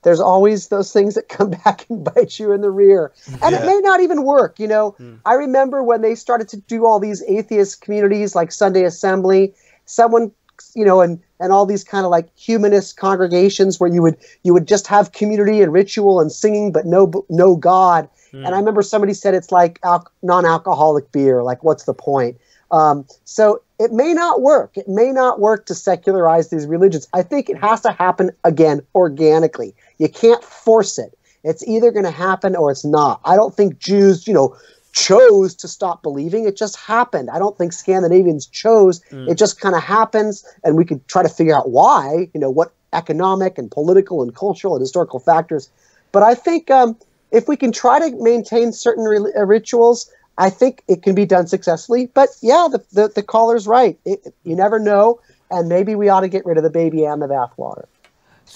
There's 0.05 0.19
always 0.19 0.67
those 0.67 0.93
things 0.93 1.15
that 1.15 1.29
come 1.29 1.49
back 1.65 1.87
and 1.89 2.03
bite 2.03 2.39
you 2.39 2.53
in 2.53 2.61
the 2.61 2.69
rear. 2.69 3.11
And 3.41 3.55
it 3.55 3.65
may 3.65 3.79
not 3.81 3.99
even 4.01 4.23
work. 4.23 4.59
You 4.59 4.67
know, 4.67 4.91
hmm. 4.91 5.15
I 5.25 5.33
remember 5.33 5.83
when 5.83 6.01
they 6.01 6.13
started 6.15 6.47
to 6.49 6.57
do 6.57 6.85
all 6.85 6.99
these 6.99 7.23
atheist 7.27 7.81
communities 7.81 8.35
like 8.35 8.51
Sunday 8.51 8.83
Assembly, 8.83 9.53
someone, 9.85 10.31
you 10.75 10.85
know, 10.85 11.01
and 11.01 11.19
and 11.39 11.51
all 11.51 11.65
these 11.65 11.83
kind 11.83 12.05
of 12.05 12.11
like 12.11 12.29
humanist 12.37 12.97
congregations 12.97 13.79
where 13.79 13.89
you 13.89 14.03
would 14.03 14.15
you 14.43 14.53
would 14.53 14.67
just 14.67 14.85
have 14.87 15.11
community 15.11 15.61
and 15.61 15.73
ritual 15.73 16.21
and 16.21 16.31
singing 16.31 16.71
but 16.71 16.85
no 16.85 17.11
no 17.29 17.55
God. 17.55 18.07
Hmm. 18.29 18.45
And 18.45 18.53
I 18.53 18.59
remember 18.59 18.83
somebody 18.83 19.13
said 19.15 19.33
it's 19.33 19.51
like 19.51 19.79
al- 19.83 20.07
non-alcoholic 20.21 21.11
beer. 21.11 21.41
Like, 21.41 21.63
what's 21.63 21.85
the 21.85 21.95
point? 21.95 22.37
Um, 22.71 23.05
so 23.23 23.61
it 23.79 23.91
may 23.91 24.13
not 24.13 24.41
work. 24.41 24.77
It 24.77 24.87
may 24.87 25.11
not 25.11 25.39
work 25.39 25.65
to 25.67 25.75
secularize 25.75 26.49
these 26.49 26.65
religions. 26.65 27.07
I 27.13 27.21
think 27.21 27.49
it 27.49 27.57
has 27.57 27.81
to 27.81 27.91
happen 27.91 28.31
again 28.43 28.81
organically. 28.93 29.75
You 29.97 30.09
can't 30.09 30.43
force 30.43 30.97
it. 30.97 31.17
It's 31.43 31.65
either 31.67 31.91
going 31.91 32.05
to 32.05 32.11
happen 32.11 32.55
or 32.55 32.71
it's 32.71 32.85
not. 32.85 33.21
I 33.23 33.35
don't 33.35 33.55
think 33.55 33.77
Jews, 33.77 34.27
you 34.27 34.33
know, 34.33 34.55
chose 34.93 35.53
to 35.55 35.67
stop 35.67 36.01
believing. 36.01 36.47
It 36.47 36.55
just 36.55 36.77
happened. 36.77 37.29
I 37.29 37.37
don't 37.37 37.57
think 37.57 37.73
Scandinavians 37.73 38.47
chose. 38.47 39.01
Mm. 39.11 39.29
It 39.29 39.37
just 39.37 39.59
kind 39.59 39.75
of 39.75 39.83
happens, 39.83 40.45
and 40.63 40.75
we 40.75 40.85
could 40.85 41.05
try 41.07 41.21
to 41.21 41.29
figure 41.29 41.55
out 41.55 41.69
why. 41.69 42.29
You 42.33 42.39
know, 42.39 42.49
what 42.49 42.73
economic 42.93 43.57
and 43.57 43.69
political 43.69 44.23
and 44.23 44.33
cultural 44.33 44.73
and 44.73 44.81
historical 44.81 45.19
factors. 45.19 45.69
But 46.13 46.23
I 46.23 46.33
think 46.33 46.71
um, 46.71 46.97
if 47.31 47.47
we 47.47 47.57
can 47.57 47.71
try 47.71 47.99
to 47.99 48.15
maintain 48.23 48.71
certain 48.71 49.03
re- 49.03 49.33
uh, 49.37 49.43
rituals, 49.43 50.09
I 50.37 50.49
think 50.49 50.83
it 50.87 51.03
can 51.03 51.15
be 51.15 51.25
done 51.25 51.47
successfully. 51.47 52.07
But 52.07 52.29
yeah, 52.41 52.67
the 52.71 52.83
the, 52.91 53.07
the 53.09 53.23
caller's 53.23 53.67
right. 53.67 53.97
It, 54.05 54.33
you 54.43 54.55
never 54.55 54.79
know, 54.79 55.19
and 55.49 55.69
maybe 55.69 55.95
we 55.95 56.09
ought 56.09 56.21
to 56.21 56.27
get 56.27 56.45
rid 56.45 56.57
of 56.57 56.63
the 56.63 56.69
baby 56.69 57.05
and 57.05 57.21
the 57.21 57.27
bathwater. 57.27 57.85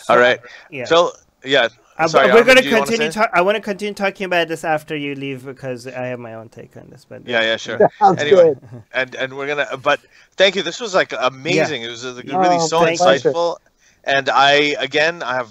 All 0.09 0.19
right, 0.19 0.41
yeah. 0.71 0.87
Phil. 0.87 1.13
Yeah, 1.43 1.69
uh, 2.01 2.09
Sorry, 2.09 2.33
we're 2.33 2.45
going 2.45 2.57
to 2.57 2.69
continue. 2.69 3.11
Ta- 3.11 3.29
I 3.33 3.43
want 3.43 3.57
to 3.57 3.61
continue 3.61 3.93
talking 3.93 4.25
about 4.25 4.49
this 4.49 4.65
after 4.65 4.97
you 4.97 5.15
leave 5.15 5.45
because 5.45 5.87
I 5.87 6.07
have 6.07 6.19
my 6.19 6.33
own 6.33 6.49
take 6.49 6.75
on 6.79 6.89
this. 6.89 7.05
But 7.07 7.29
yeah, 7.29 7.43
yeah, 7.43 7.57
sure. 7.59 7.79
anyway, 8.01 8.55
good. 8.55 8.83
and 8.93 9.15
and 9.15 9.37
we're 9.37 9.47
gonna. 9.47 9.77
But 9.77 10.01
thank 10.37 10.57
you. 10.57 10.63
This 10.63 10.81
was 10.81 10.95
like 10.95 11.13
amazing. 11.19 11.83
Yeah. 11.83 11.89
It 11.89 11.91
was 11.91 12.07
uh, 12.07 12.15
really 12.25 12.57
oh, 12.57 12.67
so 12.67 12.81
insightful. 12.81 13.59
And 14.05 14.31
I 14.31 14.77
again, 14.81 15.23
I 15.23 15.35
have 15.35 15.51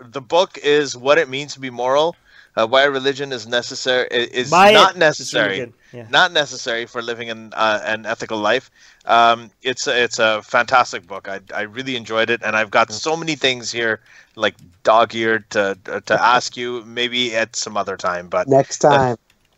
the 0.00 0.20
book 0.20 0.58
is 0.58 0.96
what 0.96 1.16
it 1.16 1.28
means 1.28 1.54
to 1.54 1.60
be 1.60 1.70
moral. 1.70 2.16
Uh, 2.58 2.66
why 2.66 2.84
religion 2.84 3.32
is 3.32 3.46
necessary 3.46 4.08
is 4.10 4.50
Buy 4.50 4.72
not 4.72 4.96
it. 4.96 4.98
necessary, 4.98 5.72
yeah. 5.92 6.06
not 6.10 6.32
necessary 6.32 6.86
for 6.86 7.00
living 7.02 7.30
an 7.30 7.52
uh, 7.54 7.80
an 7.84 8.04
ethical 8.04 8.38
life. 8.38 8.68
Um, 9.04 9.50
it's 9.62 9.86
a, 9.86 10.02
it's 10.02 10.18
a 10.18 10.42
fantastic 10.42 11.06
book. 11.06 11.28
I, 11.28 11.38
I 11.54 11.62
really 11.62 11.94
enjoyed 11.94 12.30
it, 12.30 12.42
and 12.44 12.56
I've 12.56 12.72
got 12.72 12.90
so 12.90 13.16
many 13.16 13.36
things 13.36 13.70
here, 13.70 14.00
like 14.34 14.56
dog 14.82 15.14
eared, 15.14 15.48
to 15.50 15.78
to 16.06 16.20
ask 16.34 16.56
you 16.56 16.82
maybe 16.84 17.36
at 17.36 17.54
some 17.54 17.76
other 17.76 17.96
time. 17.96 18.26
But 18.28 18.48
next 18.48 18.78
time. 18.78 19.12
Uh, 19.12 19.16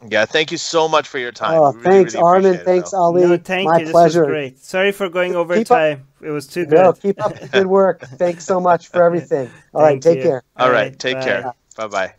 yeah, 0.08 0.24
thank 0.24 0.50
you 0.50 0.56
so 0.58 0.88
much 0.88 1.08
for 1.08 1.18
your 1.18 1.32
time. 1.32 1.58
Oh, 1.58 1.72
really, 1.72 1.82
thanks, 1.82 2.14
really 2.14 2.24
Armin. 2.24 2.54
It, 2.54 2.64
thanks, 2.64 2.90
though. 2.92 2.98
Ali. 2.98 3.22
No, 3.22 3.36
thank 3.36 3.68
My 3.68 3.80
you. 3.80 3.90
pleasure. 3.90 4.20
This 4.20 4.28
was 4.28 4.32
great. 4.32 4.58
Sorry 4.58 4.92
for 4.92 5.08
going 5.10 5.36
over 5.36 5.56
keep 5.56 5.66
time. 5.68 6.06
Up. 6.20 6.26
It 6.26 6.30
was 6.30 6.46
too 6.46 6.64
good. 6.64 6.82
No, 6.82 6.92
keep 6.92 7.22
up 7.22 7.38
the 7.38 7.48
good 7.52 7.66
work. 7.66 8.00
thanks 8.18 8.44
so 8.44 8.60
much 8.60 8.88
for 8.88 9.02
everything. 9.02 9.50
All 9.74 9.82
right, 9.82 10.00
take 10.00 10.18
you. 10.18 10.22
care. 10.22 10.42
All, 10.56 10.66
All 10.66 10.72
right, 10.72 10.98
take 10.98 11.16
bye. 11.16 11.24
care. 11.24 11.54
Bye 11.76 11.86
bye. 11.88 12.14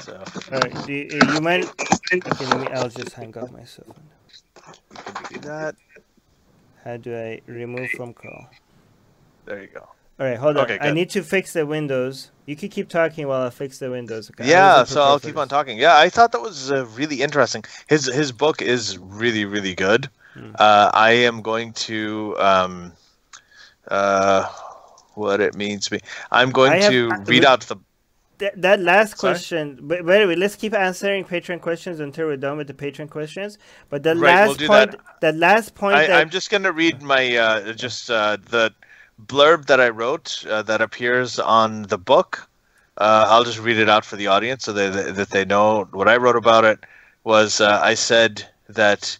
So. 0.00 0.22
All 0.52 0.60
right. 0.60 0.86
Do 0.86 0.92
you, 0.92 1.18
uh, 1.20 1.34
you 1.34 1.40
mind? 1.40 1.64
Okay, 2.12 2.46
let 2.46 2.60
me. 2.60 2.68
I'll 2.68 2.88
just 2.88 3.12
hang 3.12 3.36
up 3.36 3.50
myself. 3.50 3.88
do 5.30 5.38
that. 5.40 5.74
How 6.84 6.96
do 6.96 7.16
I 7.16 7.40
remove 7.46 7.90
from 7.90 8.14
call? 8.14 8.46
There 9.46 9.60
you 9.62 9.68
go. 9.68 9.88
All 10.18 10.26
right, 10.26 10.38
hold 10.38 10.56
on. 10.56 10.64
Okay, 10.64 10.78
I 10.80 10.92
need 10.92 11.10
to 11.10 11.22
fix 11.22 11.52
the 11.52 11.66
windows. 11.66 12.30
You 12.46 12.54
can 12.56 12.68
keep 12.68 12.88
talking 12.88 13.26
while 13.26 13.42
I 13.42 13.50
fix 13.50 13.78
the 13.78 13.90
windows. 13.90 14.30
Okay? 14.30 14.48
Yeah, 14.48 14.84
so 14.84 15.02
I'll 15.02 15.18
keep 15.18 15.34
this. 15.34 15.40
on 15.40 15.48
talking. 15.48 15.76
Yeah, 15.76 15.98
I 15.98 16.08
thought 16.08 16.32
that 16.32 16.40
was 16.40 16.70
uh, 16.70 16.86
really 16.94 17.20
interesting. 17.22 17.64
His 17.88 18.06
his 18.06 18.30
book 18.32 18.62
is 18.62 18.98
really 18.98 19.44
really 19.44 19.74
good. 19.74 20.08
Hmm. 20.34 20.52
Uh, 20.58 20.90
I 20.94 21.10
am 21.10 21.42
going 21.42 21.72
to 21.72 22.36
um, 22.38 22.92
uh, 23.88 24.48
what 25.16 25.40
it 25.40 25.54
means 25.54 25.86
to 25.86 25.94
me. 25.94 26.00
I'm 26.30 26.50
going 26.50 26.80
to 26.82 27.10
read 27.26 27.44
out 27.44 27.62
the 27.62 27.76
that, 28.38 28.60
that 28.60 28.80
last 28.80 29.18
Sorry? 29.18 29.32
question, 29.32 29.78
but 29.80 30.04
wait, 30.04 30.26
wait, 30.26 30.38
let's 30.38 30.56
keep 30.56 30.74
answering 30.74 31.24
Patreon 31.24 31.60
questions 31.60 32.00
until 32.00 32.26
we're 32.26 32.36
done 32.36 32.58
with 32.58 32.66
the 32.66 32.74
Patreon 32.74 33.08
questions. 33.08 33.56
But 33.88 34.02
the 34.02 34.14
right, 34.14 34.46
last 34.46 34.60
we'll 34.60 34.68
point, 34.68 34.90
that. 34.92 35.20
the 35.20 35.32
last 35.32 35.74
point, 35.74 35.96
I, 35.96 36.20
am 36.20 36.28
just 36.28 36.50
gonna 36.50 36.72
read 36.72 37.00
my 37.00 37.36
uh, 37.36 37.72
just 37.72 38.10
uh, 38.10 38.36
the 38.50 38.74
blurb 39.24 39.66
that 39.66 39.80
I 39.80 39.88
wrote 39.88 40.44
uh, 40.48 40.62
that 40.62 40.82
appears 40.82 41.38
on 41.38 41.84
the 41.84 41.98
book. 41.98 42.48
Uh, 42.98 43.26
I'll 43.28 43.44
just 43.44 43.58
read 43.58 43.78
it 43.78 43.88
out 43.88 44.04
for 44.04 44.16
the 44.16 44.26
audience 44.26 44.64
so 44.64 44.72
that 44.74 45.16
that 45.16 45.30
they 45.30 45.44
know 45.44 45.88
what 45.92 46.08
I 46.08 46.16
wrote 46.16 46.36
about 46.36 46.64
it. 46.64 46.80
Was 47.24 47.60
uh, 47.60 47.80
I 47.82 47.94
said 47.94 48.46
that 48.68 49.16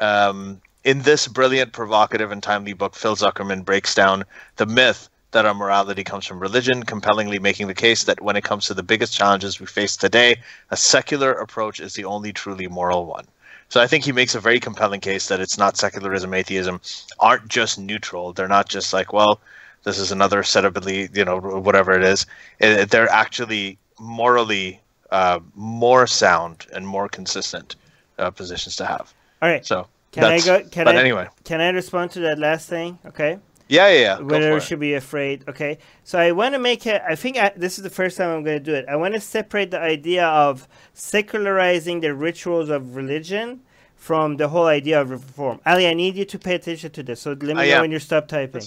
um, 0.00 0.60
in 0.84 1.02
this 1.02 1.28
brilliant, 1.28 1.72
provocative, 1.72 2.32
and 2.32 2.42
timely 2.42 2.72
book, 2.72 2.94
Phil 2.94 3.16
Zuckerman 3.16 3.64
breaks 3.64 3.94
down 3.94 4.24
the 4.56 4.66
myth 4.66 5.08
that 5.36 5.44
our 5.44 5.52
morality 5.52 6.02
comes 6.02 6.24
from 6.24 6.40
religion, 6.40 6.82
compellingly 6.82 7.38
making 7.38 7.66
the 7.66 7.74
case 7.74 8.04
that 8.04 8.22
when 8.22 8.36
it 8.36 8.42
comes 8.42 8.64
to 8.64 8.72
the 8.72 8.82
biggest 8.82 9.14
challenges 9.14 9.60
we 9.60 9.66
face 9.66 9.94
today, 9.94 10.36
a 10.70 10.76
secular 10.78 11.30
approach 11.32 11.78
is 11.78 11.92
the 11.92 12.06
only 12.06 12.32
truly 12.32 12.66
moral 12.68 13.04
one. 13.04 13.26
So 13.68 13.78
I 13.82 13.86
think 13.86 14.02
he 14.02 14.12
makes 14.12 14.34
a 14.34 14.40
very 14.40 14.58
compelling 14.58 15.00
case 15.00 15.28
that 15.28 15.38
it's 15.38 15.58
not 15.58 15.76
secularism, 15.76 16.32
atheism 16.32 16.80
aren't 17.20 17.48
just 17.48 17.78
neutral. 17.78 18.32
They're 18.32 18.48
not 18.48 18.70
just 18.70 18.94
like, 18.94 19.12
well, 19.12 19.38
this 19.82 19.98
is 19.98 20.10
another 20.10 20.42
set 20.42 20.64
of 20.64 20.72
belief, 20.72 21.14
you 21.14 21.26
know, 21.26 21.38
whatever 21.38 21.92
it 21.92 22.02
is. 22.02 22.24
They're 22.58 23.10
actually 23.10 23.76
morally 24.00 24.80
uh, 25.10 25.40
more 25.54 26.06
sound 26.06 26.66
and 26.72 26.88
more 26.88 27.10
consistent 27.10 27.76
uh, 28.18 28.30
positions 28.30 28.76
to 28.76 28.86
have. 28.86 29.12
All 29.42 29.50
right. 29.50 29.66
So 29.66 29.86
can 30.12 30.24
I 30.24 30.40
go? 30.40 30.64
Can 30.70 30.86
but 30.86 30.96
I, 30.96 31.00
anyway, 31.00 31.28
can 31.44 31.60
I 31.60 31.68
respond 31.68 32.12
to 32.12 32.20
that 32.20 32.38
last 32.38 32.70
thing? 32.70 32.98
Okay. 33.04 33.38
Yeah, 33.68 33.88
yeah, 33.88 34.18
yeah. 34.20 34.54
We 34.54 34.60
should 34.60 34.78
be 34.78 34.94
afraid. 34.94 35.44
Okay, 35.48 35.78
so 36.04 36.18
I 36.18 36.32
want 36.32 36.54
to 36.54 36.58
make 36.58 36.86
it. 36.86 37.02
I 37.08 37.16
think 37.16 37.36
I, 37.36 37.52
this 37.56 37.78
is 37.78 37.84
the 37.84 37.90
first 37.90 38.16
time 38.16 38.30
I'm 38.30 38.44
going 38.44 38.58
to 38.58 38.64
do 38.64 38.74
it. 38.74 38.84
I 38.88 38.96
want 38.96 39.14
to 39.14 39.20
separate 39.20 39.72
the 39.72 39.80
idea 39.80 40.26
of 40.26 40.68
secularizing 40.94 42.00
the 42.00 42.14
rituals 42.14 42.68
of 42.68 42.94
religion 42.94 43.62
from 43.96 44.36
the 44.36 44.48
whole 44.48 44.66
idea 44.66 45.00
of 45.00 45.10
reform. 45.10 45.60
Ali, 45.66 45.88
I 45.88 45.94
need 45.94 46.14
you 46.14 46.24
to 46.24 46.38
pay 46.38 46.54
attention 46.54 46.92
to 46.92 47.02
this. 47.02 47.22
So 47.22 47.30
let 47.30 47.42
me 47.42 47.54
know 47.54 47.62
am. 47.62 47.80
when 47.82 47.90
you 47.90 47.98
stop 47.98 48.28
typing. 48.28 48.62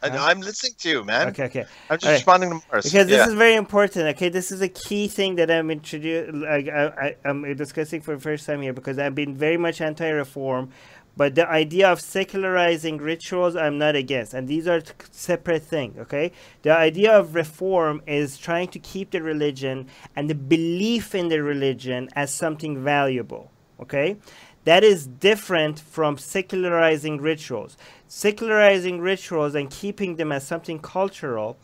I 0.00 0.10
know, 0.10 0.24
I'm 0.24 0.40
listening 0.40 0.74
to 0.78 0.88
you, 0.88 1.04
man. 1.04 1.28
Okay, 1.28 1.44
okay. 1.44 1.64
I'm 1.90 1.98
just 1.98 2.04
right. 2.04 2.12
responding 2.12 2.50
to 2.50 2.54
Morris. 2.68 2.84
Because 2.84 3.08
this 3.08 3.16
yeah. 3.16 3.26
is 3.26 3.34
very 3.34 3.56
important. 3.56 4.06
Okay, 4.14 4.28
this 4.28 4.52
is 4.52 4.60
a 4.60 4.68
key 4.68 5.08
thing 5.08 5.34
that 5.36 5.50
I'm 5.50 5.72
introducing. 5.72 6.40
Like, 6.40 6.68
I, 6.68 6.86
I, 6.86 7.16
I'm 7.24 7.56
discussing 7.56 8.00
for 8.00 8.14
the 8.14 8.20
first 8.20 8.46
time 8.46 8.62
here 8.62 8.72
because 8.72 8.98
I've 9.00 9.16
been 9.16 9.36
very 9.36 9.56
much 9.56 9.80
anti-reform 9.80 10.70
but 11.18 11.34
the 11.34 11.50
idea 11.50 11.90
of 11.90 12.00
secularizing 12.00 12.98
rituals, 12.98 13.56
I'm 13.56 13.76
not 13.76 13.96
against. 13.96 14.34
And 14.34 14.46
these 14.46 14.68
are 14.68 14.80
separate 15.10 15.64
things, 15.64 15.98
okay? 15.98 16.30
The 16.62 16.70
idea 16.70 17.18
of 17.18 17.34
reform 17.34 18.02
is 18.06 18.38
trying 18.38 18.68
to 18.68 18.78
keep 18.78 19.10
the 19.10 19.20
religion 19.20 19.88
and 20.14 20.30
the 20.30 20.36
belief 20.36 21.16
in 21.16 21.26
the 21.26 21.42
religion 21.42 22.08
as 22.14 22.32
something 22.32 22.84
valuable, 22.84 23.50
okay? 23.80 24.16
That 24.62 24.84
is 24.84 25.08
different 25.08 25.80
from 25.80 26.18
secularizing 26.18 27.20
rituals. 27.20 27.76
Secularizing 28.06 29.00
rituals 29.00 29.56
and 29.56 29.68
keeping 29.68 30.16
them 30.16 30.30
as 30.30 30.46
something 30.46 30.78
cultural 30.78 31.58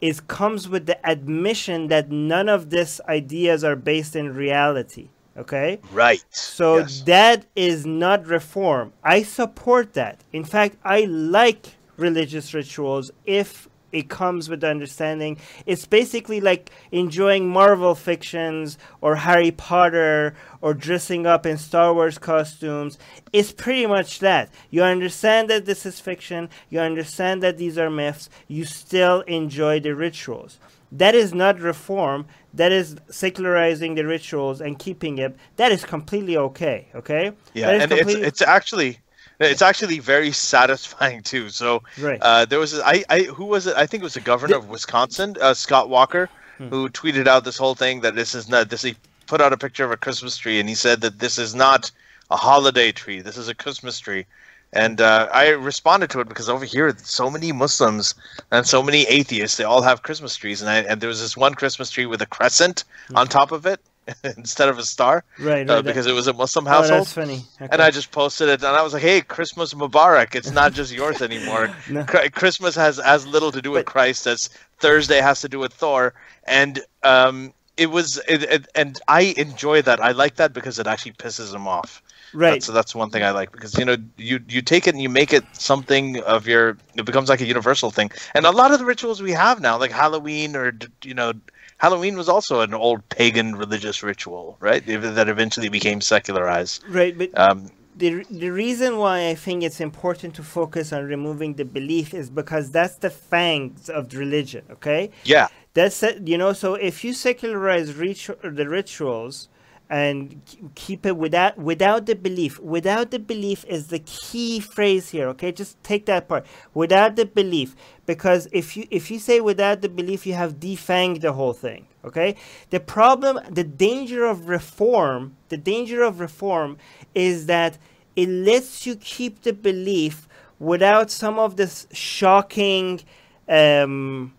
is 0.00 0.20
comes 0.20 0.68
with 0.68 0.86
the 0.86 1.04
admission 1.04 1.88
that 1.88 2.12
none 2.12 2.48
of 2.48 2.70
these 2.70 3.00
ideas 3.08 3.64
are 3.64 3.74
based 3.74 4.14
in 4.14 4.32
reality 4.36 5.08
Okay? 5.36 5.80
Right. 5.92 6.24
So 6.30 6.78
yes. 6.78 7.02
that 7.02 7.46
is 7.56 7.86
not 7.86 8.26
reform. 8.26 8.92
I 9.02 9.22
support 9.22 9.94
that. 9.94 10.20
In 10.32 10.44
fact, 10.44 10.76
I 10.84 11.02
like 11.04 11.74
religious 11.96 12.52
rituals 12.54 13.10
if 13.24 13.68
it 13.92 14.08
comes 14.08 14.48
with 14.48 14.60
the 14.60 14.68
understanding. 14.68 15.36
It's 15.66 15.86
basically 15.86 16.40
like 16.40 16.70
enjoying 16.92 17.48
Marvel 17.48 17.94
fictions 17.94 18.78
or 19.00 19.16
Harry 19.16 19.50
Potter 19.50 20.34
or 20.60 20.74
dressing 20.74 21.26
up 21.26 21.46
in 21.46 21.58
Star 21.58 21.92
Wars 21.92 22.18
costumes. 22.18 22.98
It's 23.32 23.52
pretty 23.52 23.86
much 23.86 24.20
that. 24.20 24.50
You 24.70 24.82
understand 24.82 25.50
that 25.50 25.66
this 25.66 25.84
is 25.84 26.00
fiction, 26.00 26.48
you 26.68 26.80
understand 26.80 27.42
that 27.42 27.58
these 27.58 27.78
are 27.78 27.90
myths, 27.90 28.30
you 28.46 28.64
still 28.64 29.22
enjoy 29.22 29.80
the 29.80 29.94
rituals. 29.94 30.58
That 30.92 31.14
is 31.14 31.32
not 31.32 31.60
reform. 31.60 32.26
That 32.54 32.72
is 32.72 32.96
secularizing 33.10 33.94
the 33.94 34.06
rituals 34.06 34.60
and 34.60 34.78
keeping 34.78 35.18
it. 35.18 35.36
That 35.56 35.70
is 35.72 35.84
completely 35.84 36.36
okay. 36.36 36.88
Okay. 36.94 37.32
Yeah, 37.54 37.70
and 37.70 37.92
it's 37.92 38.12
it's 38.12 38.42
actually 38.42 38.98
it's 39.38 39.62
actually 39.62 40.00
very 40.00 40.32
satisfying 40.52 41.22
too. 41.22 41.48
So 41.48 41.82
right. 41.98 42.18
uh, 42.20 42.44
there 42.44 42.58
was 42.58 42.78
I, 42.80 43.04
I 43.08 43.22
who 43.22 43.44
was 43.44 43.66
it? 43.66 43.76
I 43.76 43.86
think 43.86 44.02
it 44.02 44.04
was 44.04 44.14
the 44.14 44.20
governor 44.20 44.56
of 44.56 44.68
Wisconsin, 44.68 45.36
uh, 45.40 45.54
Scott 45.54 45.88
Walker, 45.88 46.28
hmm. 46.58 46.68
who 46.68 46.88
tweeted 46.88 47.26
out 47.26 47.44
this 47.44 47.56
whole 47.56 47.74
thing 47.74 48.00
that 48.00 48.16
this 48.16 48.34
is 48.34 48.48
not 48.48 48.68
this. 48.68 48.82
He 48.82 48.96
put 49.26 49.40
out 49.40 49.52
a 49.52 49.56
picture 49.56 49.84
of 49.84 49.92
a 49.92 49.96
Christmas 49.96 50.36
tree 50.36 50.58
and 50.58 50.68
he 50.68 50.74
said 50.74 51.00
that 51.02 51.20
this 51.20 51.38
is 51.38 51.54
not 51.54 51.92
a 52.32 52.36
holiday 52.36 52.90
tree. 52.90 53.20
This 53.20 53.36
is 53.36 53.48
a 53.48 53.54
Christmas 53.54 53.98
tree. 54.00 54.26
And 54.72 55.00
uh, 55.00 55.28
I 55.32 55.48
responded 55.48 56.10
to 56.10 56.20
it 56.20 56.28
because 56.28 56.48
over 56.48 56.64
here, 56.64 56.94
so 57.02 57.28
many 57.28 57.50
Muslims 57.50 58.14
and 58.52 58.66
so 58.66 58.82
many 58.82 59.02
atheists, 59.02 59.56
they 59.56 59.64
all 59.64 59.82
have 59.82 60.02
Christmas 60.02 60.36
trees. 60.36 60.60
And, 60.62 60.70
I, 60.70 60.78
and 60.78 61.00
there 61.00 61.08
was 61.08 61.20
this 61.20 61.36
one 61.36 61.54
Christmas 61.54 61.90
tree 61.90 62.06
with 62.06 62.22
a 62.22 62.26
crescent 62.26 62.84
mm-hmm. 63.06 63.16
on 63.16 63.26
top 63.26 63.50
of 63.50 63.66
it 63.66 63.80
instead 64.36 64.68
of 64.68 64.78
a 64.78 64.84
star. 64.84 65.24
Right, 65.40 65.68
uh, 65.68 65.74
right 65.74 65.84
because 65.84 66.06
it 66.06 66.12
was 66.12 66.28
a 66.28 66.32
Muslim 66.32 66.66
household. 66.66 66.92
Oh, 66.92 66.98
that's 66.98 67.12
funny. 67.12 67.42
Okay. 67.60 67.68
And 67.72 67.82
I 67.82 67.90
just 67.90 68.12
posted 68.12 68.48
it 68.48 68.62
and 68.62 68.76
I 68.76 68.82
was 68.82 68.92
like, 68.92 69.02
hey, 69.02 69.22
Christmas 69.22 69.74
Mubarak. 69.74 70.36
It's 70.36 70.52
not 70.52 70.72
just 70.72 70.92
yours 70.92 71.20
anymore. 71.22 71.74
no. 71.88 72.04
Christmas 72.04 72.76
has 72.76 73.00
as 73.00 73.26
little 73.26 73.50
to 73.50 73.60
do 73.60 73.72
with 73.72 73.86
but, 73.86 73.92
Christ 73.92 74.26
as 74.28 74.50
Thursday 74.78 75.20
has 75.20 75.40
to 75.40 75.48
do 75.48 75.58
with 75.58 75.72
Thor. 75.72 76.14
And 76.44 76.80
um, 77.02 77.52
it 77.76 77.90
was, 77.90 78.20
it, 78.28 78.44
it, 78.44 78.68
and 78.76 79.00
I 79.08 79.34
enjoy 79.36 79.82
that. 79.82 80.00
I 80.00 80.12
like 80.12 80.36
that 80.36 80.52
because 80.52 80.78
it 80.78 80.86
actually 80.86 81.12
pisses 81.12 81.52
him 81.52 81.66
off. 81.66 82.02
Right. 82.32 82.62
So 82.62 82.72
that's 82.72 82.94
one 82.94 83.10
thing 83.10 83.22
I 83.22 83.30
like 83.30 83.52
because 83.52 83.76
you 83.78 83.84
know 83.84 83.96
you 84.16 84.40
you 84.48 84.62
take 84.62 84.86
it 84.86 84.94
and 84.94 85.02
you 85.02 85.08
make 85.08 85.32
it 85.32 85.44
something 85.52 86.20
of 86.22 86.46
your. 86.46 86.76
It 86.94 87.04
becomes 87.04 87.28
like 87.28 87.40
a 87.40 87.46
universal 87.46 87.90
thing, 87.90 88.10
and 88.34 88.46
a 88.46 88.50
lot 88.50 88.72
of 88.72 88.78
the 88.78 88.84
rituals 88.84 89.20
we 89.22 89.32
have 89.32 89.60
now, 89.60 89.78
like 89.78 89.90
Halloween 89.90 90.56
or 90.56 90.72
you 91.04 91.14
know. 91.14 91.32
Halloween 91.78 92.14
was 92.14 92.28
also 92.28 92.60
an 92.60 92.74
old 92.74 93.08
pagan 93.08 93.56
religious 93.56 94.02
ritual, 94.02 94.58
right? 94.60 94.84
That 94.86 95.28
eventually 95.30 95.70
became 95.70 96.02
secularized. 96.02 96.84
Right, 96.86 97.16
but 97.16 97.30
Um, 97.38 97.70
the 97.96 98.24
the 98.30 98.50
reason 98.50 98.98
why 98.98 99.28
I 99.28 99.34
think 99.34 99.62
it's 99.62 99.80
important 99.80 100.34
to 100.36 100.42
focus 100.42 100.92
on 100.92 101.04
removing 101.04 101.54
the 101.54 101.64
belief 101.64 102.14
is 102.14 102.30
because 102.30 102.70
that's 102.70 102.96
the 102.96 103.10
fangs 103.10 103.88
of 103.88 104.14
religion. 104.14 104.64
Okay, 104.70 105.10
yeah, 105.24 105.48
that's 105.74 106.02
it, 106.02 106.26
you 106.26 106.38
know. 106.38 106.52
So 106.52 106.74
if 106.74 107.04
you 107.04 107.12
secularize 107.12 107.92
ritu- 107.94 108.40
the 108.56 108.68
rituals 108.68 109.48
and 109.90 110.40
keep 110.76 111.04
it 111.04 111.16
without 111.16 111.58
without 111.58 112.06
the 112.06 112.14
belief, 112.14 112.60
without 112.60 113.10
the 113.10 113.18
belief 113.18 113.64
is 113.66 113.88
the 113.88 113.98
key 113.98 114.60
phrase 114.60 115.10
here. 115.10 115.28
Okay, 115.30 115.50
just 115.50 115.82
take 115.82 116.06
that 116.06 116.28
part. 116.28 116.46
Without 116.72 117.16
the 117.16 117.26
belief, 117.26 117.74
because 118.06 118.46
if 118.52 118.76
you 118.76 118.86
if 118.90 119.10
you 119.10 119.18
say 119.18 119.40
without 119.40 119.80
the 119.80 119.88
belief, 119.88 120.26
you 120.26 120.34
have 120.34 120.60
defanged 120.60 121.22
the 121.22 121.32
whole 121.32 121.52
thing. 121.52 121.88
Okay, 122.04 122.36
the 122.70 122.78
problem, 122.78 123.40
the 123.50 123.64
danger 123.64 124.24
of 124.24 124.48
reform, 124.48 125.36
the 125.48 125.56
danger 125.56 126.04
of 126.04 126.20
reform 126.20 126.78
is 127.12 127.46
that 127.46 127.76
it 128.14 128.28
lets 128.28 128.86
you 128.86 128.94
keep 128.94 129.42
the 129.42 129.52
belief 129.52 130.28
without 130.60 131.10
some 131.10 131.36
of 131.36 131.56
this 131.56 131.88
shocking 131.92 133.00
um, 133.48 134.32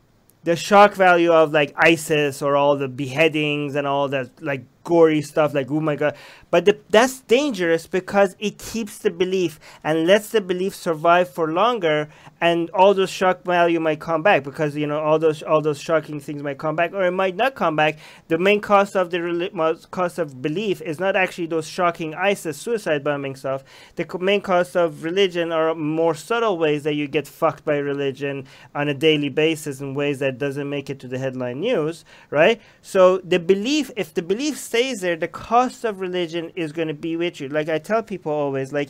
the 0.43 0.55
shock 0.55 0.93
value 0.95 1.31
of 1.31 1.51
like 1.51 1.73
ISIS 1.77 2.41
or 2.41 2.55
all 2.55 2.75
the 2.75 2.87
beheadings 2.87 3.75
and 3.75 3.85
all 3.85 4.07
that 4.09 4.41
like 4.41 4.63
gory 4.83 5.21
stuff 5.21 5.53
like 5.53 5.69
oh 5.71 5.79
my 5.79 5.95
god. 5.95 6.15
But 6.49 6.65
the, 6.65 6.77
that's 6.89 7.21
dangerous 7.21 7.87
because 7.87 8.35
it 8.39 8.57
keeps 8.57 8.97
the 8.97 9.09
belief 9.09 9.59
and 9.83 10.05
lets 10.05 10.29
the 10.29 10.41
belief 10.41 10.75
survive 10.75 11.29
for 11.29 11.51
longer 11.51 12.09
and 12.41 12.69
all 12.71 12.93
those 12.93 13.09
shock 13.09 13.43
value 13.43 13.79
might 13.79 13.99
come 13.99 14.21
back 14.21 14.43
because 14.43 14.75
you 14.75 14.87
know 14.87 14.99
all 14.99 15.19
those 15.19 15.43
all 15.43 15.61
those 15.61 15.79
shocking 15.79 16.19
things 16.19 16.43
might 16.43 16.57
come 16.57 16.75
back 16.75 16.93
or 16.93 17.03
it 17.03 17.11
might 17.11 17.35
not 17.35 17.55
come 17.55 17.75
back. 17.75 17.99
The 18.27 18.37
main 18.37 18.61
cost 18.61 18.95
of 18.95 19.11
the 19.11 19.79
cost 19.91 20.19
of 20.19 20.41
belief 20.41 20.81
is 20.81 20.99
not 20.99 21.15
actually 21.15 21.47
those 21.47 21.67
shocking 21.67 22.13
ISIS 22.15 22.57
suicide 22.57 23.03
bombing 23.03 23.35
stuff. 23.35 23.63
The 23.95 24.05
main 24.19 24.41
cost 24.41 24.75
of 24.75 25.03
religion 25.03 25.51
are 25.51 25.73
more 25.75 26.15
subtle 26.15 26.57
ways 26.57 26.83
that 26.83 26.95
you 26.95 27.07
get 27.07 27.27
fucked 27.27 27.63
by 27.65 27.77
religion 27.77 28.47
on 28.75 28.87
a 28.87 28.93
daily 28.93 29.29
basis 29.29 29.81
in 29.81 29.93
ways 29.93 30.19
that 30.19 30.37
doesn't 30.37 30.69
make 30.69 30.89
it 30.89 30.99
to 30.99 31.07
the 31.07 31.17
headline 31.17 31.59
news 31.59 32.03
right? 32.29 32.61
So 32.81 33.19
the 33.19 33.39
belief 33.39 33.91
if 33.95 34.13
the 34.13 34.21
belief 34.21 34.57
stays 34.71 35.01
there 35.01 35.17
the 35.17 35.27
cost 35.27 35.83
of 35.83 35.99
religion 35.99 36.49
is 36.55 36.71
going 36.71 36.87
to 36.87 36.93
be 36.93 37.17
with 37.17 37.41
you. 37.41 37.49
Like 37.49 37.67
i 37.67 37.77
tell 37.77 38.01
people 38.01 38.31
always 38.31 38.71
like 38.71 38.89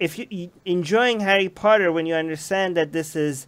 if 0.00 0.18
you 0.18 0.50
enjoying 0.64 1.20
Harry 1.20 1.48
Potter 1.48 1.92
when 1.92 2.06
you 2.06 2.14
understand 2.14 2.76
that 2.76 2.90
this 2.90 3.14
is 3.14 3.46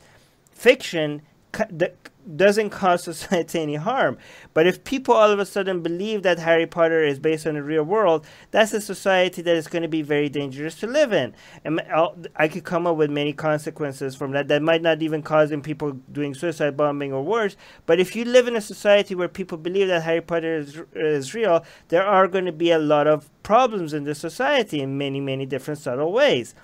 fiction 0.53 1.21
that 1.69 1.97
doesn't 2.37 2.71
cause 2.71 3.03
society 3.03 3.61
any 3.63 3.75
harm. 3.75 4.19
But 4.55 4.67
if 4.67 4.85
people 4.85 5.15
all 5.15 5.31
of 5.31 5.39
a 5.39 5.47
sudden 5.47 5.83
believe 5.83 6.23
that 6.23 6.39
Harry 6.39 6.67
Potter 6.67 7.03
is 7.03 7.19
based 7.19 7.47
on 7.47 7.55
the 7.55 7.63
real 7.63 7.85
world, 7.85 8.27
that's 8.51 8.73
a 8.73 8.81
society 8.81 9.43
that 9.43 9.57
is 9.57 9.69
going 9.69 9.83
to 9.83 9.89
be 9.89 10.03
very 10.03 10.29
dangerous 10.29 10.75
to 10.81 10.87
live 10.87 11.13
in. 11.13 11.35
And 11.65 11.81
I'll- 11.93 12.17
I 12.37 12.49
could 12.49 12.65
come 12.65 12.87
up 12.87 12.97
with 12.97 13.11
many 13.11 13.33
consequences 13.33 14.15
from 14.15 14.33
that 14.33 14.49
that 14.49 14.63
might 14.63 14.83
not 14.83 15.03
even 15.03 15.23
cause 15.23 15.51
in 15.51 15.63
people 15.63 15.93
doing 16.11 16.35
suicide 16.35 16.77
bombing 16.77 17.13
or 17.13 17.23
worse. 17.23 17.57
But 17.87 18.01
if 18.01 18.15
you 18.15 18.25
live 18.25 18.49
in 18.49 18.57
a 18.57 18.61
society 18.61 19.15
where 19.15 19.29
people 19.29 19.59
believe 19.59 19.89
that 19.89 20.03
Harry 20.03 20.21
Potter 20.21 20.57
is, 20.57 20.81
is 20.95 21.35
real, 21.35 21.65
there 21.89 22.07
are 22.07 22.29
going 22.29 22.47
to 22.47 22.53
be 22.53 22.71
a 22.71 22.79
lot 22.79 23.07
of 23.07 23.31
problems 23.43 23.93
in 23.93 24.05
the 24.05 24.15
society 24.15 24.81
in 24.81 24.97
many, 24.99 25.21
many 25.21 25.47
different 25.47 25.81
subtle 25.81 26.13
ways. 26.13 26.55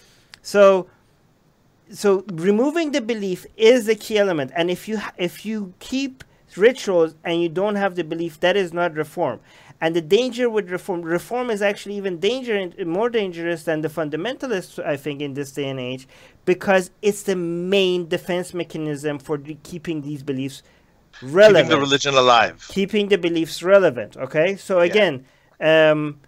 So, 0.43 0.89
so 1.91 2.25
removing 2.33 2.93
the 2.93 3.01
belief 3.01 3.47
is 3.57 3.87
the 3.87 3.95
key 3.95 4.19
element 4.19 4.51
and 4.55 4.71
if 4.71 4.89
you 4.89 4.99
if 5.17 5.45
you 5.45 5.73
keep 5.79 6.25
rituals 6.57 7.15
and 7.25 7.43
you 7.43 7.49
don't 7.49 7.77
have 7.77 7.95
the 7.95 8.05
belief 8.05 8.41
that 8.41 8.57
is 8.57 8.73
not 8.73 8.95
reform 8.95 9.39
and 9.81 9.95
the 9.95 10.01
danger 10.01 10.49
with 10.51 10.71
reform 10.71 11.03
reform 11.03 11.51
is 11.51 11.63
actually 11.63 11.95
even 11.97 12.19
danger 12.19 12.71
more 12.85 13.11
dangerous 13.11 13.65
than 13.65 13.81
the 13.83 13.89
fundamentalists 13.89 14.83
i 14.85 14.97
think 14.97 15.21
in 15.21 15.35
this 15.35 15.53
day 15.53 15.69
and 15.69 15.79
age 15.79 16.09
because 16.45 16.91
it's 17.03 17.23
the 17.23 17.37
main 17.37 18.09
defense 18.09 18.55
mechanism 18.55 19.19
for 19.19 19.37
the- 19.37 19.59
keeping 19.63 20.03
these 20.03 20.23
beliefs 20.23 20.63
relevant 21.23 21.67
keeping 21.67 21.71
the 21.71 21.81
religion 21.81 22.15
alive. 22.15 22.67
keeping 22.69 23.09
the 23.09 23.19
beliefs 23.19 23.63
relevant. 23.63 24.17
Okay, 24.17 24.57
so 24.57 24.81
again, 24.81 25.25
um, 25.61 26.21
the, 26.21 26.28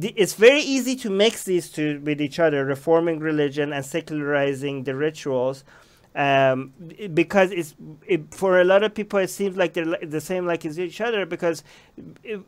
it's 0.00 0.34
very 0.34 0.60
easy 0.60 0.96
to 0.96 1.10
mix 1.10 1.44
these 1.44 1.70
two 1.70 2.00
with 2.00 2.20
each 2.20 2.38
other, 2.38 2.64
reforming 2.64 3.18
religion 3.18 3.72
and 3.72 3.84
secularizing 3.84 4.84
the 4.84 4.94
rituals, 4.94 5.64
um, 6.14 6.72
because 7.12 7.50
it's 7.50 7.74
it, 8.06 8.34
for 8.34 8.60
a 8.60 8.64
lot 8.64 8.82
of 8.82 8.94
people 8.94 9.18
it 9.18 9.28
seems 9.28 9.56
like 9.56 9.74
they're 9.74 9.98
the 10.02 10.20
same 10.20 10.46
like 10.46 10.64
as 10.64 10.78
each 10.80 11.00
other 11.00 11.26
because 11.26 11.62
it, 12.24 12.40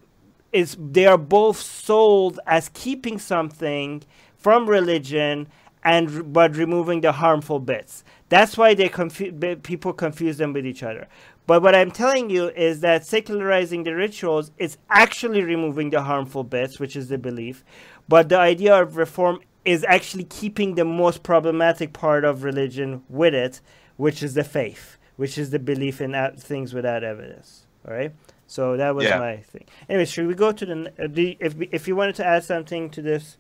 it's 0.52 0.76
they 0.80 1.06
are 1.06 1.18
both 1.18 1.58
sold 1.58 2.40
as 2.46 2.70
keeping 2.70 3.18
something 3.18 4.02
from 4.36 4.68
religion 4.68 5.46
and 5.84 6.32
but 6.32 6.56
removing 6.56 7.00
the 7.00 7.12
harmful 7.12 7.58
bits. 7.58 8.04
That's 8.28 8.56
why 8.56 8.74
they 8.74 8.88
confu- 8.88 9.32
people 9.56 9.92
confuse 9.92 10.38
them 10.38 10.52
with 10.52 10.66
each 10.66 10.82
other. 10.82 11.08
But 11.50 11.62
what 11.62 11.74
I'm 11.74 11.90
telling 11.90 12.30
you 12.30 12.50
is 12.50 12.78
that 12.78 13.04
secularizing 13.04 13.82
the 13.82 13.92
rituals 13.92 14.52
is 14.56 14.78
actually 14.88 15.42
removing 15.42 15.90
the 15.90 16.02
harmful 16.02 16.44
bits, 16.44 16.78
which 16.78 16.94
is 16.94 17.08
the 17.08 17.18
belief. 17.18 17.64
But 18.08 18.28
the 18.28 18.38
idea 18.38 18.80
of 18.80 18.96
reform 18.96 19.40
is 19.64 19.82
actually 19.88 20.26
keeping 20.26 20.76
the 20.76 20.84
most 20.84 21.24
problematic 21.24 21.92
part 21.92 22.24
of 22.24 22.44
religion 22.44 23.02
with 23.08 23.34
it, 23.34 23.60
which 23.96 24.22
is 24.22 24.34
the 24.34 24.44
faith, 24.44 24.96
which 25.16 25.36
is 25.36 25.50
the 25.50 25.58
belief 25.58 26.00
in 26.00 26.14
things 26.38 26.72
without 26.72 27.02
evidence. 27.02 27.66
All 27.84 27.94
right. 27.94 28.12
So 28.46 28.76
that 28.76 28.94
was 28.94 29.06
Yeah. 29.06 29.18
my 29.18 29.38
thing. 29.38 29.64
Anyway, 29.88 30.04
should 30.04 30.28
we 30.28 30.34
go 30.36 30.52
to 30.52 30.64
the 30.64 30.92
uh, 31.02 31.08
the 31.10 31.36
if 31.40 31.56
if 31.72 31.88
you 31.88 31.96
wanted 31.96 32.14
to 32.14 32.24
add 32.24 32.44
something 32.44 32.90
to 32.90 33.02
this, 33.02 33.38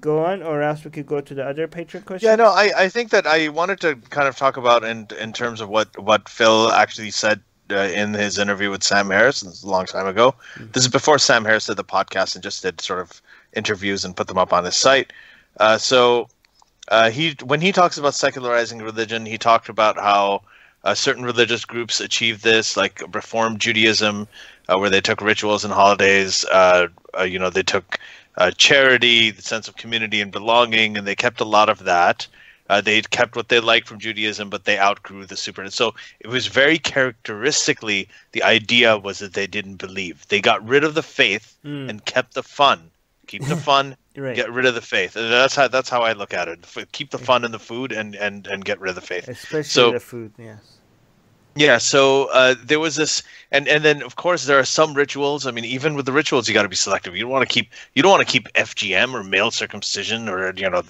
go 0.00 0.24
on, 0.24 0.42
or 0.42 0.62
else 0.62 0.84
we 0.84 0.90
could 0.90 1.06
go 1.06 1.20
to 1.20 1.34
the 1.34 1.46
other 1.46 1.66
patron 1.68 2.02
question. 2.02 2.28
Yeah, 2.28 2.36
no, 2.36 2.46
I, 2.46 2.72
I 2.76 2.88
think 2.88 3.10
that 3.10 3.26
I 3.26 3.48
wanted 3.48 3.80
to 3.80 3.96
kind 4.10 4.28
of 4.28 4.36
talk 4.36 4.56
about 4.56 4.84
in 4.84 5.08
in 5.20 5.32
terms 5.32 5.60
of 5.60 5.68
what 5.68 5.98
what 5.98 6.28
Phil 6.28 6.70
actually 6.72 7.10
said 7.10 7.40
uh, 7.70 7.76
in 7.76 8.14
his 8.14 8.38
interview 8.38 8.70
with 8.70 8.82
Sam 8.82 9.10
Harris. 9.10 9.40
This 9.40 9.62
a 9.62 9.68
long 9.68 9.86
time 9.86 10.06
ago. 10.06 10.34
This 10.72 10.84
is 10.84 10.88
before 10.88 11.18
Sam 11.18 11.44
Harris 11.44 11.66
did 11.66 11.76
the 11.76 11.84
podcast 11.84 12.34
and 12.34 12.42
just 12.42 12.62
did 12.62 12.80
sort 12.80 13.00
of 13.00 13.20
interviews 13.54 14.04
and 14.04 14.16
put 14.16 14.28
them 14.28 14.38
up 14.38 14.52
on 14.52 14.64
his 14.64 14.76
site. 14.76 15.12
Uh, 15.58 15.78
so 15.78 16.28
uh, 16.88 17.10
he 17.10 17.36
when 17.44 17.60
he 17.60 17.72
talks 17.72 17.98
about 17.98 18.14
secularizing 18.14 18.78
religion, 18.78 19.26
he 19.26 19.38
talked 19.38 19.68
about 19.68 19.96
how 19.96 20.42
uh, 20.84 20.94
certain 20.94 21.24
religious 21.24 21.64
groups 21.64 22.00
achieved 22.00 22.44
this, 22.44 22.76
like 22.76 23.02
Reform 23.14 23.58
Judaism, 23.58 24.28
uh, 24.68 24.78
where 24.78 24.90
they 24.90 25.00
took 25.00 25.20
rituals 25.20 25.64
and 25.64 25.72
holidays. 25.72 26.44
Uh, 26.44 26.88
uh, 27.18 27.22
you 27.22 27.38
know, 27.38 27.50
they 27.50 27.62
took 27.62 27.98
uh, 28.36 28.50
charity, 28.52 29.30
the 29.30 29.42
sense 29.42 29.68
of 29.68 29.76
community 29.76 30.20
and 30.20 30.30
belonging, 30.32 30.96
and 30.96 31.06
they 31.06 31.14
kept 31.14 31.40
a 31.40 31.44
lot 31.44 31.68
of 31.68 31.80
that. 31.84 32.26
Uh, 32.70 32.80
they 32.80 33.02
kept 33.02 33.36
what 33.36 33.48
they 33.50 33.60
liked 33.60 33.86
from 33.86 33.98
Judaism, 33.98 34.48
but 34.48 34.64
they 34.64 34.78
outgrew 34.78 35.26
the 35.26 35.36
super. 35.36 35.60
And 35.62 35.72
So 35.72 35.94
it 36.20 36.28
was 36.28 36.46
very 36.46 36.78
characteristically 36.78 38.08
the 38.32 38.42
idea 38.42 38.96
was 38.98 39.18
that 39.18 39.34
they 39.34 39.46
didn't 39.46 39.76
believe. 39.76 40.26
They 40.28 40.40
got 40.40 40.66
rid 40.66 40.84
of 40.84 40.94
the 40.94 41.02
faith 41.02 41.56
Mm. 41.64 41.88
and 41.90 42.04
kept 42.04 42.34
the 42.34 42.42
fun. 42.42 42.90
Keep 43.26 43.44
the 43.46 43.56
fun, 43.70 43.96
Right. 44.16 44.36
get 44.36 44.50
rid 44.52 44.66
of 44.66 44.74
the 44.74 44.80
faith. 44.80 45.16
And 45.16 45.30
that's 45.32 45.54
how 45.56 45.68
that's 45.68 45.88
how 45.88 46.02
I 46.02 46.12
look 46.12 46.32
at 46.34 46.46
it. 46.48 46.60
F- 46.62 46.90
Keep 46.92 47.10
the 47.10 47.18
fun 47.18 47.44
in 47.44 47.52
the 47.52 47.58
food 47.58 47.90
and 47.92 48.14
and 48.14 48.46
and 48.46 48.64
get 48.64 48.80
rid 48.80 48.90
of 48.90 48.94
the 48.94 49.00
faith. 49.00 49.28
Especially 49.28 49.62
So- 49.64 49.92
the 49.92 50.00
food. 50.00 50.32
Yes. 50.38 50.73
Yeah, 51.56 51.78
so 51.78 52.26
uh, 52.32 52.56
there 52.64 52.80
was 52.80 52.96
this, 52.96 53.22
and 53.52 53.68
and 53.68 53.84
then 53.84 54.02
of 54.02 54.16
course 54.16 54.44
there 54.44 54.58
are 54.58 54.64
some 54.64 54.92
rituals. 54.92 55.46
I 55.46 55.52
mean, 55.52 55.64
even 55.64 55.94
with 55.94 56.04
the 56.04 56.12
rituals, 56.12 56.48
you 56.48 56.54
got 56.54 56.64
to 56.64 56.68
be 56.68 56.74
selective. 56.74 57.14
You 57.14 57.22
don't 57.22 57.30
want 57.30 57.48
to 57.48 57.52
keep 57.52 57.70
you 57.94 58.02
don't 58.02 58.10
want 58.10 58.26
to 58.26 58.32
keep 58.32 58.52
FGM 58.54 59.14
or 59.14 59.22
male 59.22 59.52
circumcision 59.52 60.28
or 60.28 60.52
you 60.56 60.68
know 60.68 60.82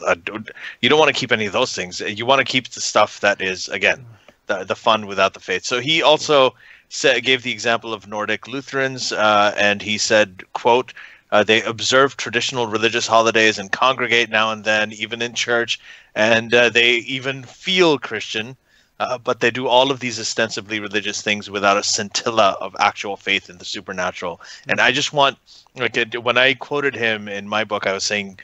you 0.81 0.89
don't 0.89 0.99
want 0.99 1.15
to 1.15 1.19
keep 1.21 1.33
any 1.33 1.45
of 1.45 1.53
those 1.53 1.75
things. 1.75 2.01
You 2.01 2.25
want 2.25 2.39
to 2.39 2.51
keep 2.51 2.69
the 2.69 2.81
stuff 2.81 3.21
that 3.21 3.43
is 3.43 3.69
again 3.69 4.07
the 4.47 4.65
the 4.65 4.75
fun 4.75 5.07
without 5.07 5.35
the 5.35 5.41
faith. 5.41 5.67
So 5.67 5.81
he 5.81 6.03
also 6.03 6.55
gave 7.03 7.43
the 7.43 7.53
example 7.53 7.93
of 7.93 8.07
Nordic 8.07 8.49
Lutherans, 8.49 9.13
uh, 9.13 9.55
and 9.59 9.83
he 9.83 9.99
said, 9.99 10.45
"quote." 10.55 10.93
Uh, 11.33 11.43
they 11.43 11.63
observe 11.63 12.17
traditional 12.17 12.69
religious 12.69 13.09
holidays 13.09 13.59
and 13.59 13.73
congregate 13.73 14.31
now 14.31 14.53
and 14.53 14.63
then, 14.65 14.93
even 14.93 15.21
in 15.21 15.35
church, 15.35 15.81
and 16.15 16.55
uh, 16.55 16.71
they 16.71 16.93
even 16.99 17.43
feel 17.43 17.99
Christian. 17.99 18.57
Uh, 19.01 19.19
but 19.19 19.41
they 19.41 19.51
do 19.51 19.67
all 19.67 19.91
of 19.91 19.99
these 20.01 20.21
ostensibly 20.21 20.79
religious 20.79 21.21
things 21.21 21.51
without 21.51 21.77
a 21.77 21.83
scintilla 21.83 22.57
of 22.61 22.77
actual 22.79 23.17
faith 23.17 23.51
in 23.51 23.59
the 23.59 23.65
supernatural. 23.65 24.41
And 24.69 24.81
I 24.81 24.93
just 24.93 25.13
want, 25.13 25.37
like, 25.75 25.97
when 26.15 26.39
I 26.39 26.55
quoted 26.55 26.95
him 26.95 27.29
in 27.29 27.49
my 27.49 27.65
book, 27.65 27.87
I 27.87 27.93
was 27.93 28.05
saying, 28.05 28.39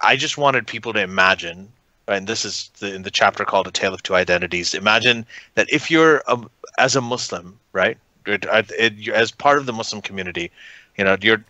I 0.00 0.16
just 0.16 0.36
wanted 0.36 0.66
people 0.66 0.92
to 0.92 1.00
imagine, 1.00 1.68
right, 2.06 2.18
and 2.18 2.26
this 2.26 2.44
is 2.44 2.70
the, 2.80 2.94
in 2.94 3.02
the 3.02 3.10
chapter 3.10 3.44
called 3.44 3.66
"A 3.66 3.70
Tale 3.70 3.94
of 3.94 4.02
Two 4.02 4.14
Identities." 4.14 4.74
Imagine 4.74 5.24
that 5.54 5.72
if 5.72 5.90
you're 5.90 6.22
a, 6.26 6.38
as 6.78 6.96
a 6.96 7.00
Muslim, 7.00 7.58
right, 7.72 7.96
it, 8.26 8.44
as 9.08 9.30
part 9.30 9.58
of 9.58 9.66
the 9.66 9.72
Muslim 9.72 10.02
community, 10.02 10.50
you 10.98 11.04
know, 11.04 11.16
you're 11.20 11.44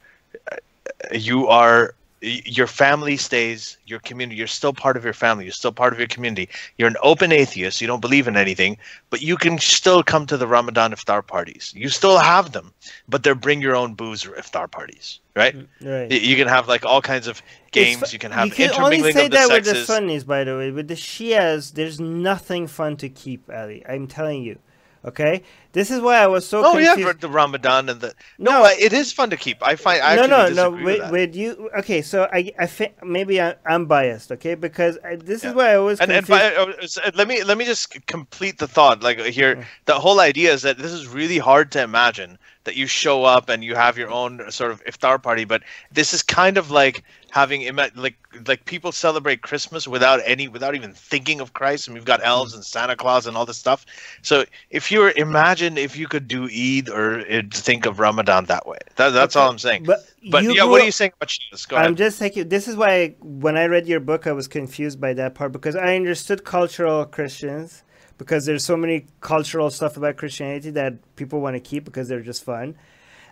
you 1.13 1.49
are 1.49 1.95
your 2.25 2.67
family 2.67 3.17
stays 3.17 3.79
your 3.87 4.01
community 4.01 4.37
you're 4.39 4.47
still 4.47 4.73
part 4.73 4.97
of 4.97 5.05
your 5.05 5.13
family 5.13 5.45
you're 5.45 5.53
still 5.53 5.73
part 5.73 5.93
of 5.93 5.99
your 5.99 6.09
community 6.09 6.49
you're 6.79 6.89
an 6.89 6.97
open 7.03 7.33
atheist 7.33 7.81
you 7.81 7.87
don't 7.87 8.01
believe 8.01 8.27
in 8.29 8.37
anything 8.37 8.77
but 9.11 9.21
you 9.23 9.37
can 9.37 9.59
still 9.59 10.03
come 10.03 10.27
to 10.27 10.37
the 10.37 10.47
ramadan 10.47 10.93
iftar 10.93 11.27
parties 11.27 11.73
you 11.77 11.89
still 11.89 12.19
have 12.19 12.53
them 12.53 12.73
but 13.09 13.23
they're 13.23 13.35
bring 13.35 13.61
your 13.61 13.77
own 13.77 13.95
booze 13.95 14.25
iftar 14.25 14.71
parties 14.71 15.21
right 15.37 15.55
Mm, 15.55 15.67
right 15.83 16.11
you 16.11 16.37
can 16.37 16.49
have 16.49 16.69
like 16.69 16.85
all 16.85 17.03
kinds 17.03 17.27
of 17.27 17.43
games 17.73 18.11
fu- 18.11 18.15
you 18.15 18.19
can 18.19 18.33
have 18.33 18.47
you 18.47 18.53
can 18.53 18.71
only 18.73 19.03
say 19.03 19.29
that 19.29 19.49
sexes 19.49 19.51
with 19.51 19.65
the 19.65 19.75
Sunnis, 19.87 20.25
by 20.25 20.45
the 20.45 20.57
way. 20.57 20.71
With 20.71 20.89
the 20.89 20.95
Shias, 20.95 21.73
there's 21.75 22.01
nothing 22.01 22.67
fun 22.67 22.97
to 22.99 23.09
keep, 23.09 23.51
Ali. 23.53 23.85
I'm 23.89 24.07
telling 24.07 24.43
you. 24.43 24.59
Okay, 25.05 25.43
this 25.73 25.91
is 25.91 26.01
why 26.01 26.17
I 26.17 26.27
was 26.27 26.47
so 26.49 26.63
oh 26.65 26.79
yeah 26.79 26.95
confused. 26.95 27.21
for 27.21 27.21
the 27.21 27.29
ramadan 27.29 27.89
and 27.91 28.01
the 28.01 28.15
no, 28.39 28.63
No. 28.63 28.65
it 28.67 28.93
is 28.93 29.13
fun 29.13 29.29
to 29.31 29.37
keep 29.37 29.59
i 29.63 29.77
find 29.77 30.01
i 30.03 30.17
no, 30.17 30.27
no, 30.27 30.49
no. 30.49 30.71
with 30.71 31.01
With, 31.01 31.11
with 31.11 31.37
you, 31.37 31.69
okay. 31.79 32.01
So 32.03 32.29
I, 32.33 32.53
I 32.59 32.67
think 32.67 32.95
maybe 33.05 33.41
I, 33.41 33.55
I'm 33.67 33.85
biased, 33.87 34.33
okay? 34.33 34.55
Because 34.55 34.99
I, 35.05 35.17
this 35.17 35.45
Yeah. 35.45 35.51
is 35.51 35.55
why 35.55 35.73
I 35.75 35.79
was 35.79 36.01
and, 36.01 36.11
and 36.11 36.25
confused. 36.27 36.57
fi- 36.97 37.05
uh, 37.05 37.09
uh, 37.09 37.11
let 37.15 37.29
me 37.29 37.43
let 37.45 37.59
me 37.59 37.65
just 37.67 38.07
complete 38.07 38.59
the 38.59 38.69
thought 38.69 39.03
like 39.03 39.19
here 39.21 39.57
mm. 39.57 39.65
the 39.85 39.95
whole 39.95 40.21
idea 40.21 40.53
is 40.53 40.63
that 40.63 40.79
this 40.79 40.93
is 40.93 41.07
really 41.09 41.39
hard 41.39 41.71
to 41.73 41.83
imagine 41.83 42.39
that 42.65 42.77
you 42.77 42.87
show 42.87 43.25
up 43.25 43.49
and 43.49 43.63
you 43.63 43.75
have 43.75 43.97
your 43.97 44.11
own 44.11 44.51
sort 44.51 44.71
of 44.71 44.85
iftar 44.85 45.23
party 45.23 45.45
but 45.45 45.63
this 45.93 46.13
is 46.13 46.23
kind 46.23 46.59
of 46.59 46.71
like 46.71 47.05
having 47.31 47.65
like 47.95 48.17
like 48.47 48.65
people 48.65 48.93
celebrate 48.93 49.43
christmas 49.43 49.87
without 49.87 50.21
any 50.25 50.49
without 50.49 50.75
even 50.75 50.93
thinking 50.93 51.41
of 51.41 51.53
christ 51.53 51.87
and 51.87 51.95
we've 51.95 52.05
got 52.05 52.21
elves 52.25 52.55
and 52.55 52.65
santa 52.65 52.97
claus 52.97 53.27
and 53.27 53.37
all 53.37 53.47
this 53.47 53.59
stuff 53.59 53.85
so 54.23 54.45
if 54.71 54.91
you 54.91 55.01
were 55.01 55.13
imagine 55.17 55.79
if 55.79 55.97
you 55.97 56.07
could 56.07 56.27
do 56.27 56.45
eid 56.45 56.89
or 56.89 57.21
uh, 57.31 57.43
think 57.53 57.87
of 57.87 57.99
ramadan 58.01 58.45
that 58.47 58.67
way 58.67 58.79
that, 58.97 59.11
that's 59.11 59.37
all 59.37 59.51
i'm 59.51 59.59
saying 59.59 59.85
but 59.85 60.01
but 60.31 60.43
yeah 60.43 60.65
what 60.65 60.81
are 60.81 60.85
you 60.85 60.93
saying 60.93 61.13
about 61.17 61.29
Shias? 61.29 61.69
go 61.69 61.77
I'm 61.77 61.85
ahead 61.85 61.97
just 61.97 62.19
thinking. 62.19 62.49
This 62.49 62.67
is 62.67 62.77
why 62.77 63.15
when 63.21 63.57
I 63.57 63.67
read 63.67 63.87
your 63.87 64.01
book, 64.01 64.27
I 64.27 64.33
was 64.33 64.49
confused 64.49 65.01
by 65.01 65.13
that 65.15 65.35
part 65.35 65.53
because 65.53 65.77
I 65.77 65.95
understood 65.97 66.45
cultural 66.45 67.05
Christians 67.05 67.84
because 68.19 68.47
there's 68.47 68.65
so 68.65 68.77
many 68.77 69.07
cultural 69.21 69.71
stuff 69.71 69.97
about 69.97 70.17
Christianity 70.17 70.71
that 70.71 71.17
people 71.17 71.41
want 71.41 71.55
to 71.55 71.61
keep 71.61 71.85
because 71.85 72.09
they're 72.09 72.21
just 72.21 72.45
fun. 72.45 72.77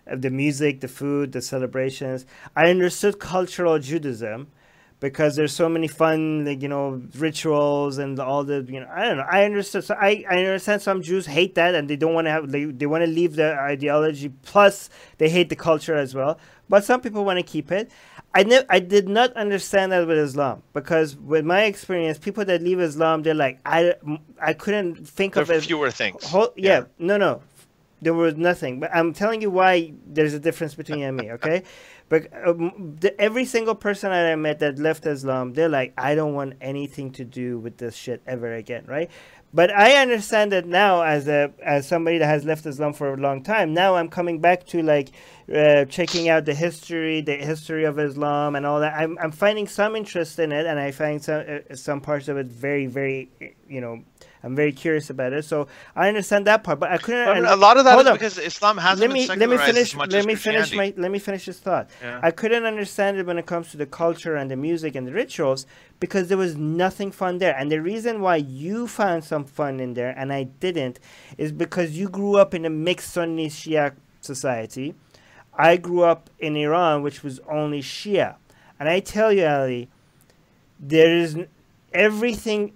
Uh, 0.09 0.15
The 0.15 0.29
music, 0.29 0.81
the 0.81 0.87
food, 0.87 1.31
the 1.31 1.41
celebrations. 1.41 2.25
I 2.55 2.69
understood 2.69 3.19
cultural 3.19 3.79
Judaism 3.79 4.47
because 4.99 5.35
there's 5.35 5.53
so 5.53 5.67
many 5.67 5.87
fun, 5.87 6.45
like 6.45 6.61
you 6.61 6.69
know, 6.69 7.01
rituals 7.17 7.97
and 7.97 8.19
all 8.19 8.43
the 8.43 8.65
you 8.69 8.79
know. 8.79 8.87
I 8.93 9.05
don't 9.05 9.17
know. 9.17 9.25
I 9.29 9.43
understood. 9.45 9.83
So 9.83 9.95
I, 9.99 10.23
I 10.29 10.37
understand 10.37 10.81
some 10.81 11.01
Jews 11.01 11.25
hate 11.25 11.55
that 11.55 11.75
and 11.75 11.89
they 11.89 11.95
don't 11.97 12.13
want 12.13 12.27
to 12.27 12.31
have. 12.31 12.51
They 12.51 12.65
they 12.65 12.85
want 12.85 13.03
to 13.03 13.09
leave 13.09 13.35
the 13.35 13.53
ideology. 13.55 14.29
Plus, 14.43 14.89
they 15.17 15.29
hate 15.29 15.49
the 15.49 15.55
culture 15.57 15.95
as 15.95 16.15
well. 16.15 16.39
But 16.73 16.83
some 16.83 17.01
people 17.01 17.23
want 17.23 17.37
to 17.37 17.43
keep 17.43 17.71
it. 17.71 17.91
I 18.33 18.41
ne- 18.41 18.65
I 18.67 18.79
did 18.79 19.07
not 19.07 19.31
understand 19.33 19.91
that 19.91 20.07
with 20.07 20.17
Islam 20.17 20.63
because 20.73 21.15
with 21.15 21.45
my 21.45 21.65
experience, 21.65 22.17
people 22.17 22.43
that 22.45 22.63
leave 22.63 22.79
Islam, 22.79 23.21
they're 23.21 23.35
like 23.35 23.59
I 23.63 23.93
I 24.41 24.53
couldn't 24.53 25.07
think 25.07 25.35
there 25.35 25.43
of 25.43 25.51
it. 25.51 25.61
fewer 25.61 25.91
things 25.91 26.25
Whole, 26.25 26.51
yeah, 26.55 26.85
no, 26.97 27.17
no, 27.17 27.43
there 28.01 28.15
was 28.15 28.37
nothing. 28.37 28.79
But 28.79 28.89
I'm 28.91 29.13
telling 29.13 29.39
you 29.43 29.51
why 29.51 29.93
there's 30.07 30.33
a 30.33 30.39
difference 30.39 30.73
between 30.73 30.97
you 30.97 31.05
and 31.09 31.15
me. 31.15 31.31
Okay, 31.33 31.61
but 32.09 32.25
um, 32.43 32.97
the, 32.99 33.13
every 33.21 33.45
single 33.45 33.75
person 33.75 34.09
that 34.09 34.25
I 34.25 34.35
met 34.35 34.57
that 34.57 34.79
left 34.79 35.05
Islam, 35.05 35.53
they're 35.53 35.69
like, 35.69 35.93
I 35.95 36.15
don't 36.15 36.33
want 36.33 36.55
anything 36.59 37.11
to 37.11 37.23
do 37.23 37.59
with 37.59 37.77
this 37.77 37.95
shit 37.95 38.23
ever 38.25 38.51
again, 38.51 38.85
right? 38.87 39.11
But 39.55 39.69
I 39.69 40.01
understand 40.01 40.51
that 40.51 40.65
now, 40.65 41.03
as 41.03 41.27
a 41.27 41.53
as 41.63 41.87
somebody 41.87 42.17
that 42.17 42.25
has 42.25 42.43
left 42.43 42.65
Islam 42.65 42.93
for 42.93 43.13
a 43.13 43.17
long 43.17 43.43
time, 43.43 43.73
now 43.73 43.95
I'm 43.95 44.09
coming 44.09 44.39
back 44.39 44.65
to 44.67 44.81
like 44.81 45.11
uh, 45.53 45.85
checking 45.85 46.27
out 46.27 46.45
the 46.45 46.55
history, 46.55 47.21
the 47.21 47.35
history 47.35 47.83
of 47.83 47.99
Islam, 47.99 48.55
and 48.55 48.65
all 48.65 48.79
that. 48.79 48.95
I'm 48.97 49.15
I'm 49.19 49.31
finding 49.31 49.67
some 49.67 49.95
interest 49.95 50.39
in 50.39 50.51
it, 50.51 50.65
and 50.65 50.79
I 50.79 50.89
find 50.89 51.23
some 51.23 51.43
uh, 51.47 51.75
some 51.75 52.01
parts 52.01 52.29
of 52.29 52.37
it 52.37 52.47
very 52.47 52.87
very, 52.87 53.29
you 53.67 53.79
know, 53.79 54.03
I'm 54.43 54.55
very 54.55 54.73
curious 54.73 55.09
about 55.09 55.31
it. 55.31 55.45
So 55.45 55.67
I 55.95 56.09
understand 56.09 56.45
that 56.47 56.63
part, 56.63 56.79
but 56.79 56.91
I 56.91 56.97
couldn't. 56.97 57.27
I 57.27 57.35
mean, 57.35 57.45
a 57.45 57.55
lot 57.55 57.77
of 57.77 57.85
that 57.85 57.97
up. 58.05 58.13
because 58.13 58.37
Islam 58.37 58.77
hasn't 58.77 58.99
let 58.99 59.07
been 59.15 59.39
me 59.39 59.47
let 59.47 59.49
me 59.49 59.57
finish 59.57 59.95
let 59.95 60.25
me 60.25 60.35
finish 60.35 60.73
my 60.73 60.93
let 60.97 61.11
me 61.11 61.19
finish 61.19 61.45
this 61.45 61.59
thought. 61.59 61.89
Yeah. 62.01 62.19
I 62.21 62.31
couldn't 62.31 62.65
understand 62.65 63.17
it 63.17 63.25
when 63.25 63.37
it 63.37 63.45
comes 63.45 63.71
to 63.71 63.77
the 63.77 63.85
culture 63.85 64.35
and 64.35 64.51
the 64.51 64.57
music 64.57 64.95
and 64.95 65.07
the 65.07 65.13
rituals 65.13 65.65
because 66.01 66.27
there 66.27 66.37
was 66.37 66.57
nothing 66.57 67.11
fun 67.11 67.37
there. 67.37 67.55
And 67.57 67.71
the 67.71 67.81
reason 67.81 68.19
why 68.19 68.35
you 68.35 68.87
found 68.87 69.23
some 69.23 69.45
fun 69.45 69.79
in 69.79 69.93
there 69.93 70.13
and 70.17 70.33
I 70.33 70.43
didn't 70.43 70.99
is 71.37 71.53
because 71.53 71.91
you 71.91 72.09
grew 72.09 72.35
up 72.35 72.53
in 72.53 72.65
a 72.65 72.69
mixed 72.69 73.11
Sunni 73.13 73.47
Shia 73.47 73.95
society. 74.19 74.93
I 75.55 75.77
grew 75.77 76.03
up 76.03 76.29
in 76.39 76.57
Iran, 76.57 77.03
which 77.03 77.23
was 77.23 77.39
only 77.47 77.81
Shia. 77.81 78.35
And 78.79 78.89
I 78.89 78.99
tell 78.99 79.31
you, 79.31 79.45
Ali, 79.45 79.87
there 80.79 81.15
is 81.15 81.37
everything 81.93 82.73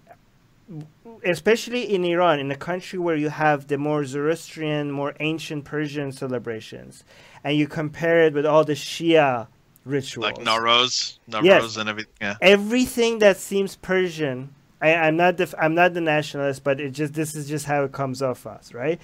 especially 1.25 1.83
in 1.93 2.03
Iran, 2.05 2.39
in 2.39 2.51
a 2.51 2.55
country 2.55 2.99
where 2.99 3.15
you 3.15 3.29
have 3.29 3.67
the 3.67 3.77
more 3.77 4.05
Zoroastrian, 4.05 4.91
more 4.91 5.13
ancient 5.19 5.65
Persian 5.65 6.11
celebrations, 6.11 7.03
and 7.43 7.57
you 7.57 7.67
compare 7.67 8.21
it 8.23 8.33
with 8.33 8.45
all 8.45 8.63
the 8.63 8.73
Shia 8.73 9.47
rituals. 9.85 10.23
like 10.25 10.37
Nowruz, 10.37 11.17
Nowruz 11.29 11.43
Yes. 11.43 11.77
and 11.77 11.89
everything. 11.89 12.13
Yeah. 12.21 12.35
Everything 12.41 13.19
that 13.19 13.37
seems 13.37 13.75
Persian, 13.75 14.53
I, 14.81 14.93
I'm 14.95 15.15
not 15.17 15.37
the 15.37 15.53
I'm 15.59 15.73
not 15.75 15.93
the 15.93 16.01
nationalist, 16.01 16.63
but 16.63 16.79
it 16.79 16.91
just 16.91 17.13
this 17.13 17.35
is 17.35 17.47
just 17.47 17.65
how 17.65 17.83
it 17.83 17.91
comes 17.91 18.21
off 18.21 18.45
us, 18.45 18.73
right? 18.73 18.99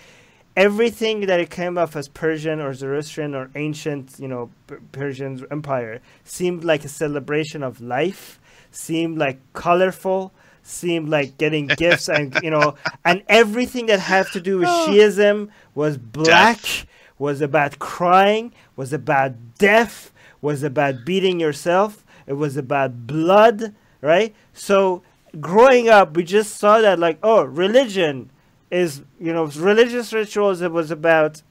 Everything 0.56 1.22
that 1.22 1.40
it 1.40 1.50
came 1.50 1.80
off 1.80 1.96
as 1.96 2.08
Persian 2.08 2.60
or 2.62 2.76
Zoroastrian 2.76 3.34
or 3.34 3.50
ancient, 3.56 4.20
you 4.20 4.28
know, 4.28 4.52
P- 4.68 4.76
Persian 4.92 5.44
empire 5.50 6.00
seemed 6.24 6.64
like 6.64 6.86
a 6.86 6.88
celebration 6.90 7.64
of 7.64 7.82
life, 7.82 8.40
seemed 8.70 9.18
like 9.18 9.40
colorful, 9.54 10.32
seemed 10.64 11.10
like 11.10 11.38
getting 11.38 11.68
gifts 11.78 12.10
and 12.10 12.38
you 12.42 12.50
know, 12.50 12.76
and 13.06 13.24
everything 13.28 13.86
that 13.88 14.00
had 14.00 14.28
to 14.34 14.42
do 14.42 14.60
with 14.60 14.68
oh. 14.70 14.88
Shiism 14.90 15.50
was 15.76 15.98
black, 15.98 16.62
Death. 16.62 16.86
was 17.18 17.42
about 17.42 17.80
crying, 17.80 18.54
was 18.76 18.92
about 18.94 19.34
death, 19.58 20.12
was 20.42 20.64
about 20.64 21.06
beating 21.06 21.40
yourself, 21.40 22.04
it 22.26 22.34
was 22.34 22.58
about 22.58 23.06
blood, 23.08 23.74
right? 24.02 24.34
So 24.54 25.04
growing 25.40 25.90
up, 25.90 26.16
we 26.16 26.24
just 26.24 26.56
saw 26.58 26.80
that 26.80 27.00
like, 27.00 27.20
oh, 27.24 27.44
religion 27.44 28.30
is 28.72 29.04
you 29.20 29.34
know 29.34 29.46
religious 29.46 30.14
rituals. 30.14 30.62
It 30.62 30.72
was 30.72 30.92
about. 30.92 31.42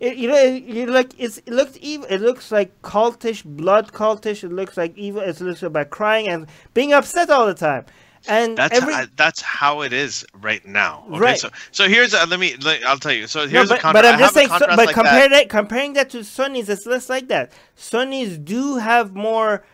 It, 0.00 0.16
you 0.16 0.28
know, 0.28 0.36
it, 0.36 0.62
you 0.62 0.86
like 0.86 1.12
it's, 1.18 1.38
it 1.38 1.48
looked 1.48 1.76
evil. 1.78 2.06
It 2.08 2.20
looks 2.20 2.52
like 2.52 2.80
cultish, 2.82 3.44
blood 3.44 3.92
cultish. 3.92 4.44
It 4.44 4.52
looks 4.52 4.76
like 4.76 4.96
evil. 4.96 5.22
It 5.22 5.40
looks 5.40 5.62
about 5.62 5.90
crying 5.90 6.28
and 6.28 6.46
being 6.72 6.92
upset 6.92 7.30
all 7.30 7.46
the 7.46 7.54
time. 7.54 7.84
And 8.26 8.58
That's 8.58 8.76
every 8.76 8.94
how, 8.94 9.04
that's 9.16 9.40
how 9.40 9.82
it 9.82 9.92
is 9.92 10.26
right 10.40 10.64
now. 10.66 11.04
Okay, 11.10 11.18
Right. 11.20 11.38
so 11.38 11.50
so 11.70 11.88
here's 11.88 12.14
a, 12.14 12.26
let 12.26 12.40
me 12.40 12.56
let, 12.62 12.84
I'll 12.84 12.98
tell 12.98 13.12
you. 13.12 13.26
So 13.26 13.42
No, 13.44 13.46
here's 13.46 13.68
but, 13.68 13.78
a 13.78 13.80
contrast. 13.82 14.04
but 14.04 14.12
I'm 14.14 14.18
just 14.18 14.34
saying, 14.34 14.48
so, 14.48 14.58
but 14.66 14.76
like 14.78 14.94
compare 14.94 15.28
that. 15.28 15.30
that. 15.30 15.48
comparing 15.48 15.92
that 15.94 16.10
to 16.10 16.24
Sunnis, 16.24 16.68
it's 16.68 16.84
less 16.86 17.08
like 17.08 17.28
that. 17.28 17.52
Sunnis 17.76 18.38
do 18.38 18.76
have 18.78 19.14
more. 19.14 19.64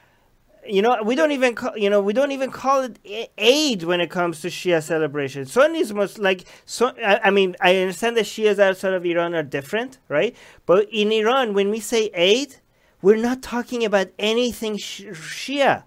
You 0.66 0.80
know, 0.80 1.02
we 1.02 1.14
don't 1.14 1.32
even 1.32 1.54
call. 1.54 1.76
You 1.76 1.90
know, 1.90 2.00
we 2.00 2.12
don't 2.14 2.32
even 2.32 2.50
call 2.50 2.82
it 2.82 2.98
A- 3.04 3.28
Eid 3.72 3.82
when 3.82 4.00
it 4.00 4.08
comes 4.10 4.40
to 4.42 4.48
Shia 4.48 4.82
celebration. 4.82 5.44
Sunnis 5.46 5.92
must 5.92 6.18
like. 6.18 6.44
So 6.64 6.92
I, 7.04 7.20
I 7.24 7.30
mean, 7.30 7.54
I 7.60 7.76
understand 7.76 8.16
that 8.16 8.24
Shias 8.24 8.58
outside 8.58 8.94
of 8.94 9.04
Iran 9.04 9.34
are 9.34 9.42
different, 9.42 9.98
right? 10.08 10.34
But 10.64 10.88
in 10.90 11.12
Iran, 11.12 11.52
when 11.52 11.68
we 11.70 11.80
say 11.80 12.10
Eid, 12.16 12.56
we're 13.02 13.16
not 13.16 13.42
talking 13.42 13.84
about 13.84 14.08
anything 14.18 14.78
sh- 14.78 15.02
Shia. 15.12 15.84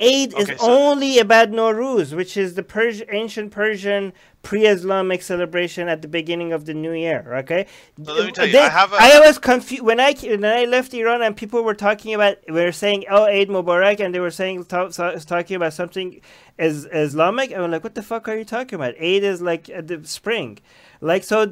Eid 0.00 0.32
Okay, 0.34 0.54
is 0.54 0.60
so- 0.60 0.70
only 0.70 1.18
about 1.18 1.50
Nowruz, 1.50 2.14
which 2.14 2.36
is 2.36 2.54
the 2.54 2.62
Pers- 2.62 3.02
ancient 3.10 3.50
Persian 3.52 4.12
pre-Islamic 4.42 5.20
celebration 5.20 5.86
at 5.88 6.00
the 6.00 6.08
beginning 6.08 6.50
of 6.54 6.64
the 6.64 6.72
new 6.72 6.92
year. 6.92 7.26
Okay, 7.40 7.66
So 8.02 8.14
let 8.14 8.24
me 8.24 8.32
tell 8.32 8.46
you, 8.46 8.52
They- 8.52 8.58
I 8.60 8.68
have 8.70 8.92
a- 8.94 8.96
I 8.98 9.20
was 9.20 9.36
confused 9.38 9.82
when 9.82 10.00
I 10.00 10.14
when 10.14 10.44
I 10.46 10.64
left 10.64 10.94
Iran 10.94 11.20
and 11.20 11.36
people 11.36 11.62
were 11.62 11.74
talking 11.74 12.14
about 12.14 12.36
we 12.48 12.54
were 12.62 12.72
saying 12.72 13.04
oh 13.10 13.24
Eid 13.24 13.48
Mubarak 13.50 14.00
and 14.00 14.14
they 14.14 14.20
were 14.20 14.30
saying 14.30 14.64
ta- 14.64 14.88
ta- 14.88 15.16
talking 15.34 15.56
about 15.56 15.74
something 15.74 16.22
as 16.58 16.86
Islamic. 16.90 17.52
I 17.52 17.60
was 17.60 17.70
like, 17.70 17.84
what 17.84 17.94
the 17.94 18.02
fuck 18.02 18.28
are 18.28 18.36
you 18.38 18.46
talking 18.46 18.76
about? 18.76 18.94
Eid 18.98 19.22
is 19.24 19.42
like 19.42 19.68
uh, 19.76 19.82
the 19.84 20.00
spring. 20.04 20.58
Like 21.02 21.22
so, 21.24 21.46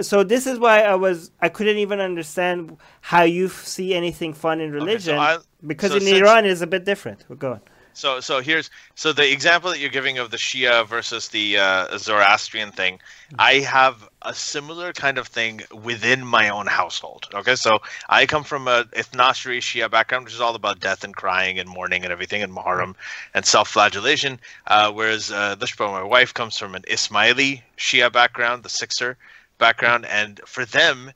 so 0.00 0.24
this 0.24 0.46
is 0.48 0.58
why 0.58 0.82
I 0.82 0.96
was 0.96 1.30
I 1.40 1.48
couldn't 1.48 1.78
even 1.78 2.00
understand 2.00 2.76
how 3.02 3.22
you 3.22 3.48
see 3.48 3.94
anything 3.94 4.32
fun 4.34 4.60
in 4.60 4.72
religion 4.72 5.16
I- 5.16 5.38
because 5.64 5.90
so 5.90 5.96
in 5.98 6.02
since- 6.02 6.18
Iran 6.20 6.44
it's 6.46 6.60
a 6.60 6.66
bit 6.66 6.84
different. 6.84 7.24
Well, 7.28 7.36
go 7.36 7.52
on. 7.52 7.60
So 7.94 8.20
so 8.20 8.40
here's 8.40 8.70
so 8.94 9.12
the 9.12 9.30
example 9.30 9.70
that 9.70 9.78
you're 9.78 9.90
giving 9.90 10.18
of 10.18 10.30
the 10.30 10.36
Shia 10.36 10.86
versus 10.86 11.28
the 11.28 11.58
uh, 11.58 11.98
Zoroastrian 11.98 12.72
thing. 12.72 13.00
I 13.38 13.54
have 13.60 14.08
a 14.22 14.34
similar 14.34 14.92
kind 14.92 15.18
of 15.18 15.28
thing 15.28 15.62
within 15.72 16.24
my 16.24 16.48
own 16.48 16.66
household. 16.66 17.28
Okay, 17.34 17.56
so 17.56 17.80
I 18.08 18.26
come 18.26 18.44
from 18.44 18.68
a 18.68 18.84
Ithnashri 18.84 19.58
Shia 19.58 19.90
background, 19.90 20.24
which 20.24 20.34
is 20.34 20.40
all 20.40 20.54
about 20.54 20.80
death 20.80 21.04
and 21.04 21.14
crying 21.14 21.58
and 21.58 21.68
mourning 21.68 22.04
and 22.04 22.12
everything, 22.12 22.42
and 22.42 22.52
Muharram 22.52 22.94
and 23.34 23.44
self-flagellation. 23.44 24.38
Uh, 24.66 24.92
whereas 24.92 25.30
uh, 25.30 25.56
Lishba, 25.56 25.90
my 25.90 26.02
wife, 26.02 26.32
comes 26.34 26.56
from 26.58 26.74
an 26.74 26.82
Ismaili 26.82 27.62
Shia 27.76 28.12
background, 28.12 28.62
the 28.62 28.68
Sixer 28.68 29.16
background, 29.58 30.06
and 30.06 30.40
for 30.46 30.64
them, 30.64 31.12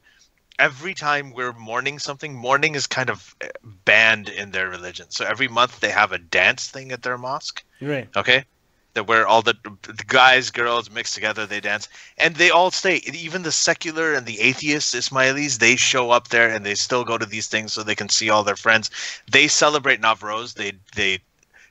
every 0.58 0.94
time 0.94 1.32
we're 1.32 1.52
mourning 1.52 1.98
something, 1.98 2.34
mourning 2.34 2.74
is 2.74 2.86
kind 2.86 3.10
of 3.10 3.34
eh, 3.40 3.48
banned 3.84 4.28
in 4.28 4.50
their 4.50 4.68
religion. 4.68 5.06
So 5.10 5.24
every 5.24 5.48
month 5.48 5.80
they 5.80 5.90
have 5.90 6.12
a 6.12 6.18
dance 6.18 6.68
thing 6.68 6.92
at 6.92 7.02
their 7.02 7.18
mosque. 7.18 7.62
Right. 7.80 8.08
Okay. 8.16 8.44
That 8.94 9.06
where 9.06 9.26
all 9.26 9.42
the, 9.42 9.54
the 9.82 10.04
guys, 10.06 10.50
girls 10.50 10.90
mix 10.90 11.12
together, 11.12 11.44
they 11.44 11.60
dance, 11.60 11.86
and 12.16 12.34
they 12.36 12.50
all 12.50 12.70
stay. 12.70 12.96
Even 13.12 13.42
the 13.42 13.52
secular 13.52 14.14
and 14.14 14.24
the 14.24 14.40
atheist 14.40 14.94
Ismailis, 14.94 15.58
they 15.58 15.76
show 15.76 16.10
up 16.10 16.28
there 16.28 16.48
and 16.48 16.64
they 16.64 16.74
still 16.74 17.04
go 17.04 17.18
to 17.18 17.26
these 17.26 17.46
things 17.46 17.74
so 17.74 17.82
they 17.82 17.94
can 17.94 18.08
see 18.08 18.30
all 18.30 18.42
their 18.42 18.56
friends. 18.56 18.90
They 19.30 19.48
celebrate 19.48 20.00
Navroz. 20.00 20.54
They 20.54 20.72
they 20.94 21.18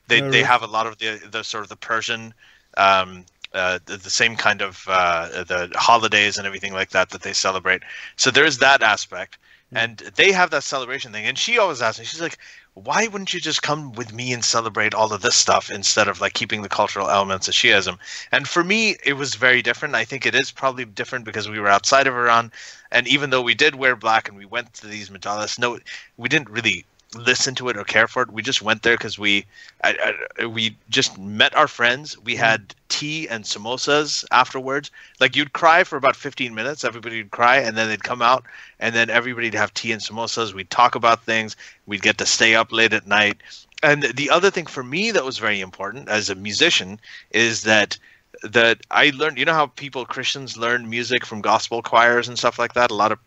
they, 0.07 0.21
they 0.21 0.43
have 0.43 0.61
a 0.61 0.67
lot 0.67 0.85
of 0.85 0.99
the 0.99 1.19
the 1.31 1.43
sort 1.43 1.63
of 1.63 1.69
the 1.69 1.75
Persian 1.75 2.31
um, 2.77 3.25
uh, 3.55 3.79
the, 3.85 3.97
the, 3.97 4.09
same 4.09 4.35
kind 4.35 4.61
of 4.61 4.85
uh, 4.89 5.43
the 5.43 5.71
holidays 5.75 6.37
and 6.37 6.45
everything 6.45 6.73
like 6.73 6.89
that 6.89 7.09
that 7.09 7.21
they 7.21 7.31
celebrate. 7.31 7.81
So 8.17 8.29
there's 8.29 8.57
that 8.57 8.83
aspect, 8.83 9.37
mm. 9.73 9.77
and 9.81 9.97
they 10.15 10.33
have 10.33 10.51
that 10.51 10.63
celebration 10.63 11.13
thing. 11.13 11.25
And 11.25 11.37
she 11.37 11.57
always 11.57 11.81
asks 11.81 11.99
me, 11.99 12.05
she's 12.05 12.21
like, 12.21 12.37
"Why 12.73 13.07
wouldn't 13.07 13.33
you 13.33 13.39
just 13.39 13.63
come 13.63 13.93
with 13.93 14.13
me 14.13 14.33
and 14.33 14.43
celebrate 14.43 14.93
all 14.93 15.13
of 15.13 15.21
this 15.21 15.37
stuff 15.37 15.71
instead 15.71 16.09
of 16.09 16.19
like 16.19 16.33
keeping 16.33 16.63
the 16.63 16.69
cultural 16.69 17.09
elements 17.09 17.47
of 17.47 17.53
Shiism?" 17.53 17.97
And 18.31 18.45
for 18.45 18.63
me, 18.63 18.97
it 19.05 19.13
was 19.13 19.35
very 19.35 19.61
different. 19.61 19.95
I 19.95 20.03
think 20.03 20.25
it 20.25 20.35
is 20.35 20.51
probably 20.51 20.83
different 20.83 21.23
because 21.23 21.47
we 21.47 21.59
were 21.59 21.69
outside 21.69 22.07
of 22.07 22.13
Iran, 22.13 22.51
and 22.91 23.07
even 23.07 23.29
though 23.29 23.41
we 23.41 23.55
did 23.55 23.75
wear 23.75 23.95
black 23.95 24.27
and 24.27 24.37
we 24.37 24.45
went 24.45 24.73
to 24.75 24.87
these 24.87 25.09
majalis, 25.09 25.57
no, 25.57 25.79
we 26.17 26.27
didn't 26.27 26.49
really 26.49 26.85
listen 27.15 27.55
to 27.55 27.69
it 27.69 27.77
or 27.77 27.83
care 27.83 28.07
for 28.07 28.21
it. 28.23 28.31
We 28.31 28.41
just 28.41 28.61
went 28.61 28.83
there 28.83 28.95
because 28.95 29.17
we 29.17 29.45
I, 29.83 30.15
I, 30.39 30.45
we 30.45 30.77
just 30.89 31.17
met 31.17 31.55
our 31.55 31.67
friends. 31.67 32.17
We 32.19 32.33
mm-hmm. 32.33 32.43
had 32.43 32.75
tea 32.89 33.27
and 33.27 33.43
samosas 33.43 34.25
afterwards. 34.31 34.91
Like 35.19 35.35
you'd 35.35 35.53
cry 35.53 35.83
for 35.83 35.97
about 35.97 36.15
15 36.15 36.53
minutes. 36.53 36.83
Everybody 36.83 37.17
would 37.17 37.31
cry, 37.31 37.57
and 37.57 37.77
then 37.77 37.87
they'd 37.87 38.03
come 38.03 38.21
out, 38.21 38.45
and 38.79 38.95
then 38.95 39.09
everybody'd 39.09 39.53
have 39.53 39.73
tea 39.73 39.91
and 39.91 40.01
samosas. 40.01 40.53
We'd 40.53 40.69
talk 40.69 40.95
about 40.95 41.23
things. 41.23 41.55
We'd 41.85 42.01
get 42.01 42.17
to 42.19 42.25
stay 42.25 42.55
up 42.55 42.71
late 42.71 42.93
at 42.93 43.07
night. 43.07 43.41
And 43.83 44.03
the 44.03 44.29
other 44.29 44.49
thing 44.49 44.65
for 44.65 44.83
me 44.83 45.11
that 45.11 45.25
was 45.25 45.37
very 45.37 45.61
important 45.61 46.09
as 46.09 46.29
a 46.29 46.35
musician 46.35 46.99
is 47.31 47.63
that 47.63 47.97
that 48.43 48.79
I 48.91 49.11
learned. 49.11 49.37
You 49.37 49.45
know 49.45 49.53
how 49.53 49.67
people 49.67 50.05
Christians 50.05 50.57
learn 50.57 50.89
music 50.89 51.25
from 51.25 51.41
gospel 51.41 51.81
choirs 51.81 52.27
and 52.27 52.37
stuff 52.37 52.59
like 52.59 52.73
that. 52.73 52.91
A 52.91 52.95
lot 52.95 53.11
of 53.11 53.19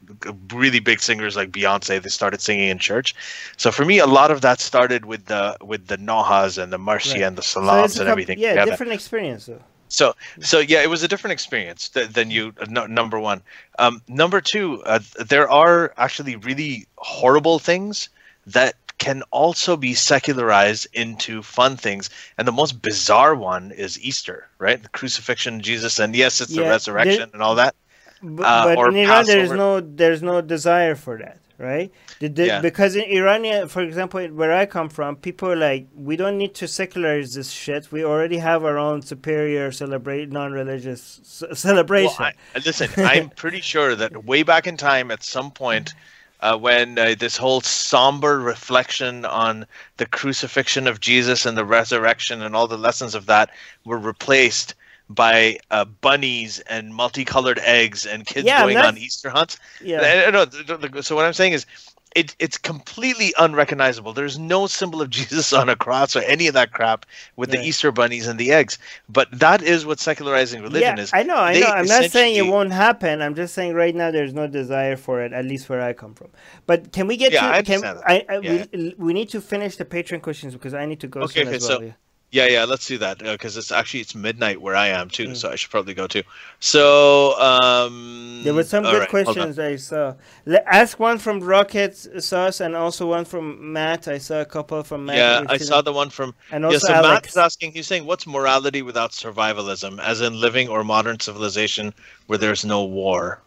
really 0.52 0.80
big 0.80 1.00
singers 1.00 1.36
like 1.36 1.50
Beyonce 1.50 2.02
they 2.02 2.08
started 2.08 2.40
singing 2.40 2.68
in 2.68 2.78
church. 2.78 3.14
So 3.56 3.70
for 3.70 3.84
me, 3.84 3.98
a 3.98 4.06
lot 4.06 4.30
of 4.30 4.40
that 4.42 4.60
started 4.60 5.04
with 5.04 5.26
the 5.26 5.56
with 5.60 5.86
the 5.86 5.96
nohas 5.98 6.62
and 6.62 6.72
the 6.72 6.78
marshi 6.78 7.14
right. 7.14 7.22
and 7.22 7.36
the 7.36 7.42
salams 7.42 7.94
so 7.94 8.02
and 8.02 8.10
everything. 8.10 8.38
Yeah, 8.38 8.50
together. 8.50 8.70
different 8.70 8.92
experience 8.92 9.46
though. 9.46 9.62
So, 9.88 10.14
so 10.40 10.58
yeah, 10.58 10.82
it 10.82 10.90
was 10.90 11.02
a 11.02 11.08
different 11.08 11.32
experience 11.32 11.88
th- 11.88 12.10
than 12.10 12.30
you. 12.30 12.52
Uh, 12.60 12.66
no, 12.68 12.86
number 12.86 13.18
one, 13.18 13.42
um, 13.78 14.02
number 14.06 14.40
two, 14.40 14.82
uh, 14.84 15.00
there 15.18 15.50
are 15.50 15.94
actually 15.96 16.36
really 16.36 16.86
horrible 16.96 17.58
things 17.58 18.10
that 18.46 18.74
can 18.98 19.22
also 19.30 19.76
be 19.76 19.94
secularized 19.94 20.86
into 20.92 21.42
fun 21.42 21.76
things. 21.76 22.10
And 22.36 22.46
the 22.46 22.52
most 22.52 22.82
bizarre 22.82 23.34
one 23.34 23.70
is 23.70 24.00
Easter, 24.00 24.48
right? 24.58 24.82
The 24.82 24.88
crucifixion, 24.90 25.60
Jesus, 25.60 25.98
and 25.98 26.14
yes, 26.14 26.40
it's 26.40 26.52
yeah, 26.52 26.64
the 26.64 26.68
resurrection 26.68 27.30
and 27.32 27.42
all 27.42 27.54
that. 27.54 27.74
But, 28.20 28.42
uh, 28.44 28.74
but 28.74 28.88
in 28.88 28.96
Iran, 28.96 29.26
there's 29.26 29.52
no 29.52 29.80
there's 29.80 30.22
no 30.22 30.40
desire 30.40 30.96
for 30.96 31.18
that, 31.18 31.38
right? 31.56 31.92
The, 32.18 32.28
the, 32.28 32.46
yeah. 32.46 32.60
Because 32.60 32.96
in 32.96 33.04
Iran, 33.04 33.68
for 33.68 33.82
example, 33.82 34.26
where 34.28 34.52
I 34.52 34.66
come 34.66 34.88
from, 34.88 35.14
people 35.14 35.52
are 35.52 35.56
like, 35.56 35.86
we 35.94 36.16
don't 36.16 36.36
need 36.36 36.54
to 36.56 36.66
secularize 36.66 37.34
this 37.34 37.50
shit. 37.50 37.92
We 37.92 38.04
already 38.04 38.38
have 38.38 38.64
our 38.64 38.76
own 38.76 39.02
superior 39.02 39.70
celebrate 39.70 40.32
non-religious 40.32 41.44
celebration. 41.54 42.16
Well, 42.18 42.32
I, 42.56 42.58
listen, 42.58 42.90
I'm 43.04 43.30
pretty 43.30 43.60
sure 43.60 43.94
that 43.94 44.24
way 44.24 44.42
back 44.42 44.66
in 44.66 44.76
time, 44.76 45.12
at 45.12 45.22
some 45.22 45.52
point 45.52 45.94
uh, 46.40 46.56
when 46.56 46.98
uh, 46.98 47.14
this 47.18 47.36
whole 47.36 47.60
somber 47.60 48.38
reflection 48.38 49.24
on 49.24 49.66
the 49.96 50.06
crucifixion 50.06 50.86
of 50.86 51.00
Jesus 51.00 51.46
and 51.46 51.56
the 51.56 51.64
resurrection 51.64 52.42
and 52.42 52.54
all 52.54 52.68
the 52.68 52.78
lessons 52.78 53.14
of 53.14 53.26
that 53.26 53.50
were 53.84 53.98
replaced 53.98 54.74
by 55.10 55.58
uh, 55.70 55.84
bunnies 55.84 56.60
and 56.60 56.94
multicolored 56.94 57.58
eggs 57.60 58.04
and 58.04 58.26
kids 58.26 58.46
yeah, 58.46 58.60
going 58.62 58.76
on 58.76 58.98
Easter 58.98 59.30
hunts. 59.30 59.58
Yeah. 59.82 60.30
No, 60.30 61.00
so 61.00 61.16
what 61.16 61.24
I'm 61.24 61.32
saying 61.32 61.52
is 61.52 61.66
it, 62.14 62.34
it's 62.38 62.58
completely 62.58 63.34
unrecognizable. 63.38 64.12
There's 64.12 64.38
no 64.38 64.66
symbol 64.66 65.02
of 65.02 65.10
Jesus 65.18 65.52
on 65.52 65.68
a 65.68 65.76
cross 65.76 66.16
or 66.16 66.20
any 66.22 66.46
of 66.46 66.54
that 66.54 66.72
crap 66.72 67.06
with 67.36 67.50
right. 67.50 67.60
the 67.60 67.66
Easter 67.66 67.92
bunnies 67.92 68.26
and 68.26 68.38
the 68.38 68.52
eggs. 68.52 68.78
But 69.08 69.28
that 69.32 69.62
is 69.62 69.86
what 69.86 70.00
secularizing 70.00 70.62
religion 70.62 70.96
yeah, 70.96 71.02
is. 71.02 71.10
I 71.12 71.22
know, 71.22 71.36
I 71.36 71.54
they 71.54 71.60
know. 71.60 71.66
I'm 71.68 71.86
not 71.86 72.10
saying 72.10 72.36
it 72.36 72.50
won't 72.50 72.72
happen. 72.72 73.22
I'm 73.22 73.34
just 73.34 73.54
saying 73.54 73.74
right 73.74 73.94
now 73.94 74.10
there's 74.10 74.34
no 74.34 74.46
desire 74.46 74.96
for 74.96 75.22
it, 75.22 75.32
at 75.32 75.44
least 75.44 75.68
where 75.68 75.80
I 75.80 75.92
come 75.92 76.14
from. 76.14 76.28
But 76.66 76.92
can 76.92 77.06
we 77.06 77.16
get 77.16 77.32
yeah, 77.32 77.40
to? 77.40 77.54
I 77.54 77.62
can, 77.62 77.84
I, 77.84 78.24
I 78.28 78.38
yeah. 78.38 78.64
we, 78.72 78.94
we 78.98 79.12
need 79.12 79.28
to 79.30 79.40
finish 79.40 79.76
the 79.76 79.84
patron 79.84 80.20
questions 80.20 80.54
because 80.54 80.74
I 80.74 80.86
need 80.86 81.00
to 81.00 81.08
go 81.08 81.22
okay, 81.22 81.40
soon 81.40 81.48
okay, 81.48 81.56
as 81.56 81.68
well. 81.68 81.80
So, 81.80 81.94
yeah, 82.30 82.46
yeah, 82.46 82.64
let's 82.64 82.86
do 82.86 82.98
that 82.98 83.20
because 83.20 83.56
uh, 83.56 83.60
it's 83.60 83.72
actually 83.72 84.00
it's 84.00 84.14
midnight 84.14 84.60
where 84.60 84.76
I 84.76 84.88
am 84.88 85.08
too, 85.08 85.28
mm. 85.28 85.36
so 85.36 85.50
I 85.50 85.56
should 85.56 85.70
probably 85.70 85.94
go 85.94 86.06
too. 86.06 86.22
So 86.60 87.38
um, 87.40 88.42
there 88.44 88.52
were 88.52 88.64
some 88.64 88.84
good 88.84 89.00
right, 89.00 89.08
questions 89.08 89.58
I 89.58 89.76
saw. 89.76 90.14
Let, 90.44 90.62
ask 90.66 90.98
one 91.00 91.16
from 91.16 91.40
Rocket 91.40 91.96
Sauce 92.22 92.60
and 92.60 92.76
also 92.76 93.06
one 93.06 93.24
from 93.24 93.72
Matt. 93.72 94.08
I 94.08 94.18
saw 94.18 94.42
a 94.42 94.44
couple 94.44 94.82
from 94.82 95.06
Matt. 95.06 95.16
Yeah, 95.16 95.44
I 95.48 95.56
saw 95.56 95.80
the 95.80 95.92
one 95.92 96.10
from. 96.10 96.34
And 96.52 96.66
also 96.66 96.74
yeah, 96.74 96.78
so 96.80 96.92
Alex. 96.92 97.10
Matt 97.10 97.26
is 97.28 97.36
asking. 97.38 97.72
He's 97.72 97.86
saying, 97.86 98.04
"What's 98.04 98.26
morality 98.26 98.82
without 98.82 99.12
survivalism, 99.12 99.98
as 99.98 100.20
in 100.20 100.38
living 100.38 100.68
or 100.68 100.84
modern 100.84 101.18
civilization 101.20 101.94
where 102.26 102.38
there's 102.38 102.62
no 102.62 102.84
war?" 102.84 103.40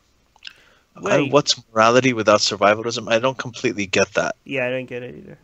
Uh, 0.95 1.19
what's 1.29 1.61
morality 1.71 2.13
without 2.13 2.39
survivalism? 2.39 3.11
I 3.11 3.19
don't 3.19 3.37
completely 3.37 3.85
get 3.85 4.11
that. 4.15 4.35
Yeah, 4.43 4.65
I 4.65 4.71
don't 4.71 4.87
get 4.87 5.03
it 5.03 5.15
either. 5.15 5.37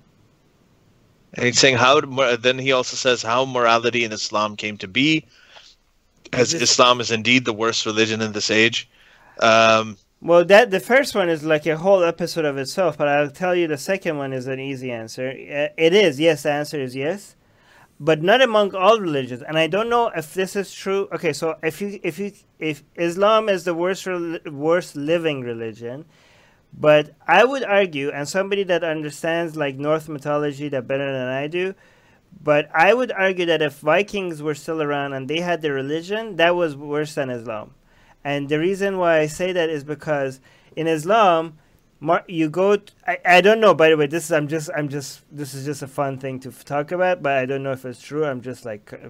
And 1.33 1.45
he's 1.45 1.59
saying 1.59 1.77
how. 1.77 2.01
Then 2.01 2.57
he 2.57 2.71
also 2.71 2.95
says 2.95 3.21
how 3.21 3.45
morality 3.45 4.03
in 4.03 4.11
Islam 4.11 4.55
came 4.55 4.77
to 4.77 4.87
be, 4.87 5.25
as 6.33 6.53
Islam 6.53 7.01
is 7.01 7.11
indeed 7.11 7.45
the 7.45 7.53
worst 7.53 7.85
religion 7.85 8.21
in 8.21 8.31
this 8.31 8.49
age. 8.49 8.89
Um, 9.39 9.97
well, 10.21 10.43
that 10.45 10.71
the 10.71 10.79
first 10.79 11.13
one 11.13 11.29
is 11.29 11.43
like 11.43 11.65
a 11.67 11.77
whole 11.77 12.03
episode 12.03 12.45
of 12.45 12.57
itself, 12.57 12.97
but 12.97 13.07
I'll 13.07 13.29
tell 13.29 13.53
you 13.53 13.67
the 13.67 13.77
second 13.77 14.17
one 14.17 14.33
is 14.33 14.47
an 14.47 14.59
easy 14.59 14.91
answer. 14.91 15.29
It 15.29 15.93
is 15.93 16.19
yes. 16.19 16.43
The 16.43 16.51
answer 16.51 16.81
is 16.81 16.95
yes, 16.95 17.35
but 17.99 18.23
not 18.23 18.41
among 18.41 18.73
all 18.73 18.99
religions. 18.99 19.43
And 19.43 19.59
I 19.59 19.67
don't 19.67 19.89
know 19.89 20.07
if 20.15 20.33
this 20.33 20.55
is 20.55 20.73
true. 20.73 21.07
Okay, 21.11 21.33
so 21.33 21.57
if 21.61 21.81
you 21.81 21.99
if 22.01 22.17
you 22.17 22.31
if 22.57 22.83
Islam 22.95 23.47
is 23.47 23.63
the 23.65 23.75
worst 23.75 24.07
worst 24.47 24.95
living 24.95 25.41
religion, 25.41 26.05
but 26.79 27.15
I 27.27 27.43
would 27.43 27.63
argue, 27.63 28.09
and 28.09 28.27
somebody 28.27 28.63
that 28.63 28.83
understands 28.83 29.55
like 29.55 29.77
Norse 29.77 30.07
mythology 30.07 30.69
that 30.69 30.87
better 30.87 31.11
than 31.11 31.27
I 31.27 31.47
do, 31.47 31.73
but 32.43 32.69
I 32.73 32.93
would 32.93 33.11
argue 33.11 33.45
that 33.47 33.61
if 33.61 33.79
Vikings 33.79 34.43
were 34.43 34.53
still 34.55 34.81
around 34.81 35.13
and 35.13 35.27
they 35.27 35.39
had 35.39 35.61
their 35.61 35.73
religion, 35.73 36.35
that 36.35 36.55
was 36.55 36.75
worse 36.75 37.15
than 37.15 37.29
Islam. 37.29 37.73
And 38.23 38.49
the 38.49 38.59
reason 38.59 38.97
why 38.97 39.19
I 39.19 39.27
say 39.27 39.51
that 39.53 39.69
is 39.69 39.83
because 39.83 40.39
in 40.75 40.85
Islam, 40.87 41.57
you 42.27 42.49
go. 42.49 42.77
I, 43.07 43.17
I 43.25 43.41
don't 43.41 43.59
know. 43.59 43.73
By 43.73 43.89
the 43.89 43.97
way, 43.97 44.05
this 44.05 44.25
is 44.25 44.31
I'm 44.31 44.47
just 44.47 44.69
I'm 44.75 44.89
just 44.89 45.23
this 45.31 45.53
is 45.53 45.65
just 45.65 45.81
a 45.81 45.87
fun 45.87 46.19
thing 46.19 46.39
to 46.41 46.51
talk 46.51 46.91
about, 46.91 47.23
but 47.23 47.37
I 47.37 47.45
don't 47.45 47.63
know 47.63 47.71
if 47.71 47.85
it's 47.85 48.01
true. 48.01 48.25
I'm 48.25 48.41
just 48.41 48.65
like 48.65 48.93
uh, 48.93 49.09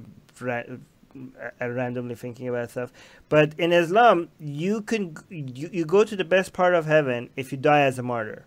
uh, 1.61 1.69
randomly 1.69 2.15
thinking 2.15 2.47
about 2.47 2.71
stuff. 2.71 2.91
But 3.29 3.53
in 3.57 3.71
Islam, 3.71 4.29
you 4.39 4.81
can 4.81 5.15
you, 5.29 5.69
you 5.71 5.85
go 5.85 6.03
to 6.03 6.15
the 6.15 6.25
best 6.25 6.53
part 6.53 6.73
of 6.73 6.85
heaven 6.85 7.29
if 7.35 7.51
you 7.51 7.57
die 7.57 7.81
as 7.81 7.99
a 7.99 8.03
martyr. 8.03 8.45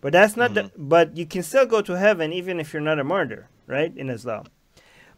But 0.00 0.12
that's 0.12 0.36
not 0.36 0.52
mm-hmm. 0.52 0.68
the, 0.68 0.72
but 0.78 1.16
you 1.16 1.26
can 1.26 1.42
still 1.42 1.66
go 1.66 1.80
to 1.82 1.98
heaven 1.98 2.32
even 2.32 2.60
if 2.60 2.72
you're 2.72 2.82
not 2.82 3.00
a 3.00 3.04
martyr, 3.04 3.48
right? 3.66 3.96
In 3.96 4.10
Islam. 4.10 4.44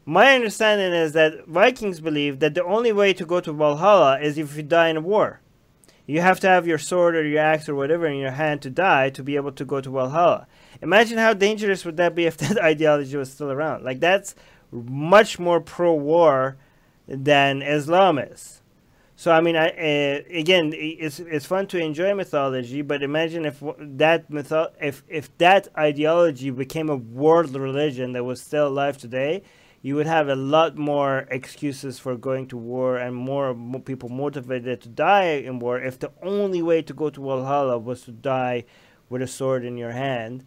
My 0.07 0.35
understanding 0.35 0.93
is 0.93 1.13
that 1.13 1.47
Vikings 1.47 2.01
believe 2.01 2.41
that 2.41 2.55
the 2.55 2.65
only 2.65 2.93
way 2.93 3.13
to 3.13 3.27
go 3.27 3.41
to 3.41 3.53
Valhalla 3.53 4.19
is 4.19 4.39
if 4.39 4.57
you 4.57 4.63
die 4.63 4.89
in 4.89 4.97
a 4.97 5.01
war. 5.01 5.41
You 6.07 6.23
have 6.23 6.41
to 6.41 6.49
have 6.49 6.67
your 6.67 6.79
sword 6.79 7.15
or 7.15 7.25
your 7.25 7.41
axe 7.41 7.69
or 7.69 7.75
whatever 7.77 8.07
in 8.07 8.19
your 8.19 8.33
hand 8.33 8.63
to 8.63 8.71
die 8.71 9.11
to 9.11 9.23
be 9.23 9.37
able 9.37 9.53
to 9.53 9.65
go 9.65 9.81
to 9.81 9.91
Valhalla. 9.91 10.49
Imagine 10.83 11.19
how 11.19 11.35
dangerous 11.35 11.85
would 11.85 11.99
that 11.99 12.15
be 12.15 12.25
if 12.25 12.37
that 12.39 12.59
ideology 12.59 13.17
was 13.17 13.31
still 13.31 13.53
around. 13.53 13.85
Like 13.85 14.01
that's 14.01 14.35
much 14.73 15.39
more 15.39 15.61
pro-war 15.61 16.57
than 17.11 17.61
Islamists. 17.61 18.61
So 19.17 19.31
I 19.31 19.43
mean, 19.43 19.55
I, 19.55 19.69
uh, 19.69 20.23
again, 20.31 20.73
it's 20.75 21.21
it's 21.21 21.45
fun 21.45 21.67
to 21.67 21.79
enjoy 21.79 22.15
mythology, 22.15 22.81
but 22.81 23.03
imagine 23.03 23.45
if 23.45 23.63
that 23.79 24.31
mytho- 24.31 24.73
if 24.81 25.03
if 25.09 25.37
that 25.37 25.69
ideology 25.77 26.49
became 26.49 26.89
a 26.89 26.97
world 26.97 27.55
religion 27.55 28.13
that 28.13 28.25
was 28.25 28.41
still 28.41 28.69
alive 28.69 28.97
today, 28.97 29.43
you 29.83 29.95
would 29.97 30.07
have 30.07 30.29
a 30.29 30.37
lot 30.37 30.79
more 30.79 31.27
excuses 31.31 31.99
for 31.99 32.17
going 32.17 32.47
to 32.49 32.57
war 32.57 32.97
and 32.97 33.15
more, 33.15 33.53
more 33.53 33.81
people 33.81 34.09
motivated 34.09 34.81
to 34.83 34.89
die 34.89 35.33
in 35.33 35.59
war. 35.59 35.79
If 35.79 35.99
the 35.99 36.13
only 36.23 36.63
way 36.63 36.81
to 36.81 36.95
go 36.95 37.11
to 37.11 37.21
Valhalla 37.21 37.79
was 37.79 38.03
to 38.03 38.13
die 38.13 38.65
with 39.11 39.21
a 39.21 39.27
sword 39.27 39.67
in 39.67 39.77
your 39.77 39.93
hand, 39.93 40.47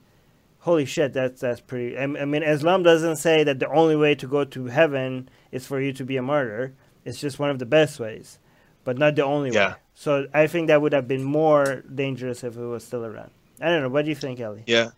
holy 0.59 0.85
shit, 0.85 1.13
that's 1.13 1.41
that's 1.41 1.61
pretty. 1.61 1.95
I, 1.95 2.03
I 2.03 2.25
mean, 2.25 2.41
Islam 2.41 2.81
doesn't 2.81 3.17
say 3.17 3.43
that 3.43 3.59
the 3.59 3.69
only 3.69 3.95
way 3.95 4.15
to 4.15 4.27
go 4.27 4.45
to 4.45 4.65
heaven 4.65 5.29
is 5.53 5.65
for 5.65 5.79
you 5.79 5.93
to 5.93 6.03
be 6.03 6.17
a 6.17 6.21
martyr. 6.21 6.73
It's 7.05 7.21
just 7.21 7.39
one 7.39 7.49
of 7.49 7.59
the 7.59 7.65
best 7.65 7.99
ways, 7.99 8.39
but 8.83 8.97
not 8.97 9.15
the 9.15 9.23
only 9.23 9.51
yeah. 9.51 9.69
way. 9.69 9.75
So 9.93 10.27
I 10.33 10.47
think 10.47 10.67
that 10.67 10.81
would 10.81 10.93
have 10.93 11.07
been 11.07 11.23
more 11.23 11.83
dangerous 11.93 12.43
if 12.43 12.57
it 12.57 12.65
was 12.65 12.83
still 12.83 13.05
around. 13.05 13.31
I 13.61 13.69
don't 13.69 13.83
know. 13.83 13.89
What 13.89 14.05
do 14.05 14.09
you 14.09 14.15
think, 14.15 14.39
Ellie? 14.39 14.63
Yeah. 14.65 14.89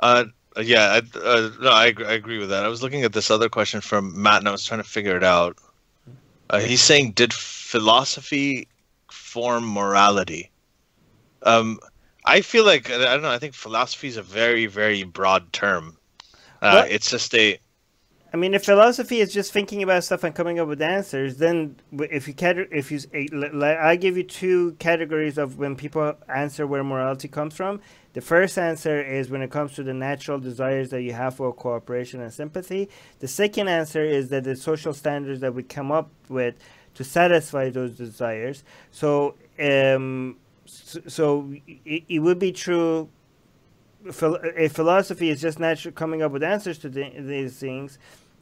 Uh, 0.00 0.26
yeah, 0.62 1.00
I, 1.00 1.18
uh, 1.18 1.50
no, 1.60 1.70
I, 1.70 1.92
I 2.06 2.12
agree 2.12 2.38
with 2.38 2.50
that. 2.50 2.64
I 2.64 2.68
was 2.68 2.82
looking 2.82 3.02
at 3.02 3.12
this 3.12 3.30
other 3.30 3.48
question 3.48 3.80
from 3.80 4.20
Matt, 4.20 4.38
and 4.38 4.48
I 4.48 4.52
was 4.52 4.64
trying 4.64 4.80
to 4.80 4.88
figure 4.88 5.16
it 5.16 5.24
out. 5.24 5.58
Uh, 6.50 6.60
he's 6.60 6.80
saying, 6.80 7.12
did 7.12 7.32
philosophy 7.32 8.68
form 9.10 9.66
morality? 9.66 10.50
Um, 11.42 11.78
I 12.24 12.40
feel 12.40 12.64
like 12.64 12.90
I 12.90 12.98
don't 12.98 13.22
know. 13.22 13.30
I 13.30 13.38
think 13.38 13.54
philosophy 13.54 14.08
is 14.08 14.16
a 14.16 14.22
very, 14.22 14.66
very 14.66 15.02
broad 15.02 15.52
term. 15.52 15.96
Uh, 16.60 16.84
it's 16.88 17.10
just 17.10 17.34
a. 17.34 17.58
I 18.30 18.36
mean, 18.36 18.52
if 18.52 18.64
philosophy 18.64 19.20
is 19.20 19.32
just 19.32 19.52
thinking 19.52 19.82
about 19.82 20.04
stuff 20.04 20.22
and 20.22 20.34
coming 20.34 20.58
up 20.58 20.68
with 20.68 20.82
answers, 20.82 21.38
then 21.38 21.76
if 21.92 22.28
you 22.28 22.34
if 22.70 22.92
you, 22.92 23.00
I 23.62 23.96
give 23.96 24.18
you 24.18 24.22
two 24.22 24.72
categories 24.78 25.38
of 25.38 25.56
when 25.56 25.76
people 25.76 26.14
answer 26.28 26.66
where 26.66 26.84
morality 26.84 27.28
comes 27.28 27.56
from. 27.56 27.80
The 28.12 28.20
first 28.20 28.58
answer 28.58 29.00
is 29.00 29.30
when 29.30 29.40
it 29.40 29.50
comes 29.50 29.72
to 29.76 29.82
the 29.82 29.94
natural 29.94 30.38
desires 30.38 30.90
that 30.90 31.02
you 31.02 31.14
have 31.14 31.36
for 31.36 31.54
cooperation 31.54 32.20
and 32.20 32.32
sympathy. 32.32 32.90
The 33.20 33.28
second 33.28 33.68
answer 33.68 34.04
is 34.04 34.28
that 34.28 34.44
the 34.44 34.56
social 34.56 34.92
standards 34.92 35.40
that 35.40 35.54
we 35.54 35.62
come 35.62 35.90
up 35.90 36.10
with 36.28 36.56
to 36.94 37.04
satisfy 37.04 37.70
those 37.70 37.92
desires. 37.92 38.62
So, 38.90 39.36
um, 39.58 40.36
so, 40.66 41.50
it, 41.66 42.04
it 42.08 42.18
would 42.18 42.38
be 42.38 42.52
true 42.52 43.08
if 44.04 44.72
philosophy 44.72 45.30
is 45.30 45.40
just 45.40 45.58
natural 45.58 45.92
coming 45.92 46.22
up 46.22 46.32
with 46.32 46.42
answers 46.42 46.78
to 46.78 46.88
the, 46.88 47.10
these 47.18 47.58
things. 47.58 47.98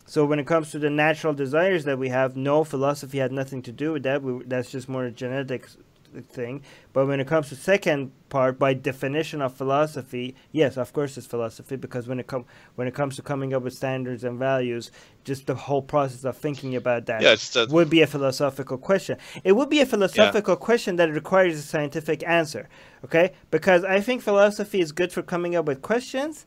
So 0.06 0.24
when 0.24 0.38
it 0.38 0.46
comes 0.46 0.70
to 0.70 0.78
the 0.78 0.90
natural 0.90 1.34
desires 1.34 1.84
that 1.84 1.98
we 1.98 2.10
have, 2.10 2.36
no 2.36 2.62
philosophy 2.62 3.18
had 3.18 3.32
nothing 3.32 3.62
to 3.62 3.72
do 3.72 3.92
with 3.92 4.04
that. 4.04 4.22
We, 4.22 4.44
that's 4.44 4.70
just 4.70 4.88
more 4.88 5.10
genetic 5.10 5.68
thing. 6.22 6.62
But 6.92 7.06
when 7.06 7.20
it 7.20 7.26
comes 7.26 7.48
to 7.50 7.56
second 7.56 8.12
part, 8.28 8.58
by 8.58 8.74
definition 8.74 9.42
of 9.42 9.54
philosophy, 9.54 10.34
yes, 10.52 10.76
of 10.76 10.92
course, 10.92 11.16
it's 11.16 11.26
philosophy 11.26 11.76
because 11.76 12.08
when 12.08 12.20
it 12.20 12.26
come 12.26 12.44
when 12.76 12.88
it 12.88 12.94
comes 12.94 13.16
to 13.16 13.22
coming 13.22 13.52
up 13.54 13.62
with 13.62 13.74
standards 13.74 14.24
and 14.24 14.38
values, 14.38 14.90
just 15.24 15.46
the 15.46 15.54
whole 15.54 15.82
process 15.82 16.24
of 16.24 16.36
thinking 16.36 16.76
about 16.76 17.06
that 17.06 17.22
yeah, 17.22 17.64
would 17.68 17.90
be 17.90 18.02
a 18.02 18.06
philosophical 18.06 18.78
question. 18.78 19.18
It 19.44 19.52
would 19.52 19.70
be 19.70 19.80
a 19.80 19.86
philosophical 19.86 20.54
yeah. 20.54 20.64
question 20.64 20.96
that 20.96 21.10
requires 21.10 21.58
a 21.58 21.62
scientific 21.62 22.26
answer. 22.26 22.68
Okay, 23.04 23.32
because 23.50 23.84
I 23.84 24.00
think 24.00 24.22
philosophy 24.22 24.80
is 24.80 24.92
good 24.92 25.12
for 25.12 25.22
coming 25.22 25.54
up 25.54 25.66
with 25.66 25.82
questions 25.82 26.46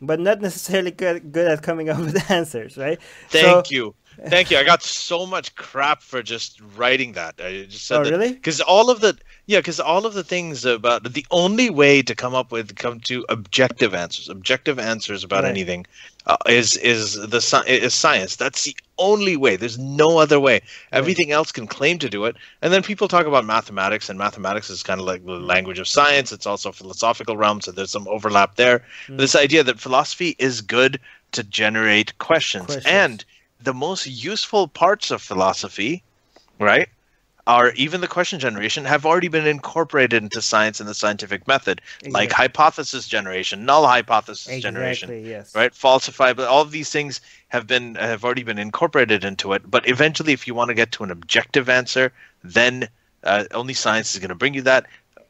but 0.00 0.20
not 0.20 0.40
necessarily 0.40 0.90
good, 0.90 1.32
good 1.32 1.48
at 1.48 1.62
coming 1.62 1.88
up 1.88 1.98
with 2.00 2.30
answers, 2.30 2.76
right? 2.76 2.98
Thank 3.28 3.66
so, 3.66 3.74
you. 3.74 3.94
Thank 4.26 4.50
you. 4.50 4.58
I 4.58 4.64
got 4.64 4.82
so 4.82 5.26
much 5.26 5.54
crap 5.54 6.02
for 6.02 6.22
just 6.22 6.60
writing 6.76 7.12
that. 7.12 7.36
I 7.38 7.66
just 7.68 7.86
said 7.86 8.00
oh, 8.00 8.04
that, 8.04 8.10
really? 8.10 8.32
Because 8.32 8.60
all 8.60 8.90
of 8.90 9.00
the 9.00 9.16
yeah, 9.46 9.60
because 9.60 9.80
all 9.80 10.04
of 10.04 10.14
the 10.14 10.24
things 10.24 10.64
about 10.64 11.10
the 11.12 11.24
only 11.30 11.70
way 11.70 12.02
to 12.02 12.14
come 12.14 12.34
up 12.34 12.52
with 12.52 12.76
come 12.76 13.00
to 13.00 13.24
objective 13.28 13.94
answers, 13.94 14.28
objective 14.28 14.78
answers 14.78 15.24
about 15.24 15.44
right. 15.44 15.50
anything, 15.50 15.86
uh, 16.26 16.36
is 16.48 16.76
is 16.78 17.14
the 17.14 17.64
is 17.66 17.94
science. 17.94 18.36
That's 18.36 18.64
the 18.64 18.76
only 18.98 19.36
way. 19.36 19.56
There's 19.56 19.78
no 19.78 20.18
other 20.18 20.40
way. 20.40 20.54
Right. 20.54 20.62
Everything 20.92 21.30
else 21.30 21.52
can 21.52 21.66
claim 21.66 21.98
to 22.00 22.10
do 22.10 22.24
it, 22.24 22.36
and 22.60 22.72
then 22.72 22.82
people 22.82 23.08
talk 23.08 23.26
about 23.26 23.44
mathematics, 23.44 24.10
and 24.10 24.18
mathematics 24.18 24.68
is 24.68 24.82
kind 24.82 25.00
of 25.00 25.06
like 25.06 25.24
the 25.24 25.32
language 25.32 25.78
of 25.78 25.88
science. 25.88 26.32
It's 26.32 26.46
also 26.46 26.72
philosophical 26.72 27.36
realm, 27.36 27.60
so 27.60 27.70
there's 27.70 27.90
some 27.90 28.08
overlap 28.08 28.56
there. 28.56 28.84
Mm. 29.06 29.18
This 29.18 29.34
idea 29.36 29.62
that 29.62 29.78
philosophy 29.78 30.34
is 30.38 30.60
good 30.60 31.00
to 31.32 31.42
generate 31.44 32.18
questions. 32.18 32.66
questions. 32.66 32.86
and 32.86 33.24
the 33.60 33.74
most 33.74 34.06
useful 34.06 34.68
parts 34.68 35.10
of 35.10 35.22
philosophy, 35.22 36.02
right, 36.58 36.88
are 37.48 37.72
even 37.72 38.02
the 38.02 38.06
question 38.06 38.38
generation 38.38 38.84
have 38.84 39.06
already 39.06 39.28
been 39.28 39.46
incorporated 39.46 40.22
into 40.22 40.42
science 40.42 40.80
and 40.80 40.88
the 40.88 40.94
scientific 40.94 41.48
method, 41.48 41.80
exactly. 42.00 42.12
like 42.12 42.30
hypothesis 42.30 43.08
generation, 43.08 43.64
null 43.64 43.86
hypothesis 43.86 44.46
exactly, 44.46 44.60
generation, 44.60 45.24
yes. 45.24 45.54
right, 45.54 45.74
falsify. 45.74 46.34
But 46.34 46.46
all 46.46 46.60
of 46.60 46.72
these 46.72 46.90
things 46.90 47.22
have 47.48 47.66
been 47.66 47.94
have 47.94 48.22
already 48.22 48.42
been 48.42 48.58
incorporated 48.58 49.24
into 49.24 49.54
it. 49.54 49.68
But 49.68 49.88
eventually, 49.88 50.34
if 50.34 50.46
you 50.46 50.54
want 50.54 50.68
to 50.68 50.74
get 50.74 50.92
to 50.92 51.04
an 51.04 51.10
objective 51.10 51.70
answer, 51.70 52.12
then 52.44 52.86
uh, 53.24 53.44
only 53.52 53.72
science 53.72 54.14
is 54.14 54.20
going 54.20 54.28
to 54.28 54.34
bring 54.34 54.52
you 54.52 54.62
that. 54.62 54.86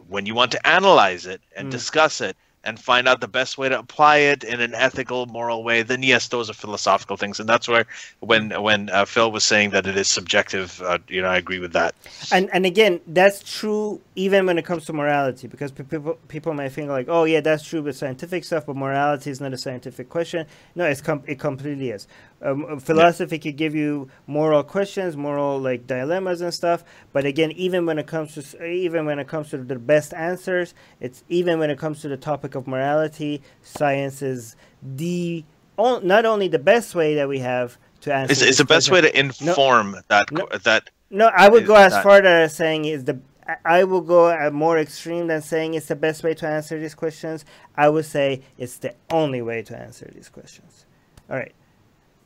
When 0.09 0.27
you 0.27 0.35
want 0.35 0.53
to 0.53 0.67
analyze 0.67 1.25
it 1.27 1.41
and 1.55 1.69
mm. 1.69 1.71
discuss 1.71 2.21
it, 2.21 2.37
and 2.69 2.79
find 2.79 3.09
out 3.09 3.23
the 3.23 3.29
best 3.29 3.57
way 3.57 3.69
to 3.71 3.79
apply 3.79 4.19
it 4.19 4.45
in 4.45 4.61
an 4.61 4.75
ethical, 4.75 5.25
moral 5.27 5.65
way, 5.65 5.83
then 5.83 6.03
yes, 6.03 6.29
those 6.29 6.51
are 6.51 6.53
philosophical 6.53 7.17
things, 7.17 7.41
and 7.41 7.49
that's 7.49 7.67
where 7.67 7.87
when 8.21 8.51
when 8.63 8.91
uh, 8.91 9.07
Phil 9.07 9.33
was 9.33 9.43
saying 9.43 9.71
that 9.71 9.87
it 9.87 9.97
is 9.97 10.07
subjective, 10.07 10.83
uh, 10.83 10.99
you 11.09 11.23
know, 11.23 11.29
I 11.29 11.39
agree 11.39 11.61
with 11.61 11.73
that. 11.73 11.95
And 12.31 12.51
and 12.53 12.67
again, 12.67 13.01
that's 13.07 13.43
true 13.59 14.01
even 14.17 14.45
when 14.47 14.59
it 14.59 14.67
comes 14.67 14.85
to 14.87 14.93
morality, 14.93 15.49
because 15.49 15.73
people 15.73 16.19
people 16.29 16.53
might 16.53 16.73
think 16.73 16.89
like, 16.91 17.07
oh 17.09 17.25
yeah, 17.25 17.41
that's 17.41 17.65
true 17.65 17.83
with 17.83 17.97
scientific 17.97 18.45
stuff, 18.45 18.67
but 18.67 18.77
morality 18.77 19.31
is 19.31 19.41
not 19.41 19.55
a 19.55 19.59
scientific 19.59 20.11
question. 20.11 20.47
No, 20.75 20.85
it's 20.85 21.01
com- 21.01 21.25
it 21.27 21.39
completely 21.39 21.91
is. 21.91 22.07
Um, 22.41 22.79
philosophy 22.79 23.37
yeah. 23.37 23.43
could 23.43 23.57
give 23.57 23.75
you 23.75 24.09
moral 24.27 24.63
questions, 24.63 25.17
moral 25.17 25.59
like 25.59 25.87
dilemmas 25.87 26.41
and 26.41 26.55
stuff. 26.55 26.85
But 27.13 27.25
again, 27.25 27.51
even 27.53 27.85
when 27.85 27.99
it 27.99 28.07
comes 28.07 28.35
to 28.35 28.65
even 28.65 29.07
when 29.07 29.19
it 29.19 29.27
comes 29.27 29.51
to 29.51 29.59
the 29.59 29.79
best 29.79 30.15
answers, 30.15 30.75
it's 31.01 31.25
even 31.29 31.59
when 31.59 31.71
it 31.71 31.79
comes 31.79 32.01
to 32.03 32.09
the 32.09 32.17
topic 32.17 32.55
of 32.55 32.69
morality, 32.69 33.43
science 33.63 34.23
is 34.23 34.55
the 34.83 35.45
not 35.77 36.25
only 36.25 36.49
the 36.49 36.59
best 36.59 36.95
way 36.95 37.17
that 37.17 37.29
we 37.29 37.41
have 37.41 37.77
to 38.03 38.15
answer. 38.15 38.33
It's, 38.33 38.43
it's 38.43 38.59
the 38.59 38.65
best 38.65 38.91
way 38.91 39.01
to 39.01 39.19
inform 39.19 39.93
no, 39.93 40.01
that 40.09 40.31
no, 40.31 40.47
that. 40.63 40.91
No, 41.11 41.27
I 41.35 41.49
would 41.49 41.67
go 41.67 41.75
as 41.75 41.93
that. 41.93 42.03
far 42.03 42.23
as 42.23 42.55
saying 42.55 42.85
is 42.85 43.05
the. 43.05 43.19
I 43.65 43.85
will 43.85 44.03
go 44.03 44.29
a 44.29 44.51
more 44.51 44.79
extreme 44.79 45.27
than 45.27 45.41
saying 45.41 45.73
it's 45.73 45.87
the 45.87 45.97
best 45.97 46.23
way 46.23 46.35
to 46.35 46.47
answer 46.47 46.79
these 46.79 46.95
questions. 46.95 47.47
I 47.75 47.89
would 47.89 48.05
say 48.05 48.43
it's 48.59 48.77
the 48.77 48.95
only 49.11 49.41
way 49.41 49.63
to 49.63 49.77
answer 49.77 50.11
these 50.15 50.29
questions. 50.29 50.85
All 51.31 51.37
right. 51.37 51.55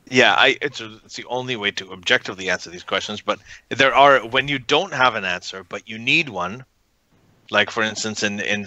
Yeah, 0.09 0.33
I 0.33 0.57
it's, 0.61 0.81
it's 0.81 1.15
the 1.15 1.25
only 1.25 1.55
way 1.55 1.71
to 1.71 1.91
objectively 1.91 2.49
answer 2.49 2.69
these 2.69 2.83
questions. 2.83 3.21
But 3.21 3.39
there 3.69 3.95
are 3.95 4.19
when 4.19 4.47
you 4.47 4.59
don't 4.59 4.93
have 4.93 5.15
an 5.15 5.25
answer, 5.25 5.63
but 5.63 5.87
you 5.87 5.97
need 5.97 6.29
one. 6.29 6.65
Like 7.51 7.69
for 7.69 7.83
instance, 7.83 8.23
in 8.23 8.39
in 8.39 8.65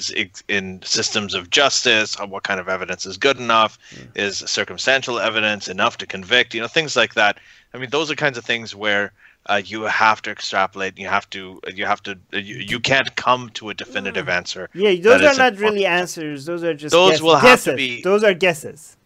in 0.49 0.83
systems 0.83 1.35
of 1.35 1.51
justice, 1.51 2.15
what 2.15 2.43
kind 2.43 2.61
of 2.61 2.69
evidence 2.69 3.07
is 3.07 3.17
good 3.17 3.39
enough? 3.39 3.79
Mm. 3.91 4.17
Is 4.17 4.39
circumstantial 4.39 5.19
evidence 5.19 5.69
enough 5.69 5.99
to 5.99 6.07
convict? 6.07 6.55
You 6.55 6.61
know, 6.61 6.69
things 6.69 6.95
like 6.95 7.15
that. 7.15 7.39
I 7.75 7.79
mean, 7.79 7.91
those 7.91 8.11
are 8.11 8.15
kinds 8.15 8.39
of 8.39 8.45
things 8.45 8.75
where 8.75 9.13
uh, 9.47 9.63
you 9.65 9.83
have 9.83 10.23
to 10.23 10.31
extrapolate. 10.31 10.99
You 10.99 11.09
have 11.09 11.29
to. 11.31 11.61
You 11.73 11.87
have 11.87 12.03
to. 12.05 12.19
You, 12.33 12.57
you 12.57 12.81
can't 12.81 13.15
come 13.17 13.51
to 13.51 13.71
a 13.71 13.75
definitive 13.75 14.29
answer. 14.29 14.69
Yeah, 14.75 14.95
those 14.97 15.23
are 15.23 15.39
not 15.39 15.59
really 15.59 15.87
answers. 15.87 16.45
Those 16.45 16.63
are 16.65 16.75
just 16.75 16.93
those 16.93 17.13
guesses. 17.13 17.23
will 17.23 17.37
have 17.37 17.43
guesses. 17.43 17.65
to 17.65 17.77
be. 17.77 18.03
Those 18.03 18.25
are 18.25 18.35
guesses. 18.35 18.97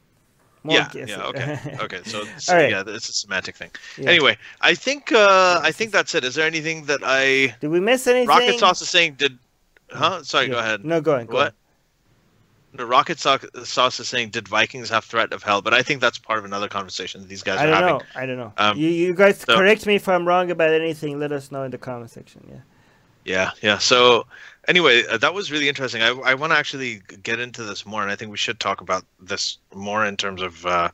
More 0.63 0.77
yeah, 0.77 0.89
yeah, 0.95 1.23
okay, 1.23 1.59
okay. 1.81 2.01
So, 2.05 2.25
so 2.39 2.55
right. 2.55 2.71
yeah, 2.71 2.83
it's 2.87 3.09
a 3.09 3.13
semantic 3.15 3.57
thing. 3.57 3.71
Yeah. 3.97 4.11
Anyway, 4.11 4.37
I 4.61 4.75
think 4.75 5.11
uh, 5.11 5.61
I 5.63 5.73
think 5.73 5.91
that's 5.91 6.15
it. 6.15 6.23
Is 6.23 6.35
there 6.35 6.47
anything 6.47 6.85
that 6.85 7.01
I 7.03 7.57
did 7.61 7.69
we 7.69 7.81
miss 7.81 8.07
anything? 8.07 8.29
Rocket 8.29 8.59
Sauce 8.59 8.83
is 8.83 8.91
saying 8.91 9.15
did, 9.15 9.39
huh? 9.91 10.23
Sorry, 10.23 10.47
yeah. 10.47 10.53
go 10.53 10.59
ahead. 10.59 10.85
No, 10.85 11.01
go 11.01 11.15
ahead. 11.15 11.29
Go 11.29 11.37
what? 11.37 11.55
The 12.75 12.85
Rocket 12.85 13.19
Sauce 13.19 14.01
is 14.01 14.09
saying, 14.09 14.31
"Did 14.31 14.49
Vikings 14.49 14.91
have 14.91 15.05
threat 15.05 15.33
of 15.33 15.43
hell?" 15.43 15.63
But 15.63 15.73
I 15.73 15.83
think 15.83 16.03
that's 16.03 16.19
part 16.19 16.39
of 16.39 16.45
another 16.45 16.69
conversation 16.69 17.23
that 17.23 17.29
these 17.29 17.43
guys 17.43 17.59
I 17.59 17.65
are 17.65 17.67
don't 17.67 17.75
having. 17.75 17.95
know. 17.95 18.03
I 18.15 18.27
don't 18.27 18.37
know. 18.37 18.53
Um, 18.59 18.79
you, 18.79 18.89
you 18.89 19.15
guys 19.15 19.41
so, 19.41 19.57
correct 19.57 19.87
me 19.87 19.97
if 19.97 20.09
I'm 20.09 20.29
wrong 20.29 20.51
about 20.51 20.73
anything. 20.73 21.19
Let 21.19 21.33
us 21.33 21.51
know 21.51 21.63
in 21.63 21.71
the 21.71 21.79
comment 21.79 22.11
section. 22.11 22.47
Yeah. 22.49 22.61
Yeah, 23.25 23.51
yeah. 23.63 23.79
So 23.79 24.27
anyway, 24.69 25.05
uh, 25.07 25.19
that 25.19 25.35
was 25.35 25.51
really 25.51 25.69
interesting. 25.69 26.03
I, 26.03 26.11
I 26.11 26.35
want 26.35 26.53
to 26.53 26.59
actually 26.59 27.03
get 27.23 27.41
into 27.41 27.65
this 27.65 27.85
more, 27.85 28.03
and 28.03 28.11
I 28.11 28.17
think 28.17 28.31
we 28.31 28.37
should 28.37 28.61
talk 28.61 28.81
about 28.81 29.05
this 29.21 29.59
more 29.75 30.05
in 30.05 30.17
terms 30.17 30.43
of 30.43 30.65
uh, 30.67 30.91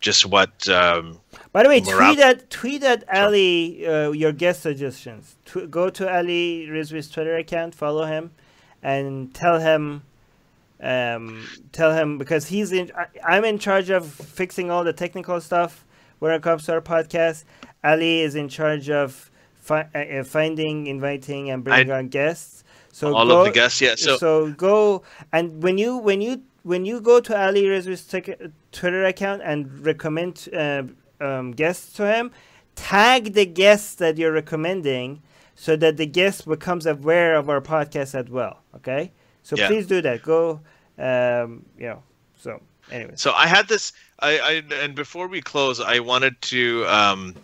just 0.00 0.26
what. 0.26 0.68
Um, 0.68 1.20
By 1.52 1.62
the 1.62 1.68
way, 1.68 1.80
tweet 1.80 2.18
at 2.18 2.50
tweet 2.50 2.82
at 2.82 3.04
Ali 3.12 3.86
uh, 3.86 4.10
your 4.10 4.32
guest 4.32 4.62
suggestions. 4.62 5.36
Tw- 5.46 5.70
go 5.70 5.90
to 5.90 6.12
Ali 6.12 6.66
Rizvi's 6.70 7.10
Twitter 7.10 7.36
account, 7.36 7.74
follow 7.74 8.04
him, 8.04 8.32
and 8.82 9.34
tell 9.34 9.58
him. 9.58 10.02
Um, 10.80 11.48
tell 11.72 11.94
him 11.94 12.18
because 12.18 12.48
he's 12.48 12.72
in. 12.72 12.92
I, 13.24 13.36
am 13.38 13.44
in 13.44 13.58
charge 13.58 13.88
of 13.90 14.06
fixing 14.06 14.70
all 14.70 14.84
the 14.84 14.92
technical 14.92 15.40
stuff 15.40 15.84
when 16.18 16.32
it 16.32 16.42
comes 16.42 16.66
to 16.66 16.72
our 16.72 16.82
podcast. 16.82 17.44
Ali 17.82 18.20
is 18.20 18.34
in 18.34 18.48
charge 18.48 18.90
of 18.90 19.30
fi- 19.64 19.88
uh, 19.94 20.22
finding, 20.24 20.86
inviting, 20.86 21.50
and 21.50 21.64
bringing 21.64 21.90
I, 21.90 21.98
on 21.98 22.08
guests. 22.08 22.64
So 22.92 23.14
all 23.14 23.26
go, 23.26 23.40
of 23.40 23.46
the 23.46 23.52
guests, 23.52 23.80
yeah. 23.80 23.94
So, 23.96 24.16
so 24.18 24.52
go 24.52 25.02
and 25.32 25.62
when 25.62 25.78
you 25.78 25.96
when 25.96 26.20
you 26.20 26.42
when 26.62 26.84
you 26.84 27.00
go 27.00 27.20
to 27.20 27.36
Ali 27.36 27.64
Rizvi's 27.64 28.06
Twitter 28.72 29.04
account 29.04 29.42
and 29.44 29.84
recommend 29.84 30.48
uh, 30.52 30.84
um, 31.20 31.52
guests 31.52 31.92
to 31.94 32.06
him, 32.06 32.30
tag 32.76 33.34
the 33.34 33.46
guests 33.46 33.96
that 33.96 34.16
you're 34.16 34.32
recommending 34.32 35.22
so 35.56 35.76
that 35.76 35.96
the 35.96 36.06
guest 36.06 36.46
becomes 36.46 36.86
aware 36.86 37.34
of 37.34 37.48
our 37.48 37.60
podcast 37.60 38.14
as 38.14 38.28
well. 38.30 38.60
Okay, 38.76 39.10
so 39.42 39.56
yeah. 39.56 39.66
please 39.66 39.86
do 39.86 40.00
that. 40.02 40.22
Go, 40.22 40.60
um, 40.98 41.64
you 41.78 41.88
know. 41.88 42.02
So 42.36 42.60
anyway. 42.92 43.14
So 43.16 43.32
I 43.32 43.46
had 43.46 43.66
this. 43.66 43.92
I, 44.20 44.38
I 44.38 44.74
and 44.82 44.94
before 44.94 45.26
we 45.26 45.40
close, 45.40 45.80
I 45.80 45.98
wanted 45.98 46.40
to 46.42 46.84
um, 46.86 47.34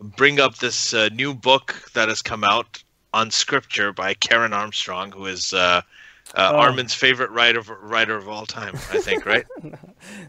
bring 0.00 0.40
up 0.40 0.56
this 0.56 0.92
uh, 0.94 1.08
new 1.12 1.34
book 1.34 1.74
that 1.94 2.08
has 2.08 2.22
come 2.22 2.44
out 2.44 2.82
on 3.14 3.30
Scripture 3.30 3.92
by 3.92 4.14
Karen 4.14 4.52
Armstrong, 4.52 5.10
who 5.12 5.26
is 5.26 5.52
uh, 5.52 5.80
uh, 6.34 6.50
Oh. 6.52 6.56
Armin's 6.56 6.92
favorite 6.92 7.30
writer 7.30 7.60
of, 7.60 7.68
writer 7.68 8.16
of 8.16 8.28
all 8.28 8.46
time, 8.46 8.74
I 8.74 8.98
think, 8.98 9.24
right? 9.24 9.46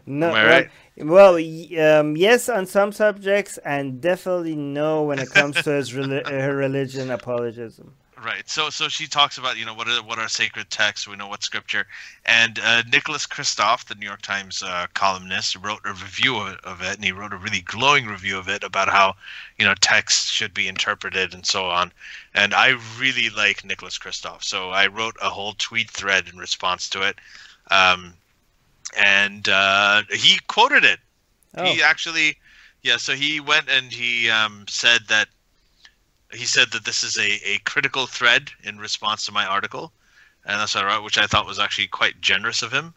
No, 0.06 0.28
Am 0.28 0.34
I 0.34 0.46
right? 0.46 0.70
Well, 0.96 1.34
y- 1.34 1.76
um, 1.78 2.16
yes, 2.16 2.48
on 2.48 2.66
some 2.66 2.92
subjects, 2.92 3.58
and 3.58 4.00
definitely 4.00 4.56
no 4.56 5.02
when 5.02 5.18
it 5.18 5.30
comes 5.30 5.60
to 5.62 5.70
his 5.72 5.90
her 5.90 6.56
religion 6.56 7.10
apologism. 7.10 7.94
Right. 8.24 8.48
So 8.48 8.68
so 8.70 8.88
she 8.88 9.06
talks 9.06 9.38
about 9.38 9.58
you 9.58 9.64
know 9.64 9.74
what 9.74 9.86
are 9.88 10.02
what 10.02 10.18
are 10.18 10.28
sacred 10.28 10.70
texts. 10.70 11.06
We 11.06 11.14
know 11.14 11.28
what 11.28 11.44
scripture. 11.44 11.86
And 12.24 12.58
uh, 12.58 12.82
Nicholas 12.90 13.26
Kristof, 13.26 13.84
the 13.84 13.94
New 13.94 14.06
York 14.06 14.22
Times 14.22 14.60
uh, 14.60 14.86
columnist, 14.94 15.54
wrote 15.56 15.82
a 15.84 15.90
review 15.90 16.36
of 16.36 16.48
it, 16.48 16.60
of 16.64 16.82
it, 16.82 16.96
and 16.96 17.04
he 17.04 17.12
wrote 17.12 17.32
a 17.32 17.36
really 17.36 17.60
glowing 17.60 18.06
review 18.06 18.36
of 18.36 18.48
it 18.48 18.64
about 18.64 18.88
how 18.88 19.14
you 19.56 19.64
know 19.64 19.74
texts 19.80 20.30
should 20.30 20.52
be 20.52 20.66
interpreted 20.66 21.32
and 21.32 21.46
so 21.46 21.66
on. 21.66 21.92
And 22.34 22.54
I 22.54 22.78
really 22.98 23.30
like 23.30 23.64
Nicholas 23.64 23.98
Kristof, 23.98 24.42
so 24.42 24.70
I 24.70 24.88
wrote 24.88 25.16
a 25.22 25.30
whole 25.30 25.54
tweet 25.56 25.90
thread 25.90 26.28
in 26.28 26.38
response 26.38 26.88
to 26.90 27.02
it. 27.02 27.16
Um, 27.70 28.14
and 28.96 29.48
uh, 29.48 30.02
he 30.10 30.40
quoted 30.48 30.84
it. 30.84 30.98
He 31.54 31.82
Oh, 31.82 31.84
actually, 31.84 32.36
yeah. 32.82 32.96
So 32.96 33.14
he 33.14 33.38
went 33.38 33.68
and 33.68 33.92
he 33.92 34.28
um, 34.28 34.64
said 34.68 35.02
that 35.08 35.28
he 36.32 36.44
said 36.44 36.70
that 36.72 36.84
this 36.84 37.02
is 37.02 37.16
a, 37.16 37.40
a 37.48 37.58
critical 37.64 38.06
thread 38.06 38.50
in 38.64 38.78
response 38.78 39.24
to 39.26 39.32
my 39.32 39.46
article, 39.46 39.92
and 40.44 40.60
that's 40.60 40.74
what 40.74 40.84
I 40.84 40.88
wrote, 40.94 41.04
which 41.04 41.18
I 41.18 41.26
thought 41.26 41.46
was 41.46 41.58
actually 41.58 41.88
quite 41.88 42.20
generous 42.20 42.62
of 42.62 42.72
him. 42.72 42.94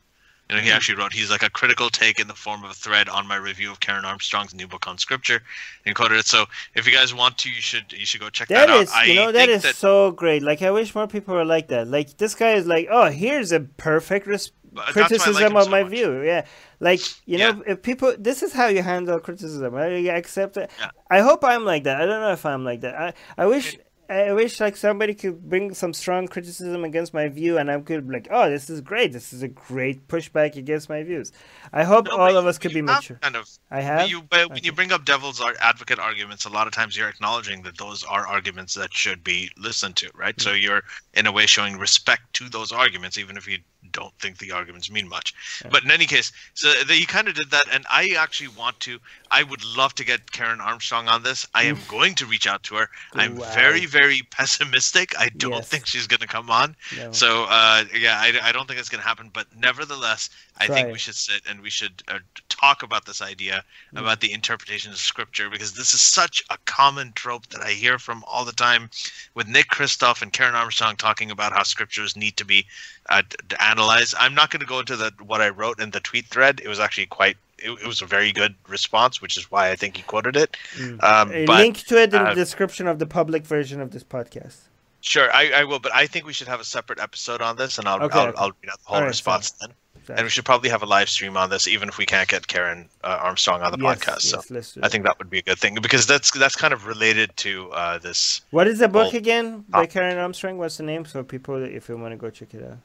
You 0.49 0.57
know, 0.57 0.63
he 0.63 0.69
Mhm. 0.69 0.75
actually 0.75 0.95
wrote, 0.97 1.13
he's 1.13 1.31
like 1.31 1.43
a 1.43 1.49
critical 1.49 1.89
take 1.89 2.19
in 2.19 2.27
the 2.27 2.33
form 2.33 2.65
of 2.65 2.71
a 2.71 2.73
thread 2.73 3.07
on 3.07 3.25
my 3.25 3.37
review 3.37 3.71
of 3.71 3.79
Karen 3.79 4.03
Armstrong's 4.03 4.53
new 4.53 4.67
book 4.67 4.85
on 4.85 4.97
scripture, 4.97 5.35
and 5.37 5.43
he 5.85 5.93
quoted 5.93 6.17
it. 6.17 6.25
So 6.25 6.45
if 6.75 6.85
you 6.85 6.91
guys 6.91 7.13
want 7.13 7.37
to, 7.37 7.49
you 7.49 7.61
should 7.61 7.93
you 7.93 8.05
should 8.05 8.19
go 8.19 8.29
check 8.29 8.49
that, 8.49 8.67
that 8.67 8.69
out. 8.69 8.81
is, 8.83 8.93
you 9.07 9.15
know, 9.15 9.31
that 9.31 9.47
is 9.47 9.63
so 9.77 10.11
great. 10.11 10.43
Like, 10.43 10.61
I 10.61 10.71
wish 10.71 10.93
more 10.93 11.07
people 11.07 11.35
were 11.35 11.45
like 11.45 11.69
that. 11.69 11.87
Like, 11.87 12.17
this 12.17 12.35
guy 12.35 12.51
is 12.51 12.67
like, 12.67 12.89
oh, 12.91 13.09
here's 13.11 13.53
a 13.53 13.61
perfect 13.61 14.27
res- 14.27 14.51
But 14.71 14.93
that's 14.93 14.95
why 14.95 15.01
I 15.01 15.03
like 15.03 15.09
criticism 15.09 15.55
of 15.57 15.63
so 15.65 15.69
my 15.69 15.83
much. 15.83 15.91
view. 15.91 16.21
Yeah, 16.23 16.45
like 16.79 17.01
you 17.25 17.37
know, 17.37 17.63
if 17.67 17.81
people, 17.81 18.15
this 18.17 18.41
is 18.41 18.53
how 18.53 18.67
you 18.67 18.81
handle 18.81 19.19
criticism. 19.19 19.75
I 19.75 19.87
accept 20.09 20.57
it. 20.57 20.69
Yeah. 20.79 20.91
I 21.09 21.19
hope 21.19 21.43
I'm 21.43 21.65
like 21.65 21.83
that. 21.83 22.01
I 22.01 22.05
don't 22.05 22.21
know 22.21 22.31
if 22.31 22.45
I'm 22.45 22.63
like 22.63 22.81
that. 22.81 22.95
I, 22.95 23.13
I 23.37 23.45
wish. 23.45 23.77
I 24.09 24.33
wish 24.33 24.59
like 24.59 24.75
somebody 24.75 25.13
could 25.13 25.47
bring 25.49 25.73
some 25.73 25.93
strong 25.93 26.27
criticism 26.27 26.83
against 26.83 27.13
my 27.13 27.29
view, 27.29 27.57
and 27.57 27.71
I 27.71 27.79
could 27.79 28.05
be 28.09 28.15
like, 28.15 28.27
"Oh, 28.29 28.49
this 28.49 28.69
is 28.69 28.81
great. 28.81 29.13
This 29.13 29.31
is 29.31 29.41
a 29.41 29.47
great 29.47 30.05
pushback 30.09 30.57
against 30.57 30.89
my 30.89 31.01
views." 31.01 31.31
I 31.71 31.85
hope 31.85 32.07
No, 32.07 32.17
all 32.17 32.35
of 32.35 32.45
us 32.45 32.57
could 32.57 32.73
be 32.73 32.81
mature. 32.81 33.17
Kind 33.21 33.37
of 33.37 33.47
I 33.69 33.79
have. 33.79 34.09
you, 34.09 34.21
but 34.23 34.49
when 34.49 34.65
you 34.65 34.73
bring 34.73 34.91
up 34.91 35.05
devil's 35.05 35.41
advocate 35.61 35.97
arguments, 35.97 36.43
a 36.43 36.49
lot 36.49 36.67
of 36.67 36.73
times 36.73 36.97
you're 36.97 37.07
acknowledging 37.07 37.61
that 37.61 37.77
those 37.77 38.03
are 38.03 38.27
arguments 38.27 38.73
that 38.73 38.93
should 38.93 39.23
be 39.23 39.49
listened 39.57 39.95
to, 39.95 40.11
right? 40.13 40.37
So 40.41 40.49
Mm. 40.51 40.61
you're 40.61 40.83
in 41.13 41.25
a 41.25 41.31
way 41.31 41.45
showing 41.45 41.77
respect 41.77 42.33
to 42.33 42.49
those 42.49 42.73
arguments, 42.73 43.17
even 43.17 43.37
if 43.37 43.47
you 43.47 43.59
don't 43.91 44.13
think 44.19 44.37
the 44.37 44.51
arguments 44.51 44.89
mean 44.91 45.07
much. 45.07 45.33
Yeah. 45.63 45.69
But 45.71 45.83
in 45.83 45.91
any 45.91 46.05
case, 46.05 46.31
so 46.53 46.71
you 46.93 47.05
kind 47.07 47.27
of 47.27 47.35
did 47.35 47.51
that, 47.51 47.63
and 47.71 47.85
I 47.89 48.09
actually 48.17 48.49
want 48.49 48.79
to. 48.81 48.99
I 49.31 49.43
would 49.43 49.63
love 49.63 49.95
to 49.95 50.03
get 50.03 50.31
Karen 50.31 50.59
Armstrong 50.61 51.07
on 51.07 51.23
this. 51.23 51.47
I 51.53 51.63
am 51.63 51.83
going 51.87 52.15
to 52.15 52.25
reach 52.25 52.45
out 52.47 52.63
to 52.63 52.75
her. 52.75 52.89
I'm 53.15 53.35
Wow. 53.37 53.51
very, 53.53 53.85
very 53.85 54.21
pessimistic. 54.29 55.13
I 55.17 55.29
don't 55.29 55.51
Yes. 55.53 55.67
think 55.67 55.85
she's 55.85 56.07
going 56.07 56.19
to 56.19 56.27
come 56.27 56.49
on. 56.49 56.75
No. 56.95 57.11
So 57.11 57.45
uh, 57.49 57.85
yeah, 57.97 58.17
I, 58.19 58.33
I 58.43 58.51
don't 58.51 58.67
think 58.67 58.79
it's 58.79 58.89
going 58.89 59.01
to 59.01 59.07
happen. 59.07 59.29
But 59.33 59.47
nevertheless, 59.57 60.29
I 60.59 60.65
Try 60.65 60.75
think 60.75 60.89
it. 60.89 60.91
we 60.91 60.97
should 60.99 61.15
sit 61.15 61.41
and 61.49 61.61
we 61.61 61.69
should 61.69 62.03
uh, 62.07 62.19
talk 62.49 62.83
about 62.83 63.05
this 63.05 63.21
idea 63.21 63.63
Mm. 63.93 63.99
about 63.99 64.21
the 64.21 64.31
interpretation 64.31 64.91
of 64.91 64.97
scripture 64.97 65.49
because 65.49 65.73
this 65.73 65.93
is 65.93 66.01
such 66.01 66.41
a 66.49 66.57
common 66.65 67.11
trope 67.13 67.47
that 67.47 67.61
I 67.61 67.71
hear 67.71 67.97
from 67.99 68.23
all 68.25 68.45
the 68.45 68.51
time 68.53 68.89
with 69.33 69.47
Nick 69.47 69.67
Kristof 69.69 70.21
and 70.21 70.31
Karen 70.31 70.55
Armstrong 70.55 70.95
talking 70.95 71.29
about 71.31 71.51
how 71.53 71.63
scriptures 71.63 72.15
need 72.15 72.37
to 72.37 72.45
be 72.45 72.65
uh, 73.11 73.21
d- 73.49 73.55
analyzed. 73.59 74.15
I'm 74.19 74.33
not 74.33 74.49
going 74.51 74.61
to 74.61 74.65
go 74.65 74.79
into 74.79 74.95
the 74.95 75.11
what 75.31 75.41
I 75.41 75.49
wrote 75.49 75.79
in 75.83 75.91
the 75.91 75.99
tweet 75.99 76.25
thread. 76.27 76.61
It 76.63 76.67
was 76.67 76.79
actually 76.79 77.07
quite. 77.07 77.37
It, 77.59 77.71
it 77.83 77.85
was 77.87 78.01
a 78.01 78.07
very 78.07 78.31
good 78.31 78.55
response, 78.67 79.21
which 79.21 79.37
is 79.37 79.51
why 79.51 79.69
I 79.69 79.75
think 79.75 79.97
he 79.97 80.03
quoted 80.03 80.35
it. 80.35 80.57
Mm. 80.77 81.03
Um, 81.03 81.31
A 81.31 81.45
but 81.45 81.59
link 81.59 81.77
to 81.89 82.01
it 82.01 82.13
in 82.13 82.21
uh, 82.21 82.29
the 82.29 82.35
description 82.35 82.87
of 82.87 82.97
the 82.97 83.05
public 83.05 83.43
version 83.45 83.79
of 83.81 83.91
this 83.91 84.03
podcast. 84.03 84.57
sure, 85.01 85.29
I, 85.31 85.51
I 85.61 85.63
will. 85.65 85.79
But 85.79 85.93
I 85.93 86.07
think 86.07 86.25
we 86.25 86.33
should 86.33 86.47
have 86.47 86.59
a 86.61 86.69
separate 86.77 86.99
episode 86.99 87.41
on 87.41 87.57
this, 87.57 87.77
and 87.77 87.87
I'll 87.87 88.01
Okay, 88.01 88.17
I'll, 88.19 88.27
okay. 88.29 88.37
I'll 88.41 88.53
read 88.61 88.69
out 88.71 88.79
the 88.81 88.89
whole 88.91 89.01
right, 89.01 89.07
response 89.07 89.51
then. 89.51 89.69
So- 90.07 90.15
And 90.15 90.23
we 90.23 90.31
should 90.31 90.45
probably 90.45 90.71
have 90.71 90.81
a 90.81 90.87
live 90.87 91.09
stream 91.09 91.37
on 91.37 91.51
this, 91.51 91.67
even 91.67 91.87
if 91.87 91.99
we 91.99 92.07
can't 92.07 92.27
get 92.27 92.47
Karen 92.47 92.89
uh, 93.03 93.19
Armstrong 93.21 93.61
on 93.61 93.71
the 93.71 93.77
yes, 93.77 93.99
podcast. 93.99 94.21
So 94.21 94.37
yes, 94.37 94.49
let's 94.49 94.77
I 94.81 94.89
think 94.89 95.03
that 95.05 95.19
would 95.19 95.29
be 95.29 95.37
a 95.37 95.43
good 95.43 95.59
thing 95.59 95.77
because 95.79 96.07
that's 96.07 96.31
that's 96.43 96.55
kind 96.55 96.73
of 96.73 96.87
related 96.87 97.29
to 97.45 97.51
uh, 97.71 97.99
this. 97.99 98.41
What 98.49 98.67
is 98.67 98.79
the 98.79 98.87
book 98.87 99.13
again 99.13 99.63
by 99.69 99.85
Karen 99.85 100.17
Armstrong? 100.17 100.57
What's 100.57 100.77
the 100.77 100.83
name? 100.91 101.05
So 101.05 101.21
people, 101.23 101.55
if 101.63 101.87
you 101.87 101.97
want 101.97 102.13
to 102.13 102.17
go 102.17 102.31
check 102.31 102.55
it 102.55 102.63
out. 102.63 102.79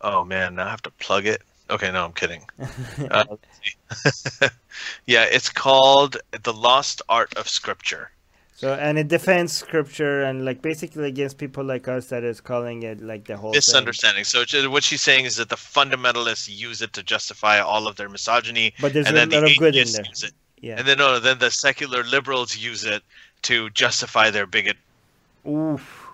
Oh 0.00 0.24
man, 0.24 0.54
now 0.56 0.66
I 0.66 0.70
have 0.70 0.82
to 0.82 0.90
plug 0.92 1.26
it. 1.26 1.42
Okay, 1.70 1.90
no, 1.92 2.04
I'm 2.04 2.12
kidding. 2.12 2.42
Uh, 3.10 3.24
yeah, 5.06 5.24
it's 5.24 5.48
called 5.50 6.16
"The 6.42 6.52
Lost 6.52 7.02
Art 7.08 7.34
of 7.36 7.48
Scripture." 7.48 8.10
So 8.56 8.74
and 8.74 8.98
it 8.98 9.06
defends 9.06 9.52
scripture 9.52 10.24
and 10.24 10.44
like 10.44 10.62
basically 10.62 11.06
against 11.06 11.38
people 11.38 11.62
like 11.62 11.86
us 11.86 12.06
that 12.08 12.24
is 12.24 12.40
calling 12.40 12.82
it 12.82 13.00
like 13.00 13.24
the 13.26 13.36
whole 13.36 13.52
thing. 13.52 13.58
Misunderstanding. 13.58 14.24
So 14.24 14.42
what 14.68 14.82
she's 14.82 15.00
saying 15.00 15.26
is 15.26 15.36
that 15.36 15.48
the 15.48 15.54
fundamentalists 15.54 16.48
use 16.48 16.82
it 16.82 16.92
to 16.94 17.04
justify 17.04 17.60
all 17.60 17.86
of 17.86 17.94
their 17.94 18.08
misogyny, 18.08 18.74
But 18.80 18.94
there's 18.94 19.06
and 19.06 19.16
a 19.16 19.20
then 19.20 19.28
the 19.28 19.40
lot 19.42 19.50
of 19.52 19.56
good 19.58 19.76
in 19.76 19.92
there. 19.92 20.04
use 20.08 20.24
it, 20.24 20.32
Yeah. 20.60 20.74
and 20.76 20.88
then 20.88 20.98
no, 20.98 21.20
then 21.20 21.38
the 21.38 21.52
secular 21.52 22.02
liberals 22.02 22.56
use 22.56 22.82
it 22.84 23.04
to 23.42 23.70
justify 23.70 24.28
their 24.30 24.46
bigot. 24.46 24.76
Oof. 25.46 26.07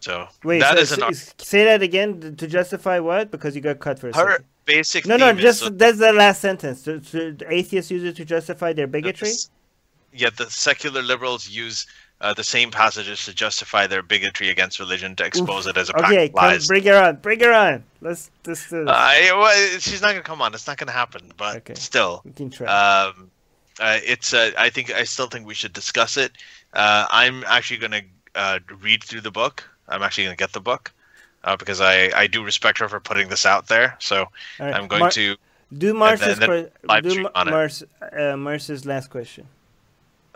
So 0.00 0.26
Wait. 0.44 0.60
that 0.60 0.76
so, 0.76 0.82
is 0.82 0.92
an 0.92 0.98
so- 1.00 1.06
ar- 1.06 1.14
say 1.38 1.64
that 1.64 1.82
again 1.82 2.34
to 2.36 2.46
justify 2.46 2.98
what? 2.98 3.30
Because 3.30 3.54
you 3.54 3.60
got 3.60 3.78
cut 3.80 3.98
for 3.98 4.08
a 4.08 4.16
her 4.16 4.30
second. 4.32 4.44
basic. 4.64 5.06
No, 5.06 5.16
no, 5.16 5.32
just 5.32 5.60
so- 5.60 5.68
that's 5.68 5.98
the 5.98 6.12
last 6.12 6.40
sentence. 6.40 6.82
To, 6.84 7.00
to, 7.00 7.32
the 7.32 7.52
atheists 7.52 7.90
use 7.90 8.04
it 8.04 8.16
to 8.16 8.24
justify 8.24 8.72
their 8.72 8.86
bigotry. 8.86 9.30
Yeah, 10.12 10.30
the 10.36 10.50
secular 10.50 11.02
liberals 11.02 11.48
use 11.48 11.86
uh, 12.22 12.34
the 12.34 12.42
same 12.44 12.70
passages 12.70 13.24
to 13.26 13.34
justify 13.34 13.86
their 13.86 14.02
bigotry 14.02 14.48
against 14.48 14.80
religion 14.80 15.14
to 15.16 15.24
expose 15.24 15.66
it 15.66 15.76
as 15.76 15.88
a 15.90 15.96
Okay, 16.04 16.28
come, 16.30 16.34
lies. 16.36 16.66
bring 16.66 16.82
her 16.84 16.96
on. 16.96 17.16
Bring 17.16 17.40
her 17.40 17.52
on. 17.52 17.84
Let's 18.00 18.30
this. 18.42 18.72
I, 18.72 19.30
well, 19.32 19.78
she's 19.78 20.02
not 20.02 20.08
gonna 20.12 20.22
come 20.22 20.42
on. 20.42 20.52
It's 20.54 20.66
not 20.66 20.78
gonna 20.78 20.90
happen. 20.92 21.30
But 21.36 21.56
Okay. 21.58 21.74
still, 21.74 22.22
we 22.24 22.32
can 22.32 22.50
try. 22.50 22.66
um, 22.66 23.30
uh, 23.78 23.98
it's. 24.02 24.34
Uh, 24.34 24.50
I 24.58 24.68
think 24.70 24.90
I 24.92 25.04
still 25.04 25.28
think 25.28 25.46
we 25.46 25.54
should 25.54 25.72
discuss 25.72 26.16
it. 26.16 26.32
Uh, 26.74 27.06
I'm 27.10 27.44
actually 27.46 27.78
gonna 27.78 28.02
uh, 28.34 28.58
read 28.80 29.04
through 29.04 29.20
the 29.22 29.30
book. 29.30 29.62
I'm 29.90 30.02
actually 30.02 30.24
gonna 30.24 30.36
get 30.36 30.52
the 30.52 30.60
book 30.60 30.92
uh, 31.44 31.56
because 31.56 31.80
I 31.80 32.10
I 32.14 32.26
do 32.26 32.42
respect 32.44 32.78
her 32.78 32.88
for 32.88 33.00
putting 33.00 33.28
this 33.28 33.44
out 33.46 33.68
there. 33.68 33.96
So 34.00 34.26
right, 34.58 34.74
I'm 34.74 34.86
going 34.88 35.00
Mar- 35.00 35.10
to. 35.10 35.36
do 35.76 35.94
Mars's 35.94 36.38
que- 36.38 36.68
do 37.00 37.22
Ma- 37.22 37.30
on. 37.34 37.50
Mars 37.50 37.82
uh, 38.18 38.36
last 38.84 39.10
question. 39.10 39.46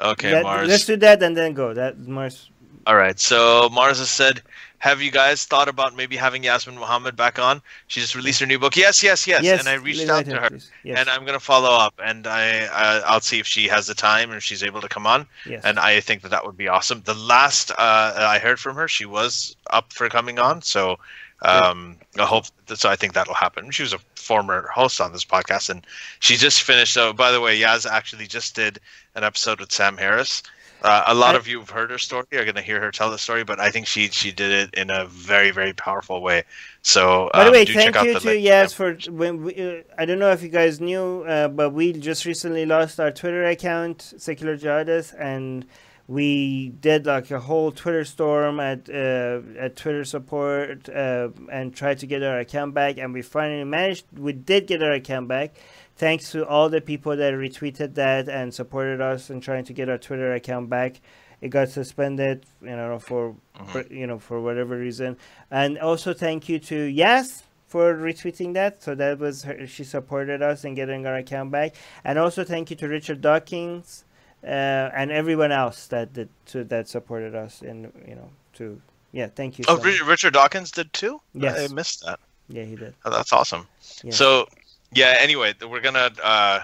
Okay, 0.00 0.30
That- 0.30 0.42
Mars. 0.42 0.68
Let's 0.68 0.86
do 0.86 0.96
that 0.96 1.22
and 1.22 1.36
then 1.36 1.54
go. 1.54 1.72
That 1.74 1.98
Mars. 1.98 2.50
All 2.86 2.96
right. 2.96 3.18
So 3.18 3.68
Mars 3.70 3.98
has 3.98 4.10
said, 4.10 4.42
"Have 4.84 5.00
you 5.00 5.10
guys 5.10 5.46
thought 5.46 5.66
about 5.66 5.96
maybe 5.96 6.14
having 6.14 6.44
Yasmine 6.44 6.76
Mohammed 6.76 7.16
back 7.16 7.38
on? 7.38 7.62
She 7.86 8.00
just 8.00 8.14
released 8.14 8.40
her 8.40 8.46
new 8.46 8.58
book. 8.58 8.76
Yes, 8.76 9.02
yes, 9.02 9.26
yes. 9.26 9.42
Yes. 9.42 9.58
and 9.60 9.66
I 9.66 9.76
reached 9.76 10.10
out 10.10 10.26
to 10.26 10.38
her. 10.38 10.58
Yes. 10.82 10.98
and 10.98 11.08
I'm 11.08 11.24
gonna 11.24 11.40
follow 11.40 11.70
up, 11.70 11.94
and 12.04 12.26
I, 12.26 12.66
I 12.66 12.98
I'll 13.06 13.22
see 13.22 13.38
if 13.40 13.46
she 13.46 13.66
has 13.68 13.86
the 13.86 13.94
time 13.94 14.28
and 14.28 14.36
if 14.36 14.44
she's 14.44 14.62
able 14.62 14.82
to 14.82 14.88
come 14.88 15.06
on. 15.06 15.26
yes. 15.46 15.64
And 15.64 15.78
I 15.78 16.00
think 16.00 16.20
that 16.20 16.32
that 16.32 16.44
would 16.44 16.58
be 16.58 16.68
awesome. 16.68 17.00
The 17.06 17.14
last 17.14 17.70
uh, 17.70 18.14
I 18.36 18.38
heard 18.38 18.60
from 18.60 18.76
her, 18.76 18.86
she 18.86 19.06
was 19.06 19.56
up 19.70 19.90
for 19.90 20.06
coming 20.10 20.38
on. 20.38 20.60
So 20.60 20.98
um, 21.40 21.96
I 22.18 22.24
hope 22.24 22.44
that, 22.66 22.78
so. 22.78 22.90
I 22.90 22.96
think 22.96 23.14
that'll 23.14 23.34
happen. 23.34 23.70
She 23.70 23.82
was 23.82 23.92
a 23.92 23.98
former 24.16 24.68
host 24.68 25.00
on 25.00 25.12
this 25.12 25.24
podcast, 25.24 25.68
and 25.70 25.86
she 26.20 26.36
just 26.36 26.62
finished. 26.62 26.92
So, 26.94 27.12
by 27.12 27.30
the 27.30 27.40
way, 27.40 27.58
Yaz 27.58 27.90
actually 27.90 28.26
just 28.26 28.54
did 28.54 28.80
an 29.14 29.24
episode 29.24 29.60
with 29.60 29.72
Sam 29.72 29.96
Harris. 29.96 30.42
Uh, 30.84 31.02
a 31.06 31.14
lot 31.14 31.34
I- 31.34 31.38
of 31.38 31.48
you 31.48 31.60
have 31.60 31.70
heard 31.70 31.90
her 31.90 31.96
story, 31.98 32.26
are 32.34 32.44
going 32.44 32.56
to 32.56 32.62
hear 32.62 32.78
her 32.78 32.90
tell 32.90 33.10
the 33.10 33.16
story, 33.16 33.42
but 33.42 33.58
I 33.58 33.70
think 33.70 33.86
she 33.86 34.08
she 34.08 34.32
did 34.32 34.52
it 34.52 34.74
in 34.74 34.90
a 34.90 35.06
very 35.06 35.50
very 35.50 35.72
powerful 35.72 36.20
way. 36.20 36.44
So, 36.82 37.30
By 37.32 37.44
the 37.44 37.46
um, 37.46 37.52
way, 37.54 37.64
thank 37.64 37.96
you 38.02 38.12
to. 38.20 38.28
Yaz 38.28 38.74
for 38.74 38.94
when 39.10 39.44
we, 39.44 39.54
uh, 39.54 39.82
I 39.96 40.04
don't 40.04 40.18
know 40.18 40.30
if 40.30 40.42
you 40.42 40.50
guys 40.50 40.82
knew, 40.82 41.22
uh, 41.22 41.48
but 41.48 41.70
we 41.70 41.94
just 41.94 42.26
recently 42.26 42.66
lost 42.66 43.00
our 43.00 43.10
Twitter 43.10 43.44
account, 43.46 44.12
Secular 44.18 44.58
Jihadist, 44.58 45.18
and 45.18 45.64
we 46.06 46.68
did 46.68 47.06
like 47.06 47.30
a 47.30 47.40
whole 47.40 47.72
Twitter 47.72 48.04
storm 48.04 48.60
at 48.60 48.90
uh, 48.90 49.40
at 49.58 49.76
Twitter 49.76 50.04
support 50.04 50.86
uh, 50.90 51.30
and 51.50 51.74
tried 51.74 51.98
to 52.00 52.06
get 52.06 52.22
our 52.22 52.40
account 52.40 52.74
back, 52.74 52.98
and 52.98 53.14
we 53.14 53.22
finally 53.22 53.64
managed. 53.64 54.04
We 54.18 54.34
did 54.34 54.66
get 54.66 54.82
our 54.82 54.92
account 54.92 55.28
back, 55.28 55.54
thanks 55.96 56.32
to 56.32 56.46
all 56.46 56.68
the 56.68 56.80
people 56.80 57.16
that 57.16 57.34
retweeted 57.34 57.94
that 57.94 58.28
and 58.28 58.52
supported 58.52 59.00
us 59.00 59.30
in 59.30 59.40
trying 59.40 59.64
to 59.64 59.72
get 59.72 59.88
our 59.88 59.98
Twitter 59.98 60.32
account 60.34 60.68
back. 60.70 61.00
It 61.40 61.48
got 61.50 61.68
suspended, 61.68 62.46
you 62.62 62.74
know, 62.76 62.98
for 62.98 63.34
Mhm. 63.58 63.66
for- 63.68 63.92
you 63.94 64.06
know 64.06 64.18
for 64.18 64.40
whatever 64.40 64.76
reason. 64.76 65.16
And 65.50 65.78
also 65.78 66.14
thank 66.14 66.48
you 66.48 66.58
to 66.60 66.76
Yas 66.76 67.42
for 67.68 67.94
retweeting 67.94 68.54
that. 68.54 68.82
So 68.82 68.94
that 68.94 69.18
was 69.18 69.42
her. 69.44 69.66
She 69.66 69.84
supported 69.84 70.40
us 70.42 70.64
in 70.64 70.74
getting 70.74 71.06
our 71.06 71.16
account 71.16 71.50
back. 71.50 71.74
And 72.04 72.18
also 72.18 72.44
thank 72.44 72.70
you 72.70 72.76
to 72.76 72.88
Richard 72.88 73.20
Dawkins 73.20 74.04
uh, 74.42 74.90
and 74.94 75.10
everyone 75.10 75.52
else 75.52 75.86
that 75.88 76.14
that 76.14 76.28
to, 76.46 76.64
that 76.64 76.88
supported 76.88 77.34
us 77.34 77.62
in 77.62 77.92
you 78.08 78.14
know 78.14 78.30
to 78.54 78.80
Yeah, 79.12 79.28
thank 79.28 79.58
you. 79.58 79.64
Oh, 79.68 79.78
so 79.78 80.04
Richard 80.06 80.32
Dawkins 80.34 80.70
did 80.72 80.92
too. 80.92 81.20
Yes. 81.34 81.70
I 81.70 81.72
missed 81.74 82.04
that. 82.04 82.18
Yeah, 82.48 82.64
he 82.64 82.74
did. 82.76 82.94
Oh, 83.04 83.10
that's 83.10 83.32
awesome. 83.32 83.66
Yeah. 84.02 84.12
So, 84.12 84.48
yeah. 84.94 85.16
Anyway, 85.20 85.54
we're 85.68 85.80
gonna. 85.80 86.10
Uh, 86.22 86.60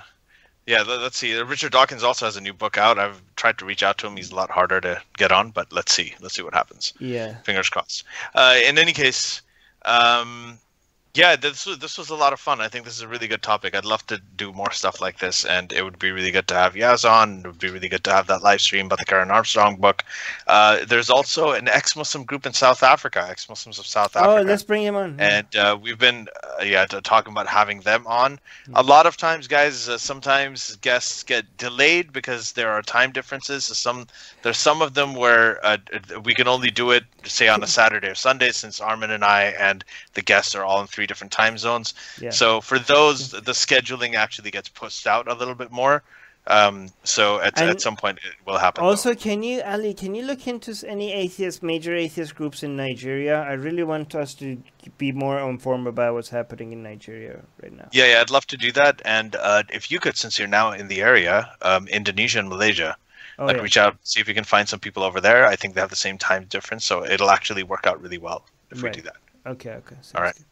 yeah, 0.67 0.83
let, 0.83 1.01
us 1.01 1.17
see. 1.17 1.35
Richard 1.41 1.73
Dawkins 1.73 2.05
also 2.05 2.27
has 2.27 2.37
a 2.37 2.41
new 2.41 2.53
book 2.53 2.79
out. 2.79 2.99
I've 2.99 3.21
tried 3.35 3.59
to 3.59 3.65
reach 3.65 3.83
out 3.83 3.99
to 3.99 4.07
him. 4.07 4.17
He's 4.17 4.31
a 4.31 4.37
lot 4.37 4.51
harder 4.51 4.81
to 4.83 5.03
get 5.17 5.33
on, 5.33 5.51
but 5.51 5.73
let's 5.73 5.93
see. 5.93 6.15
Let's 6.21 6.35
see 6.35 6.43
what 6.43 6.55
happens. 6.55 6.93
Yeah. 7.01 7.39
Fingers 7.39 7.69
crossed. 7.69 8.05
Uh, 8.35 8.57
in 8.65 8.79
any 8.79 8.93
case, 8.93 9.43
um, 9.85 10.59
yeah, 11.15 11.35
this 11.35 11.67
was 11.67 11.79
this 11.79 11.99
was 11.99 12.11
a 12.11 12.15
lot 12.15 12.33
of 12.33 12.39
fun. 12.41 12.61
I 12.61 12.69
think 12.69 12.85
this 12.85 12.95
is 12.95 13.03
a 13.03 13.09
really 13.09 13.27
good 13.27 13.43
topic. 13.43 13.75
I'd 13.75 13.85
love 13.85 14.07
to 14.07 14.21
do 14.37 14.53
more 14.53 14.71
stuff 14.71 15.01
like 15.01 15.19
this, 15.19 15.45
and 15.45 15.73
it 15.73 15.83
would 15.83 15.99
be 15.99 16.13
really 16.13 16.31
good 16.31 16.47
to 16.49 16.55
have 16.55 16.75
Yaz 16.75 17.09
on. 17.09 17.41
It 17.41 17.47
would 17.47 17.59
be 17.59 17.69
really 17.71 17.89
good 17.89 18.05
to 18.05 18.13
have 18.13 18.29
that 18.29 18.43
live 18.43 18.61
stream 18.61 18.87
about 18.87 19.01
the 19.01 19.05
Karen 19.05 19.31
Armstrong 19.31 19.77
book. 19.77 20.05
Uh, 20.47 20.85
there's 20.87 21.11
also 21.11 21.51
an 21.51 21.67
ex-Muslim 21.69 22.25
group 22.25 22.47
in 22.47 22.53
South 22.53 22.83
Africa, 22.85 23.27
ex-Muslims 23.29 23.79
of 23.79 23.87
South 23.87 24.15
Africa. 24.17 24.39
Oh, 24.39 24.43
let's 24.43 24.63
bring 24.63 24.83
him 24.85 24.95
on. 24.95 25.17
and 25.19 25.57
uh, 25.57 25.77
we've 25.81 25.99
been 25.99 26.29
uh, 26.61 26.63
yeah 26.63 26.85
talking 26.87 27.33
about 27.33 27.47
having 27.49 27.81
them 27.81 28.07
on 28.07 28.39
a 28.75 28.83
lot 28.83 29.07
of 29.07 29.17
times 29.17 29.49
guys 29.49 29.89
uh, 29.89 29.99
sometimes 29.99 30.77
guests 30.77 31.25
get 31.25 31.45
delayed 31.57 32.13
because 32.13 32.53
there 32.53 32.71
are 32.71 32.83
time 32.83 33.11
differences 33.11 33.65
So 33.65 33.75
some 33.75 34.07
there's 34.43 34.59
some 34.59 34.83
of 34.83 34.95
them 34.95 35.15
where 35.15 35.65
uh, 35.65 35.77
we 36.25 36.35
can 36.35 36.49
only 36.49 36.71
do 36.71 36.91
it 36.91 37.05
say 37.25 37.49
on 37.49 37.63
a 37.63 37.67
saturday 37.67 38.09
or 38.09 38.15
sunday 38.15 38.51
since 38.51 38.81
armin 38.81 39.11
and 39.11 39.25
i 39.25 39.45
and 39.59 39.85
the 40.15 40.23
guests 40.23 40.55
are 40.55 40.65
all 40.65 40.81
in 40.81 40.87
three 40.87 41.07
different 41.07 41.33
time 41.33 41.59
zones 41.59 41.95
Yeah. 42.21 42.31
so 42.31 42.61
for 42.61 42.79
those 42.79 43.31
the 43.31 43.53
scheduling 43.53 44.15
actually 44.15 44.51
gets 44.51 44.69
pushed 44.69 45.07
out 45.07 45.29
a 45.29 45.35
little 45.35 45.55
bit 45.55 45.71
more 45.71 46.03
um, 46.47 46.89
so 47.05 47.39
at, 47.41 47.61
And 47.61 47.71
at 47.71 47.81
some 47.81 47.97
point 47.97 48.19
it 48.19 48.35
will 48.47 48.59
happen 48.59 48.83
though. 48.83 48.91
Also, 48.91 49.15
can 49.15 49.43
you, 49.43 49.61
Ali, 49.63 49.95
can 49.95 50.15
you 50.15 50.25
look 50.25 50.49
into 50.49 50.75
any 50.89 51.13
atheist, 51.13 51.63
major 51.63 51.95
atheist 51.95 52.35
groups 52.35 52.63
in 52.63 52.77
Nigeria? 52.77 53.43
I 53.43 53.53
really 53.53 53.85
want 53.85 54.15
us 54.15 54.35
to 54.35 54.61
be 54.99 55.13
more 55.13 55.39
informed 55.39 55.87
about 55.87 56.15
what's 56.15 56.31
happening 56.31 56.73
in 56.73 56.83
Nigeria 56.83 57.43
right 57.63 57.73
now. 57.73 57.89
Yeah, 57.93 58.07
yeah, 58.07 58.21
I'd 58.21 58.31
love 58.31 58.47
to 58.49 58.57
do 58.57 58.73
that. 58.73 59.03
And 59.05 59.37
uh, 59.37 59.63
if 59.69 59.91
you 59.91 60.01
could, 60.01 60.17
since 60.17 60.39
you're 60.39 60.49
now 60.49 60.73
in 60.73 60.89
the 60.89 61.03
area, 61.03 61.53
um, 61.63 61.87
Indonesia 61.89 62.39
and 62.41 62.49
Malaysia, 62.49 62.97
Oh, 63.41 63.47
like 63.47 63.57
yeah. 63.57 63.63
reach 63.63 63.77
out, 63.79 63.97
see 64.03 64.21
if 64.21 64.29
you 64.29 64.35
can 64.35 64.45
find 64.45 64.69
some 64.69 64.79
people 64.79 65.03
over 65.03 65.21
there. 65.21 65.47
I 65.47 65.57
think 65.57 65.75
they 65.75 65.81
have 65.81 65.89
the 65.91 65.97
same 65.97 66.19
time 66.19 66.45
difference, 66.45 66.85
so 66.85 67.05
it'll 67.05 67.31
actually 67.31 67.63
work 67.63 67.87
out 67.87 68.01
really 68.01 68.19
well 68.19 68.45
if 68.71 68.83
Right. 68.83 68.95
we 68.95 69.01
do 69.01 69.09
that. 69.09 69.17
Okay, 69.47 69.71
okay. 69.71 69.97
sounds 70.03 70.15
All 70.15 70.23
right. 70.23 70.35
good. 70.35 70.45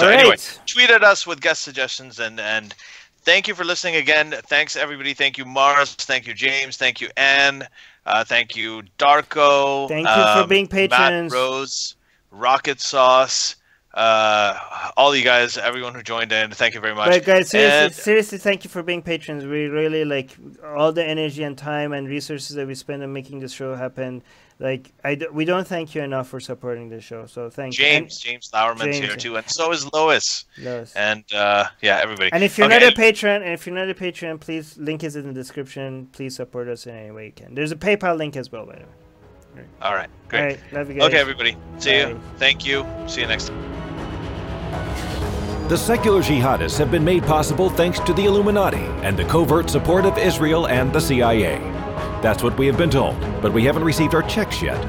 So 0.00 0.06
All 0.06 0.12
anyway, 0.12 0.36
tweet 0.66 0.90
at 0.90 1.04
us 1.04 1.26
with 1.26 1.40
guest 1.42 1.62
suggestions 1.62 2.18
and 2.18 2.40
and 2.40 2.74
thank 3.22 3.46
you 3.46 3.54
for 3.54 3.64
listening 3.64 3.96
again. 3.96 4.34
Thanks 4.46 4.74
everybody. 4.74 5.12
Thank 5.12 5.36
you 5.36 5.44
Mars. 5.44 5.94
Thank 5.94 6.26
you 6.26 6.32
James. 6.34 6.76
Thank 6.78 7.00
you 7.00 7.08
Anne. 7.18 7.66
Uh, 8.06 8.24
thank 8.24 8.56
you 8.56 8.82
Darko. 8.98 9.88
Thank 9.88 10.08
you 10.08 10.14
for 10.14 10.42
um, 10.42 10.48
being 10.48 10.66
patrons. 10.66 11.30
Matt 11.30 11.32
Rose, 11.32 11.96
Rocket 12.30 12.80
Sauce. 12.80 13.56
Uh, 13.94 14.58
all 14.96 15.14
you 15.14 15.22
guys, 15.22 15.56
everyone 15.56 15.94
who 15.94 16.02
joined 16.02 16.32
in, 16.32 16.50
thank 16.50 16.74
you 16.74 16.80
very 16.80 16.94
much. 16.96 17.10
But 17.10 17.24
guys, 17.24 17.48
seriously, 17.50 17.84
And- 17.86 17.94
seriously, 17.94 18.38
thank 18.38 18.64
you 18.64 18.70
for 18.70 18.82
being 18.82 19.02
patrons. 19.02 19.44
We 19.44 19.66
really 19.66 20.04
like 20.04 20.36
all 20.76 20.92
the 20.92 21.04
energy 21.04 21.44
and 21.44 21.56
time 21.56 21.92
and 21.92 22.08
resources 22.08 22.56
that 22.56 22.66
we 22.66 22.74
spend 22.74 23.02
on 23.04 23.12
making 23.12 23.38
this 23.38 23.52
show 23.52 23.74
happen. 23.76 24.22
Like, 24.58 24.92
I 25.04 25.14
d- 25.16 25.26
we 25.32 25.44
don't 25.44 25.66
thank 25.66 25.94
you 25.94 26.02
enough 26.02 26.28
for 26.28 26.38
supporting 26.40 26.88
the 26.88 27.00
show. 27.00 27.26
So 27.26 27.50
thank 27.50 27.76
you. 27.78 27.84
James, 27.84 28.18
James 28.18 28.50
Lauerman's 28.52 28.82
James, 28.98 28.98
here 28.98 29.16
too, 29.16 29.36
and 29.36 29.48
so 29.48 29.72
is 29.72 29.92
Lois. 29.92 30.44
Lois. 30.58 30.92
And 30.94 31.24
uh, 31.32 31.66
yeah, 31.80 32.00
everybody. 32.02 32.30
And 32.32 32.42
if 32.42 32.58
you're 32.58 32.66
Okay, 32.68 32.78
not 32.80 32.92
a 32.92 32.96
patron, 32.96 33.42
and 33.42 33.52
if 33.52 33.64
you're 33.66 33.74
not 33.76 33.88
a 33.90 33.94
patron, 33.94 34.38
please 34.38 34.76
link 34.76 35.02
is 35.04 35.14
in 35.16 35.26
the 35.26 35.32
description. 35.32 36.08
Please 36.12 36.34
support 36.36 36.68
us 36.68 36.86
in 36.86 36.94
any 36.96 37.10
way 37.12 37.26
you 37.26 37.32
can. 37.32 37.54
There's 37.54 37.72
a 37.72 37.76
PayPal 37.76 38.16
link 38.16 38.36
as 38.36 38.50
well, 38.50 38.64
by 38.66 38.74
the 38.76 38.80
way. 39.60 39.66
all 39.82 39.94
right, 39.94 40.10
great. 40.28 40.40
All 40.40 40.46
right, 40.46 40.60
love 40.72 40.88
you 40.88 40.94
guys. 41.00 41.08
Okay, 41.08 41.18
everybody. 41.18 41.56
See 41.78 41.96
you. 41.96 42.20
Thank 42.38 42.64
you. 42.64 42.86
See 43.08 43.20
you 43.22 43.26
next 43.26 43.48
time. 43.48 43.83
The 45.68 45.78
secular 45.78 46.20
jihadists 46.20 46.78
have 46.78 46.90
been 46.90 47.04
made 47.04 47.24
possible 47.24 47.70
thanks 47.70 47.98
to 48.00 48.12
the 48.12 48.26
Illuminati 48.26 48.86
and 49.02 49.16
the 49.16 49.24
covert 49.24 49.70
support 49.70 50.04
of 50.04 50.18
Israel 50.18 50.68
and 50.68 50.92
the 50.92 51.00
CIA. 51.00 51.58
That's 52.20 52.42
what 52.42 52.58
we 52.58 52.66
have 52.66 52.76
been 52.76 52.90
told, 52.90 53.18
but 53.40 53.52
we 53.52 53.64
haven't 53.64 53.84
received 53.84 54.14
our 54.14 54.22
checks 54.22 54.60
yet. 54.60 54.82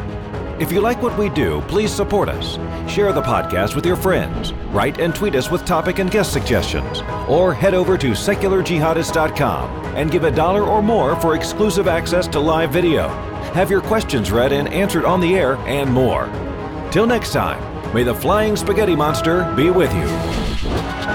If 0.58 0.72
you 0.72 0.80
like 0.80 1.02
what 1.02 1.18
we 1.18 1.30
do, 1.30 1.62
please 1.68 1.92
support 1.92 2.30
us. 2.30 2.58
Share 2.90 3.12
the 3.12 3.22
podcast 3.22 3.76
with 3.76 3.86
your 3.86 3.98
friends. 3.98 4.54
Write 4.72 5.02
and 5.02 5.14
tweet 5.14 5.36
us 5.36 5.52
with 5.52 5.66
topic 5.66 6.00
and 6.00 6.10
guest 6.10 6.32
suggestions. 6.32 7.02
Or 7.28 7.54
head 7.54 7.74
over 7.74 7.98
to 7.98 8.12
secularjihadist.com 8.12 9.70
and 9.98 10.12
give 10.12 10.24
a 10.24 10.32
dollar 10.32 10.64
or 10.64 10.82
more 10.82 11.20
for 11.20 11.36
exclusive 11.36 11.90
access 11.90 12.26
to 12.30 12.40
live 12.40 12.72
video. 12.72 13.10
Have 13.54 13.70
your 13.70 13.82
questions 13.82 14.32
read 14.32 14.54
and 14.54 14.70
answered 14.70 15.04
on 15.04 15.20
the 15.20 15.36
air, 15.36 15.56
and 15.66 15.92
more. 15.92 16.30
Till 16.90 17.06
next 17.06 17.34
time, 17.34 17.62
May 17.96 18.04
the 18.04 18.14
Flying 18.14 18.58
Spaghetti 18.58 18.94
Monster 18.94 19.50
be 19.56 19.70
with 19.70 19.90
you. 19.94 21.15